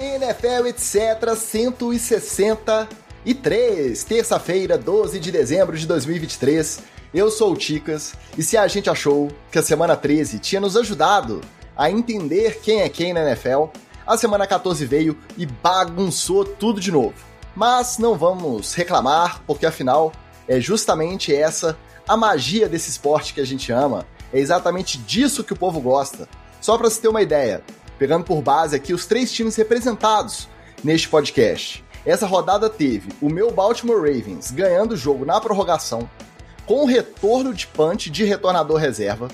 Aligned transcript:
NFL 0.00 0.68
etc 0.68 1.34
163, 1.36 4.04
terça-feira, 4.04 4.78
12 4.78 5.18
de 5.18 5.32
dezembro 5.32 5.76
de 5.76 5.88
2023. 5.88 6.78
Eu 7.12 7.32
sou 7.32 7.52
o 7.52 7.56
Ticas 7.56 8.14
e 8.36 8.44
se 8.44 8.56
a 8.56 8.68
gente 8.68 8.88
achou 8.88 9.28
que 9.50 9.58
a 9.58 9.62
semana 9.62 9.96
13 9.96 10.38
tinha 10.38 10.60
nos 10.60 10.76
ajudado 10.76 11.40
a 11.76 11.90
entender 11.90 12.60
quem 12.60 12.82
é 12.82 12.88
quem 12.88 13.12
na 13.12 13.22
NFL, 13.22 13.64
a 14.06 14.16
semana 14.16 14.46
14 14.46 14.86
veio 14.86 15.18
e 15.36 15.44
bagunçou 15.44 16.44
tudo 16.44 16.80
de 16.80 16.92
novo. 16.92 17.16
Mas 17.56 17.98
não 17.98 18.16
vamos 18.16 18.74
reclamar, 18.74 19.42
porque 19.48 19.66
afinal 19.66 20.12
é 20.46 20.60
justamente 20.60 21.34
essa 21.34 21.76
a 22.06 22.16
magia 22.16 22.68
desse 22.68 22.88
esporte 22.88 23.34
que 23.34 23.40
a 23.40 23.46
gente 23.46 23.72
ama. 23.72 24.06
É 24.32 24.38
exatamente 24.38 24.96
disso 24.96 25.42
que 25.42 25.52
o 25.52 25.56
povo 25.56 25.80
gosta. 25.80 26.28
Só 26.60 26.78
para 26.78 26.88
você 26.88 27.00
ter 27.00 27.08
uma 27.08 27.22
ideia, 27.22 27.64
pegando 27.98 28.24
por 28.24 28.40
base 28.40 28.76
aqui 28.76 28.94
os 28.94 29.06
três 29.06 29.32
times 29.32 29.56
representados 29.56 30.48
neste 30.82 31.08
podcast. 31.08 31.84
Essa 32.06 32.26
rodada 32.26 32.70
teve 32.70 33.10
o 33.20 33.28
meu 33.28 33.50
Baltimore 33.50 33.98
Ravens 33.98 34.50
ganhando 34.50 34.92
o 34.92 34.96
jogo 34.96 35.24
na 35.24 35.40
prorrogação, 35.40 36.08
com 36.64 36.82
o 36.82 36.86
retorno 36.86 37.52
de 37.52 37.66
punch 37.66 38.10
de 38.10 38.24
retornador 38.24 38.76
reserva. 38.76 39.28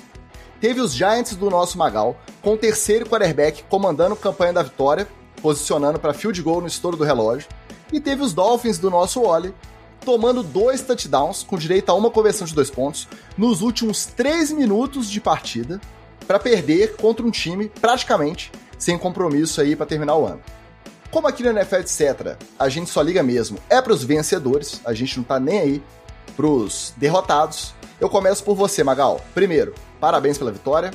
Teve 0.61 0.81
os 0.81 0.95
Giants 0.95 1.37
do 1.37 1.51
nosso 1.51 1.77
Magal, 1.77 2.17
com 2.41 2.55
o 2.55 2.57
terceiro 2.57 3.07
quarterback 3.07 3.65
comandando 3.65 4.15
a 4.15 4.17
campanha 4.17 4.55
da 4.55 4.63
vitória, 4.63 5.07
posicionando 5.43 5.99
para 5.99 6.15
field 6.15 6.41
goal 6.41 6.61
no 6.61 6.67
estouro 6.67 6.97
do 6.97 7.05
relógio. 7.05 7.49
E 7.93 8.01
teve 8.01 8.23
os 8.23 8.33
Dolphins 8.33 8.79
do 8.79 8.91
nosso 8.91 9.21
Wally, 9.23 9.55
tomando 10.05 10.43
dois 10.43 10.81
touchdowns, 10.81 11.43
com 11.43 11.59
direito 11.59 11.91
a 11.91 11.95
uma 11.95 12.11
conversão 12.11 12.47
de 12.47 12.55
dois 12.55 12.71
pontos, 12.71 13.07
nos 13.37 13.63
últimos 13.63 14.07
três 14.07 14.51
minutos 14.51 15.11
de 15.11 15.21
partida, 15.21 15.81
para 16.27 16.39
perder 16.39 16.97
contra 16.97 17.25
um 17.25 17.31
time 17.31 17.69
praticamente 17.81 18.51
sem 18.79 18.99
compromisso 18.99 19.61
aí 19.61 19.75
para 19.77 19.87
terminar 19.87 20.17
o 20.17 20.27
ano. 20.27 20.41
Como 21.11 21.29
aqui 21.29 21.43
no 21.43 21.51
NFL, 21.51 21.77
etc., 21.77 22.37
a 22.59 22.69
gente 22.69 22.91
só 22.91 23.01
liga 23.01 23.23
mesmo 23.23 23.59
é 23.71 23.81
para 23.81 23.93
os 23.93 24.03
vencedores, 24.03 24.81
a 24.85 24.93
gente 24.93 25.17
não 25.17 25.25
tá 25.25 25.39
nem 25.39 25.61
aí 25.61 25.83
pros 26.37 26.93
derrotados. 26.97 27.73
Eu 28.01 28.09
começo 28.09 28.43
por 28.43 28.57
você, 28.57 28.83
Magal. 28.83 29.21
Primeiro, 29.33 29.75
parabéns 30.01 30.37
pela 30.37 30.51
vitória. 30.51 30.91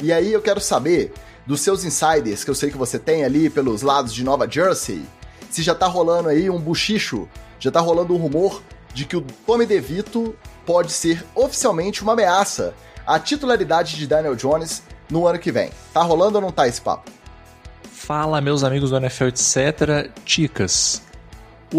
E 0.00 0.12
aí 0.12 0.32
eu 0.32 0.40
quero 0.40 0.60
saber 0.60 1.12
dos 1.46 1.60
seus 1.60 1.84
insiders 1.84 2.42
que 2.42 2.50
eu 2.50 2.54
sei 2.54 2.70
que 2.70 2.76
você 2.76 2.98
tem 2.98 3.24
ali 3.24 3.50
pelos 3.50 3.82
lados 3.82 4.14
de 4.14 4.24
Nova 4.24 4.50
Jersey, 4.50 5.04
se 5.50 5.62
já 5.62 5.74
tá 5.74 5.86
rolando 5.86 6.30
aí 6.30 6.48
um 6.48 6.58
buchicho, 6.58 7.28
já 7.60 7.70
tá 7.70 7.80
rolando 7.80 8.14
um 8.14 8.16
rumor 8.16 8.62
de 8.92 9.04
que 9.04 9.16
o 9.16 9.20
Tommy 9.46 9.66
DeVito 9.66 10.34
pode 10.64 10.92
ser 10.92 11.24
oficialmente 11.34 12.02
uma 12.02 12.14
ameaça 12.14 12.74
à 13.06 13.18
titularidade 13.18 13.96
de 13.96 14.06
Daniel 14.06 14.34
Jones 14.34 14.82
no 15.10 15.26
ano 15.26 15.38
que 15.38 15.52
vem. 15.52 15.70
Tá 15.92 16.02
rolando 16.02 16.38
ou 16.38 16.42
não 16.42 16.50
tá 16.50 16.66
esse 16.66 16.80
papo? 16.80 17.10
Fala, 17.90 18.40
meus 18.40 18.62
amigos 18.64 18.90
do 18.90 18.96
NFL, 18.96 19.28
etc. 19.28 20.10
Ticas, 20.24 21.02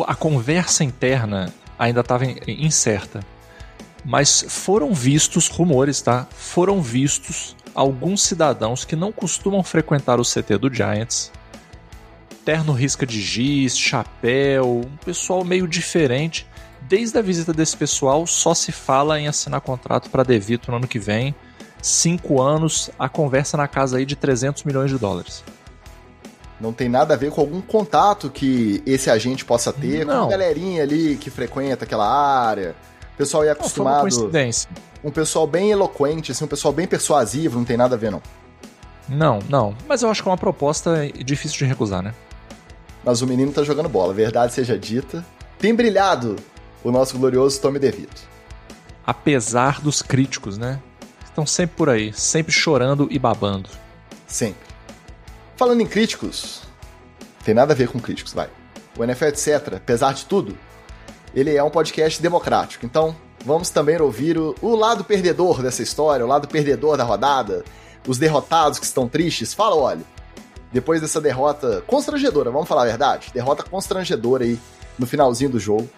a 0.08 0.16
conversa 0.16 0.84
interna 0.84 1.54
ainda 1.78 2.02
estava 2.02 2.26
incerta, 2.26 3.20
mas 4.04 4.46
foram 4.48 4.94
vistos 4.94 5.48
rumores, 5.48 6.02
tá? 6.02 6.28
Foram 6.32 6.82
vistos 6.82 7.56
alguns 7.74 8.24
cidadãos 8.24 8.86
que 8.86 8.96
não 8.96 9.12
costumam 9.12 9.62
frequentar 9.62 10.20
o 10.20 10.24
CT 10.24 10.58
do 10.58 10.74
Giants. 10.74 11.32
Terno 12.46 12.74
risca 12.74 13.06
de 13.06 13.20
giz, 13.22 13.78
chapéu, 13.78 14.82
um 14.86 14.98
pessoal 14.98 15.44
meio 15.44 15.68
diferente. 15.68 16.48
Desde 16.88 17.18
a 17.18 17.22
visita 17.22 17.52
desse 17.52 17.76
pessoal, 17.76 18.28
só 18.28 18.54
se 18.54 18.72
fala 18.72 19.20
em 19.20 19.28
assinar 19.28 19.60
contrato 19.62 20.10
para 20.10 20.24
Devito 20.24 20.70
no 20.70 20.78
ano 20.78 20.88
que 20.88 21.00
vem 21.00 21.34
cinco 21.82 22.42
anos, 22.42 22.90
a 22.98 23.08
conversa 23.08 23.56
na 23.58 23.68
casa 23.68 23.98
aí 23.98 24.06
de 24.06 24.16
300 24.16 24.64
milhões 24.64 24.90
de 24.90 24.98
dólares. 24.98 25.44
Não 26.60 26.74
tem 26.74 26.88
nada 26.88 27.14
a 27.14 27.18
ver 27.18 27.32
com 27.32 27.42
algum 27.42 27.62
contato 27.62 28.30
que 28.30 28.82
esse 28.86 29.10
agente 29.10 29.44
possa 29.44 29.74
ter, 29.74 30.06
não. 30.06 30.22
com 30.22 30.28
a 30.28 30.30
galerinha 30.32 30.84
ali 30.84 31.16
que 31.18 31.30
frequenta 31.30 31.86
aquela 31.86 32.08
área. 32.08 32.76
O 33.14 33.18
pessoal 33.18 33.44
é 33.44 33.52
acostumado. 33.52 33.96
Não, 33.96 34.02
coincidência. 34.02 34.70
Um 35.04 35.12
pessoal 35.12 35.46
bem 35.46 35.72
eloquente, 35.72 36.32
assim, 36.32 36.46
um 36.46 36.48
pessoal 36.48 36.74
bem 36.74 36.88
persuasivo, 36.88 37.58
não 37.58 37.66
tem 37.66 37.78
nada 37.78 37.96
a 37.96 37.98
ver, 37.98 38.12
não. 38.12 38.22
Não, 39.08 39.40
não. 39.50 39.76
Mas 39.88 40.02
eu 40.02 40.10
acho 40.10 40.24
que 40.24 40.30
é 40.30 40.32
uma 40.32 40.38
proposta 40.38 41.08
difícil 41.24 41.58
de 41.58 41.66
recusar, 41.66 42.02
né? 42.02 42.14
Mas 43.04 43.22
o 43.22 43.28
menino 43.28 43.52
tá 43.52 43.64
jogando 43.64 43.88
bola, 43.90 44.14
verdade 44.14 44.54
seja 44.54 44.78
dita. 44.78 45.24
Tem 45.60 45.76
brilhado 45.76 46.36
o 46.86 46.92
nosso 46.92 47.18
glorioso 47.18 47.60
Tommy 47.60 47.80
DeVito. 47.80 48.22
Apesar 49.06 49.82
dos 49.82 50.04
críticos, 50.04 50.56
né? 50.56 50.80
estão 51.26 51.46
sempre 51.46 51.76
por 51.76 51.90
aí, 51.90 52.14
sempre 52.14 52.54
chorando 52.54 53.08
e 53.10 53.18
babando. 53.18 53.70
Sempre. 54.28 54.70
Falando 55.58 55.82
em 55.82 55.88
críticos, 55.88 56.62
tem 57.44 57.56
nada 57.56 57.74
a 57.74 57.76
ver 57.76 57.90
com 57.90 58.00
críticos, 58.00 58.34
vai. 58.34 58.50
O 58.96 59.04
NFL 59.04 59.26
etc, 59.26 59.74
apesar 59.78 60.14
de 60.14 60.26
tudo, 60.26 60.56
ele 61.34 61.56
é 61.56 61.64
um 61.64 61.72
podcast 61.72 62.22
democrático. 62.22 62.86
Então, 62.86 63.16
vamos 63.44 63.72
também 63.72 64.00
ouvir 64.00 64.38
o, 64.38 64.56
o 64.62 64.76
lado 64.76 65.04
perdedor 65.04 65.64
dessa 65.64 65.82
história, 65.82 66.24
o 66.24 66.30
lado 66.30 66.48
perdedor 66.48 66.96
da 66.98 67.04
rodada, 67.04 67.66
os 68.08 68.20
derrotados 68.20 68.78
que 68.78 68.86
estão 68.86 69.10
tristes. 69.10 69.56
Fala, 69.56 69.76
olha, 69.76 70.04
depois 70.72 71.02
dessa 71.02 71.20
derrota 71.20 71.84
constrangedora, 71.88 72.52
vamos 72.52 72.68
falar 72.68 72.84
a 72.84 72.86
verdade? 72.86 73.32
Derrota 73.34 73.64
constrangedora 73.64 74.44
aí 74.44 74.60
no 75.00 75.08
finalzinho 75.08 75.50
do 75.50 75.60
jogo, 75.60 75.90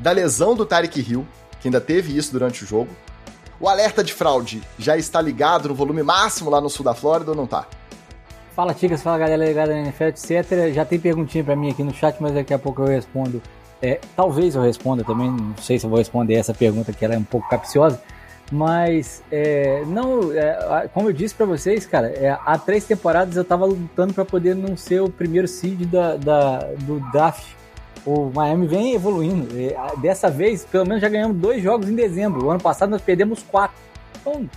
da 0.00 0.12
lesão 0.12 0.54
do 0.54 0.66
Tarek 0.66 1.00
Hill, 1.00 1.26
que 1.60 1.68
ainda 1.68 1.80
teve 1.80 2.16
isso 2.16 2.32
durante 2.32 2.64
o 2.64 2.66
jogo, 2.66 2.90
o 3.58 3.68
alerta 3.68 4.04
de 4.04 4.12
fraude 4.12 4.62
já 4.78 4.96
está 4.96 5.20
ligado 5.20 5.68
no 5.68 5.74
volume 5.74 6.02
máximo 6.02 6.50
lá 6.50 6.60
no 6.60 6.68
sul 6.68 6.84
da 6.84 6.94
Flórida 6.94 7.30
ou 7.30 7.36
não 7.36 7.46
tá? 7.46 7.66
Fala, 8.54 8.72
Ticas, 8.72 9.02
fala 9.02 9.18
galera 9.18 9.44
ligada 9.44 9.72
na 9.72 9.80
NFL, 9.80 10.04
etc. 10.04 10.72
Já 10.72 10.84
tem 10.84 10.98
perguntinha 10.98 11.44
para 11.44 11.56
mim 11.56 11.70
aqui 11.70 11.82
no 11.82 11.92
chat, 11.92 12.16
mas 12.20 12.32
daqui 12.32 12.54
a 12.54 12.58
pouco 12.58 12.82
eu 12.82 12.86
respondo. 12.86 13.42
É, 13.82 14.00
talvez 14.16 14.54
eu 14.54 14.62
responda 14.62 15.04
também, 15.04 15.30
não 15.30 15.54
sei 15.58 15.78
se 15.78 15.84
eu 15.84 15.90
vou 15.90 15.98
responder 15.98 16.34
essa 16.34 16.54
pergunta 16.54 16.90
que 16.92 17.04
ela 17.04 17.14
é 17.14 17.18
um 17.18 17.24
pouco 17.24 17.48
capciosa. 17.48 18.00
Mas, 18.50 19.22
é, 19.30 19.84
não, 19.86 20.32
é, 20.32 20.88
como 20.94 21.08
eu 21.08 21.12
disse 21.12 21.34
para 21.34 21.44
vocês, 21.44 21.84
cara, 21.84 22.08
é, 22.08 22.30
há 22.30 22.56
três 22.56 22.84
temporadas 22.84 23.36
eu 23.36 23.44
tava 23.44 23.66
lutando 23.66 24.14
para 24.14 24.24
poder 24.24 24.54
não 24.54 24.76
ser 24.76 25.02
o 25.02 25.10
primeiro 25.10 25.48
seed 25.48 25.82
da, 25.90 26.16
da, 26.16 26.58
do 26.80 27.00
draft 27.12 27.44
o 28.06 28.30
Miami 28.32 28.66
vem 28.66 28.94
evoluindo. 28.94 29.48
Dessa 30.00 30.30
vez, 30.30 30.64
pelo 30.64 30.86
menos 30.86 31.02
já 31.02 31.08
ganhamos 31.08 31.36
dois 31.36 31.62
jogos 31.62 31.88
em 31.88 31.94
dezembro. 31.94 32.46
O 32.46 32.50
ano 32.50 32.60
passado 32.60 32.90
nós 32.90 33.02
perdemos 33.02 33.42
quatro. 33.42 33.76
Então, 34.20 34.48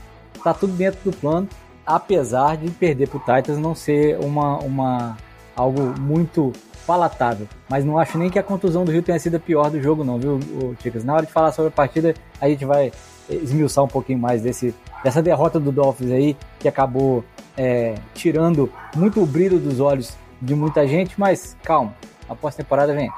tá 0.44 0.54
tudo 0.54 0.74
dentro 0.74 1.00
do 1.04 1.12
plano, 1.12 1.50
apesar 1.86 2.56
de 2.58 2.70
perder 2.70 3.10
pro 3.10 3.20
Titans 3.20 3.58
não 3.58 3.74
ser 3.74 4.20
uma, 4.20 4.60
uma 4.60 5.18
algo 5.56 6.00
muito 6.00 6.54
palatável. 6.86 7.48
Mas 7.68 7.84
não 7.84 7.98
acho 7.98 8.18
nem 8.18 8.30
que 8.30 8.40
a 8.40 8.44
contusão 8.44 8.86
do 8.86 8.92
Rio 8.92 9.02
tenha 9.02 9.20
sido 9.20 9.36
a 9.36 9.40
pior 9.40 9.70
do 9.70 9.82
jogo, 9.82 10.04
não, 10.04 10.18
viu, 10.18 10.40
Ticas? 10.80 11.04
Na 11.04 11.16
hora 11.16 11.26
de 11.26 11.32
falar 11.32 11.52
sobre 11.52 11.70
a 11.70 11.72
partida, 11.72 12.14
a 12.40 12.48
gente 12.48 12.66
vai 12.66 12.92
esmiuçar 13.30 13.84
um 13.84 13.88
pouquinho 13.88 14.20
mais 14.20 14.42
desse, 14.42 14.74
dessa 15.04 15.22
derrota 15.22 15.60
do 15.60 15.72
Dolphins 15.72 16.12
aí, 16.12 16.38
que 16.60 16.68
acabou 16.68 17.24
é, 17.58 17.96
tirando 18.14 18.72
muito 18.96 19.22
o 19.22 19.26
brilho 19.26 19.60
dos 19.60 19.80
olhos 19.80 20.16
de 20.42 20.56
muita 20.56 20.88
gente, 20.88 21.20
mas 21.20 21.56
calma, 21.64 21.94
a 22.28 22.36
pós-temporada 22.36 22.94
vem. 22.94 23.12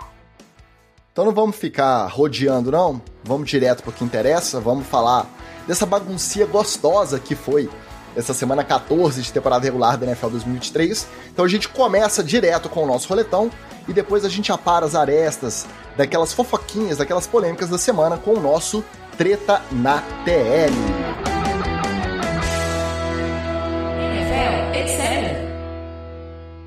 Então 1.11 1.25
não 1.25 1.33
vamos 1.33 1.57
ficar 1.57 2.07
rodeando, 2.07 2.71
não. 2.71 3.01
Vamos 3.21 3.49
direto 3.49 3.83
para 3.83 3.89
o 3.89 3.93
que 3.93 4.03
interessa. 4.03 4.61
Vamos 4.61 4.87
falar 4.87 5.27
dessa 5.67 5.85
baguncia 5.85 6.45
gostosa 6.45 7.19
que 7.19 7.35
foi 7.35 7.69
essa 8.15 8.33
semana 8.33 8.63
14 8.63 9.21
de 9.21 9.31
temporada 9.31 9.65
regular 9.65 9.97
da 9.97 10.05
NFL 10.05 10.29
2023. 10.29 11.07
Então 11.33 11.43
a 11.43 11.47
gente 11.49 11.67
começa 11.67 12.23
direto 12.23 12.69
com 12.69 12.83
o 12.83 12.87
nosso 12.87 13.09
roletão 13.09 13.51
e 13.89 13.93
depois 13.93 14.23
a 14.23 14.29
gente 14.29 14.53
apara 14.53 14.85
as 14.85 14.95
arestas 14.95 15.65
daquelas 15.97 16.31
fofoquinhas, 16.31 16.97
daquelas 16.97 17.27
polêmicas 17.27 17.69
da 17.69 17.77
semana 17.77 18.17
com 18.17 18.31
o 18.31 18.39
nosso 18.39 18.83
Treta 19.17 19.61
na 19.69 20.01
TL. 20.23 20.71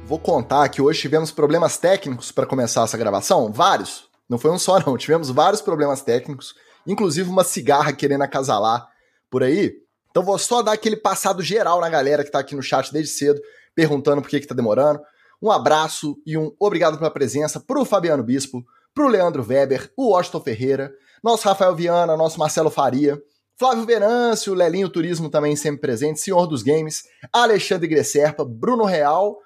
Vou 0.06 0.19
contar 0.19 0.69
que 0.69 0.82
hoje 0.82 1.00
tivemos 1.00 1.31
problemas 1.31 1.79
técnicos 1.79 2.31
para 2.31 2.44
começar 2.44 2.85
essa 2.85 2.99
gravação, 2.99 3.50
vários. 3.50 4.13
Não 4.29 4.38
foi 4.38 4.50
um 4.50 4.59
só, 4.59 4.79
não. 4.81 4.97
Tivemos 4.97 5.31
vários 5.31 5.61
problemas 5.61 6.03
técnicos, 6.03 6.55
inclusive 6.87 7.29
uma 7.29 7.44
cigarra 7.44 7.93
querendo 7.93 8.23
acasalar 8.23 8.87
por 9.31 9.43
aí. 9.43 9.75
Então 10.11 10.23
vou 10.23 10.38
só 10.38 10.62
dar 10.62 10.73
aquele 10.73 10.97
passado 10.97 11.43
geral 11.43 11.81
na 11.81 11.88
galera 11.88 12.25
que 12.25 12.31
tá 12.31 12.38
aqui 12.38 12.55
no 12.55 12.62
chat 12.62 12.93
desde 12.93 13.12
cedo, 13.12 13.41
perguntando 13.75 14.23
por 14.23 14.31
que, 14.31 14.41
que 14.41 14.47
tá 14.47 14.55
demorando. 14.55 15.00
Um 15.43 15.50
abraço 15.50 16.17
e 16.25 16.38
um 16.38 16.55
obrigado 16.59 16.97
pela 16.97 17.11
presença 17.11 17.61
pro 17.61 17.85
Fabiano 17.85 18.23
Bispo, 18.23 18.65
pro 18.94 19.09
Leandro 19.09 19.44
Weber, 19.44 19.93
o 19.97 20.11
Washington 20.11 20.41
Ferreira, 20.41 20.94
nosso 21.23 21.49
Rafael 21.49 21.75
Viana, 21.75 22.17
nosso 22.17 22.38
Marcelo 22.38 22.71
Faria, 22.71 23.21
Flávio 23.56 23.85
Venâncio, 23.85 24.55
Lelinho 24.55 24.88
Turismo 24.88 25.29
também 25.29 25.55
sempre 25.56 25.81
presente, 25.81 26.21
Senhor 26.21 26.47
dos 26.47 26.62
Games, 26.62 27.05
Alexandre 27.32 27.87
Gresserpa, 27.87 28.44
Bruno 28.44 28.85
Real, 28.85 29.38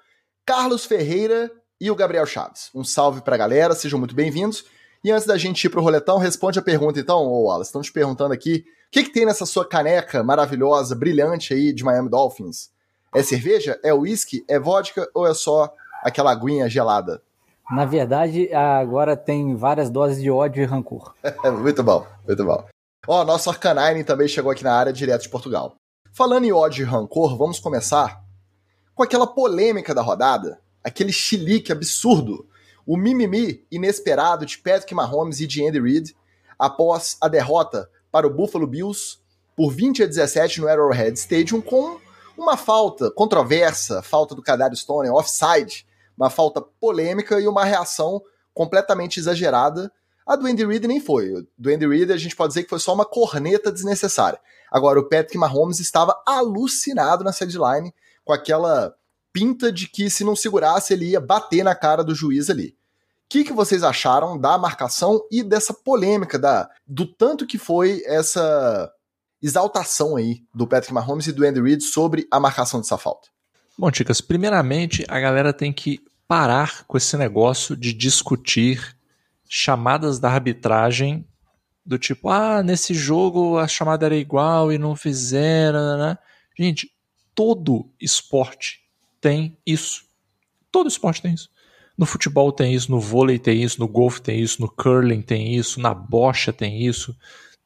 Carlos 0.45 0.85
Ferreira 0.85 1.51
e 1.79 1.89
o 1.89 1.95
Gabriel 1.95 2.25
Chaves. 2.25 2.69
Um 2.75 2.83
salve 2.83 3.21
pra 3.21 3.37
galera, 3.37 3.73
sejam 3.73 3.97
muito 3.97 4.13
bem-vindos. 4.13 4.65
E 5.03 5.11
antes 5.11 5.25
da 5.25 5.37
gente 5.37 5.63
ir 5.63 5.69
pro 5.69 5.81
roletão, 5.81 6.17
responde 6.17 6.59
a 6.59 6.61
pergunta 6.61 6.99
então, 6.99 7.25
ô 7.25 7.45
Wallace. 7.45 7.69
Estão 7.69 7.81
te 7.81 7.91
perguntando 7.91 8.33
aqui, 8.33 8.65
o 8.87 8.91
que, 8.91 9.03
que 9.03 9.13
tem 9.13 9.25
nessa 9.25 9.45
sua 9.45 9.65
caneca 9.65 10.21
maravilhosa, 10.21 10.93
brilhante 10.93 11.53
aí 11.53 11.71
de 11.71 11.83
Miami 11.83 12.09
Dolphins? 12.09 12.69
É 13.15 13.23
cerveja? 13.23 13.79
É 13.81 13.93
uísque? 13.93 14.43
É 14.47 14.59
vodka 14.59 15.09
ou 15.13 15.25
é 15.25 15.33
só 15.33 15.73
aquela 16.03 16.31
aguinha 16.31 16.69
gelada? 16.69 17.21
Na 17.71 17.85
verdade, 17.85 18.53
agora 18.53 19.15
tem 19.15 19.55
várias 19.55 19.89
doses 19.89 20.21
de 20.21 20.29
ódio 20.29 20.61
e 20.61 20.65
rancor. 20.65 21.13
muito 21.61 21.81
bom, 21.83 22.05
muito 22.27 22.43
bom. 22.43 22.65
Ó, 23.07 23.23
nosso 23.23 23.49
Arcanine 23.49 24.03
também 24.03 24.27
chegou 24.27 24.51
aqui 24.51 24.63
na 24.63 24.73
área 24.73 24.91
direto 24.91 25.21
de 25.21 25.29
Portugal. 25.29 25.75
Falando 26.11 26.43
em 26.43 26.51
ódio 26.51 26.83
e 26.83 26.85
rancor, 26.85 27.37
vamos 27.37 27.59
começar 27.59 28.21
com 28.93 29.03
aquela 29.03 29.25
polêmica 29.25 29.93
da 29.93 30.01
rodada, 30.01 30.59
aquele 30.89 31.13
chilique 31.13 31.71
absurdo, 31.71 32.47
o 32.85 32.97
mimimi 32.97 33.65
inesperado 33.71 34.45
de 34.45 34.57
Patrick 34.57 34.93
Mahomes 34.93 35.39
e 35.39 35.47
de 35.47 35.65
Andy 35.65 35.79
Reid 35.79 36.15
após 36.57 37.15
a 37.21 37.27
derrota 37.27 37.89
para 38.11 38.27
o 38.27 38.33
Buffalo 38.33 38.65
Bills 38.67 39.19
por 39.55 39.71
20 39.71 40.03
a 40.03 40.05
17 40.07 40.61
no 40.61 40.67
Arrowhead 40.67 41.17
Stadium 41.17 41.61
com 41.61 41.99
uma 42.35 42.57
falta 42.57 43.11
controversa, 43.11 44.01
falta 44.01 44.33
do 44.33 44.41
Cadário 44.41 44.75
Stone, 44.75 45.09
offside, 45.09 45.85
uma 46.17 46.29
falta 46.29 46.61
polêmica 46.61 47.39
e 47.39 47.47
uma 47.47 47.63
reação 47.63 48.21
completamente 48.53 49.19
exagerada. 49.19 49.91
A 50.25 50.35
do 50.35 50.47
Andy 50.47 50.65
Reid 50.65 50.87
nem 50.87 50.99
foi. 50.99 51.47
Do 51.57 51.69
Andy 51.69 51.87
Reid 51.87 52.11
a 52.11 52.17
gente 52.17 52.35
pode 52.35 52.49
dizer 52.49 52.63
que 52.63 52.69
foi 52.69 52.79
só 52.79 52.93
uma 52.93 53.05
corneta 53.05 53.71
desnecessária. 53.71 54.39
Agora, 54.71 54.99
o 54.99 55.07
Patrick 55.07 55.37
Mahomes 55.37 55.79
estava 55.79 56.19
alucinado 56.25 57.23
na 57.23 57.31
sideline 57.31 57.93
com 58.23 58.33
aquela 58.33 58.95
pinta 59.33 59.71
de 59.71 59.87
que 59.87 60.09
se 60.09 60.23
não 60.23 60.35
segurasse 60.35 60.93
ele 60.93 61.11
ia 61.11 61.19
bater 61.19 61.63
na 61.63 61.75
cara 61.75 62.03
do 62.03 62.15
juiz 62.15 62.49
ali. 62.49 62.69
O 62.69 63.29
que, 63.29 63.43
que 63.43 63.53
vocês 63.53 63.83
acharam 63.83 64.39
da 64.39 64.57
marcação 64.57 65.21
e 65.31 65.43
dessa 65.43 65.73
polêmica, 65.73 66.39
da, 66.39 66.69
do 66.87 67.05
tanto 67.05 67.45
que 67.45 67.59
foi 67.59 68.01
essa 68.05 68.91
exaltação 69.41 70.15
aí 70.15 70.43
do 70.53 70.67
Patrick 70.67 70.93
Mahomes 70.93 71.27
e 71.27 71.31
do 71.31 71.45
Andy 71.45 71.61
Reid 71.61 71.83
sobre 71.83 72.27
a 72.31 72.39
marcação 72.39 72.79
dessa 72.79 72.97
falta? 72.97 73.29
Bom, 73.77 73.91
Ticas, 73.91 74.19
primeiramente 74.19 75.05
a 75.07 75.19
galera 75.19 75.53
tem 75.53 75.71
que 75.71 76.01
parar 76.27 76.83
com 76.85 76.97
esse 76.97 77.15
negócio 77.17 77.77
de 77.77 77.93
discutir 77.93 78.97
chamadas 79.47 80.19
da 80.19 80.29
arbitragem 80.29 81.25
do 81.85 81.97
tipo, 81.97 82.29
ah, 82.29 82.61
nesse 82.61 82.93
jogo 82.93 83.57
a 83.57 83.67
chamada 83.67 84.05
era 84.05 84.15
igual 84.15 84.71
e 84.71 84.77
não 84.77 84.95
fizeram, 84.95 85.97
né? 85.97 86.17
Gente, 86.57 86.91
todo 87.33 87.89
esporte 87.99 88.81
tem 89.19 89.57
isso. 89.65 90.03
Todo 90.71 90.87
esporte 90.87 91.21
tem 91.21 91.33
isso. 91.33 91.49
No 91.97 92.05
futebol 92.05 92.51
tem 92.51 92.73
isso, 92.73 92.89
no 92.91 92.99
vôlei 92.99 93.37
tem 93.37 93.61
isso, 93.61 93.79
no 93.79 93.87
golfe 93.87 94.21
tem 94.21 94.39
isso, 94.39 94.61
no 94.61 94.69
curling 94.69 95.21
tem 95.21 95.55
isso, 95.55 95.81
na 95.81 95.93
bocha 95.93 96.53
tem 96.53 96.85
isso. 96.85 97.15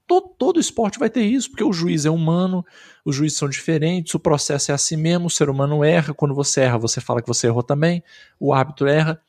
Todo, 0.07 0.29
todo 0.37 0.59
esporte 0.59 0.99
vai 0.99 1.09
ter 1.09 1.23
isso, 1.23 1.49
porque 1.49 1.63
o 1.63 1.71
juiz 1.71 2.05
é 2.05 2.09
humano, 2.09 2.65
os 3.05 3.15
juízes 3.15 3.37
são 3.37 3.47
diferentes, 3.47 4.13
o 4.15 4.19
processo 4.19 4.71
é 4.71 4.73
assim 4.73 4.97
mesmo, 4.97 5.27
o 5.27 5.29
ser 5.29 5.49
humano 5.49 5.83
erra, 5.83 6.13
quando 6.13 6.33
você 6.33 6.61
erra, 6.61 6.77
você 6.77 6.99
fala 6.99 7.21
que 7.21 7.27
você 7.27 7.47
errou 7.47 7.63
também, 7.63 8.03
o 8.39 8.51
árbitro 8.53 8.87
erra. 8.87 9.21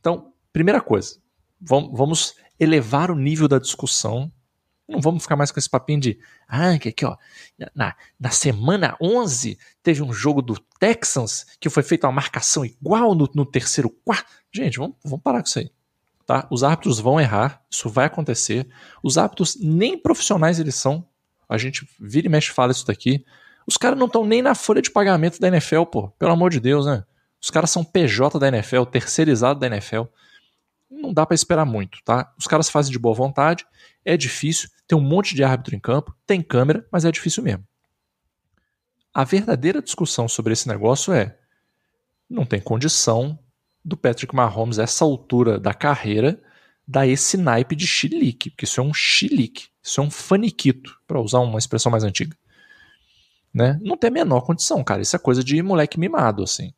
Então, 0.00 0.32
primeira 0.52 0.80
coisa, 0.80 1.18
vamos 1.60 2.34
elevar 2.58 3.10
o 3.10 3.16
nível 3.16 3.46
da 3.46 3.58
discussão. 3.58 4.32
Não 4.88 5.00
vamos 5.00 5.22
ficar 5.22 5.36
mais 5.36 5.50
com 5.50 5.58
esse 5.58 5.68
papinho 5.68 6.00
de, 6.00 6.18
ah, 6.46 6.78
que 6.78 6.90
aqui, 6.90 7.06
ó, 7.06 7.16
na, 7.74 7.94
na 8.20 8.30
semana 8.30 8.96
11 9.00 9.58
teve 9.82 10.02
um 10.02 10.12
jogo 10.12 10.42
do 10.42 10.58
Texans 10.78 11.46
que 11.58 11.70
foi 11.70 11.82
feita 11.82 12.06
uma 12.06 12.12
marcação 12.12 12.64
igual 12.64 13.14
no, 13.14 13.28
no 13.34 13.46
terceiro 13.46 13.88
quarto. 13.88 14.30
Gente, 14.52 14.78
vamos, 14.78 14.96
vamos 15.02 15.22
parar 15.22 15.40
com 15.40 15.48
isso 15.48 15.58
aí. 15.58 15.70
Tá? 16.26 16.46
Os 16.50 16.62
árbitros 16.62 17.00
vão 17.00 17.20
errar, 17.20 17.62
isso 17.70 17.88
vai 17.88 18.06
acontecer. 18.06 18.68
Os 19.02 19.18
árbitros 19.18 19.56
nem 19.60 19.98
profissionais 19.98 20.58
eles 20.58 20.74
são. 20.74 21.06
A 21.48 21.58
gente 21.58 21.88
vira 22.00 22.26
e 22.26 22.30
mexe 22.30 22.50
fala 22.50 22.72
isso 22.72 22.86
daqui. 22.86 23.24
Os 23.66 23.76
caras 23.76 23.98
não 23.98 24.06
estão 24.06 24.24
nem 24.24 24.42
na 24.42 24.54
folha 24.54 24.82
de 24.82 24.90
pagamento 24.90 25.40
da 25.40 25.48
NFL, 25.48 25.84
pô. 25.84 26.08
Pelo 26.10 26.32
amor 26.32 26.50
de 26.50 26.60
Deus, 26.60 26.86
né? 26.86 27.04
Os 27.40 27.50
caras 27.50 27.70
são 27.70 27.84
PJ 27.84 28.38
da 28.38 28.48
NFL, 28.48 28.84
terceirizado 28.84 29.60
da 29.60 29.66
NFL. 29.66 30.02
Não 31.04 31.12
dá 31.12 31.26
para 31.26 31.34
esperar 31.34 31.66
muito, 31.66 31.98
tá? 32.02 32.32
Os 32.38 32.46
caras 32.46 32.70
fazem 32.70 32.90
de 32.90 32.98
boa 32.98 33.14
vontade, 33.14 33.66
é 34.02 34.16
difícil, 34.16 34.70
tem 34.88 34.96
um 34.96 35.02
monte 35.02 35.34
de 35.34 35.44
árbitro 35.44 35.76
em 35.76 35.78
campo, 35.78 36.16
tem 36.26 36.40
câmera, 36.40 36.86
mas 36.90 37.04
é 37.04 37.12
difícil 37.12 37.42
mesmo. 37.42 37.66
A 39.12 39.22
verdadeira 39.22 39.82
discussão 39.82 40.26
sobre 40.26 40.54
esse 40.54 40.66
negócio 40.66 41.12
é: 41.12 41.38
não 42.28 42.46
tem 42.46 42.58
condição 42.58 43.38
do 43.84 43.98
Patrick 43.98 44.34
Mahomes, 44.34 44.78
essa 44.78 45.04
altura 45.04 45.60
da 45.60 45.74
carreira, 45.74 46.42
dar 46.88 47.06
esse 47.06 47.36
naipe 47.36 47.76
de 47.76 47.86
chilique, 47.86 48.48
porque 48.48 48.64
isso 48.64 48.80
é 48.80 48.82
um 48.82 48.94
chilique, 48.94 49.68
isso 49.82 50.00
é 50.00 50.04
um 50.04 50.10
faniquito, 50.10 50.98
para 51.06 51.20
usar 51.20 51.40
uma 51.40 51.58
expressão 51.58 51.92
mais 51.92 52.02
antiga. 52.02 52.34
Né? 53.52 53.78
Não 53.82 53.96
tem 53.96 54.08
a 54.08 54.12
menor 54.12 54.40
condição, 54.40 54.82
cara. 54.82 55.02
Isso 55.02 55.14
é 55.14 55.18
coisa 55.18 55.44
de 55.44 55.62
moleque 55.62 56.00
mimado, 56.00 56.42
assim. 56.42 56.72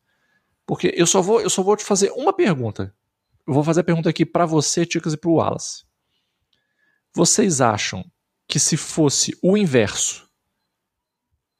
Porque 0.65 0.93
eu 0.95 1.07
só 1.07 1.21
vou, 1.21 1.39
eu 1.39 1.49
só 1.49 1.63
vou 1.63 1.77
te 1.77 1.83
fazer 1.85 2.11
uma 2.11 2.33
pergunta. 2.33 2.93
Eu 3.47 3.53
vou 3.53 3.63
fazer 3.63 3.79
a 3.79 3.83
pergunta 3.85 4.09
aqui 4.09 4.25
para 4.25 4.45
você, 4.45 4.85
Ticas, 4.85 5.13
e 5.13 5.17
para 5.17 5.29
o 5.29 5.35
Wallace. 5.35 5.85
Vocês 7.13 7.61
acham 7.61 8.03
que 8.45 8.59
se 8.59 8.75
fosse 8.75 9.37
o 9.41 9.55
inverso, 9.55 10.29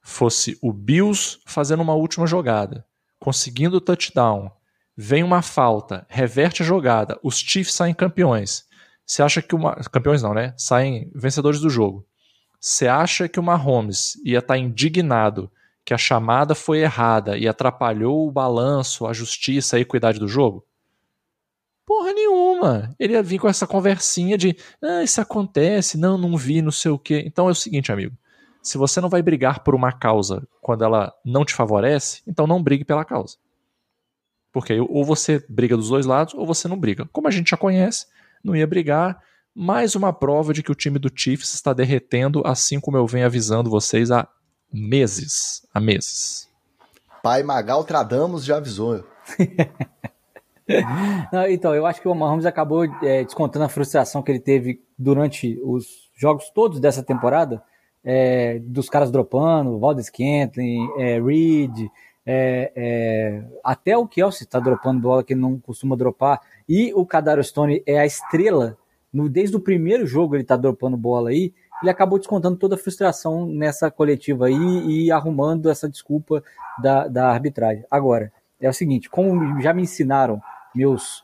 fosse 0.02 0.58
o 0.62 0.74
Bills 0.74 1.40
fazendo 1.46 1.82
uma 1.82 1.94
última 1.94 2.28
jogada, 2.28 2.86
conseguindo 3.18 3.78
o 3.78 3.82
touchdown, 3.82 4.52
vem 4.98 5.24
uma 5.24 5.42
falta, 5.42 6.06
reverte 6.10 6.62
a 6.62 6.66
jogada, 6.66 7.18
os 7.24 7.40
Chiefs 7.40 7.74
saem 7.74 7.94
campeões. 7.94 8.66
Você 9.06 9.24
acha 9.24 9.42
que 9.42 9.56
uma 9.56 9.76
campeões 9.76 10.22
não, 10.22 10.34
né? 10.34 10.54
Saem 10.58 11.10
vencedores 11.16 11.62
do 11.62 11.70
jogo. 11.70 12.06
Você 12.60 12.86
acha 12.86 13.30
que 13.30 13.40
o 13.40 13.44
Mahomes 13.44 14.16
ia 14.26 14.40
estar 14.40 14.56
tá 14.56 14.60
indignado 14.60 15.50
que 15.86 15.94
a 15.94 15.98
chamada 15.98 16.54
foi 16.54 16.80
errada 16.80 17.38
e 17.38 17.48
atrapalhou 17.48 18.28
o 18.28 18.32
balanço, 18.32 19.08
a 19.08 19.14
justiça 19.14 19.78
a 19.78 19.80
equidade 19.80 20.20
do 20.20 20.28
jogo? 20.28 20.67
Porra 21.88 22.12
nenhuma. 22.12 22.94
Ele 23.00 23.14
ia 23.14 23.24
vir 23.24 23.40
com 23.40 23.48
essa 23.48 23.66
conversinha 23.66 24.38
de, 24.38 24.58
ah, 24.84 25.02
isso 25.02 25.22
acontece, 25.22 25.98
não, 25.98 26.18
não 26.18 26.36
vi, 26.36 26.62
não 26.62 26.70
sei 26.70 26.92
o 26.92 27.00
quê. 27.00 27.24
Então 27.26 27.48
é 27.48 27.52
o 27.52 27.56
seguinte, 27.56 27.94
amigo. 27.94 28.14
Se 28.62 28.78
você 28.78 29.00
não 29.00 29.08
vai 29.08 29.22
brigar 29.22 29.64
por 29.64 29.74
uma 29.74 29.94
causa 29.94 30.46
quando 30.62 30.84
ela 30.84 31.14
não 31.24 31.46
te 31.46 31.54
favorece, 31.54 32.22
então 32.28 32.46
não 32.46 32.62
brigue 32.62 32.84
pela 32.84 33.06
causa. 33.06 33.38
Porque 34.52 34.78
ou 34.78 35.06
você 35.06 35.42
briga 35.48 35.78
dos 35.78 35.88
dois 35.88 36.06
lados 36.06 36.34
ou 36.34 36.46
você 36.46 36.68
não 36.68 36.78
briga. 36.78 37.08
Como 37.14 37.30
a 37.30 37.32
gente 37.32 37.52
já 37.52 37.58
conhece, 37.58 38.06
não 38.44 38.54
ia 38.54 38.68
brigar. 38.68 39.24
Mais 39.56 39.96
uma 39.96 40.12
prova 40.12 40.54
de 40.54 40.62
que 40.62 40.72
o 40.72 40.76
time 40.76 41.00
do 41.00 41.10
Chiefs 41.16 41.54
está 41.54 41.72
derretendo, 41.72 42.42
assim 42.46 42.82
como 42.82 42.98
eu 42.98 43.08
venho 43.08 43.26
avisando 43.26 43.70
vocês 43.70 44.12
há 44.12 44.28
meses. 44.74 45.66
Há 45.74 45.80
meses. 45.80 46.50
Pai 47.24 47.44
Magal 47.44 47.86
Tradamos 47.86 48.44
já 48.44 48.58
avisou. 48.58 49.06
não, 51.32 51.48
então, 51.48 51.74
eu 51.74 51.86
acho 51.86 52.02
que 52.02 52.08
o 52.08 52.16
Mahomes 52.16 52.46
acabou 52.46 52.84
é, 53.02 53.24
descontando 53.24 53.66
a 53.66 53.70
frustração 53.70 54.22
que 54.22 54.32
ele 54.32 54.40
teve 54.40 54.82
durante 54.98 55.60
os 55.64 56.10
jogos 56.16 56.50
todos 56.50 56.80
dessa 56.80 57.02
temporada, 57.02 57.62
é, 58.04 58.60
dos 58.60 58.90
caras 58.90 59.12
dropando, 59.12 59.80
Valdez 59.80 60.10
Kentlin, 60.10 60.88
é, 60.98 61.22
Reed, 61.22 61.88
é, 62.26 62.72
é, 62.76 63.44
até 63.64 63.98
o 63.98 64.06
Kelsey 64.06 64.44
está 64.44 64.60
dropando 64.60 65.00
bola 65.00 65.24
que 65.24 65.34
ele 65.34 65.40
não 65.40 65.58
costuma 65.58 65.96
dropar. 65.96 66.42
E 66.68 66.94
o 66.94 67.06
Kadaro 67.06 67.42
Stone 67.42 67.82
é 67.86 68.00
a 68.00 68.06
estrela. 68.06 68.78
No, 69.14 69.30
desde 69.30 69.56
o 69.56 69.62
primeiro 69.62 70.06
jogo 70.06 70.36
ele 70.36 70.42
está 70.44 70.58
dropando 70.58 70.98
bola 70.98 71.30
aí. 71.30 71.54
Ele 71.82 71.90
acabou 71.90 72.18
descontando 72.20 72.58
toda 72.58 72.76
a 72.76 72.78
frustração 72.78 73.46
nessa 73.46 73.90
coletiva 73.90 74.48
aí 74.48 75.06
e 75.06 75.12
arrumando 75.12 75.70
essa 75.70 75.88
desculpa 75.88 76.44
da, 76.82 77.08
da 77.08 77.30
arbitragem. 77.30 77.86
Agora, 77.90 78.32
é 78.60 78.68
o 78.68 78.74
seguinte: 78.74 79.10
como 79.10 79.62
já 79.62 79.74
me 79.74 79.84
ensinaram 79.84 80.42
meus 80.78 81.24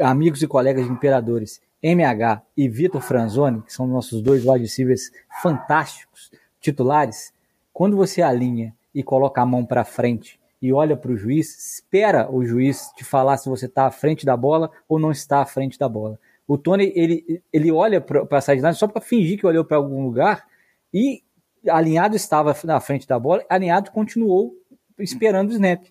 amigos 0.00 0.42
e 0.42 0.46
colegas 0.46 0.86
de 0.86 0.90
imperadores, 0.90 1.60
MH 1.82 2.42
e 2.56 2.68
Vitor 2.68 3.02
Franzoni, 3.02 3.62
que 3.62 3.72
são 3.72 3.86
nossos 3.86 4.22
dois 4.22 4.44
wide 4.44 4.64
receivers 4.64 5.10
fantásticos, 5.42 6.30
titulares, 6.60 7.32
quando 7.72 7.96
você 7.96 8.22
alinha 8.22 8.74
e 8.94 9.02
coloca 9.02 9.42
a 9.42 9.46
mão 9.46 9.64
para 9.64 9.84
frente 9.84 10.40
e 10.60 10.72
olha 10.72 10.96
para 10.96 11.12
o 11.12 11.16
juiz, 11.16 11.74
espera 11.74 12.30
o 12.32 12.44
juiz 12.44 12.90
te 12.96 13.04
falar 13.04 13.36
se 13.36 13.48
você 13.48 13.66
está 13.66 13.86
à 13.86 13.90
frente 13.90 14.24
da 14.24 14.36
bola 14.36 14.70
ou 14.88 14.98
não 14.98 15.10
está 15.10 15.42
à 15.42 15.46
frente 15.46 15.78
da 15.78 15.88
bola. 15.88 16.18
O 16.48 16.56
Tony, 16.56 16.92
ele, 16.96 17.42
ele 17.52 17.70
olha 17.70 18.00
para 18.00 18.38
a 18.38 18.40
sideline 18.40 18.74
só 18.74 18.88
para 18.88 19.02
fingir 19.02 19.38
que 19.38 19.46
olhou 19.46 19.64
para 19.64 19.76
algum 19.76 20.02
lugar 20.02 20.46
e 20.94 21.22
alinhado 21.68 22.16
estava 22.16 22.56
na 22.64 22.80
frente 22.80 23.06
da 23.06 23.18
bola, 23.18 23.44
alinhado 23.48 23.90
continuou 23.90 24.54
esperando 24.98 25.50
o 25.50 25.52
snap. 25.52 25.84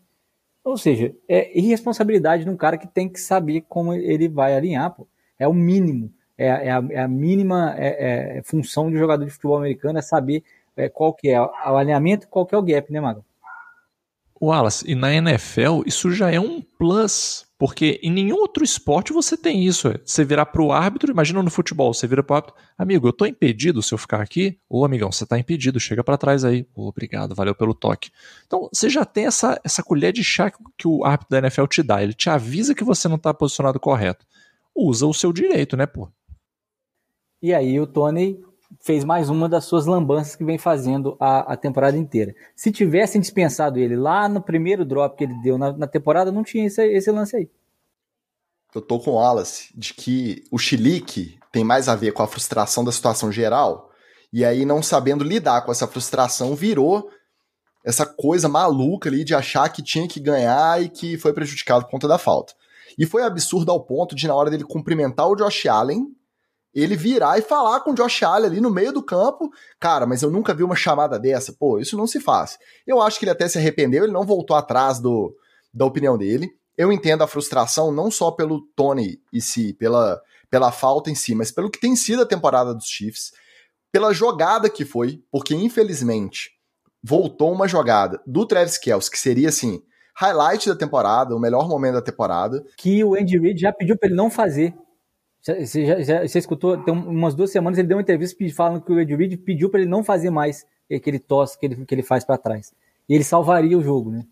Ou 0.66 0.78
seja, 0.78 1.16
é 1.30 1.58
irresponsabilidade 1.58 2.44
de 2.44 2.50
um 2.50 2.58
cara 2.58 2.76
que 2.76 2.88
tem 2.88 3.08
que 3.08 3.20
saber 3.20 3.64
como 3.70 3.94
ele 3.94 4.28
vai 4.28 4.58
alinhar. 4.58 4.90
Pô. 4.90 5.08
É 5.38 5.48
o 5.48 5.54
mínimo, 5.54 6.12
é, 6.36 6.48
é, 6.48 6.72
a, 6.72 6.84
é 6.90 7.00
a, 7.02 7.08
mínima 7.08 7.76
é, 7.78 8.38
é, 8.38 8.44
função 8.44 8.90
de 8.90 8.96
um 8.96 9.00
jogador 9.00 9.24
de 9.24 9.32
futebol 9.32 9.58
americano, 9.58 10.00
é 10.00 10.02
saber 10.02 10.44
é, 10.76 10.90
qual 10.90 11.14
que 11.14 11.30
é 11.30 11.40
o 11.40 11.78
alinhamento 11.78 12.28
qual 12.28 12.48
que 12.48 12.56
é 12.56 12.58
o 12.58 12.64
gap, 12.64 12.92
né, 12.92 13.00
Mago? 13.00 13.24
Wallace, 14.42 14.90
e 14.90 14.96
na 14.96 15.14
NFL 15.14 15.84
isso 15.86 16.12
já 16.12 16.32
é 16.32 16.40
um 16.40 16.62
plus. 16.62 17.45
Porque 17.58 18.00
em 18.04 18.12
nenhum 18.12 18.36
outro 18.36 18.66
esporte 18.66 19.14
você 19.14 19.38
tem 19.38 19.64
isso. 19.64 19.94
Você 20.04 20.26
virar 20.26 20.46
pro 20.48 20.72
árbitro, 20.72 21.12
imagina 21.12 21.42
no 21.42 21.50
futebol, 21.50 21.94
você 21.94 22.06
vira 22.06 22.22
pro 22.22 22.36
árbitro, 22.36 22.56
amigo, 22.78 23.08
eu 23.08 23.14
tô 23.14 23.26
impedido 23.26 23.82
se 23.82 23.94
eu 23.94 23.98
ficar 23.98 24.22
aqui? 24.22 24.60
Ô, 24.70 24.84
amigão, 24.84 25.10
você 25.10 25.26
tá 25.26 25.40
impedido, 25.40 25.80
chega 25.80 26.04
para 26.04 26.18
trás 26.18 26.44
aí. 26.44 26.68
Ô, 26.76 26.88
obrigado, 26.88 27.34
valeu 27.34 27.56
pelo 27.56 27.74
toque. 27.74 28.12
Então, 28.46 28.70
você 28.74 28.90
já 28.90 29.06
tem 29.06 29.26
essa, 29.26 29.60
essa 29.64 29.82
colher 29.82 30.12
de 30.12 30.24
chá 30.24 30.52
que 30.78 30.88
o 30.88 31.06
árbitro 31.06 31.30
da 31.32 31.38
NFL 31.38 31.66
te 31.68 31.82
dá. 31.82 32.04
Ele 32.04 32.14
te 32.14 32.30
avisa 32.30 32.76
que 32.76 32.84
você 32.84 33.08
não 33.08 33.18
tá 33.18 33.34
posicionado 33.34 33.80
correto. 33.80 34.26
Usa 34.76 35.08
o 35.08 35.14
seu 35.14 35.32
direito, 35.32 35.78
né, 35.78 35.86
pô? 35.86 36.10
E 37.42 37.54
aí 37.54 37.80
o 37.80 37.88
Tony 37.88 38.38
fez 38.86 39.04
mais 39.04 39.32
uma 39.32 39.50
das 39.50 39.66
suas 39.66 39.88
lambanças 39.88 40.36
que 40.36 40.46
vem 40.46 40.60
fazendo 40.60 41.18
a, 41.20 41.54
a 41.54 41.58
temporada 41.58 41.98
inteira. 41.98 42.36
Se 42.56 42.72
tivessem 42.72 43.20
dispensado 43.20 43.80
ele 43.80 43.96
lá 43.96 44.30
no 44.30 44.40
primeiro 44.40 44.86
drop 44.86 45.18
que 45.18 45.24
ele 45.24 45.34
deu 45.42 45.58
na, 45.58 45.76
na 45.76 45.88
temporada, 45.88 46.32
não 46.32 46.44
tinha 46.44 46.68
esse, 46.68 46.86
esse 46.94 47.12
lance 47.12 47.36
aí. 47.36 47.50
Eu 48.76 48.82
tô 48.82 49.00
com 49.00 49.12
o 49.12 49.14
Wallace 49.16 49.74
de 49.76 49.92
que 49.92 50.44
o 50.52 50.60
chilique 50.60 51.40
tem 51.52 51.64
mais 51.64 51.90
a 51.90 51.96
ver 51.96 52.12
com 52.12 52.22
a 52.22 52.28
frustração 52.28 52.84
da 52.84 52.92
situação 52.92 53.32
geral, 53.32 53.90
e 54.32 54.46
aí 54.46 54.66
não 54.66 54.84
sabendo 54.84 55.24
lidar 55.24 55.62
com 55.62 55.72
essa 55.72 55.88
frustração, 55.88 56.54
virou 56.54 57.10
essa 57.84 58.06
coisa 58.06 58.48
maluca 58.48 59.10
ali 59.10 59.24
de 59.24 59.34
achar 59.34 59.68
que 59.70 59.82
tinha 59.82 60.08
que 60.08 60.20
ganhar 60.20 60.80
e 60.84 60.90
que 60.90 61.18
foi 61.18 61.34
prejudicado 61.34 61.86
por 61.86 61.92
conta 61.92 62.08
da 62.08 62.20
falta. 62.20 62.54
E 63.00 63.08
foi 63.08 63.24
absurdo 63.24 63.72
ao 63.72 63.84
ponto 63.84 64.14
de, 64.14 64.28
na 64.28 64.36
hora 64.36 64.52
dele 64.52 64.64
cumprimentar 64.64 65.28
o 65.28 65.36
Josh 65.36 65.66
Allen, 65.66 66.06
ele 66.76 66.98
virar 66.98 67.40
e 67.40 67.42
falar 67.42 67.80
com 67.80 67.92
o 67.92 67.96
Josh 67.96 68.22
Allen 68.24 68.48
ali 68.48 68.60
no 68.60 68.70
meio 68.70 68.92
do 68.92 69.02
campo, 69.02 69.50
cara, 69.80 70.06
mas 70.06 70.22
eu 70.22 70.30
nunca 70.30 70.54
vi 70.54 70.62
uma 70.62 70.76
chamada 70.76 71.18
dessa. 71.18 71.54
Pô, 71.54 71.80
isso 71.80 71.96
não 71.96 72.06
se 72.06 72.20
faz. 72.20 72.60
Eu 72.86 73.02
acho 73.02 73.18
que 73.18 73.24
ele 73.24 73.32
até 73.32 73.48
se 73.48 73.58
arrependeu, 73.58 74.04
ele 74.04 74.12
não 74.12 74.26
voltou 74.26 74.58
atrás 74.58 75.00
do, 75.00 75.34
da 75.74 75.86
opinião 75.86 76.18
dele. 76.18 76.50
Eu 76.78 76.92
entendo 76.92 77.24
a 77.24 77.28
frustração 77.28 77.92
não 77.94 78.12
só 78.12 78.30
pelo 78.30 78.62
Tony 78.76 79.22
e 79.32 79.42
si, 79.42 79.72
pela, 79.74 80.22
pela 80.50 80.70
falta 80.72 81.10
em 81.10 81.16
si, 81.16 81.34
mas 81.34 81.50
pelo 81.50 81.72
que 81.72 81.80
tem 81.80 81.96
sido 81.96 82.24
a 82.24 82.26
temporada 82.26 82.74
dos 82.74 82.88
Chiefs, 82.88 83.32
pela 83.90 84.14
jogada 84.14 84.70
que 84.70 84.84
foi, 84.84 85.24
porque 85.32 85.56
infelizmente 85.56 86.52
voltou 87.02 87.54
uma 87.54 87.68
jogada 87.68 88.20
do 88.28 88.46
Travis 88.46 88.78
Kelce, 88.78 89.10
que 89.10 89.18
seria 89.18 89.48
assim, 89.48 89.82
highlight 90.18 90.68
da 90.68 90.76
temporada, 90.76 91.36
o 91.36 91.40
melhor 91.40 91.70
momento 91.70 91.94
da 91.94 92.02
temporada. 92.02 92.66
Que 92.78 93.04
o 93.04 93.16
Andy 93.16 93.38
Reid 93.38 93.62
já 93.62 93.72
pediu 93.72 93.98
para 93.98 94.08
ele 94.10 94.18
não 94.18 94.30
fazer. 94.30 94.74
Você, 95.46 95.86
já, 95.86 96.02
já, 96.02 96.28
você 96.28 96.40
escutou? 96.40 96.76
Tem 96.84 96.92
umas 96.92 97.36
duas 97.36 97.52
semanas 97.52 97.78
ele 97.78 97.88
deu 97.88 97.98
uma 97.98 98.02
entrevista 98.02 98.36
falando 98.56 98.82
que 98.82 98.92
o 98.92 99.00
Ed 99.00 99.16
Reed 99.16 99.38
pediu 99.38 99.70
para 99.70 99.80
ele 99.80 99.90
não 99.90 100.04
fazer 100.04 100.32
mais 100.32 100.66
aquele 100.92 101.20
tosse 101.20 101.60
que 101.60 101.68
ele, 101.68 101.86
que 101.86 101.94
ele 101.94 102.02
faz 102.02 102.24
para 102.24 102.38
trás. 102.38 102.74
E 103.08 103.14
ele 103.14 103.24
salvaria 103.24 103.78
o 103.78 103.84
jogo, 103.84 104.10
né? 104.10 104.26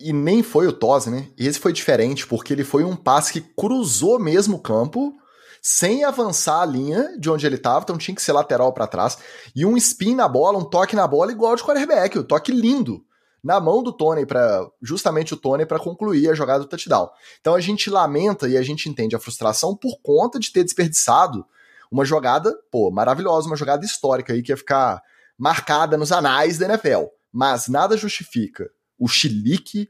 E 0.00 0.10
nem 0.10 0.42
foi 0.42 0.66
o 0.66 0.72
tosse, 0.72 1.10
né? 1.10 1.26
Esse 1.36 1.58
foi 1.58 1.74
diferente, 1.74 2.26
porque 2.26 2.54
ele 2.54 2.64
foi 2.64 2.84
um 2.84 2.96
passe 2.96 3.32
que 3.34 3.40
cruzou 3.40 4.18
mesmo 4.18 4.56
o 4.56 4.60
campo, 4.60 5.14
sem 5.60 6.04
avançar 6.04 6.62
a 6.62 6.66
linha 6.66 7.18
de 7.18 7.28
onde 7.28 7.44
ele 7.44 7.56
estava, 7.56 7.82
então 7.82 7.98
tinha 7.98 8.14
que 8.14 8.22
ser 8.22 8.32
lateral 8.32 8.72
para 8.72 8.86
trás. 8.86 9.18
E 9.54 9.66
um 9.66 9.76
spin 9.76 10.14
na 10.14 10.26
bola, 10.28 10.58
um 10.58 10.64
toque 10.64 10.96
na 10.96 11.06
bola 11.06 11.32
igual 11.32 11.54
de 11.54 11.62
quarterback, 11.62 12.16
o 12.16 12.22
um 12.22 12.24
toque 12.24 12.50
lindo 12.50 13.04
na 13.42 13.60
mão 13.60 13.82
do 13.82 13.92
Tony 13.92 14.26
para 14.26 14.68
justamente 14.82 15.34
o 15.34 15.36
Tony 15.36 15.64
para 15.64 15.78
concluir 15.78 16.28
a 16.28 16.34
jogada 16.34 16.60
do 16.60 16.68
touchdown. 16.68 17.08
Então 17.40 17.54
a 17.54 17.60
gente 17.60 17.90
lamenta 17.90 18.48
e 18.48 18.56
a 18.56 18.62
gente 18.62 18.88
entende 18.88 19.14
a 19.14 19.20
frustração 19.20 19.76
por 19.76 20.00
conta 20.02 20.38
de 20.38 20.52
ter 20.52 20.64
desperdiçado 20.64 21.44
uma 21.90 22.04
jogada, 22.04 22.54
pô, 22.70 22.90
maravilhosa, 22.90 23.46
uma 23.46 23.56
jogada 23.56 23.84
histórica 23.84 24.32
aí 24.32 24.42
que 24.42 24.52
ia 24.52 24.56
ficar 24.56 25.02
marcada 25.38 25.96
nos 25.96 26.12
anais 26.12 26.58
da 26.58 26.66
NFL. 26.66 27.04
Mas 27.32 27.68
nada 27.68 27.96
justifica 27.96 28.70
o 28.98 29.06
chilique, 29.06 29.88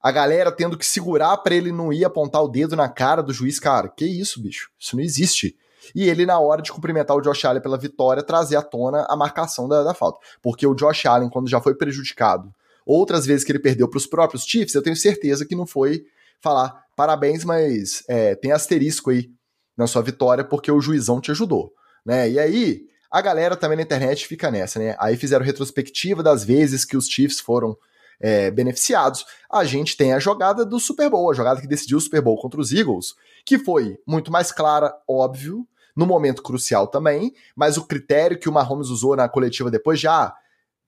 a 0.00 0.10
galera 0.10 0.52
tendo 0.52 0.76
que 0.76 0.84
segurar 0.84 1.36
para 1.38 1.54
ele 1.54 1.72
não 1.72 1.92
ir 1.92 2.04
apontar 2.04 2.42
o 2.42 2.48
dedo 2.48 2.76
na 2.76 2.88
cara 2.88 3.22
do 3.22 3.32
juiz, 3.32 3.58
cara. 3.58 3.88
Que 3.88 4.04
isso, 4.04 4.42
bicho? 4.42 4.70
Isso 4.78 4.96
não 4.96 5.02
existe. 5.02 5.56
E 5.94 6.08
ele, 6.08 6.26
na 6.26 6.38
hora 6.38 6.60
de 6.60 6.70
cumprimentar 6.70 7.16
o 7.16 7.20
Josh 7.20 7.44
Allen 7.44 7.62
pela 7.62 7.78
vitória, 7.78 8.22
trazer 8.22 8.56
à 8.56 8.62
tona 8.62 9.06
a 9.08 9.16
marcação 9.16 9.68
da, 9.68 9.82
da 9.82 9.94
falta. 9.94 10.18
Porque 10.40 10.66
o 10.66 10.74
Josh 10.74 11.06
Allen, 11.06 11.28
quando 11.28 11.48
já 11.48 11.60
foi 11.60 11.74
prejudicado 11.74 12.52
Outras 12.86 13.26
vezes 13.26 13.44
que 13.44 13.52
ele 13.52 13.58
perdeu 13.58 13.88
para 13.88 13.98
os 13.98 14.06
próprios 14.06 14.44
Chiefs, 14.44 14.74
eu 14.74 14.82
tenho 14.82 14.96
certeza 14.96 15.46
que 15.46 15.54
não 15.54 15.66
foi 15.66 16.04
falar 16.40 16.82
parabéns, 16.96 17.44
mas 17.44 18.02
é, 18.08 18.34
tem 18.34 18.52
asterisco 18.52 19.10
aí 19.10 19.30
na 19.76 19.86
sua 19.86 20.02
vitória 20.02 20.44
porque 20.44 20.70
o 20.70 20.80
juizão 20.80 21.20
te 21.20 21.30
ajudou, 21.30 21.72
né? 22.04 22.28
E 22.28 22.38
aí 22.38 22.82
a 23.10 23.20
galera 23.20 23.56
também 23.56 23.76
na 23.76 23.82
internet 23.82 24.26
fica 24.26 24.50
nessa, 24.50 24.78
né? 24.78 24.96
Aí 24.98 25.16
fizeram 25.16 25.44
retrospectiva 25.44 26.22
das 26.22 26.44
vezes 26.44 26.84
que 26.84 26.96
os 26.96 27.06
Chiefs 27.06 27.40
foram 27.40 27.76
é, 28.20 28.50
beneficiados. 28.50 29.24
A 29.50 29.64
gente 29.64 29.96
tem 29.96 30.12
a 30.12 30.18
jogada 30.18 30.64
do 30.64 30.80
Super 30.80 31.10
Bowl, 31.10 31.30
a 31.30 31.34
jogada 31.34 31.60
que 31.60 31.66
decidiu 31.66 31.98
o 31.98 32.00
Super 32.00 32.22
Bowl 32.22 32.40
contra 32.40 32.60
os 32.60 32.72
Eagles, 32.72 33.14
que 33.44 33.58
foi 33.58 33.98
muito 34.06 34.30
mais 34.32 34.50
clara, 34.50 34.94
óbvio, 35.06 35.66
no 35.94 36.06
momento 36.06 36.42
crucial 36.42 36.86
também, 36.86 37.34
mas 37.54 37.76
o 37.76 37.84
critério 37.84 38.38
que 38.38 38.48
o 38.48 38.52
Mahomes 38.52 38.88
usou 38.88 39.14
na 39.14 39.28
coletiva 39.28 39.70
depois 39.70 40.00
já 40.00 40.34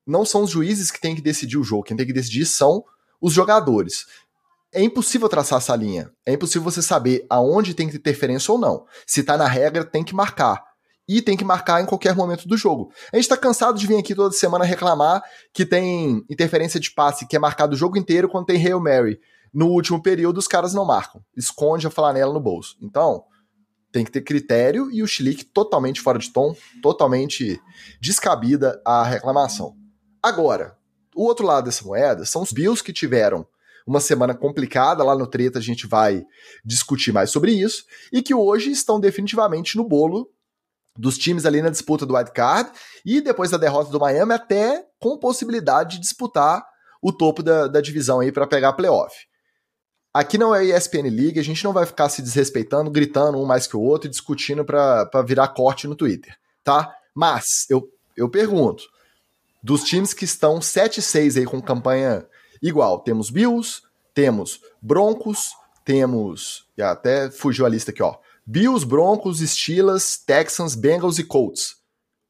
não 0.07 0.25
são 0.25 0.43
os 0.43 0.51
juízes 0.51 0.91
que 0.91 1.01
têm 1.01 1.15
que 1.15 1.23
decidir 1.23 1.59
o 1.59 1.65
jogo, 1.65 1.85
quem 1.85 1.97
tem 1.97 2.07
que 2.07 2.13
decidir 2.13 2.47
são 2.47 2.85
os 3.21 3.33
jogadores. 3.33 4.07
É 4.73 4.83
impossível 4.83 5.29
traçar 5.29 5.59
essa 5.59 5.75
linha. 5.77 6.11
É 6.27 6.33
impossível 6.33 6.63
você 6.63 6.83
saber 6.83 7.25
aonde 7.31 7.75
tem 7.75 7.87
que 7.87 7.93
ter 7.93 8.11
interferência 8.11 8.53
ou 8.53 8.59
não. 8.59 8.85
Se 9.07 9.23
tá 9.23 9.37
na 9.37 9.47
regra, 9.47 9.85
tem 9.85 10.03
que 10.03 10.15
marcar. 10.15 10.63
E 11.07 11.23
tem 11.23 11.37
que 11.37 11.45
marcar 11.45 11.81
em 11.81 11.87
qualquer 11.87 12.17
momento 12.17 12.49
do 12.49 12.57
jogo. 12.57 12.91
A 13.13 13.17
gente 13.17 13.29
tá 13.29 13.37
cansado 13.37 13.79
de 13.79 13.87
vir 13.87 13.99
aqui 13.99 14.15
toda 14.15 14.35
semana 14.35 14.65
reclamar 14.65 15.23
que 15.53 15.65
tem 15.65 16.25
interferência 16.29 16.81
de 16.81 16.91
passe 16.91 17.27
que 17.27 17.37
é 17.37 17.39
marcado 17.39 17.75
o 17.75 17.79
jogo 17.79 17.97
inteiro 17.97 18.29
quando 18.29 18.47
tem 18.47 18.57
Hail 18.57 18.81
Mary. 18.81 19.21
No 19.53 19.69
último 19.69 20.03
período, 20.03 20.39
os 20.39 20.49
caras 20.49 20.75
não 20.75 20.85
marcam. 20.85 21.23
Esconde 21.37 21.87
a 21.87 21.91
flanela 21.91 22.33
no 22.33 22.41
bolso. 22.41 22.77
Então, 22.83 23.23
tem 23.93 24.05
que 24.05 24.11
ter 24.11 24.23
critério 24.23 24.91
e 24.91 25.05
o 25.05 25.07
Schlick 25.07 25.45
totalmente 25.45 26.01
fora 26.01 26.19
de 26.19 26.33
tom, 26.33 26.57
totalmente 26.83 27.61
descabida 28.01 28.83
a 28.85 29.05
reclamação. 29.05 29.77
Agora, 30.25 30.79
o 31.15 31.25
outro 31.25 31.45
lado 31.45 31.67
dessa 31.67 31.85
moeda 31.85 32.25
são 32.25 32.41
os 32.41 32.51
Bills 32.51 32.83
que 32.83 32.95
tiveram 32.95 33.47
uma 33.87 34.01
semana 34.01 34.35
complicada, 34.35 35.05
lá 35.05 35.15
no 35.15 35.27
treta 35.27 35.59
a 35.59 35.63
gente 35.63 35.87
vai 35.87 36.25
discutir 36.65 37.13
mais 37.13 37.31
sobre 37.31 37.53
isso, 37.53 37.85
e 38.11 38.23
que 38.23 38.35
hoje 38.35 38.71
estão 38.71 38.99
definitivamente 38.99 39.77
no 39.77 39.87
bolo 39.87 40.31
dos 40.97 41.19
times 41.19 41.45
ali 41.45 41.61
na 41.61 41.69
disputa 41.69 42.07
do 42.07 42.15
wild 42.15 42.33
card 42.33 42.71
e 43.05 43.21
depois 43.21 43.51
da 43.51 43.59
derrota 43.59 43.91
do 43.91 44.01
Miami 44.01 44.33
até 44.33 44.87
com 44.99 45.19
possibilidade 45.19 45.97
de 45.97 46.01
disputar 46.01 46.65
o 47.03 47.13
topo 47.13 47.43
da, 47.43 47.67
da 47.67 47.83
divisão 47.83 48.21
aí 48.21 48.33
para 48.33 48.47
pegar 48.47 48.73
playoff. 48.73 49.15
Aqui 50.15 50.39
não 50.39 50.55
é 50.55 50.65
ESPN 50.65 51.11
League, 51.11 51.39
a 51.39 51.45
gente 51.45 51.63
não 51.63 51.75
vai 51.75 51.85
ficar 51.85 52.09
se 52.09 52.23
desrespeitando, 52.23 52.91
gritando 52.91 53.37
um 53.37 53.45
mais 53.45 53.67
que 53.67 53.77
o 53.77 53.83
outro 53.83 54.09
e 54.09 54.11
discutindo 54.11 54.65
para 54.65 55.21
virar 55.27 55.49
corte 55.49 55.87
no 55.87 55.95
Twitter, 55.95 56.35
tá? 56.63 56.91
Mas 57.15 57.67
eu, 57.69 57.87
eu 58.17 58.31
pergunto, 58.31 58.94
dos 59.65 59.83
times 59.83 60.13
que 60.13 60.27
estão 60.27 60.59
7-6 60.59 61.39
aí 61.39 61.47
com 61.47 61.61
campanha 61.61 62.27
igual. 62.63 62.99
Temos 62.99 63.31
Bills, 63.31 63.81
temos 64.13 64.61
Broncos, 64.81 65.53
temos. 65.87 66.67
Até 66.79 67.31
fugiu 67.31 67.65
a 67.65 67.69
lista 67.71 67.91
aqui, 67.91 68.03
ó. 68.03 68.17
Bills, 68.47 68.85
Broncos, 68.85 69.41
Steelers, 69.41 70.19
Texans, 70.19 70.75
Bengals 70.75 71.19
e 71.19 71.25
Colts. 71.25 71.77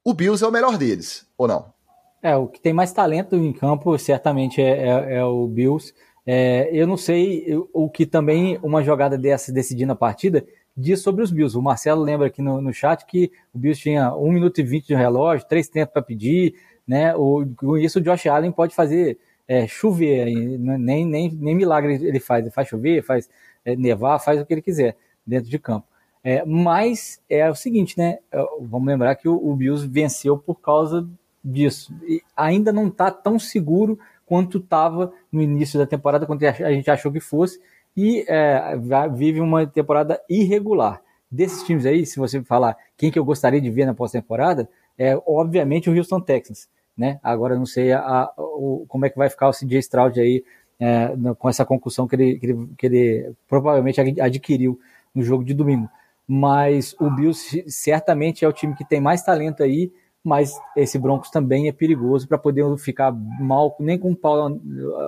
O 0.04 0.14
Bills 0.14 0.44
é 0.44 0.46
o 0.46 0.52
melhor 0.52 0.78
deles, 0.78 1.26
ou 1.36 1.48
não? 1.48 1.74
É, 2.22 2.36
o 2.36 2.46
que 2.46 2.60
tem 2.60 2.72
mais 2.72 2.92
talento 2.92 3.34
em 3.34 3.52
campo 3.52 3.98
certamente 3.98 4.62
é, 4.62 4.86
é, 4.86 5.16
é 5.16 5.24
o 5.24 5.48
Bills. 5.48 5.92
É, 6.24 6.70
eu 6.72 6.86
não 6.86 6.96
sei 6.96 7.46
o 7.72 7.90
que 7.90 8.06
também 8.06 8.60
uma 8.62 8.82
jogada 8.82 9.18
dessa 9.18 9.52
decidindo 9.52 9.92
a 9.92 9.96
partida 9.96 10.46
diz 10.76 11.00
sobre 11.00 11.22
os 11.22 11.30
Bills. 11.30 11.56
O 11.58 11.62
Marcelo 11.62 12.02
lembra 12.02 12.28
aqui 12.28 12.40
no, 12.40 12.60
no 12.60 12.72
chat 12.72 13.04
que 13.06 13.30
o 13.52 13.58
Bills 13.58 13.80
tinha 13.80 14.14
1 14.14 14.32
minuto 14.32 14.60
e 14.60 14.62
20 14.62 14.86
de 14.86 14.94
relógio, 14.94 15.46
três 15.48 15.68
tempos 15.68 15.92
para 15.92 16.02
pedir, 16.02 16.54
né? 16.86 17.12
Com 17.56 17.78
isso 17.78 17.98
o 17.98 18.02
Josh 18.02 18.26
Allen 18.26 18.52
pode 18.52 18.74
fazer 18.74 19.18
é, 19.46 19.66
chover, 19.66 20.26
nem, 20.26 21.04
nem, 21.06 21.30
nem 21.30 21.54
milagre 21.54 21.94
ele 21.94 22.20
faz, 22.20 22.44
ele 22.44 22.50
faz 22.50 22.68
chover, 22.68 23.02
faz 23.02 23.28
é, 23.64 23.76
nevar, 23.76 24.18
faz 24.18 24.40
o 24.40 24.46
que 24.46 24.54
ele 24.54 24.62
quiser 24.62 24.96
dentro 25.26 25.50
de 25.50 25.58
campo. 25.58 25.86
É, 26.22 26.42
mas 26.44 27.20
é 27.28 27.48
o 27.50 27.54
seguinte, 27.54 27.98
né? 27.98 28.18
É, 28.32 28.42
vamos 28.62 28.88
lembrar 28.88 29.14
que 29.14 29.28
o, 29.28 29.34
o 29.36 29.54
Bills 29.54 29.86
venceu 29.86 30.38
por 30.38 30.54
causa 30.54 31.06
disso. 31.44 31.94
E 32.04 32.22
ainda 32.34 32.72
não 32.72 32.88
está 32.88 33.10
tão 33.10 33.38
seguro 33.38 33.98
quanto 34.24 34.56
estava 34.56 35.12
no 35.30 35.42
início 35.42 35.78
da 35.78 35.86
temporada, 35.86 36.24
quando 36.24 36.42
a 36.42 36.72
gente 36.72 36.90
achou 36.90 37.12
que 37.12 37.20
fosse, 37.20 37.60
e 37.94 38.24
é, 38.26 38.74
vive 39.14 39.40
uma 39.40 39.66
temporada 39.66 40.20
irregular. 40.28 41.02
Desses 41.30 41.62
times 41.64 41.84
aí, 41.84 42.06
se 42.06 42.18
você 42.18 42.42
falar 42.42 42.76
quem 42.96 43.10
que 43.10 43.18
eu 43.18 43.24
gostaria 43.24 43.60
de 43.60 43.70
ver 43.70 43.84
na 43.84 43.92
pós-temporada, 43.92 44.68
é 44.98 45.20
obviamente 45.26 45.90
o 45.90 45.96
Houston 45.96 46.20
Texans 46.20 46.68
né? 46.96 47.18
Agora 47.22 47.56
não 47.56 47.66
sei 47.66 47.92
a, 47.92 48.00
a, 48.00 48.32
o, 48.36 48.84
como 48.88 49.04
é 49.04 49.10
que 49.10 49.18
vai 49.18 49.28
ficar 49.28 49.48
o 49.48 49.52
CJ 49.52 49.78
Stroud 49.78 50.20
aí 50.20 50.44
é, 50.78 51.10
com 51.38 51.48
essa 51.48 51.64
concussão 51.64 52.06
que 52.06 52.16
ele, 52.16 52.38
que 52.38 52.46
ele, 52.46 52.68
que 52.78 52.86
ele 52.86 53.32
provavelmente 53.48 54.00
adquiriu 54.20 54.78
no 55.14 55.22
jogo 55.22 55.44
de 55.44 55.54
domingo. 55.54 55.88
Mas 56.26 56.94
o 57.00 57.10
Bills 57.10 57.64
certamente 57.68 58.44
é 58.44 58.48
o 58.48 58.52
time 58.52 58.74
que 58.74 58.84
tem 58.84 59.00
mais 59.00 59.22
talento 59.22 59.62
aí, 59.62 59.92
mas 60.22 60.58
esse 60.74 60.98
Broncos 60.98 61.30
também 61.30 61.68
é 61.68 61.72
perigoso 61.72 62.26
para 62.26 62.38
poder 62.38 62.64
ficar 62.78 63.12
mal 63.12 63.76
nem 63.78 63.98
com 63.98 64.12
o 64.12 64.16
Paulo, 64.16 64.60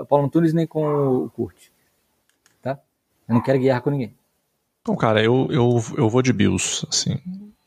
Paulo 0.08 0.26
Antunes 0.26 0.52
nem 0.52 0.66
com 0.66 0.84
o 1.24 1.30
Curte. 1.30 1.72
Tá? 2.60 2.78
Eu 3.26 3.34
não 3.34 3.42
quero 3.42 3.58
guerra 3.58 3.80
com 3.80 3.90
ninguém. 3.90 4.14
Então, 4.82 4.94
cara, 4.94 5.22
eu, 5.22 5.48
eu, 5.50 5.80
eu 5.96 6.08
vou 6.08 6.22
de 6.22 6.32
Bills, 6.32 6.86
assim. 6.88 7.18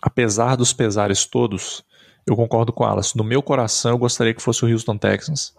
Apesar 0.02 0.56
dos 0.56 0.72
pesares 0.72 1.26
todos, 1.26 1.84
eu 2.26 2.36
concordo 2.36 2.72
com 2.72 2.84
Alas. 2.84 3.14
No 3.14 3.24
meu 3.24 3.42
coração, 3.42 3.92
eu 3.92 3.98
gostaria 3.98 4.34
que 4.34 4.42
fosse 4.42 4.64
o 4.64 4.72
Houston 4.72 4.98
Texans. 4.98 5.54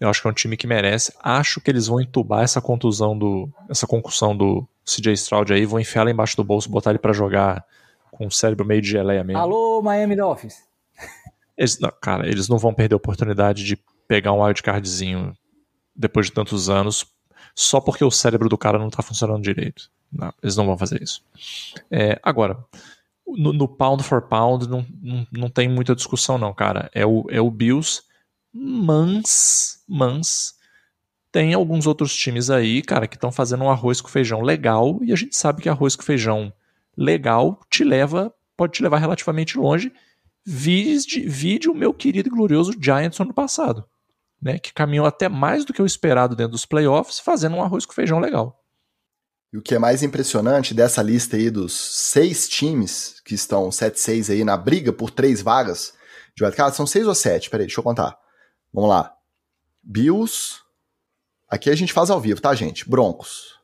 Eu 0.00 0.08
acho 0.08 0.22
que 0.22 0.28
é 0.28 0.30
um 0.30 0.34
time 0.34 0.56
que 0.56 0.66
merece. 0.66 1.12
Acho 1.22 1.60
que 1.60 1.70
eles 1.70 1.86
vão 1.86 2.00
entubar 2.00 2.42
essa 2.42 2.60
contusão 2.60 3.18
do. 3.18 3.48
essa 3.68 3.86
concussão 3.86 4.36
do 4.36 4.66
CJ 4.84 5.12
Stroud 5.14 5.52
aí, 5.52 5.66
vão 5.66 5.80
enfiar 5.80 6.04
lá 6.04 6.10
embaixo 6.10 6.36
do 6.36 6.44
bolso, 6.44 6.70
botar 6.70 6.90
ele 6.90 6.98
para 6.98 7.12
jogar 7.12 7.64
com 8.10 8.26
o 8.26 8.30
cérebro 8.30 8.64
meio 8.64 8.80
de 8.80 8.88
geleia 8.88 9.24
mesmo. 9.24 9.40
Alô, 9.40 9.82
Miami 9.82 10.16
Dolphins. 10.16 10.56
Eles, 11.56 11.78
não, 11.80 11.92
cara, 12.00 12.28
eles 12.28 12.48
não 12.48 12.56
vão 12.56 12.72
perder 12.72 12.94
a 12.94 12.96
oportunidade 12.96 13.64
de 13.64 13.76
pegar 14.06 14.32
um 14.32 14.42
wildcardzinho 14.42 15.36
depois 15.94 16.26
de 16.26 16.32
tantos 16.32 16.70
anos 16.70 17.04
só 17.58 17.80
porque 17.80 18.04
o 18.04 18.10
cérebro 18.10 18.48
do 18.48 18.56
cara 18.56 18.78
não 18.78 18.88
tá 18.88 19.02
funcionando 19.02 19.42
direito. 19.42 19.90
Não, 20.12 20.32
eles 20.40 20.56
não 20.56 20.64
vão 20.64 20.78
fazer 20.78 21.02
isso. 21.02 21.24
É, 21.90 22.18
agora, 22.22 22.56
no, 23.36 23.52
no, 23.52 23.68
pound 23.68 24.02
for 24.02 24.22
pound 24.22 24.68
não, 24.68 24.86
não, 25.00 25.26
não 25.32 25.50
tem 25.50 25.68
muita 25.68 25.94
discussão 25.94 26.38
não, 26.38 26.54
cara. 26.54 26.90
É 26.94 27.04
o, 27.04 27.26
é 27.28 27.40
o 27.40 27.50
Bills, 27.50 28.02
mas, 28.52 29.82
mas 29.88 30.54
tem 31.30 31.52
alguns 31.54 31.86
outros 31.86 32.14
times 32.16 32.50
aí, 32.50 32.82
cara, 32.82 33.06
que 33.06 33.16
estão 33.16 33.30
fazendo 33.30 33.64
um 33.64 33.70
arroz 33.70 34.00
com 34.00 34.08
feijão 34.08 34.40
legal 34.40 34.98
e 35.02 35.12
a 35.12 35.16
gente 35.16 35.36
sabe 35.36 35.62
que 35.62 35.68
arroz 35.68 35.94
com 35.94 36.02
feijão 36.02 36.52
legal 36.96 37.60
te 37.70 37.84
leva, 37.84 38.32
pode 38.56 38.72
te 38.72 38.82
levar 38.82 38.98
relativamente 38.98 39.58
longe. 39.58 39.92
Vide, 40.44 41.20
vide 41.28 41.68
o 41.68 41.74
meu 41.74 41.92
querido 41.92 42.28
e 42.28 42.32
glorioso 42.32 42.72
Giants 42.80 43.20
ano 43.20 43.34
passado, 43.34 43.84
né, 44.40 44.58
que 44.58 44.72
caminhou 44.72 45.06
até 45.06 45.28
mais 45.28 45.64
do 45.64 45.72
que 45.74 45.82
o 45.82 45.86
esperado 45.86 46.34
dentro 46.34 46.52
dos 46.52 46.64
playoffs, 46.64 47.20
fazendo 47.20 47.56
um 47.56 47.62
arroz 47.62 47.84
com 47.84 47.92
feijão 47.92 48.18
legal. 48.18 48.58
E 49.52 49.56
o 49.56 49.62
que 49.62 49.74
é 49.74 49.78
mais 49.78 50.02
impressionante 50.02 50.74
dessa 50.74 51.02
lista 51.02 51.36
aí 51.36 51.50
dos 51.50 51.72
seis 51.72 52.48
times 52.48 53.20
que 53.24 53.34
estão 53.34 53.70
7-6 53.70 54.30
aí 54.30 54.44
na 54.44 54.56
briga 54.56 54.92
por 54.92 55.10
três 55.10 55.40
vagas 55.40 55.94
de 56.36 56.44
wildcard, 56.44 56.76
são 56.76 56.86
seis 56.86 57.06
ou 57.06 57.14
sete? 57.14 57.48
Peraí, 57.48 57.66
deixa 57.66 57.80
eu 57.80 57.84
contar. 57.84 58.16
Vamos 58.72 58.90
lá. 58.90 59.12
Bills. 59.82 60.56
Aqui 61.48 61.70
a 61.70 61.74
gente 61.74 61.94
faz 61.94 62.10
ao 62.10 62.20
vivo, 62.20 62.40
tá, 62.42 62.54
gente? 62.54 62.88
Broncos. 62.88 63.58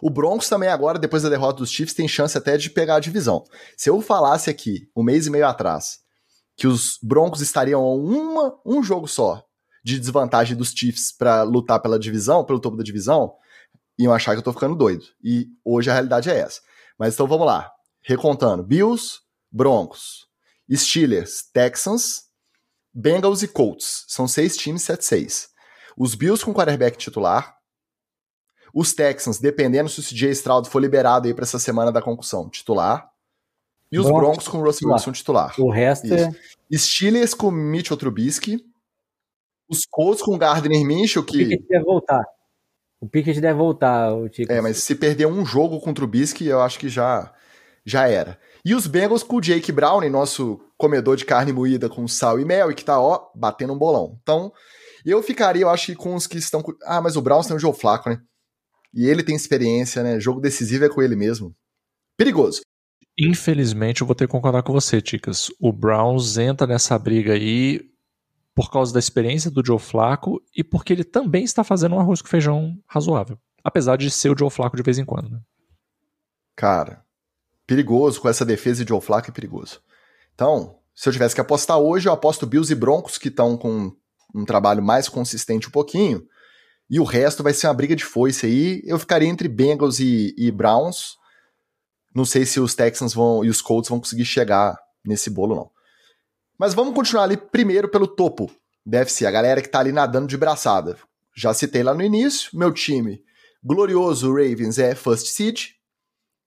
O 0.00 0.08
Broncos 0.08 0.48
também 0.48 0.68
agora, 0.68 0.98
depois 0.98 1.24
da 1.24 1.28
derrota 1.28 1.58
dos 1.58 1.70
Chiefs, 1.70 1.94
tem 1.94 2.06
chance 2.06 2.38
até 2.38 2.56
de 2.56 2.70
pegar 2.70 2.96
a 2.96 3.00
divisão. 3.00 3.44
Se 3.76 3.90
eu 3.90 4.00
falasse 4.00 4.48
aqui, 4.48 4.88
um 4.96 5.02
mês 5.02 5.26
e 5.26 5.30
meio 5.30 5.46
atrás, 5.46 5.98
que 6.56 6.68
os 6.68 6.98
Broncos 7.02 7.40
estariam 7.40 7.82
a 7.82 7.94
uma, 7.94 8.56
um 8.64 8.82
jogo 8.82 9.08
só 9.08 9.44
de 9.84 9.98
desvantagem 9.98 10.56
dos 10.56 10.70
Chiefs 10.70 11.10
para 11.10 11.42
lutar 11.42 11.80
pela 11.80 11.98
divisão, 11.98 12.44
pelo 12.44 12.60
topo 12.60 12.76
da 12.76 12.84
divisão, 12.84 13.34
iam 13.98 14.12
achar 14.12 14.32
que 14.32 14.38
eu 14.38 14.42
tô 14.42 14.52
ficando 14.52 14.76
doido. 14.76 15.04
E 15.22 15.48
hoje 15.64 15.90
a 15.90 15.92
realidade 15.94 16.30
é 16.30 16.38
essa. 16.38 16.60
Mas 16.98 17.14
então 17.14 17.26
vamos 17.26 17.46
lá. 17.46 17.70
Recontando: 18.02 18.62
Bills, 18.62 19.20
Broncos, 19.50 20.26
Steelers, 20.72 21.42
Texans, 21.52 22.22
Bengals 22.92 23.42
e 23.42 23.48
Colts. 23.48 24.04
São 24.08 24.28
seis 24.28 24.56
times, 24.56 24.82
7-6. 24.82 25.48
Os 25.96 26.14
Bills 26.14 26.44
com 26.44 26.54
quarterback 26.54 26.96
titular. 26.96 27.56
Os 28.74 28.92
Texans, 28.92 29.38
dependendo 29.38 29.88
se 29.88 30.00
o 30.00 30.02
CJ 30.02 30.30
Stroud 30.32 30.68
for 30.68 30.78
liberado 30.78 31.26
aí 31.26 31.34
para 31.34 31.44
essa 31.44 31.58
semana 31.58 31.90
da 31.90 32.02
concussão, 32.02 32.48
titular. 32.48 33.10
E 33.90 33.98
os 33.98 34.04
Broncos, 34.04 34.22
Broncos 34.22 34.48
com 34.48 34.58
o 34.58 34.64
Russell 34.64 34.90
Wilson 34.90 35.12
titular. 35.12 35.54
O 35.58 35.70
resto 35.70 36.06
Isso. 36.06 36.14
é... 36.14 36.76
Steelers 36.76 37.32
com 37.32 37.50
Mitchell 37.50 37.96
Trubisky. 37.96 38.62
Os 39.68 39.80
Colts 39.90 40.22
com 40.22 40.36
Gardner 40.36 40.84
Minshew, 40.84 41.24
que... 41.24 41.44
O 41.44 41.66
que 41.66 41.80
voltar. 41.80 42.24
O 43.00 43.08
Pickett 43.08 43.40
deve 43.40 43.58
voltar, 43.58 44.12
o 44.12 44.28
Tico. 44.28 44.52
É, 44.52 44.60
mas 44.60 44.78
se 44.78 44.94
perder 44.94 45.26
um 45.26 45.44
jogo 45.44 45.78
contra 45.78 46.04
o 46.04 46.08
Trubisky, 46.08 46.46
eu 46.46 46.60
acho 46.60 46.78
que 46.78 46.88
já, 46.88 47.32
já 47.84 48.08
era. 48.08 48.38
E 48.64 48.74
os 48.74 48.86
Bengals 48.86 49.22
com 49.22 49.36
o 49.36 49.40
Jake 49.40 49.70
Brown, 49.70 50.08
nosso 50.10 50.60
comedor 50.76 51.16
de 51.16 51.24
carne 51.24 51.52
moída 51.52 51.88
com 51.88 52.08
sal 52.08 52.40
e 52.40 52.44
mel, 52.44 52.70
e 52.70 52.74
que 52.74 52.84
tá, 52.84 53.00
ó, 53.00 53.30
batendo 53.34 53.72
um 53.72 53.78
bolão. 53.78 54.18
Então, 54.22 54.52
eu 55.04 55.22
ficaria, 55.22 55.62
eu 55.62 55.70
acho 55.70 55.86
que 55.86 55.94
com 55.94 56.14
os 56.14 56.26
que 56.26 56.38
estão. 56.38 56.62
Ah, 56.84 57.00
mas 57.00 57.16
o 57.16 57.22
Browns 57.22 57.46
tem 57.46 57.56
o 57.56 57.60
Joe 57.60 57.72
Flaco, 57.72 58.10
né? 58.10 58.20
E 58.92 59.06
ele 59.06 59.22
tem 59.22 59.36
experiência, 59.36 60.02
né? 60.02 60.18
Jogo 60.18 60.40
decisivo 60.40 60.84
é 60.84 60.88
com 60.88 61.00
ele 61.00 61.14
mesmo. 61.14 61.54
Perigoso. 62.16 62.62
Infelizmente, 63.18 64.00
eu 64.00 64.06
vou 64.06 64.14
ter 64.14 64.26
que 64.26 64.32
concordar 64.32 64.62
com 64.62 64.72
você, 64.72 65.00
Ticas. 65.00 65.48
O 65.60 65.72
Browns 65.72 66.36
entra 66.36 66.66
nessa 66.66 66.98
briga 66.98 67.32
aí 67.32 67.80
por 68.58 68.72
causa 68.72 68.92
da 68.92 68.98
experiência 68.98 69.52
do 69.52 69.64
Joe 69.64 69.78
Flaco 69.78 70.42
e 70.52 70.64
porque 70.64 70.92
ele 70.92 71.04
também 71.04 71.44
está 71.44 71.62
fazendo 71.62 71.94
um 71.94 72.00
arroz 72.00 72.20
com 72.20 72.26
feijão 72.26 72.76
razoável. 72.88 73.38
Apesar 73.62 73.94
de 73.94 74.10
ser 74.10 74.30
o 74.30 74.36
Joe 74.36 74.50
Flaco 74.50 74.76
de 74.76 74.82
vez 74.82 74.98
em 74.98 75.04
quando. 75.04 75.30
Né? 75.30 75.40
Cara, 76.56 77.04
perigoso 77.64 78.20
com 78.20 78.28
essa 78.28 78.44
defesa 78.44 78.84
de 78.84 78.88
Joe 78.88 79.00
Flaco 79.00 79.30
é 79.30 79.32
perigoso. 79.32 79.80
Então, 80.34 80.80
se 80.92 81.08
eu 81.08 81.12
tivesse 81.12 81.36
que 81.36 81.40
apostar 81.40 81.78
hoje, 81.78 82.08
eu 82.08 82.12
aposto 82.12 82.48
Bills 82.48 82.72
e 82.72 82.74
Broncos 82.74 83.16
que 83.16 83.28
estão 83.28 83.56
com 83.56 83.92
um 84.34 84.44
trabalho 84.44 84.82
mais 84.82 85.08
consistente 85.08 85.68
um 85.68 85.70
pouquinho. 85.70 86.26
E 86.90 86.98
o 86.98 87.04
resto 87.04 87.44
vai 87.44 87.54
ser 87.54 87.68
uma 87.68 87.74
briga 87.74 87.94
de 87.94 88.04
foice 88.04 88.44
aí. 88.44 88.82
Eu 88.84 88.98
ficaria 88.98 89.28
entre 89.28 89.46
Bengals 89.46 90.00
e, 90.00 90.34
e 90.36 90.50
Browns. 90.50 91.16
Não 92.12 92.24
sei 92.24 92.44
se 92.44 92.58
os 92.58 92.74
Texans 92.74 93.14
vão 93.14 93.44
e 93.44 93.50
os 93.50 93.62
Colts 93.62 93.88
vão 93.88 94.00
conseguir 94.00 94.24
chegar 94.24 94.76
nesse 95.04 95.30
bolo, 95.30 95.54
não. 95.54 95.77
Mas 96.58 96.74
vamos 96.74 96.94
continuar 96.94 97.24
ali 97.24 97.36
primeiro 97.36 97.88
pelo 97.88 98.06
topo 98.06 98.50
da 98.84 98.98
UFC, 98.98 99.24
a 99.24 99.30
galera 99.30 99.62
que 99.62 99.68
tá 99.68 99.80
ali 99.80 99.92
nadando 99.92 100.26
de 100.26 100.36
braçada. 100.36 100.96
Já 101.36 101.54
citei 101.54 101.82
lá 101.82 101.94
no 101.94 102.02
início, 102.02 102.50
meu 102.58 102.72
time 102.72 103.22
glorioso 103.62 104.32
Ravens 104.32 104.78
é 104.78 104.94
First 104.94 105.26
Seed. 105.26 105.70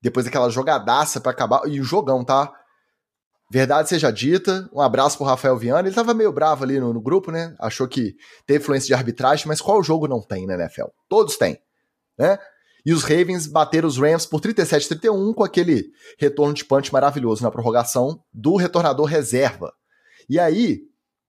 Depois 0.01 0.25
daquela 0.25 0.49
jogadaça 0.49 1.21
para 1.21 1.31
acabar. 1.31 1.67
E 1.67 1.79
o 1.79 1.83
jogão, 1.83 2.23
tá? 2.23 2.51
Verdade 3.51 3.89
seja 3.89 4.11
dita, 4.11 4.69
um 4.73 4.79
abraço 4.79 5.17
pro 5.17 5.25
Rafael 5.25 5.57
Viana. 5.57 5.87
Ele 5.87 5.95
tava 5.95 6.13
meio 6.13 6.31
bravo 6.31 6.63
ali 6.63 6.79
no, 6.79 6.93
no 6.93 7.01
grupo, 7.01 7.31
né? 7.31 7.53
Achou 7.59 7.87
que 7.87 8.15
tem 8.45 8.57
influência 8.57 8.87
de 8.87 8.93
arbitragem, 8.93 9.45
mas 9.45 9.59
qual 9.59 9.83
jogo 9.83 10.07
não 10.07 10.21
tem 10.21 10.47
na 10.47 10.53
NFL? 10.53 10.85
Todos 11.09 11.37
têm, 11.37 11.59
né? 12.17 12.39
E 12.85 12.93
os 12.93 13.03
Ravens 13.03 13.45
bateram 13.45 13.87
os 13.87 13.97
Rams 13.97 14.25
por 14.25 14.41
37-31 14.41 15.35
com 15.35 15.43
aquele 15.43 15.91
retorno 16.17 16.53
de 16.53 16.65
punch 16.65 16.91
maravilhoso 16.91 17.43
na 17.43 17.51
prorrogação 17.51 18.23
do 18.33 18.55
retornador 18.55 19.05
reserva, 19.05 19.71
e 20.31 20.39
aí, 20.39 20.83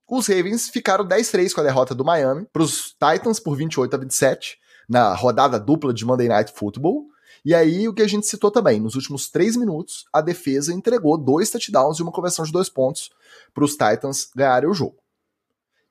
os 0.08 0.28
Ravens 0.28 0.68
ficaram 0.68 1.04
10-3 1.04 1.52
com 1.52 1.60
a 1.60 1.64
derrota 1.64 1.92
do 1.92 2.04
Miami 2.04 2.46
para 2.52 2.62
os 2.62 2.92
Titans 2.92 3.40
por 3.40 3.56
28 3.56 3.92
a 3.92 3.98
27 3.98 4.58
na 4.88 5.12
rodada 5.12 5.58
dupla 5.58 5.92
de 5.92 6.04
Monday 6.04 6.28
Night 6.28 6.52
Football. 6.54 7.08
E 7.44 7.52
aí, 7.52 7.88
o 7.88 7.92
que 7.92 8.02
a 8.02 8.06
gente 8.06 8.28
citou 8.28 8.48
também, 8.48 8.78
nos 8.78 8.94
últimos 8.94 9.28
três 9.28 9.56
minutos, 9.56 10.04
a 10.12 10.20
defesa 10.20 10.72
entregou 10.72 11.18
dois 11.18 11.50
touchdowns 11.50 11.98
e 11.98 12.02
uma 12.02 12.12
conversão 12.12 12.44
de 12.44 12.52
dois 12.52 12.68
pontos 12.68 13.10
para 13.52 13.64
os 13.64 13.72
Titans 13.72 14.30
ganharem 14.36 14.70
o 14.70 14.74
jogo. 14.74 14.98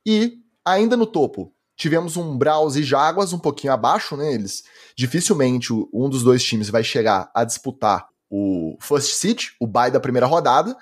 E, 0.07 0.37
ainda 0.63 0.95
no 0.95 1.05
topo, 1.05 1.53
tivemos 1.75 2.15
um 2.15 2.37
Browns 2.37 2.77
e 2.77 2.83
Jaguars 2.83 3.33
um 3.33 3.39
pouquinho 3.39 3.73
abaixo, 3.73 4.15
né? 4.15 4.33
Eles 4.33 4.63
dificilmente 4.95 5.73
um 5.93 6.07
dos 6.07 6.23
dois 6.23 6.41
times 6.41 6.69
vai 6.69 6.85
chegar 6.85 7.29
a 7.35 7.43
disputar 7.43 8.07
o 8.29 8.77
First 8.79 9.15
Seed, 9.15 9.47
o 9.59 9.67
bye 9.67 9.91
da 9.91 9.99
primeira 9.99 10.25
rodada, 10.25 10.77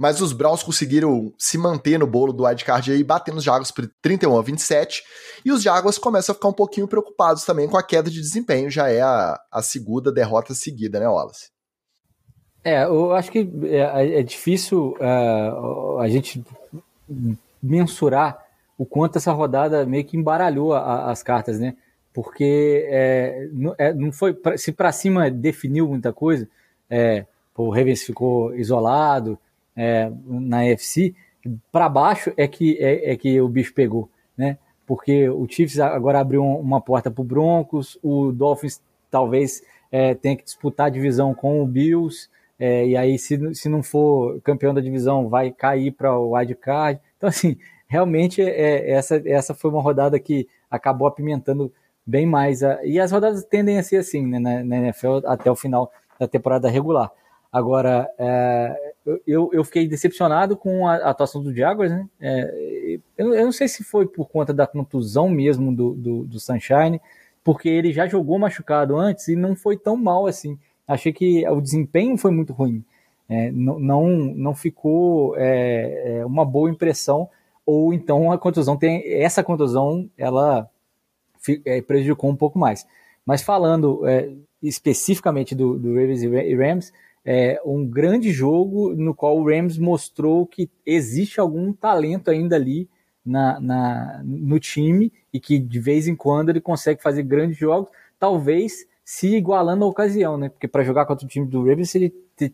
mas 0.00 0.22
os 0.22 0.32
Browns 0.32 0.62
conseguiram 0.62 1.30
se 1.36 1.58
manter 1.58 1.98
no 1.98 2.06
bolo 2.06 2.32
do 2.32 2.44
wildcard 2.44 2.90
aí, 2.90 3.04
batendo 3.04 3.36
os 3.36 3.44
Jaguars 3.44 3.70
por 3.70 3.86
31 4.00 4.38
a 4.38 4.40
27, 4.42 5.04
e 5.44 5.52
os 5.52 5.62
Jaguars 5.62 5.98
começam 5.98 6.32
a 6.32 6.34
ficar 6.34 6.48
um 6.48 6.54
pouquinho 6.54 6.88
preocupados 6.88 7.44
também 7.44 7.68
com 7.68 7.76
a 7.76 7.82
queda 7.82 8.08
de 8.08 8.18
desempenho, 8.18 8.70
já 8.70 8.88
é 8.88 9.02
a, 9.02 9.38
a 9.52 9.60
segunda 9.60 10.10
derrota 10.10 10.54
seguida, 10.54 10.98
né, 10.98 11.06
Wallace? 11.06 11.50
É, 12.64 12.84
eu 12.84 13.12
acho 13.12 13.30
que 13.30 13.46
é, 13.64 14.20
é 14.20 14.22
difícil 14.22 14.96
uh, 14.98 15.98
a 15.98 16.08
gente 16.08 16.42
mensurar 17.62 18.42
o 18.78 18.86
quanto 18.86 19.18
essa 19.18 19.32
rodada 19.32 19.84
meio 19.84 20.06
que 20.06 20.16
embaralhou 20.16 20.72
a, 20.72 21.10
as 21.10 21.22
cartas, 21.22 21.60
né? 21.60 21.76
Porque 22.14 22.86
é, 22.88 23.48
não, 23.52 23.74
é, 23.76 23.92
não 23.92 24.10
foi 24.10 24.34
se 24.56 24.72
para 24.72 24.92
cima 24.92 25.30
definiu 25.30 25.86
muita 25.86 26.10
coisa, 26.10 26.48
é, 26.88 27.26
o 27.54 27.68
Ravens 27.68 28.02
ficou 28.02 28.54
isolado, 28.54 29.38
é, 29.76 30.10
na 30.26 30.58
UFC, 30.58 31.14
para 31.72 31.88
baixo 31.88 32.32
é 32.36 32.46
que, 32.46 32.76
é, 32.78 33.12
é, 33.12 33.16
que 33.16 33.40
o 33.40 33.48
bicho 33.48 33.72
pegou, 33.72 34.08
né? 34.36 34.58
Porque 34.86 35.28
o 35.28 35.46
Chiefs 35.48 35.78
agora 35.78 36.20
abriu 36.20 36.44
uma 36.44 36.80
porta 36.80 37.10
para 37.10 37.22
o 37.22 37.24
Broncos, 37.24 37.98
o 38.02 38.32
Dolphins 38.32 38.82
talvez 39.10 39.62
é, 39.90 40.14
tenha 40.14 40.36
que 40.36 40.44
disputar 40.44 40.86
a 40.86 40.90
divisão 40.90 41.32
com 41.32 41.62
o 41.62 41.66
Bills, 41.66 42.28
é, 42.58 42.86
e 42.86 42.96
aí 42.96 43.18
se, 43.18 43.54
se 43.54 43.68
não 43.68 43.82
for 43.82 44.40
campeão 44.42 44.74
da 44.74 44.80
divisão 44.80 45.28
vai 45.28 45.50
cair 45.50 45.92
para 45.92 46.18
o 46.18 46.34
wild 46.34 46.54
card. 46.56 47.00
Então 47.16 47.28
assim, 47.28 47.56
realmente 47.86 48.42
é, 48.42 48.90
essa, 48.90 49.22
essa 49.24 49.54
foi 49.54 49.70
uma 49.70 49.80
rodada 49.80 50.18
que 50.18 50.48
acabou 50.70 51.08
apimentando 51.08 51.72
bem 52.04 52.26
mais. 52.26 52.62
A, 52.62 52.84
e 52.84 52.98
as 53.00 53.12
rodadas 53.12 53.44
tendem 53.44 53.78
a 53.78 53.82
ser 53.82 53.98
assim 53.98 54.26
né, 54.26 54.38
na, 54.38 54.64
na 54.64 54.76
NFL 54.76 55.20
até 55.24 55.50
o 55.50 55.56
final 55.56 55.92
da 56.18 56.28
temporada 56.28 56.68
regular. 56.68 57.10
Agora, 57.52 58.08
é, 58.18 58.89
eu, 59.26 59.50
eu 59.52 59.64
fiquei 59.64 59.86
decepcionado 59.86 60.56
com 60.56 60.86
a, 60.86 60.96
a 60.96 61.10
atuação 61.10 61.42
do 61.42 61.54
Jaguars, 61.54 61.90
né? 61.90 62.08
É, 62.20 62.98
eu, 63.16 63.34
eu, 63.34 63.44
não 63.44 63.52
sei 63.52 63.68
se 63.68 63.82
foi 63.82 64.06
por 64.06 64.28
conta 64.28 64.52
da 64.52 64.66
contusão 64.66 65.28
mesmo 65.28 65.74
do, 65.74 65.94
do, 65.94 66.24
do, 66.24 66.40
Sunshine, 66.40 67.00
porque 67.42 67.68
ele 67.68 67.92
já 67.92 68.06
jogou 68.06 68.38
machucado 68.38 68.96
antes 68.96 69.28
e 69.28 69.36
não 69.36 69.56
foi 69.56 69.76
tão 69.76 69.96
mal 69.96 70.26
assim. 70.26 70.58
Achei 70.86 71.12
que 71.12 71.46
o 71.48 71.60
desempenho 71.60 72.16
foi 72.16 72.30
muito 72.30 72.52
ruim. 72.52 72.84
É, 73.28 73.50
não, 73.52 73.78
não, 73.78 74.08
não 74.08 74.54
ficou 74.54 75.36
é, 75.36 76.18
é 76.18 76.26
uma 76.26 76.44
boa 76.44 76.70
impressão, 76.70 77.28
ou 77.64 77.94
então 77.94 78.32
a 78.32 78.38
contusão 78.38 78.76
tem. 78.76 79.02
Essa 79.06 79.42
contusão 79.42 80.10
ela 80.18 80.68
é, 81.64 81.80
prejudicou 81.80 82.28
um 82.28 82.36
pouco 82.36 82.58
mais. 82.58 82.86
Mas 83.24 83.42
falando 83.42 84.06
é, 84.06 84.30
especificamente 84.62 85.54
do, 85.54 85.78
do 85.78 85.94
Ravens 85.94 86.22
e 86.22 86.54
Rams, 86.54 86.92
é 87.24 87.60
um 87.64 87.86
grande 87.86 88.32
jogo 88.32 88.94
no 88.94 89.14
qual 89.14 89.38
o 89.38 89.44
Rams 89.44 89.78
mostrou 89.78 90.46
que 90.46 90.70
existe 90.84 91.38
algum 91.38 91.72
talento 91.72 92.30
ainda 92.30 92.56
ali 92.56 92.88
na, 93.24 93.60
na, 93.60 94.22
no 94.24 94.58
time 94.58 95.12
e 95.32 95.38
que 95.38 95.58
de 95.58 95.78
vez 95.78 96.08
em 96.08 96.16
quando 96.16 96.48
ele 96.48 96.60
consegue 96.60 97.02
fazer 97.02 97.22
grandes 97.22 97.58
jogos, 97.58 97.90
talvez 98.18 98.86
se 99.04 99.34
igualando 99.36 99.84
a 99.84 99.88
ocasião, 99.88 100.36
né? 100.36 100.48
Porque 100.48 100.68
para 100.68 100.84
jogar 100.84 101.04
contra 101.04 101.26
o 101.26 101.28
time 101.28 101.46
do 101.46 101.64
Ravens 101.64 101.94
ele 101.94 102.10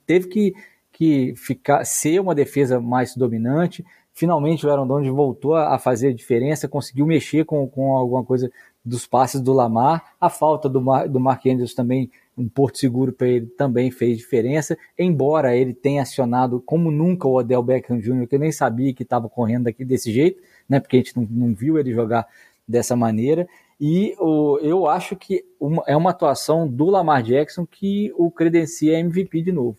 teve 0.07 0.29
que, 0.29 0.55
que 0.93 1.35
ficar 1.37 1.85
ser 1.85 2.21
uma 2.21 2.35
defesa 2.35 2.81
mais 2.81 3.15
dominante. 3.15 3.85
Finalmente 4.13 4.67
o 4.67 4.71
Aaron 4.71 4.87
Donald 4.87 5.11
voltou 5.11 5.55
a 5.55 5.79
fazer 5.79 6.09
a 6.09 6.15
diferença, 6.15 6.67
conseguiu 6.67 7.07
mexer 7.07 7.45
com, 7.45 7.69
com 7.69 7.97
alguma 7.97 8.25
coisa 8.25 8.51
dos 8.85 9.07
passes 9.07 9.41
do 9.41 9.53
Lamar. 9.53 10.15
A 10.21 10.31
falta 10.31 10.69
do, 10.69 10.81
Mar, 10.81 11.09
do 11.09 11.21
Mark 11.21 11.45
Andrews 11.47 11.75
também, 11.75 12.11
um 12.37 12.49
porto 12.49 12.79
seguro 12.79 13.13
para 13.13 13.29
ele, 13.29 13.47
também 13.47 13.91
fez 13.91 14.19
diferença. 14.19 14.77
Embora 14.99 15.57
ele 15.57 15.73
tenha 15.73 16.03
acionado 16.03 16.61
como 16.61 16.91
nunca 16.91 17.27
o 17.27 17.35
Odell 17.35 17.63
Beckham 17.63 17.99
Jr., 17.99 18.27
que 18.27 18.35
eu 18.35 18.41
nem 18.41 18.53
sabia 18.53 18.93
que 18.93 19.03
estava 19.03 19.29
correndo 19.29 19.69
aqui 19.69 19.85
desse 19.85 20.13
jeito, 20.13 20.43
né? 20.69 20.79
Porque 20.79 20.97
a 20.97 20.99
gente 21.01 21.17
não, 21.17 21.27
não 21.31 21.55
viu 21.55 21.79
ele 21.79 21.93
jogar 21.93 22.27
dessa 22.69 22.95
maneira. 22.95 23.49
E 23.81 24.15
o, 24.19 24.59
eu 24.61 24.87
acho 24.87 25.17
que 25.17 25.45
uma, 25.61 25.83
é 25.87 25.97
uma 25.97 26.11
atuação 26.11 26.69
do 26.69 26.87
Lamar 26.87 27.23
Jackson 27.23 27.67
que 27.67 28.13
o 28.17 28.31
credencia 28.31 28.99
MVP 28.99 29.43
de 29.43 29.53
novo. 29.53 29.79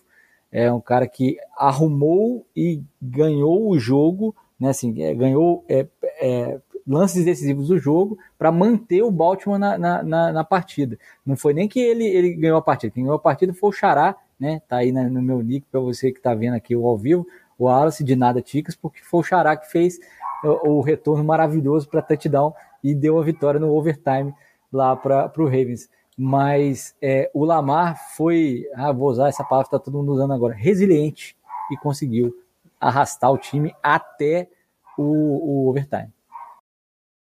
É 0.52 0.72
um 0.72 0.80
cara 0.80 1.08
que 1.08 1.38
arrumou 1.56 2.46
e 2.56 2.82
ganhou 3.02 3.70
o 3.70 3.78
jogo, 3.78 4.36
né? 4.60 4.70
Assim, 4.70 5.02
é, 5.04 5.14
ganhou 5.14 5.64
é, 5.68 5.86
é, 6.20 6.60
lances 6.88 7.26
decisivos 7.26 7.68
do 7.68 7.78
jogo 7.78 8.18
para 8.38 8.52
manter 8.52 9.04
o 9.04 9.12
Baltimore 9.12 9.60
na, 9.60 9.78
na, 9.78 10.04
na, 10.04 10.32
na, 10.32 10.44
partida. 10.44 10.98
Não 11.26 11.36
foi 11.36 11.54
nem 11.54 11.68
que 11.68 11.80
ele, 11.80 12.06
ele 12.06 12.34
ganhou 12.34 12.58
a 12.58 12.62
partida, 12.62 12.94
quem 12.94 13.04
ganhou 13.04 13.18
a 13.18 13.20
partida 13.20 13.54
foi 13.54 13.70
o 13.70 13.74
Xará, 13.74 14.16
né? 14.40 14.62
Tá 14.68 14.78
aí 14.78 14.92
no 14.92 15.22
meu 15.22 15.42
nick 15.42 15.68
para 15.70 15.80
você 15.80 16.12
que 16.12 16.20
está 16.20 16.34
vendo 16.34 16.54
aqui 16.54 16.76
o 16.76 16.88
ao 16.88 16.98
vivo, 16.98 17.28
o 17.58 17.66
Wallace 17.66 18.04
de 18.04 18.16
nada 18.16 18.42
Ticas, 18.42 18.76
porque 18.76 19.02
foi 19.04 19.20
o 19.20 19.24
Xará 19.24 19.58
que 19.58 19.70
fez 19.70 20.00
o, 20.44 20.78
o 20.78 20.82
retorno 20.82 21.24
maravilhoso 21.24 21.90
para 21.90 22.02
touchdown 22.02 22.54
e 22.84 22.96
deu 22.96 23.20
a 23.20 23.24
vitória 23.24 23.60
no 23.60 23.76
overtime 23.76 24.34
lá 24.72 24.96
para 24.96 25.32
o 25.38 25.46
Ravens. 25.46 25.90
Mas 26.18 26.96
é, 27.02 27.30
o 27.34 27.46
Lamar 27.46 27.96
foi, 28.16 28.66
ah, 28.76 28.92
vou 28.92 29.10
usar 29.10 29.28
essa 29.28 29.44
palavra 29.44 29.70
que 29.70 29.76
está 29.76 29.84
todo 29.84 29.98
mundo 29.98 30.14
usando 30.14 30.34
agora, 30.34 30.54
resiliente 30.54 31.36
e 31.72 31.78
conseguiu 31.78 32.34
arrastar 32.80 33.32
o 33.32 33.38
time 33.38 33.76
até 33.84 34.50
o, 34.98 35.04
o 35.04 35.70
overtime. 35.70 36.17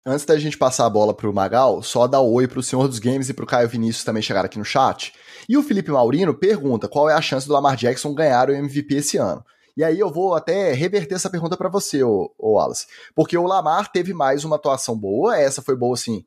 Antes 0.05 0.25
da 0.25 0.39
gente 0.39 0.57
passar 0.57 0.85
a 0.85 0.89
bola 0.89 1.13
para 1.13 1.29
o 1.29 1.33
Magal, 1.33 1.83
só 1.83 2.07
dar 2.07 2.21
oi 2.21 2.47
para 2.47 2.59
o 2.59 2.63
Senhor 2.63 2.87
dos 2.87 2.99
Games 2.99 3.27
e 3.27 3.33
para 3.33 3.43
o 3.43 3.47
Caio 3.47 3.67
Vinícius 3.67 4.05
também 4.05 4.23
chegar 4.23 4.45
aqui 4.45 4.57
no 4.57 4.63
chat. 4.63 5.13
E 5.47 5.57
o 5.57 5.63
Felipe 5.63 5.91
Maurino 5.91 6.33
pergunta 6.33 6.87
qual 6.87 7.09
é 7.09 7.13
a 7.13 7.21
chance 7.21 7.45
do 7.45 7.53
Lamar 7.53 7.75
Jackson 7.75 8.13
ganhar 8.13 8.49
o 8.49 8.53
MVP 8.53 8.95
esse 8.95 9.17
ano. 9.17 9.43
E 9.75 9.83
aí 9.83 9.99
eu 9.99 10.11
vou 10.11 10.35
até 10.35 10.71
reverter 10.71 11.15
essa 11.15 11.29
pergunta 11.29 11.57
para 11.57 11.69
você, 11.69 12.01
ô, 12.01 12.33
ô 12.37 12.53
Wallace. 12.53 12.87
Porque 13.13 13.37
o 13.37 13.45
Lamar 13.45 13.91
teve 13.91 14.13
mais 14.13 14.45
uma 14.45 14.55
atuação 14.55 14.97
boa, 14.97 15.37
essa 15.37 15.61
foi 15.61 15.75
boa 15.75 15.93
assim. 15.93 16.25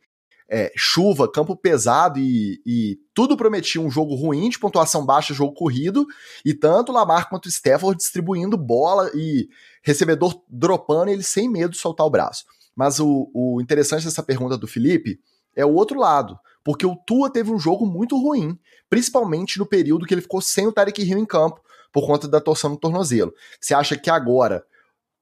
É, 0.48 0.70
chuva, 0.76 1.30
campo 1.30 1.56
pesado 1.56 2.18
e, 2.18 2.60
e, 2.66 2.98
tudo 3.14 3.38
prometia 3.38 3.80
um 3.80 3.90
jogo 3.90 4.14
ruim, 4.14 4.50
de 4.50 4.58
pontuação 4.58 5.04
baixa, 5.06 5.32
jogo 5.32 5.54
corrido, 5.54 6.06
e 6.44 6.52
tanto 6.52 6.92
o 6.92 6.94
Lamar 6.94 7.30
quanto 7.30 7.46
o 7.46 7.48
Stafford 7.48 7.96
distribuindo 7.96 8.58
bola 8.58 9.10
e 9.14 9.48
recebedor 9.82 10.42
dropando 10.46 11.10
ele 11.10 11.22
sem 11.22 11.48
medo 11.48 11.70
de 11.70 11.78
soltar 11.78 12.06
o 12.06 12.10
braço. 12.10 12.44
Mas 12.74 12.98
o, 13.00 13.30
o 13.34 13.60
interessante 13.60 14.04
dessa 14.04 14.22
pergunta 14.22 14.56
do 14.56 14.66
Felipe 14.66 15.20
é 15.54 15.64
o 15.64 15.74
outro 15.74 15.98
lado, 15.98 16.38
porque 16.64 16.86
o 16.86 16.96
Tua 16.96 17.30
teve 17.30 17.50
um 17.50 17.58
jogo 17.58 17.86
muito 17.86 18.16
ruim, 18.16 18.58
principalmente 18.88 19.58
no 19.58 19.66
período 19.66 20.06
que 20.06 20.14
ele 20.14 20.22
ficou 20.22 20.40
sem 20.40 20.66
o 20.66 20.72
Tarek 20.72 21.02
Hill 21.02 21.18
em 21.18 21.26
campo, 21.26 21.60
por 21.92 22.06
conta 22.06 22.26
da 22.26 22.40
torção 22.40 22.70
no 22.70 22.76
tornozelo. 22.78 23.34
Você 23.60 23.74
acha 23.74 23.96
que 23.96 24.08
agora, 24.08 24.64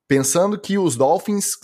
pensando 0.06 0.58
que 0.58 0.78
os 0.78 0.94
Dolphins 0.96 1.56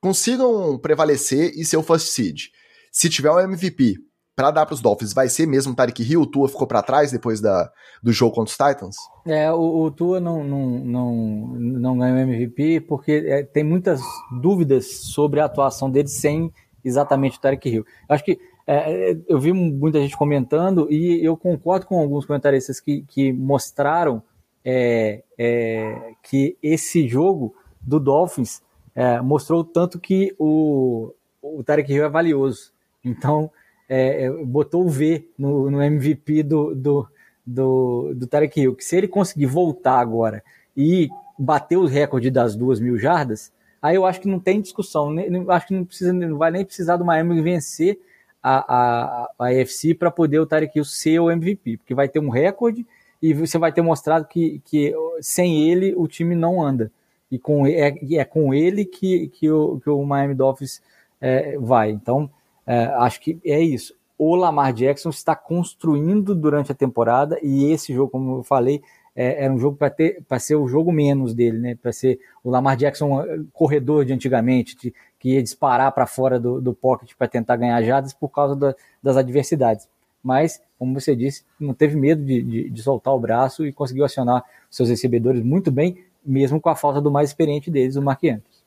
consigam 0.00 0.78
prevalecer 0.78 1.52
e 1.54 1.64
ser 1.64 1.76
o 1.76 1.82
first 1.82 2.08
seed, 2.08 2.48
se 2.90 3.08
tiver 3.08 3.30
um 3.30 3.38
MVP 3.38 3.96
para 4.34 4.50
dar 4.50 4.66
para 4.66 4.74
os 4.74 4.80
Dolphins, 4.80 5.12
vai 5.12 5.28
ser 5.28 5.46
mesmo 5.46 5.74
Tarek 5.74 6.02
Hill? 6.02 6.22
O 6.22 6.26
Tua 6.26 6.48
ficou 6.48 6.66
para 6.66 6.82
trás 6.82 7.12
depois 7.12 7.40
da, 7.40 7.70
do 8.02 8.12
jogo 8.12 8.34
contra 8.34 8.50
os 8.50 8.56
Titans? 8.56 8.96
É, 9.26 9.52
o, 9.52 9.82
o 9.84 9.90
Tua 9.90 10.20
não, 10.20 10.42
não, 10.42 10.66
não, 10.66 11.16
não 11.58 11.98
ganhou 11.98 12.18
MVP 12.18 12.80
porque 12.82 13.24
é, 13.26 13.42
tem 13.42 13.62
muitas 13.62 14.00
dúvidas 14.40 14.86
sobre 14.86 15.40
a 15.40 15.44
atuação 15.44 15.90
dele 15.90 16.08
sem 16.08 16.52
exatamente 16.84 17.38
o 17.38 17.40
Tarek 17.40 17.68
Hill. 17.68 17.84
Acho 18.08 18.24
que 18.24 18.38
é, 18.66 19.16
eu 19.28 19.38
vi 19.38 19.52
muita 19.52 20.00
gente 20.00 20.16
comentando 20.16 20.86
e 20.90 21.24
eu 21.24 21.36
concordo 21.36 21.86
com 21.86 22.00
alguns 22.00 22.24
comentaristas 22.24 22.78
que, 22.80 23.02
que 23.02 23.32
mostraram 23.32 24.22
é, 24.64 25.22
é, 25.38 26.12
que 26.22 26.56
esse 26.62 27.08
jogo 27.08 27.54
do 27.80 27.98
Dolphins 27.98 28.62
é, 28.94 29.20
mostrou 29.20 29.64
tanto 29.64 29.98
que 29.98 30.34
o, 30.38 31.12
o 31.42 31.62
Tarek 31.64 31.92
Hill 31.92 32.04
é 32.04 32.08
valioso. 32.08 32.72
Então, 33.04 33.50
é, 33.90 34.26
é, 34.26 34.30
botou 34.30 34.86
o 34.86 34.88
V 34.88 35.26
no, 35.36 35.68
no 35.68 35.82
MVP 35.82 36.44
do, 36.44 36.72
do, 36.76 37.08
do, 37.44 38.14
do 38.14 38.26
Tarek 38.28 38.60
Hill, 38.60 38.76
que 38.76 38.84
se 38.84 38.96
ele 38.96 39.08
conseguir 39.08 39.46
voltar 39.46 39.98
agora 39.98 40.44
e 40.76 41.08
bater 41.36 41.76
o 41.76 41.86
recorde 41.86 42.30
das 42.30 42.54
duas 42.54 42.78
mil 42.78 42.96
jardas, 42.96 43.52
aí 43.82 43.96
eu 43.96 44.06
acho 44.06 44.20
que 44.20 44.28
não 44.28 44.38
tem 44.38 44.60
discussão. 44.60 45.12
acho 45.48 45.66
que 45.66 45.74
não, 45.74 45.84
precisa, 45.84 46.12
não 46.12 46.38
vai 46.38 46.52
nem 46.52 46.64
precisar 46.64 46.98
do 46.98 47.04
Miami 47.04 47.42
vencer 47.42 47.98
a, 48.40 48.58
a, 48.58 49.30
a 49.36 49.46
AFC 49.48 49.92
para 49.92 50.08
poder 50.08 50.38
o 50.38 50.46
Tarek 50.46 50.78
Hill 50.78 50.84
ser 50.84 51.18
o 51.18 51.28
MVP, 51.28 51.78
porque 51.78 51.92
vai 51.94 52.08
ter 52.08 52.20
um 52.20 52.28
recorde 52.28 52.86
e 53.20 53.34
você 53.34 53.58
vai 53.58 53.72
ter 53.72 53.82
mostrado 53.82 54.24
que, 54.24 54.62
que 54.64 54.94
sem 55.20 55.68
ele 55.68 55.94
o 55.96 56.06
time 56.06 56.36
não 56.36 56.62
anda. 56.62 56.92
E 57.28 57.40
com, 57.40 57.66
é, 57.66 57.92
é 58.12 58.24
com 58.24 58.54
ele 58.54 58.84
que, 58.84 59.28
que, 59.28 59.50
o, 59.50 59.80
que 59.80 59.90
o 59.90 60.04
Miami 60.04 60.34
Dolphins 60.34 60.80
é, 61.20 61.58
vai. 61.58 61.90
Então, 61.90 62.30
é, 62.66 62.84
acho 62.84 63.20
que 63.20 63.38
é 63.44 63.60
isso. 63.60 63.94
O 64.18 64.34
Lamar 64.36 64.72
Jackson 64.72 65.08
está 65.10 65.34
construindo 65.34 66.34
durante 66.34 66.70
a 66.72 66.74
temporada 66.74 67.38
e 67.42 67.72
esse 67.72 67.92
jogo, 67.94 68.10
como 68.10 68.38
eu 68.38 68.42
falei, 68.42 68.82
é, 69.16 69.44
era 69.44 69.52
um 69.52 69.58
jogo 69.58 69.76
para 69.76 70.38
ser 70.38 70.56
o 70.56 70.68
jogo 70.68 70.92
menos 70.92 71.34
dele, 71.34 71.58
né? 71.58 71.74
Para 71.80 71.92
ser 71.92 72.20
o 72.44 72.50
Lamar 72.50 72.76
Jackson 72.76 73.22
é, 73.22 73.40
corredor 73.52 74.04
de 74.04 74.12
antigamente, 74.12 74.76
de, 74.76 74.94
que 75.18 75.30
ia 75.30 75.42
disparar 75.42 75.90
para 75.92 76.06
fora 76.06 76.38
do, 76.38 76.60
do 76.60 76.74
pocket 76.74 77.12
para 77.16 77.26
tentar 77.26 77.56
ganhar 77.56 77.82
jadas 77.82 78.12
por 78.12 78.28
causa 78.28 78.54
da, 78.54 78.74
das 79.02 79.16
adversidades 79.16 79.88
mas, 80.22 80.60
como 80.78 80.98
você 80.98 81.16
disse, 81.16 81.44
não 81.58 81.74
teve 81.74 81.96
medo 81.96 82.24
de, 82.24 82.42
de, 82.42 82.70
de, 82.70 82.82
soltar 82.82 83.14
o 83.14 83.18
braço 83.18 83.66
e 83.66 83.72
conseguiu 83.72 84.04
acionar 84.04 84.44
seus 84.68 84.88
recebedores 84.88 85.42
muito 85.42 85.70
bem, 85.70 86.04
mesmo 86.24 86.60
com 86.60 86.68
a 86.68 86.76
falta 86.76 87.00
do 87.00 87.10
mais 87.10 87.30
experiente 87.30 87.70
deles, 87.70 87.96
o 87.96 88.02
Mark 88.02 88.22
Andrews. 88.24 88.59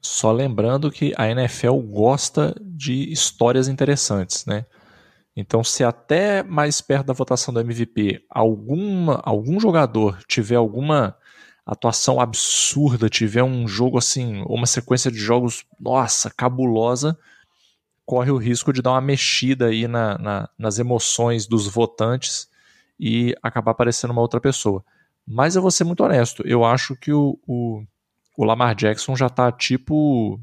Só 0.00 0.30
lembrando 0.32 0.90
que 0.90 1.12
a 1.16 1.28
NFL 1.28 1.78
gosta 1.80 2.54
de 2.60 3.12
histórias 3.12 3.68
interessantes, 3.68 4.46
né? 4.46 4.64
Então, 5.36 5.62
se 5.62 5.84
até 5.84 6.42
mais 6.42 6.80
perto 6.80 7.06
da 7.06 7.12
votação 7.12 7.52
do 7.52 7.60
MVP 7.60 8.24
alguma, 8.30 9.20
algum 9.22 9.60
jogador 9.60 10.18
tiver 10.26 10.54
alguma 10.56 11.14
atuação 11.66 12.20
absurda, 12.20 13.08
tiver 13.10 13.42
um 13.42 13.68
jogo 13.68 13.98
assim, 13.98 14.42
uma 14.46 14.66
sequência 14.66 15.10
de 15.10 15.18
jogos, 15.18 15.66
nossa, 15.78 16.30
cabulosa, 16.30 17.18
corre 18.06 18.30
o 18.30 18.36
risco 18.36 18.72
de 18.72 18.80
dar 18.80 18.92
uma 18.92 19.00
mexida 19.00 19.66
aí 19.66 19.88
na, 19.88 20.16
na, 20.16 20.48
nas 20.56 20.78
emoções 20.78 21.46
dos 21.46 21.66
votantes 21.66 22.48
e 22.98 23.34
acabar 23.42 23.72
aparecendo 23.72 24.12
uma 24.12 24.22
outra 24.22 24.40
pessoa. 24.40 24.82
Mas 25.26 25.56
eu 25.56 25.60
vou 25.60 25.72
ser 25.72 25.82
muito 25.82 26.04
honesto, 26.04 26.46
eu 26.46 26.64
acho 26.64 26.94
que 26.94 27.12
o, 27.12 27.36
o, 27.46 27.82
o 28.36 28.44
Lamar 28.44 28.74
Jackson 28.74 29.16
já 29.16 29.28
tá 29.28 29.50
tipo 29.50 30.40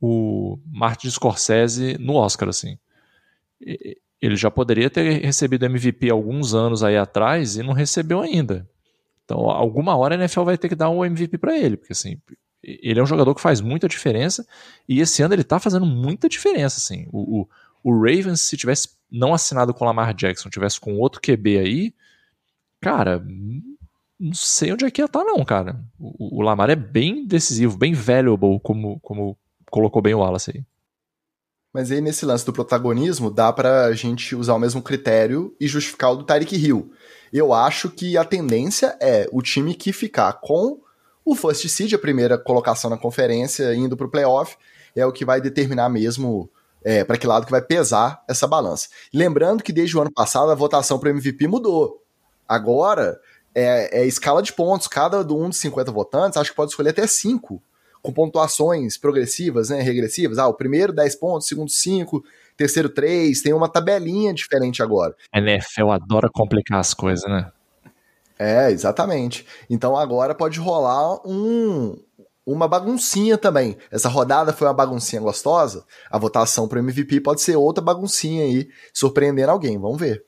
o 0.00 0.58
Martin 0.66 1.10
Scorsese 1.10 1.96
no 1.98 2.14
Oscar, 2.14 2.48
assim. 2.48 2.78
Ele 4.20 4.36
já 4.36 4.50
poderia 4.50 4.90
ter 4.90 5.24
recebido 5.24 5.64
MVP 5.64 6.10
alguns 6.10 6.54
anos 6.54 6.84
aí 6.84 6.96
atrás 6.96 7.56
e 7.56 7.62
não 7.62 7.72
recebeu 7.72 8.20
ainda. 8.20 8.68
Então, 9.24 9.38
alguma 9.50 9.96
hora 9.96 10.14
a 10.14 10.18
NFL 10.18 10.44
vai 10.44 10.58
ter 10.58 10.68
que 10.68 10.74
dar 10.74 10.90
um 10.90 11.04
MVP 11.04 11.38
para 11.38 11.56
ele, 11.56 11.76
porque 11.76 11.92
assim, 11.92 12.18
ele 12.62 12.98
é 12.98 13.02
um 13.02 13.06
jogador 13.06 13.34
que 13.34 13.40
faz 13.40 13.60
muita 13.60 13.88
diferença 13.88 14.46
e 14.88 15.00
esse 15.00 15.22
ano 15.22 15.34
ele 15.34 15.44
tá 15.44 15.58
fazendo 15.58 15.84
muita 15.84 16.28
diferença, 16.28 16.78
assim. 16.78 17.06
O, 17.12 17.40
o, 17.40 17.48
o 17.82 17.92
Ravens, 17.92 18.40
se 18.40 18.56
tivesse 18.56 18.90
não 19.10 19.34
assinado 19.34 19.74
com 19.74 19.84
o 19.84 19.86
Lamar 19.86 20.14
Jackson, 20.14 20.48
tivesse 20.48 20.80
com 20.80 20.96
outro 20.98 21.20
QB 21.20 21.58
aí, 21.58 21.94
cara, 22.80 23.24
não 24.18 24.34
sei 24.34 24.72
onde 24.72 24.84
é 24.84 24.90
que 24.90 25.00
ia 25.00 25.06
estar 25.06 25.20
tá, 25.20 25.24
não, 25.24 25.44
cara. 25.44 25.80
O, 25.98 26.38
o, 26.38 26.42
Lamar 26.42 26.70
é 26.70 26.76
bem 26.76 27.26
decisivo, 27.26 27.76
bem 27.76 27.94
valuable, 27.94 28.58
como, 28.60 28.98
como 29.00 29.38
colocou 29.70 30.02
bem 30.02 30.14
o 30.14 30.18
Wallace 30.18 30.52
aí. 30.54 30.64
Mas 31.72 31.90
aí, 31.90 32.00
nesse 32.00 32.24
lance 32.24 32.44
do 32.44 32.52
protagonismo, 32.52 33.30
dá 33.30 33.52
pra 33.52 33.92
gente 33.92 34.34
usar 34.34 34.54
o 34.54 34.58
mesmo 34.58 34.82
critério 34.82 35.54
e 35.60 35.68
justificar 35.68 36.12
o 36.12 36.16
do 36.16 36.24
Tyreek 36.24 36.56
Hill. 36.56 36.90
Eu 37.32 37.52
acho 37.52 37.90
que 37.90 38.16
a 38.16 38.24
tendência 38.24 38.96
é 39.00 39.28
o 39.30 39.42
time 39.42 39.74
que 39.74 39.92
ficar 39.92 40.32
com 40.34 40.80
o 41.24 41.34
first 41.34 41.68
seed, 41.68 41.92
a 41.92 41.98
primeira 41.98 42.38
colocação 42.38 42.88
na 42.88 42.96
conferência, 42.96 43.74
indo 43.74 43.96
pro 43.96 44.10
playoff, 44.10 44.56
é 44.96 45.04
o 45.04 45.12
que 45.12 45.26
vai 45.26 45.40
determinar 45.40 45.90
mesmo 45.90 46.50
é, 46.82 47.04
para 47.04 47.18
que 47.18 47.26
lado 47.26 47.44
que 47.44 47.52
vai 47.52 47.60
pesar 47.60 48.24
essa 48.26 48.46
balança. 48.46 48.88
Lembrando 49.12 49.62
que 49.62 49.72
desde 49.72 49.96
o 49.96 50.00
ano 50.00 50.10
passado 50.10 50.50
a 50.50 50.54
votação 50.54 50.98
para 50.98 51.10
MVP 51.10 51.46
mudou. 51.46 52.02
Agora 52.48 53.20
é, 53.54 54.00
é, 54.00 54.06
escala 54.06 54.42
de 54.42 54.52
pontos. 54.52 54.86
Cada 54.88 55.20
um 55.20 55.48
dos 55.48 55.58
50 55.58 55.90
votantes 55.90 56.36
acho 56.36 56.50
que 56.50 56.56
pode 56.56 56.70
escolher 56.70 56.90
até 56.90 57.06
5 57.06 57.62
com 58.02 58.12
pontuações 58.12 58.96
progressivas, 58.96 59.70
né, 59.70 59.82
regressivas. 59.82 60.38
Ah, 60.38 60.46
o 60.46 60.54
primeiro 60.54 60.92
10 60.92 61.16
pontos, 61.16 61.46
o 61.46 61.48
segundo 61.48 61.70
5, 61.70 62.22
terceiro 62.56 62.88
3, 62.88 63.40
tem 63.42 63.52
uma 63.52 63.68
tabelinha 63.68 64.32
diferente 64.32 64.82
agora. 64.82 65.14
A 65.32 65.38
NFL 65.38 65.90
adora 65.90 66.28
complicar 66.32 66.78
as 66.78 66.94
coisas, 66.94 67.28
né? 67.28 67.50
É, 68.38 68.70
exatamente. 68.70 69.44
Então 69.68 69.96
agora 69.96 70.34
pode 70.34 70.60
rolar 70.60 71.20
um, 71.26 71.96
uma 72.46 72.68
baguncinha 72.68 73.36
também. 73.36 73.76
Essa 73.90 74.08
rodada 74.08 74.52
foi 74.52 74.68
uma 74.68 74.74
baguncinha 74.74 75.20
gostosa. 75.20 75.84
A 76.08 76.18
votação 76.18 76.68
para 76.68 76.76
o 76.76 76.78
MVP 76.80 77.20
pode 77.20 77.40
ser 77.40 77.56
outra 77.56 77.82
baguncinha 77.82 78.44
aí, 78.44 78.68
surpreendendo 78.94 79.50
alguém. 79.50 79.76
Vamos 79.78 79.98
ver. 79.98 80.24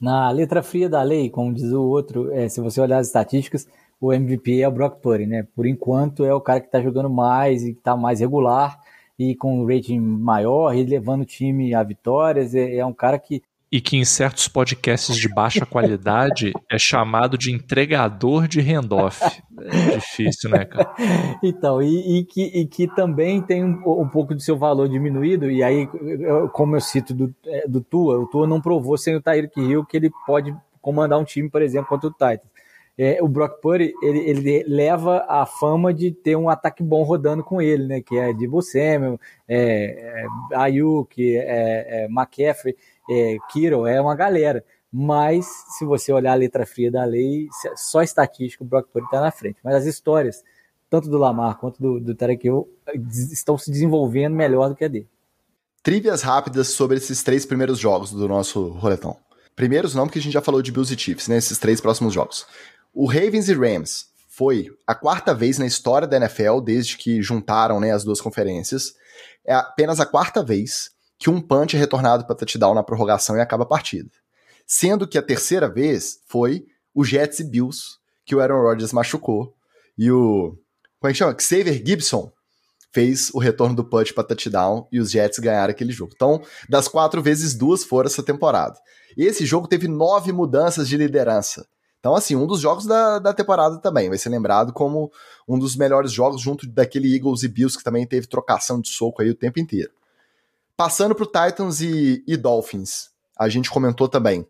Na 0.00 0.30
letra 0.30 0.62
fria 0.62 0.88
da 0.88 1.02
lei, 1.02 1.28
como 1.28 1.52
diz 1.52 1.72
o 1.72 1.82
outro, 1.82 2.32
é, 2.32 2.48
se 2.48 2.60
você 2.60 2.80
olhar 2.80 2.98
as 2.98 3.08
estatísticas, 3.08 3.66
o 4.00 4.12
MVP 4.12 4.60
é 4.60 4.68
o 4.68 4.70
Brock 4.70 5.00
Purdy, 5.00 5.26
né? 5.26 5.46
Por 5.54 5.66
enquanto 5.66 6.24
é 6.24 6.32
o 6.32 6.40
cara 6.40 6.60
que 6.60 6.66
está 6.66 6.80
jogando 6.80 7.10
mais 7.10 7.64
e 7.64 7.72
que 7.72 7.78
está 7.78 7.96
mais 7.96 8.20
regular 8.20 8.78
e 9.18 9.34
com 9.34 9.60
um 9.60 9.66
rating 9.66 9.98
maior 9.98 10.74
e 10.74 10.84
levando 10.84 11.22
o 11.22 11.26
time 11.26 11.74
a 11.74 11.82
vitórias. 11.82 12.54
É, 12.54 12.76
é 12.76 12.86
um 12.86 12.92
cara 12.92 13.18
que 13.18 13.42
e 13.70 13.80
que 13.80 13.96
em 13.96 14.04
certos 14.04 14.48
podcasts 14.48 15.16
de 15.16 15.28
baixa 15.28 15.66
qualidade 15.66 16.52
é 16.70 16.78
chamado 16.78 17.36
de 17.36 17.52
entregador 17.52 18.48
de 18.48 18.60
handoff. 18.60 19.20
É 19.60 19.96
difícil, 19.96 20.50
né, 20.50 20.64
cara? 20.64 20.94
Então, 21.42 21.82
e, 21.82 22.18
e, 22.18 22.24
que, 22.24 22.42
e 22.42 22.66
que 22.66 22.86
também 22.86 23.42
tem 23.42 23.64
um, 23.64 24.02
um, 24.02 24.08
pouco 24.08 24.34
do 24.34 24.40
seu 24.40 24.56
valor 24.56 24.88
diminuído, 24.88 25.50
e 25.50 25.62
aí, 25.62 25.88
como 26.52 26.76
eu 26.76 26.80
cito 26.80 27.14
do, 27.14 27.34
é, 27.46 27.66
do 27.68 27.80
Tua, 27.80 28.18
o 28.18 28.26
Tua 28.26 28.46
não 28.46 28.60
provou 28.60 28.96
sem 28.96 29.14
o 29.14 29.22
Tyreek 29.22 29.60
Hill 29.60 29.84
que 29.84 29.96
ele 29.96 30.10
pode 30.26 30.54
comandar 30.80 31.18
um 31.18 31.24
time, 31.24 31.50
por 31.50 31.62
exemplo, 31.62 31.88
contra 31.88 32.08
o 32.08 32.12
Titans 32.12 32.58
é, 32.98 33.22
o 33.22 33.28
Brock 33.28 33.60
Purdy 33.60 33.94
ele, 34.02 34.18
ele, 34.18 34.64
leva 34.66 35.24
a 35.28 35.46
fama 35.46 35.94
de 35.94 36.10
ter 36.10 36.34
um 36.34 36.48
ataque 36.48 36.82
bom 36.82 37.04
rodando 37.04 37.44
com 37.44 37.62
ele, 37.62 37.86
né? 37.86 38.00
Que 38.00 38.18
é 38.18 38.32
de 38.32 38.48
Samuel, 38.60 39.20
é, 39.46 40.24
é, 40.50 40.56
Ayuk, 40.56 41.36
é, 41.36 42.02
é, 42.02 42.04
McCaffrey, 42.06 42.76
é, 43.08 43.36
Kiro, 43.50 43.86
é 43.86 44.00
uma 44.00 44.14
galera. 44.14 44.64
Mas 44.92 45.46
se 45.76 45.84
você 45.84 46.12
olhar 46.12 46.32
a 46.32 46.36
letra 46.36 46.64
fria 46.64 46.90
da 46.90 47.04
lei, 47.04 47.48
só 47.76 48.02
estatística 48.02 48.64
o 48.64 48.66
Brock 48.66 48.88
Purdy 48.90 49.06
está 49.06 49.20
na 49.20 49.30
frente. 49.30 49.58
Mas 49.62 49.74
as 49.74 49.84
histórias, 49.84 50.42
tanto 50.88 51.10
do 51.10 51.18
Lamar 51.18 51.58
quanto 51.58 51.80
do, 51.80 52.00
do 52.00 52.14
Tarek 52.14 52.46
Hill, 52.46 52.68
estão 53.32 53.58
se 53.58 53.70
desenvolvendo 53.70 54.34
melhor 54.34 54.68
do 54.68 54.74
que 54.74 54.84
a 54.84 54.88
dele. 54.88 55.08
Trivias 55.82 56.22
rápidas 56.22 56.68
sobre 56.68 56.96
esses 56.96 57.22
três 57.22 57.44
primeiros 57.44 57.78
jogos 57.78 58.10
do 58.10 58.26
nosso 58.26 58.68
roletão. 58.68 59.16
Primeiros 59.54 59.94
não, 59.94 60.06
porque 60.06 60.18
a 60.18 60.22
gente 60.22 60.32
já 60.32 60.40
falou 60.40 60.62
de 60.62 60.72
Bills 60.72 60.92
e 60.92 60.98
Chiefs, 60.98 61.28
né? 61.28 61.36
Esses 61.36 61.58
três 61.58 61.80
próximos 61.80 62.14
jogos. 62.14 62.46
O 62.94 63.06
Ravens 63.06 63.48
e 63.48 63.54
Rams 63.54 64.06
foi 64.28 64.70
a 64.86 64.94
quarta 64.94 65.34
vez 65.34 65.58
na 65.58 65.66
história 65.66 66.06
da 66.06 66.16
NFL, 66.16 66.60
desde 66.60 66.96
que 66.96 67.20
juntaram 67.20 67.80
né, 67.80 67.90
as 67.90 68.04
duas 68.04 68.20
conferências. 68.20 68.94
É 69.44 69.52
apenas 69.54 69.98
a 69.98 70.06
quarta 70.06 70.42
vez 70.42 70.90
que 71.18 71.28
um 71.28 71.40
punch 71.40 71.76
é 71.76 71.78
retornado 71.78 72.24
para 72.24 72.36
touchdown 72.36 72.74
na 72.74 72.82
prorrogação 72.82 73.36
e 73.36 73.40
acaba 73.40 73.64
a 73.64 73.66
partida. 73.66 74.10
Sendo 74.66 75.08
que 75.08 75.18
a 75.18 75.22
terceira 75.22 75.68
vez 75.68 76.20
foi 76.28 76.66
o 76.94 77.04
Jets 77.04 77.40
e 77.40 77.44
Bills, 77.44 77.96
que 78.24 78.34
o 78.34 78.40
Aaron 78.40 78.62
Rodgers 78.62 78.92
machucou. 78.92 79.54
E 79.96 80.10
o. 80.10 80.56
Como 81.00 81.10
é 81.10 81.12
que 81.12 81.18
chama? 81.18 81.36
Xavier 81.38 81.82
Gibson 81.84 82.30
fez 82.92 83.30
o 83.34 83.38
retorno 83.38 83.74
do 83.74 83.84
punch 83.84 84.14
para 84.14 84.24
touchdown 84.24 84.86
e 84.90 85.00
os 85.00 85.10
Jets 85.10 85.38
ganharam 85.38 85.70
aquele 85.70 85.92
jogo. 85.92 86.12
Então, 86.14 86.42
das 86.68 86.88
quatro 86.88 87.22
vezes, 87.22 87.54
duas 87.54 87.84
foram 87.84 88.08
essa 88.08 88.22
temporada. 88.22 88.78
Esse 89.16 89.44
jogo 89.44 89.66
teve 89.66 89.88
nove 89.88 90.32
mudanças 90.32 90.88
de 90.88 90.96
liderança. 90.96 91.66
Então, 91.98 92.14
assim, 92.14 92.36
um 92.36 92.46
dos 92.46 92.60
jogos 92.60 92.86
da, 92.86 93.18
da 93.18 93.34
temporada 93.34 93.78
também 93.78 94.08
vai 94.08 94.18
ser 94.18 94.28
lembrado 94.28 94.72
como 94.72 95.10
um 95.48 95.58
dos 95.58 95.76
melhores 95.76 96.12
jogos, 96.12 96.40
junto 96.40 96.66
daquele 96.66 97.12
Eagles 97.14 97.42
e 97.42 97.48
Bills 97.48 97.76
que 97.76 97.82
também 97.82 98.06
teve 98.06 98.26
trocação 98.26 98.80
de 98.80 98.88
soco 98.88 99.20
aí 99.20 99.30
o 99.30 99.34
tempo 99.34 99.58
inteiro. 99.58 99.90
Passando 100.78 101.12
para 101.12 101.24
o 101.24 101.26
Titans 101.26 101.80
e, 101.80 102.22
e 102.24 102.36
Dolphins, 102.36 103.08
a 103.36 103.48
gente 103.48 103.68
comentou 103.68 104.08
também, 104.08 104.46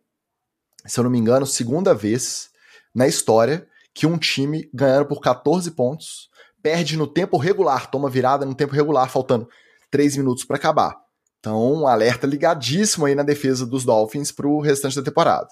se 0.84 1.00
eu 1.00 1.04
não 1.04 1.10
me 1.10 1.16
engano, 1.16 1.46
segunda 1.46 1.94
vez 1.94 2.50
na 2.94 3.08
história 3.08 3.66
que 3.94 4.06
um 4.06 4.18
time 4.18 4.68
ganhando 4.74 5.06
por 5.06 5.22
14 5.22 5.70
pontos 5.70 6.28
perde 6.62 6.98
no 6.98 7.06
tempo 7.06 7.38
regular, 7.38 7.90
toma 7.90 8.10
virada 8.10 8.44
no 8.44 8.54
tempo 8.54 8.74
regular, 8.74 9.08
faltando 9.08 9.48
3 9.90 10.18
minutos 10.18 10.44
para 10.44 10.58
acabar. 10.58 10.94
Então, 11.38 11.58
um 11.72 11.86
alerta 11.86 12.26
ligadíssimo 12.26 13.06
aí 13.06 13.14
na 13.14 13.22
defesa 13.22 13.64
dos 13.64 13.86
Dolphins 13.86 14.30
para 14.30 14.46
o 14.46 14.60
restante 14.60 14.96
da 14.96 15.02
temporada. 15.02 15.48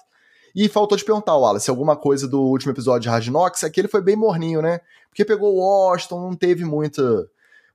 E 0.55 0.69
faltou 0.69 0.95
te 0.95 1.03
perguntar, 1.03 1.35
Wallace, 1.35 1.71
alguma 1.71 1.95
coisa 1.95 2.27
do 2.27 2.39
último 2.39 2.71
episódio 2.71 3.01
de 3.01 3.09
Hard 3.09 3.25
Knocks, 3.29 3.63
aquele 3.63 3.87
foi 3.87 4.03
bem 4.03 4.15
morninho, 4.15 4.61
né? 4.61 4.79
Porque 5.09 5.25
pegou 5.25 5.55
o 5.55 5.59
Washington, 5.59 6.21
não 6.21 6.35
teve 6.35 6.63
muita, 6.63 7.27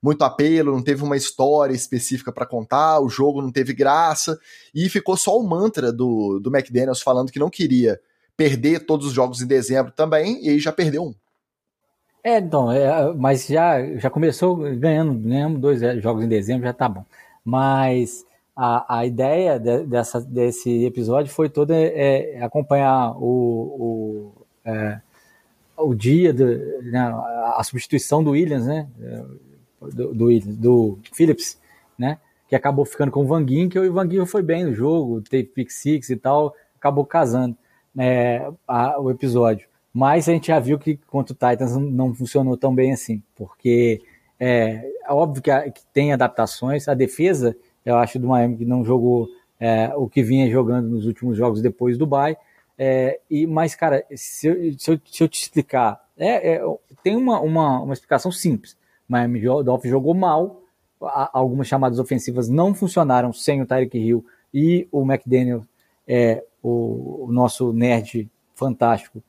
muito 0.03 0.23
apelo, 0.25 0.73
não 0.73 0.83
teve 0.83 1.05
uma 1.05 1.17
história 1.17 1.73
específica 1.73 2.33
para 2.33 2.45
contar, 2.45 3.01
o 3.01 3.09
jogo 3.09 3.41
não 3.41 3.53
teve 3.53 3.73
graça, 3.73 4.39
e 4.75 4.89
ficou 4.89 5.17
só 5.17 5.39
o 5.39 5.47
mantra 5.47 5.93
do, 5.93 6.41
do 6.41 6.55
McDaniels 6.55 7.01
falando 7.01 7.31
que 7.31 7.39
não 7.39 7.49
queria 7.49 8.01
perder 8.37 8.81
todos 8.81 9.07
os 9.07 9.13
jogos 9.13 9.41
em 9.41 9.47
dezembro 9.47 9.93
também, 9.93 10.45
e 10.45 10.49
aí 10.49 10.59
já 10.59 10.73
perdeu 10.73 11.05
um. 11.05 11.15
É, 12.25 12.39
então, 12.39 12.71
é, 12.71 13.13
mas 13.15 13.47
já, 13.47 13.85
já 13.97 14.11
começou 14.11 14.57
ganhando, 14.57 15.15
ganhamos 15.15 15.61
dois 15.61 15.81
jogos 16.03 16.25
em 16.25 16.29
dezembro, 16.29 16.65
já 16.67 16.73
tá 16.73 16.89
bom. 16.89 17.05
Mas 17.45 18.25
a, 18.57 18.99
a 18.99 19.07
ideia 19.07 19.59
de, 19.59 19.85
dessa, 19.85 20.21
desse 20.21 20.85
episódio 20.85 21.33
foi 21.33 21.49
toda 21.49 21.75
é, 21.75 22.37
é 22.37 22.43
acompanhar 22.43 23.13
o, 23.17 23.23
o, 23.25 24.33
é, 24.65 25.01
o 25.77 25.95
dia, 25.95 26.33
do, 26.33 26.45
né, 26.83 27.01
a 27.57 27.63
substituição 27.65 28.23
do 28.23 28.31
Williams, 28.31 28.67
né? 28.67 28.87
Do, 29.91 30.15
do, 30.15 30.41
do 30.41 30.99
Phillips, 31.13 31.59
né? 31.99 32.19
Que 32.49 32.55
acabou 32.55 32.85
ficando 32.85 33.11
com 33.11 33.23
o 33.23 33.27
Van 33.27 33.47
Ginkel 33.47 33.85
e 33.85 33.89
o 33.89 33.93
Van 33.93 34.05
Ginkel 34.09 34.27
foi 34.27 34.43
bem 34.43 34.65
no 34.65 34.75
jogo, 34.75 35.23
teve 35.23 35.45
pick 35.45 35.71
six 35.71 36.11
e 36.11 36.17
tal, 36.17 36.55
acabou 36.77 37.05
casando 37.05 37.57
né, 37.95 38.53
a, 38.67 39.01
o 39.01 39.11
episódio. 39.11 39.67
Mas 39.93 40.29
a 40.29 40.33
gente 40.33 40.49
já 40.49 40.59
viu 40.59 40.79
que 40.79 40.97
contra 41.07 41.33
o 41.33 41.37
Titans 41.37 41.77
não, 41.77 42.15
funcionou 42.15 42.57
tão 42.57 42.75
bem 42.75 42.93
assim, 42.93 43.23
porque 43.37 44.03
é, 44.39 44.91
óbvio 45.09 45.43
que, 45.43 45.51
a, 45.51 45.71
que 45.71 45.83
tem 45.93 46.13
adaptações, 46.13 46.89
a 46.89 46.95
defesa 46.95 47.57
eu 47.85 47.97
acho, 47.97 48.19
do 48.19 48.29
Miami 48.29 48.59
que 48.59 48.65
não 48.65 48.85
jogou 48.85 49.29
é, 49.59 49.93
o 49.97 50.09
que 50.09 50.23
vinha 50.23 50.51
jogando 50.51 50.89
nos 50.89 51.07
últimos 51.07 51.37
jogos 51.37 51.61
depois 51.61 51.99
do 51.99 52.07
bye. 52.07 52.37
É, 52.79 53.21
e, 53.31 53.47
mas, 53.47 53.75
cara, 53.75 54.05
se 54.15 54.47
eu, 54.47 54.79
se 54.79 54.91
eu, 54.91 55.01
se 55.05 55.23
eu 55.23 55.29
te 55.29 55.41
explicar, 55.41 56.01
é, 56.17 56.55
é, 56.55 56.63
tem 57.03 57.17
uma, 57.17 57.41
uma, 57.41 57.81
uma 57.81 57.93
explicação 57.93 58.31
simples. 58.31 58.77
Miami 59.13 59.41
Dolphins 59.41 59.91
jogou 59.91 60.15
mal, 60.15 60.63
algumas 61.33 61.67
chamadas 61.67 61.99
ofensivas 61.99 62.49
não 62.49 62.75
funcionaram 62.75 63.33
sem 63.33 63.61
o 63.61 63.67
Tyreek 63.67 63.99
Hill 63.99 64.25
e 64.53 64.89
o 64.91 65.03
McDaniel, 65.03 65.63
é, 66.07 66.45
o, 66.63 67.27
o 67.27 67.33
nosso 67.33 67.73
nerd 67.73 68.31
fantástico, 68.55 69.23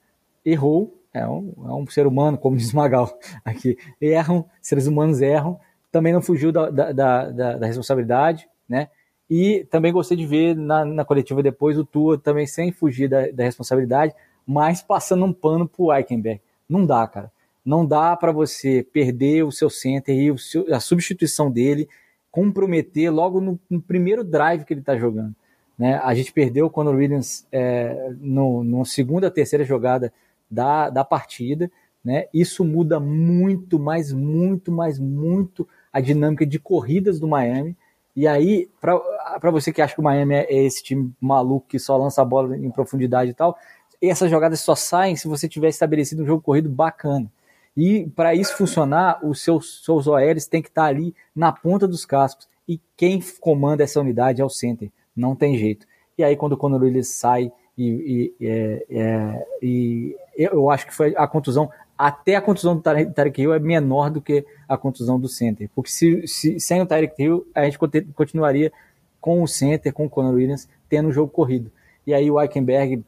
errou. 0.45 0.99
É 1.13 1.27
um, 1.27 1.53
é 1.65 1.73
um 1.73 1.85
ser 1.85 2.07
humano, 2.07 2.37
como 2.37 2.55
diz 2.57 2.73
Magal 2.73 3.19
aqui. 3.45 3.77
Erram, 4.01 4.45
seres 4.61 4.87
humanos 4.87 5.21
erram 5.21 5.59
também 5.93 6.11
não 6.11 6.23
fugiu 6.23 6.51
da, 6.51 6.71
da, 6.71 6.91
da, 6.91 7.57
da 7.57 7.67
responsabilidade, 7.67 8.49
né? 8.67 8.89
E 9.29 9.63
também 9.69 9.93
gostei 9.93 10.17
de 10.17 10.25
ver 10.25 10.55
na, 10.55 10.83
na 10.83 11.05
coletiva 11.05 11.43
depois 11.43 11.77
o 11.77 11.85
Tua 11.85 12.17
também 12.17 12.47
sem 12.47 12.71
fugir 12.71 13.07
da, 13.07 13.27
da 13.27 13.43
responsabilidade, 13.43 14.11
mas 14.45 14.81
passando 14.81 15.23
um 15.23 15.31
pano 15.31 15.67
pro 15.67 15.93
Eichenberg. 15.93 16.41
Não 16.67 16.83
dá, 16.83 17.07
cara. 17.07 17.31
Não 17.65 17.85
dá 17.85 18.15
para 18.15 18.31
você 18.31 18.85
perder 18.91 19.43
o 19.43 19.51
seu 19.51 19.69
center 19.69 20.15
e 20.15 20.37
seu, 20.37 20.65
a 20.73 20.79
substituição 20.79 21.49
dele 21.49 21.87
comprometer 22.29 23.13
logo 23.13 23.39
no, 23.39 23.59
no, 23.69 23.81
primeiro 23.81 24.23
drive 24.23 24.65
que 24.65 24.73
ele 24.73 24.81
está 24.81 24.97
jogando. 24.97 25.35
Né? 25.77 25.99
A 26.03 26.13
gente 26.13 26.33
perdeu 26.33 26.69
quando 26.69 26.89
o 26.89 26.95
Williams, 26.95 27.47
é, 27.51 28.11
no, 28.19 28.63
no 28.63 28.83
segunda, 28.85 29.29
terceira 29.29 29.63
jogada 29.63 30.11
da, 30.49 30.89
da 30.89 31.03
partida. 31.03 31.71
Né? 32.03 32.25
Isso 32.33 32.65
muda 32.65 32.99
muito, 32.99 33.79
mas 33.79 34.11
muito, 34.11 34.71
mas 34.71 34.99
muito 34.99 35.67
a 35.91 36.01
dinâmica 36.01 36.45
de 36.45 36.59
corridas 36.59 37.19
do 37.19 37.27
Miami. 37.27 37.77
E 38.15 38.27
aí, 38.27 38.69
para 38.79 39.51
você 39.51 39.71
que 39.71 39.81
acha 39.81 39.95
que 39.95 40.01
o 40.01 40.03
Miami 40.03 40.35
é, 40.35 40.43
é 40.49 40.63
esse 40.63 40.83
time 40.83 41.11
maluco 41.19 41.67
que 41.67 41.79
só 41.79 41.97
lança 41.97 42.21
a 42.21 42.25
bola 42.25 42.57
em 42.57 42.69
profundidade 42.69 43.31
e 43.31 43.33
tal, 43.33 43.57
essas 44.01 44.29
jogadas 44.29 44.59
só 44.59 44.75
saem 44.75 45.15
se 45.15 45.27
você 45.27 45.47
tiver 45.47 45.69
estabelecido 45.69 46.23
um 46.23 46.25
jogo 46.25 46.41
corrido 46.41 46.69
bacana. 46.69 47.31
E 47.75 48.07
para 48.15 48.35
isso 48.35 48.55
funcionar, 48.55 49.19
os 49.25 49.41
seus, 49.41 49.83
seus 49.83 50.07
OLs 50.07 50.47
têm 50.47 50.61
que 50.61 50.69
estar 50.69 50.85
ali 50.85 51.15
na 51.35 51.51
ponta 51.51 51.87
dos 51.87 52.05
cascos. 52.05 52.47
e 52.67 52.79
quem 52.95 53.21
comanda 53.39 53.83
essa 53.83 53.99
unidade 53.99 54.41
é 54.41 54.45
o 54.45 54.49
center, 54.49 54.89
não 55.15 55.35
tem 55.35 55.57
jeito. 55.57 55.85
E 56.17 56.23
aí 56.23 56.35
quando 56.35 56.53
o 56.53 56.57
Conor 56.57 56.81
Williams 56.81 57.09
sai 57.09 57.51
e, 57.77 58.33
e, 58.39 58.47
é, 58.47 58.85
é, 58.89 59.45
e, 59.61 60.15
eu 60.37 60.69
acho 60.69 60.85
que 60.85 60.93
foi 60.93 61.13
a 61.17 61.27
contusão, 61.27 61.69
até 61.97 62.35
a 62.35 62.41
contusão 62.41 62.75
do 62.75 62.81
Tarek 62.81 63.41
Hill 63.41 63.53
é 63.53 63.59
menor 63.59 64.09
do 64.11 64.21
que 64.21 64.45
a 64.67 64.77
contusão 64.77 65.19
do 65.19 65.27
center, 65.27 65.69
porque 65.73 65.89
se, 65.89 66.27
se 66.27 66.59
sem 66.59 66.81
o 66.81 66.85
Tarek 66.85 67.21
Hill 67.21 67.47
a 67.53 67.63
gente 67.63 67.77
continuaria 68.13 68.71
com 69.19 69.41
o 69.41 69.47
center, 69.47 69.91
com 69.93 70.05
o 70.05 70.09
Conor 70.09 70.35
Williams, 70.35 70.67
tendo 70.89 71.09
um 71.09 71.11
jogo 71.11 71.31
corrido. 71.31 71.71
E 72.05 72.13
aí 72.13 72.29
o 72.29 72.39
Eichenberg 72.39 73.03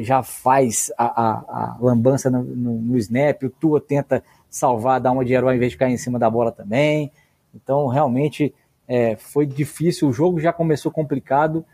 já 0.00 0.22
faz 0.22 0.92
a, 0.96 1.04
a, 1.04 1.30
a 1.48 1.78
lambança 1.80 2.30
no, 2.30 2.42
no, 2.42 2.80
no, 2.80 2.98
snap, 2.98 3.42
o 3.42 3.50
Tua 3.50 3.80
tenta 3.80 4.22
salvar, 4.50 5.00
dar 5.00 5.12
uma 5.12 5.24
de 5.24 5.32
herói 5.32 5.56
em 5.56 5.58
vez 5.58 5.72
de 5.72 5.78
cair 5.78 5.92
em 5.92 5.98
cima 5.98 6.18
da 6.18 6.28
bola 6.28 6.50
também. 6.52 7.12
Então, 7.54 7.86
realmente, 7.86 8.54
é, 8.86 9.16
foi 9.16 9.46
difícil. 9.46 10.08
O 10.08 10.12
jogo 10.12 10.40
já 10.40 10.52
começou 10.52 10.90
complicado. 10.90 11.64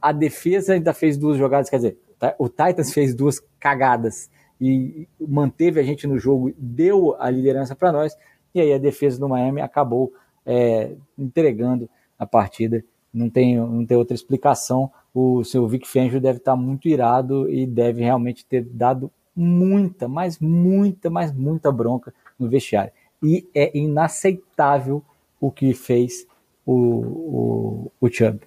A 0.00 0.12
defesa 0.12 0.74
ainda 0.74 0.92
fez 0.92 1.16
duas 1.16 1.38
jogadas, 1.38 1.70
quer 1.70 1.76
dizer, 1.76 1.98
o 2.38 2.48
Titans 2.48 2.92
fez 2.92 3.14
duas 3.14 3.40
cagadas 3.58 4.30
e 4.60 5.08
manteve 5.20 5.80
a 5.80 5.82
gente 5.82 6.06
no 6.06 6.18
jogo, 6.18 6.52
deu 6.56 7.16
a 7.18 7.28
liderança 7.30 7.74
para 7.74 7.92
nós. 7.92 8.16
E 8.54 8.60
aí 8.60 8.72
a 8.72 8.78
defesa 8.78 9.18
do 9.18 9.28
Miami 9.28 9.60
acabou 9.60 10.12
é, 10.46 10.92
entregando 11.18 11.88
a 12.18 12.26
partida. 12.26 12.84
Não 13.12 13.28
tem, 13.28 13.56
não 13.56 13.84
tem 13.84 13.96
outra 13.96 14.14
explicação 14.14 14.90
o 15.14 15.44
seu 15.44 15.66
Vic 15.68 15.86
Fangio 15.86 16.20
deve 16.20 16.38
estar 16.38 16.56
muito 16.56 16.88
irado 16.88 17.48
e 17.48 17.64
deve 17.64 18.02
realmente 18.02 18.44
ter 18.44 18.64
dado 18.64 19.10
muita, 19.34 20.08
mas 20.08 20.40
muita, 20.40 21.08
mas 21.08 21.32
muita 21.32 21.70
bronca 21.70 22.12
no 22.38 22.48
vestiário. 22.48 22.92
E 23.22 23.48
é 23.54 23.76
inaceitável 23.76 25.02
o 25.40 25.52
que 25.52 25.72
fez 25.72 26.26
o, 26.66 26.74
o, 26.74 27.92
o 28.00 28.10
Chubb. 28.10 28.40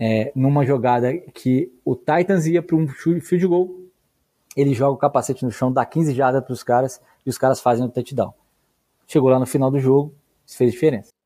É, 0.00 0.32
numa 0.34 0.64
jogada 0.64 1.12
que 1.16 1.72
o 1.84 1.94
Titans 1.94 2.46
ia 2.46 2.62
para 2.62 2.76
um 2.76 2.88
field 2.88 3.46
goal, 3.46 3.70
ele 4.56 4.72
joga 4.72 4.92
o 4.92 4.96
capacete 4.96 5.44
no 5.44 5.50
chão, 5.50 5.72
dá 5.72 5.84
15 5.84 6.14
jardas 6.14 6.42
para 6.42 6.52
os 6.52 6.62
caras 6.62 7.00
e 7.26 7.28
os 7.28 7.36
caras 7.36 7.60
fazem 7.60 7.84
o 7.84 7.88
touchdown. 7.88 8.32
Chegou 9.06 9.28
lá 9.28 9.38
no 9.38 9.46
final 9.46 9.70
do 9.70 9.78
jogo, 9.78 10.14
isso 10.46 10.56
fez 10.56 10.72
diferença. 10.72 11.17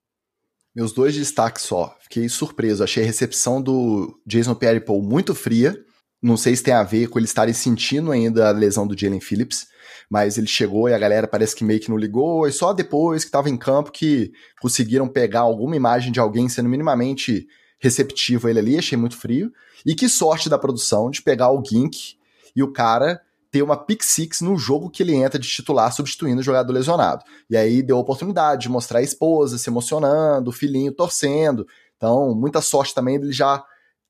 Meus 0.75 0.93
dois 0.93 1.15
destaques 1.15 1.65
só. 1.65 1.97
Fiquei 2.01 2.29
surpreso. 2.29 2.83
Achei 2.83 3.03
a 3.03 3.07
recepção 3.07 3.61
do 3.61 4.19
Jason 4.27 4.55
Pierre-Paul 4.55 5.03
muito 5.03 5.35
fria. 5.35 5.77
Não 6.23 6.37
sei 6.37 6.55
se 6.55 6.63
tem 6.63 6.73
a 6.73 6.83
ver 6.83 7.09
com 7.09 7.19
eles 7.19 7.31
estarem 7.31 7.53
sentindo 7.53 8.13
ainda 8.13 8.49
a 8.49 8.53
lesão 8.53 8.87
do 8.87 8.97
Jalen 8.97 9.21
Phillips, 9.21 9.67
mas 10.09 10.39
ele 10.39 10.47
chegou 10.47 10.89
e 10.89 10.95
a 10.95 10.99
galera 10.99 11.27
parece 11.27 11.55
que 11.57 11.65
meio 11.65 11.81
que 11.81 11.91
não 11.91 11.97
ligou, 11.97 12.47
e 12.47 12.53
só 12.53 12.73
depois 12.73 13.25
que 13.25 13.29
estava 13.29 13.51
em 13.51 13.57
campo 13.57 13.91
que 13.91 14.31
conseguiram 14.61 15.09
pegar 15.09 15.41
alguma 15.41 15.75
imagem 15.75 16.13
de 16.13 16.21
alguém 16.21 16.49
sendo 16.49 16.69
minimamente 16.69 17.49
receptivo 17.81 18.47
a 18.47 18.51
ele 18.51 18.61
ali, 18.61 18.79
achei 18.79 18.97
muito 18.97 19.17
frio. 19.17 19.53
E 19.85 19.97
que 19.97 20.09
sorte 20.09 20.49
da 20.49 20.57
produção 20.57 21.11
de 21.11 21.21
pegar 21.21 21.51
o 21.51 21.63
Gink 21.65 22.15
e 22.55 22.63
o 22.63 22.73
cara 22.73 23.21
ter 23.53 23.63
uma 23.63 23.77
pick 23.77 24.03
six 24.03 24.41
no 24.41 24.57
jogo 24.57 24.89
que 24.89 25.03
ele 25.03 25.15
entra 25.15 25.39
de 25.39 25.47
titular 25.47 25.93
substituindo 25.93 26.41
o 26.41 26.43
jogador 26.43 26.73
lesionado. 26.73 27.23
E 27.51 27.57
aí 27.57 27.83
deu 27.83 27.99
a 27.99 28.01
oportunidade 28.01 28.63
de 28.63 28.71
mostrar 28.71 29.01
a 29.01 29.03
esposa 29.03 29.59
se 29.59 29.69
emocionando, 29.69 30.49
o 30.49 30.53
filhinho 30.53 30.91
torcendo. 30.91 31.67
Então, 31.99 32.35
muita 32.35 32.63
sorte 32.63 32.95
também 32.95 33.21
dele 33.21 33.33
já 33.33 33.63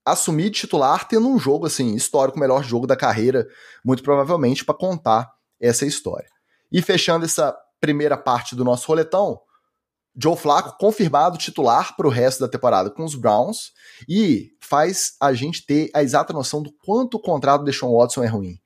assumir 0.05 0.51
titular 0.51 1.09
tendo 1.09 1.29
um 1.29 1.41
jogo 1.41 1.67
assim, 1.67 1.95
histórico, 1.97 2.39
o 2.39 2.41
melhor 2.41 2.63
jogo 2.63 2.87
da 2.87 2.97
carreira, 2.97 3.47
muito 3.85 4.03
provavelmente 4.05 4.65
para 4.65 4.77
contar 4.77 5.29
essa 5.61 5.85
história. 5.85 6.29
E 6.71 6.81
fechando 6.81 7.25
essa 7.25 7.55
primeira 7.81 8.17
parte 8.17 8.55
do 8.55 8.65
nosso 8.65 8.87
roletão, 8.87 9.41
Joe 10.17 10.37
Flacco 10.37 10.79
confirmado 10.79 11.37
titular 11.37 11.97
para 11.97 12.07
o 12.07 12.11
resto 12.11 12.41
da 12.41 12.49
temporada 12.49 12.91
com 12.91 13.03
os 13.03 13.17
Browns 13.17 13.73
e 14.09 14.51
faz 14.61 15.15
a 15.21 15.33
gente 15.33 15.67
ter 15.67 15.91
a 15.93 16.03
exata 16.03 16.33
noção 16.33 16.63
do 16.63 16.73
quanto 16.85 17.17
o 17.17 17.21
contrato 17.21 17.65
de 17.65 17.73
Sean 17.73 17.91
Watson 17.91 18.23
é 18.23 18.29
ruim. 18.29 18.62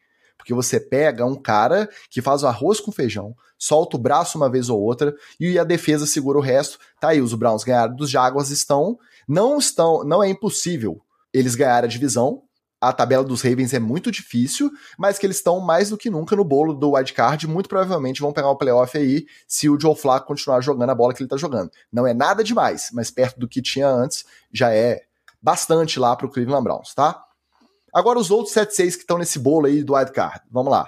Porque 0.46 0.54
você 0.54 0.78
pega 0.78 1.26
um 1.26 1.34
cara 1.34 1.90
que 2.08 2.22
faz 2.22 2.44
o 2.44 2.46
arroz 2.46 2.78
com 2.78 2.92
feijão, 2.92 3.34
solta 3.58 3.96
o 3.96 4.00
braço 4.00 4.38
uma 4.38 4.48
vez 4.48 4.68
ou 4.68 4.80
outra 4.80 5.12
e 5.40 5.58
a 5.58 5.64
defesa 5.64 6.06
segura 6.06 6.38
o 6.38 6.40
resto. 6.40 6.78
Tá 7.00 7.08
aí, 7.08 7.20
os 7.20 7.34
Browns 7.34 7.64
ganharam 7.64 7.96
dos 7.96 8.08
Jaguars 8.08 8.50
estão, 8.50 8.96
não 9.26 9.58
estão, 9.58 10.04
não 10.04 10.22
é 10.22 10.28
impossível 10.28 11.02
eles 11.34 11.56
ganharem 11.56 11.88
a 11.88 11.90
divisão. 11.90 12.44
A 12.80 12.92
tabela 12.92 13.24
dos 13.24 13.42
Ravens 13.42 13.74
é 13.74 13.80
muito 13.80 14.12
difícil, 14.12 14.70
mas 14.96 15.18
que 15.18 15.26
eles 15.26 15.38
estão 15.38 15.58
mais 15.58 15.90
do 15.90 15.96
que 15.96 16.10
nunca 16.10 16.36
no 16.36 16.44
bolo 16.44 16.72
do 16.72 16.92
wildcard, 16.92 17.44
muito 17.48 17.68
provavelmente 17.68 18.20
vão 18.20 18.32
pegar 18.32 18.52
um 18.52 18.56
playoff 18.56 18.96
aí 18.96 19.26
se 19.48 19.68
o 19.68 19.80
Joe 19.80 19.96
Flacco 19.96 20.28
continuar 20.28 20.60
jogando 20.60 20.90
a 20.90 20.94
bola 20.94 21.12
que 21.12 21.24
ele 21.24 21.28
tá 21.28 21.36
jogando. 21.36 21.72
Não 21.92 22.06
é 22.06 22.14
nada 22.14 22.44
demais, 22.44 22.90
mas 22.92 23.10
perto 23.10 23.40
do 23.40 23.48
que 23.48 23.60
tinha 23.60 23.88
antes, 23.88 24.24
já 24.52 24.72
é 24.72 25.02
bastante 25.42 25.98
lá 25.98 26.14
pro 26.14 26.30
Cleveland 26.30 26.62
Browns, 26.62 26.94
tá? 26.94 27.25
Agora 27.96 28.18
os 28.18 28.30
outros 28.30 28.54
7-6 28.54 28.76
que 28.92 28.98
estão 28.98 29.16
nesse 29.16 29.38
bolo 29.38 29.64
aí 29.64 29.82
do 29.82 29.94
wildcard. 29.94 30.42
Vamos 30.50 30.70
lá. 30.70 30.86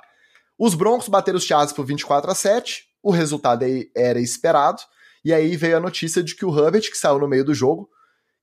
Os 0.59 0.75
Broncos 0.75 1.09
bateram 1.09 1.39
os 1.39 1.45
Chargers 1.45 1.73
por 1.73 1.87
24 1.87 2.31
a 2.31 2.35
7. 2.35 2.85
O 3.03 3.11
resultado 3.11 3.65
aí 3.65 3.91
era 3.97 4.21
esperado. 4.21 4.83
E 5.25 5.33
aí 5.33 5.57
veio 5.57 5.79
a 5.79 5.81
notícia 5.81 6.23
de 6.23 6.37
que 6.37 6.45
o 6.45 6.55
Herbert, 6.55 6.83
que 6.83 6.99
saiu 6.99 7.19
no 7.19 7.27
meio 7.27 7.47
do 7.47 7.55
jogo, 7.55 7.89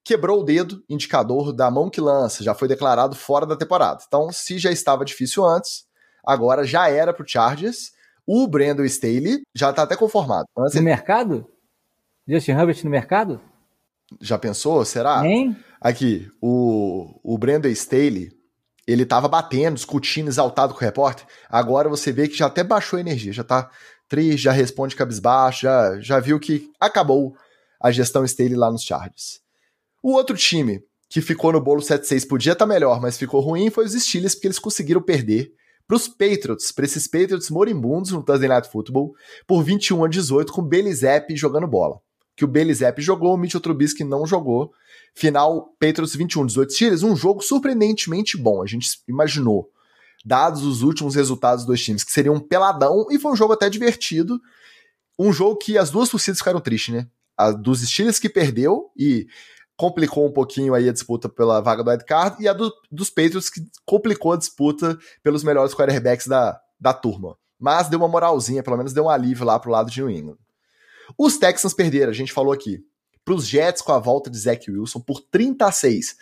quebrou 0.03 0.39
o 0.39 0.43
dedo, 0.43 0.83
indicador 0.89 1.53
da 1.53 1.69
mão 1.69 1.91
que 1.91 2.01
lança, 2.01 2.43
já 2.43 2.55
foi 2.55 2.67
declarado 2.67 3.15
fora 3.15 3.45
da 3.45 3.55
temporada. 3.55 4.03
Então, 4.07 4.31
se 4.31 4.57
já 4.57 4.71
estava 4.71 5.05
difícil 5.05 5.45
antes, 5.45 5.85
agora 6.25 6.65
já 6.65 6.89
era 6.89 7.13
pro 7.13 7.27
Chargers. 7.27 7.91
O 8.25 8.47
Brandon 8.47 8.85
Staley 8.85 9.43
já 9.53 9.71
tá 9.71 9.83
até 9.83 9.95
conformado. 9.95 10.47
Antes 10.57 10.73
no 10.73 10.79
ele... 10.79 10.85
mercado? 10.85 11.47
Justin 12.27 12.53
Herbert 12.53 12.83
no 12.83 12.89
mercado? 12.89 13.39
Já 14.19 14.39
pensou? 14.39 14.83
Será? 14.83 15.23
Hein? 15.23 15.55
Aqui, 15.79 16.31
o, 16.41 17.19
o 17.23 17.37
Brandon 17.37 17.69
Staley, 17.69 18.34
ele 18.87 19.05
tava 19.05 19.27
batendo, 19.27 19.75
discutindo, 19.75 20.27
exaltado 20.27 20.73
com 20.73 20.79
o 20.79 20.83
repórter. 20.83 21.25
Agora 21.49 21.89
você 21.89 22.11
vê 22.11 22.27
que 22.27 22.37
já 22.37 22.45
até 22.45 22.63
baixou 22.63 22.97
a 22.97 22.99
energia, 22.99 23.33
já 23.33 23.43
tá 23.43 23.69
triste, 24.07 24.43
já 24.43 24.51
responde 24.51 24.95
cabisbaixo, 24.95 25.61
já, 25.61 25.99
já 25.99 26.19
viu 26.19 26.39
que 26.39 26.69
acabou 26.79 27.35
a 27.81 27.91
gestão 27.91 28.23
Staley 28.23 28.55
lá 28.55 28.71
nos 28.71 28.83
Chargers. 28.83 29.39
O 30.03 30.11
outro 30.13 30.37
time 30.37 30.83
que 31.09 31.21
ficou 31.21 31.51
no 31.51 31.61
bolo 31.61 31.81
7-6 31.81 32.27
podia 32.27 32.53
estar 32.53 32.65
tá 32.65 32.71
melhor, 32.71 33.01
mas 33.01 33.17
ficou 33.17 33.41
ruim 33.41 33.69
foi 33.69 33.85
os 33.85 33.93
Steelers, 33.93 34.35
porque 34.35 34.47
eles 34.47 34.59
conseguiram 34.59 35.01
perder 35.01 35.51
para 35.87 35.95
os 35.95 36.07
Patriots, 36.07 36.71
para 36.71 36.85
esses 36.85 37.07
Patriots 37.07 37.49
moribundos 37.49 38.11
no 38.11 38.23
Thursday 38.23 38.49
Night 38.49 38.69
Football, 38.69 39.13
por 39.47 39.63
21 39.63 40.03
a 40.03 40.07
18, 40.07 40.51
com 40.51 40.61
Belizep 40.61 41.35
jogando 41.35 41.67
bola. 41.67 41.99
Que 42.35 42.43
o 42.43 42.47
Belizep 42.47 43.01
jogou, 43.01 43.33
o 43.33 43.37
Mitchell 43.37 43.61
Trubisky 43.61 44.03
não 44.03 44.25
jogou, 44.25 44.73
Final, 45.15 45.73
Patriots 45.79 46.15
21, 46.15 46.45
18 46.45 46.73
Steelers, 46.73 47.03
um 47.03 47.15
jogo 47.15 47.41
surpreendentemente 47.41 48.37
bom. 48.37 48.61
A 48.61 48.65
gente 48.65 48.99
imaginou, 49.07 49.69
dados 50.25 50.63
os 50.63 50.81
últimos 50.81 51.15
resultados 51.15 51.65
dos 51.65 51.81
times, 51.81 52.03
que 52.03 52.11
seria 52.11 52.31
um 52.31 52.39
peladão, 52.39 53.07
e 53.09 53.17
foi 53.17 53.31
um 53.31 53.35
jogo 53.35 53.53
até 53.53 53.69
divertido. 53.69 54.41
Um 55.17 55.31
jogo 55.31 55.55
que 55.55 55.77
as 55.77 55.89
duas 55.89 56.09
torcidas 56.09 56.39
ficaram 56.39 56.59
tristes, 56.59 56.93
né? 56.93 57.07
A 57.37 57.51
dos 57.51 57.81
Steelers 57.81 58.19
que 58.19 58.27
perdeu 58.27 58.91
e 58.97 59.27
complicou 59.77 60.25
um 60.25 60.31
pouquinho 60.31 60.73
aí 60.73 60.89
a 60.89 60.93
disputa 60.93 61.29
pela 61.29 61.61
vaga 61.61 61.83
do 61.83 61.89
wildcard, 61.89 62.41
e 62.41 62.47
a 62.47 62.53
do, 62.53 62.71
dos 62.91 63.09
Patriots 63.09 63.49
que 63.49 63.61
complicou 63.85 64.33
a 64.33 64.37
disputa 64.37 64.97
pelos 65.23 65.43
melhores 65.43 65.73
quarterbacks 65.73 66.27
da, 66.27 66.59
da 66.79 66.93
turma. 66.93 67.37
Mas 67.59 67.87
deu 67.87 67.99
uma 67.99 68.07
moralzinha, 68.07 68.63
pelo 68.63 68.77
menos 68.77 68.93
deu 68.93 69.05
um 69.05 69.09
alívio 69.09 69.45
lá 69.45 69.57
pro 69.59 69.71
lado 69.71 69.89
de 69.89 70.01
New 70.01 70.09
England. 70.09 70.37
Os 71.17 71.37
Texans 71.37 71.73
perderam, 71.73 72.11
a 72.11 72.15
gente 72.15 72.33
falou 72.33 72.53
aqui 72.53 72.83
para 73.23 73.33
os 73.33 73.47
Jets 73.47 73.81
com 73.81 73.91
a 73.91 73.99
volta 73.99 74.29
de 74.29 74.37
Zach 74.37 74.69
Wilson 74.69 74.99
por 74.99 75.19
30 75.19 75.65
a 75.65 75.71
6. 75.71 76.15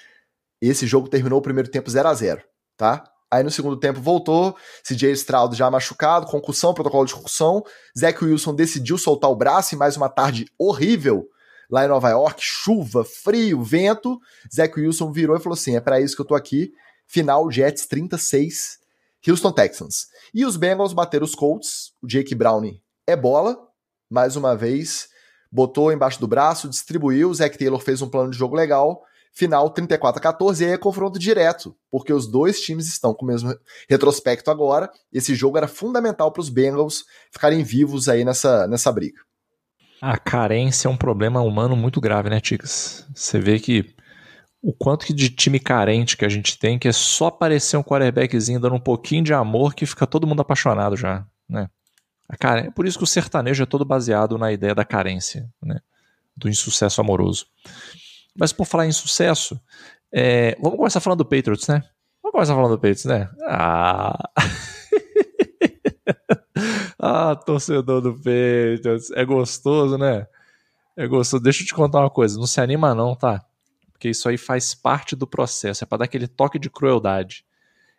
Esse 0.61 0.87
jogo 0.87 1.09
terminou 1.09 1.39
o 1.39 1.41
primeiro 1.41 1.69
tempo 1.69 1.89
0 1.89 2.07
a 2.07 2.13
0 2.13 2.41
tá? 2.77 3.03
Aí 3.29 3.43
no 3.43 3.49
segundo 3.49 3.77
tempo 3.77 3.99
voltou, 3.99 4.55
CJ 4.83 5.11
Stroud 5.13 5.55
já 5.55 5.69
machucado, 5.69 6.27
concussão, 6.27 6.73
protocolo 6.73 7.05
de 7.05 7.15
concussão. 7.15 7.63
Zach 7.97 8.23
Wilson 8.23 8.53
decidiu 8.53 8.97
soltar 8.97 9.29
o 9.29 9.35
braço 9.35 9.73
em 9.73 9.77
mais 9.77 9.97
uma 9.97 10.07
tarde 10.07 10.45
horrível 10.57 11.27
lá 11.69 11.83
em 11.83 11.87
Nova 11.87 12.09
York, 12.09 12.39
chuva, 12.43 13.03
frio, 13.03 13.63
vento. 13.63 14.19
Zach 14.53 14.79
Wilson 14.79 15.11
virou 15.11 15.35
e 15.35 15.39
falou 15.39 15.55
assim: 15.55 15.75
é 15.75 15.81
para 15.81 15.99
isso 15.99 16.15
que 16.15 16.21
eu 16.21 16.25
tô 16.25 16.35
aqui. 16.35 16.71
Final 17.07 17.49
Jets 17.51 17.87
36, 17.87 18.77
Houston 19.27 19.51
Texans. 19.51 20.07
E 20.33 20.45
os 20.45 20.55
Bengals 20.55 20.93
bateram 20.93 21.25
os 21.25 21.33
Colts, 21.33 21.93
o 22.01 22.07
Jake 22.07 22.35
Browning 22.35 22.79
é 23.07 23.15
bola, 23.15 23.57
mais 24.13 24.35
uma 24.35 24.55
vez 24.55 25.09
botou 25.51 25.91
embaixo 25.91 26.19
do 26.19 26.27
braço, 26.27 26.69
distribuiu, 26.69 27.29
o 27.29 27.33
Zac 27.33 27.57
Taylor 27.57 27.79
fez 27.79 28.01
um 28.01 28.09
plano 28.09 28.31
de 28.31 28.37
jogo 28.37 28.55
legal, 28.55 29.03
final 29.31 29.69
34 29.69 30.19
a 30.19 30.21
14, 30.21 30.63
e 30.63 30.67
aí 30.67 30.73
é 30.73 30.77
confronto 30.77 31.19
direto, 31.19 31.75
porque 31.91 32.13
os 32.13 32.27
dois 32.27 32.59
times 32.59 32.87
estão 32.87 33.13
com 33.13 33.25
o 33.25 33.27
mesmo 33.27 33.53
retrospecto 33.89 34.49
agora, 34.49 34.89
esse 35.11 35.35
jogo 35.35 35.57
era 35.57 35.67
fundamental 35.67 36.31
para 36.31 36.41
os 36.41 36.49
Bengals 36.49 37.05
ficarem 37.31 37.63
vivos 37.63 38.07
aí 38.07 38.23
nessa, 38.23 38.67
nessa 38.67 38.91
briga. 38.91 39.19
A 40.01 40.17
carência 40.17 40.87
é 40.87 40.91
um 40.91 40.97
problema 40.97 41.41
humano 41.41 41.75
muito 41.75 42.01
grave, 42.01 42.29
né, 42.29 42.39
Ticas? 42.39 43.07
Você 43.15 43.39
vê 43.39 43.59
que 43.59 43.95
o 44.61 44.73
quanto 44.73 45.13
de 45.13 45.29
time 45.29 45.59
carente 45.59 46.17
que 46.17 46.25
a 46.25 46.29
gente 46.29 46.57
tem, 46.57 46.77
que 46.77 46.87
é 46.87 46.91
só 46.91 47.27
aparecer 47.27 47.77
um 47.77 47.83
quarterbackzinho 47.83 48.59
dando 48.59 48.75
um 48.75 48.79
pouquinho 48.79 49.23
de 49.23 49.33
amor 49.33 49.73
que 49.73 49.85
fica 49.85 50.05
todo 50.05 50.27
mundo 50.27 50.41
apaixonado 50.41 50.95
já, 50.95 51.25
né? 51.49 51.69
A 52.39 52.57
É 52.57 52.71
por 52.71 52.85
isso 52.85 52.97
que 52.97 53.03
o 53.03 53.07
sertanejo 53.07 53.63
é 53.63 53.65
todo 53.65 53.85
baseado 53.85 54.37
na 54.37 54.51
ideia 54.51 54.73
da 54.73 54.85
carência, 54.85 55.49
né? 55.61 55.79
do 56.35 56.49
insucesso 56.49 56.99
amoroso. 56.99 57.45
Mas 58.35 58.51
por 58.51 58.65
falar 58.65 58.87
em 58.87 58.91
sucesso, 58.91 59.59
é, 60.11 60.57
vamos 60.59 60.77
começar 60.77 60.99
falando 60.99 61.19
do 61.19 61.25
Patriots, 61.25 61.67
né? 61.67 61.83
Vamos 62.21 62.33
começar 62.33 62.55
falando 62.55 62.71
do 62.71 62.77
Patriots, 62.77 63.05
né? 63.05 63.29
Ah. 63.47 64.29
ah, 66.99 67.35
torcedor 67.35 68.01
do 68.01 68.15
Patriots. 68.15 69.11
É 69.11 69.23
gostoso, 69.23 69.97
né? 69.97 70.27
É 70.97 71.07
gostoso. 71.07 71.43
Deixa 71.43 71.63
eu 71.63 71.67
te 71.67 71.73
contar 71.73 71.99
uma 71.99 72.09
coisa. 72.09 72.39
Não 72.39 72.47
se 72.47 72.59
anima, 72.59 72.95
não, 72.95 73.15
tá? 73.15 73.45
Porque 73.91 74.09
isso 74.09 74.27
aí 74.27 74.37
faz 74.37 74.73
parte 74.73 75.15
do 75.15 75.27
processo. 75.27 75.83
É 75.83 75.87
para 75.87 75.99
dar 75.99 76.05
aquele 76.05 76.27
toque 76.27 76.57
de 76.57 76.69
crueldade. 76.69 77.45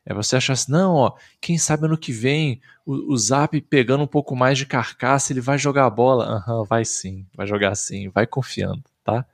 É 0.07 0.13
você 0.13 0.37
achar 0.37 0.53
assim, 0.53 0.71
não, 0.71 0.95
ó, 0.95 1.13
quem 1.41 1.57
sabe 1.57 1.87
ano 1.87 1.97
que 1.97 2.13
vem 2.13 2.61
o, 2.85 3.13
o 3.13 3.17
Zap 3.17 3.59
pegando 3.63 4.05
um 4.05 4.07
pouco 4.07 4.37
mais 4.37 4.59
de 4.59 4.67
carcaça, 4.67 5.33
ele 5.33 5.41
vai 5.41 5.57
jogar 5.59 5.87
a 5.87 5.91
bola. 5.91 6.45
Uhum, 6.47 6.65
vai 6.65 6.85
sim, 6.85 7.27
vai 7.35 7.47
jogar 7.47 7.75
sim, 7.75 8.11
vai 8.11 8.27
confiando, 8.27 8.83
tá? 9.03 9.25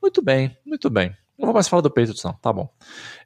Muito 0.00 0.20
bem, 0.20 0.56
muito 0.66 0.90
bem. 0.90 1.16
Não 1.38 1.46
vou 1.46 1.54
mais 1.54 1.66
falar 1.66 1.80
do 1.80 1.90
Patriots, 1.90 2.22
não, 2.22 2.34
tá 2.34 2.52
bom. 2.52 2.68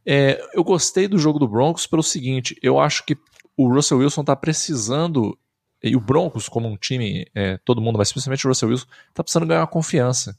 É, 0.04 0.40
eu 0.54 0.62
gostei 0.62 1.08
do 1.08 1.18
jogo 1.18 1.38
do 1.38 1.48
Broncos 1.48 1.86
pelo 1.86 2.02
seguinte, 2.02 2.56
eu 2.62 2.78
acho 2.78 3.04
que 3.04 3.18
o 3.56 3.68
Russell 3.68 3.98
Wilson 3.98 4.22
tá 4.22 4.36
precisando, 4.36 5.36
e 5.82 5.96
o 5.96 6.00
Broncos 6.00 6.48
como 6.48 6.68
um 6.68 6.76
time, 6.76 7.26
é, 7.34 7.58
todo 7.58 7.80
mundo, 7.80 7.98
mas 7.98 8.08
especialmente 8.08 8.46
o 8.46 8.48
Russell 8.48 8.68
Wilson, 8.68 8.86
tá 9.12 9.24
precisando 9.24 9.46
ganhar 9.46 9.66
confiança. 9.66 10.38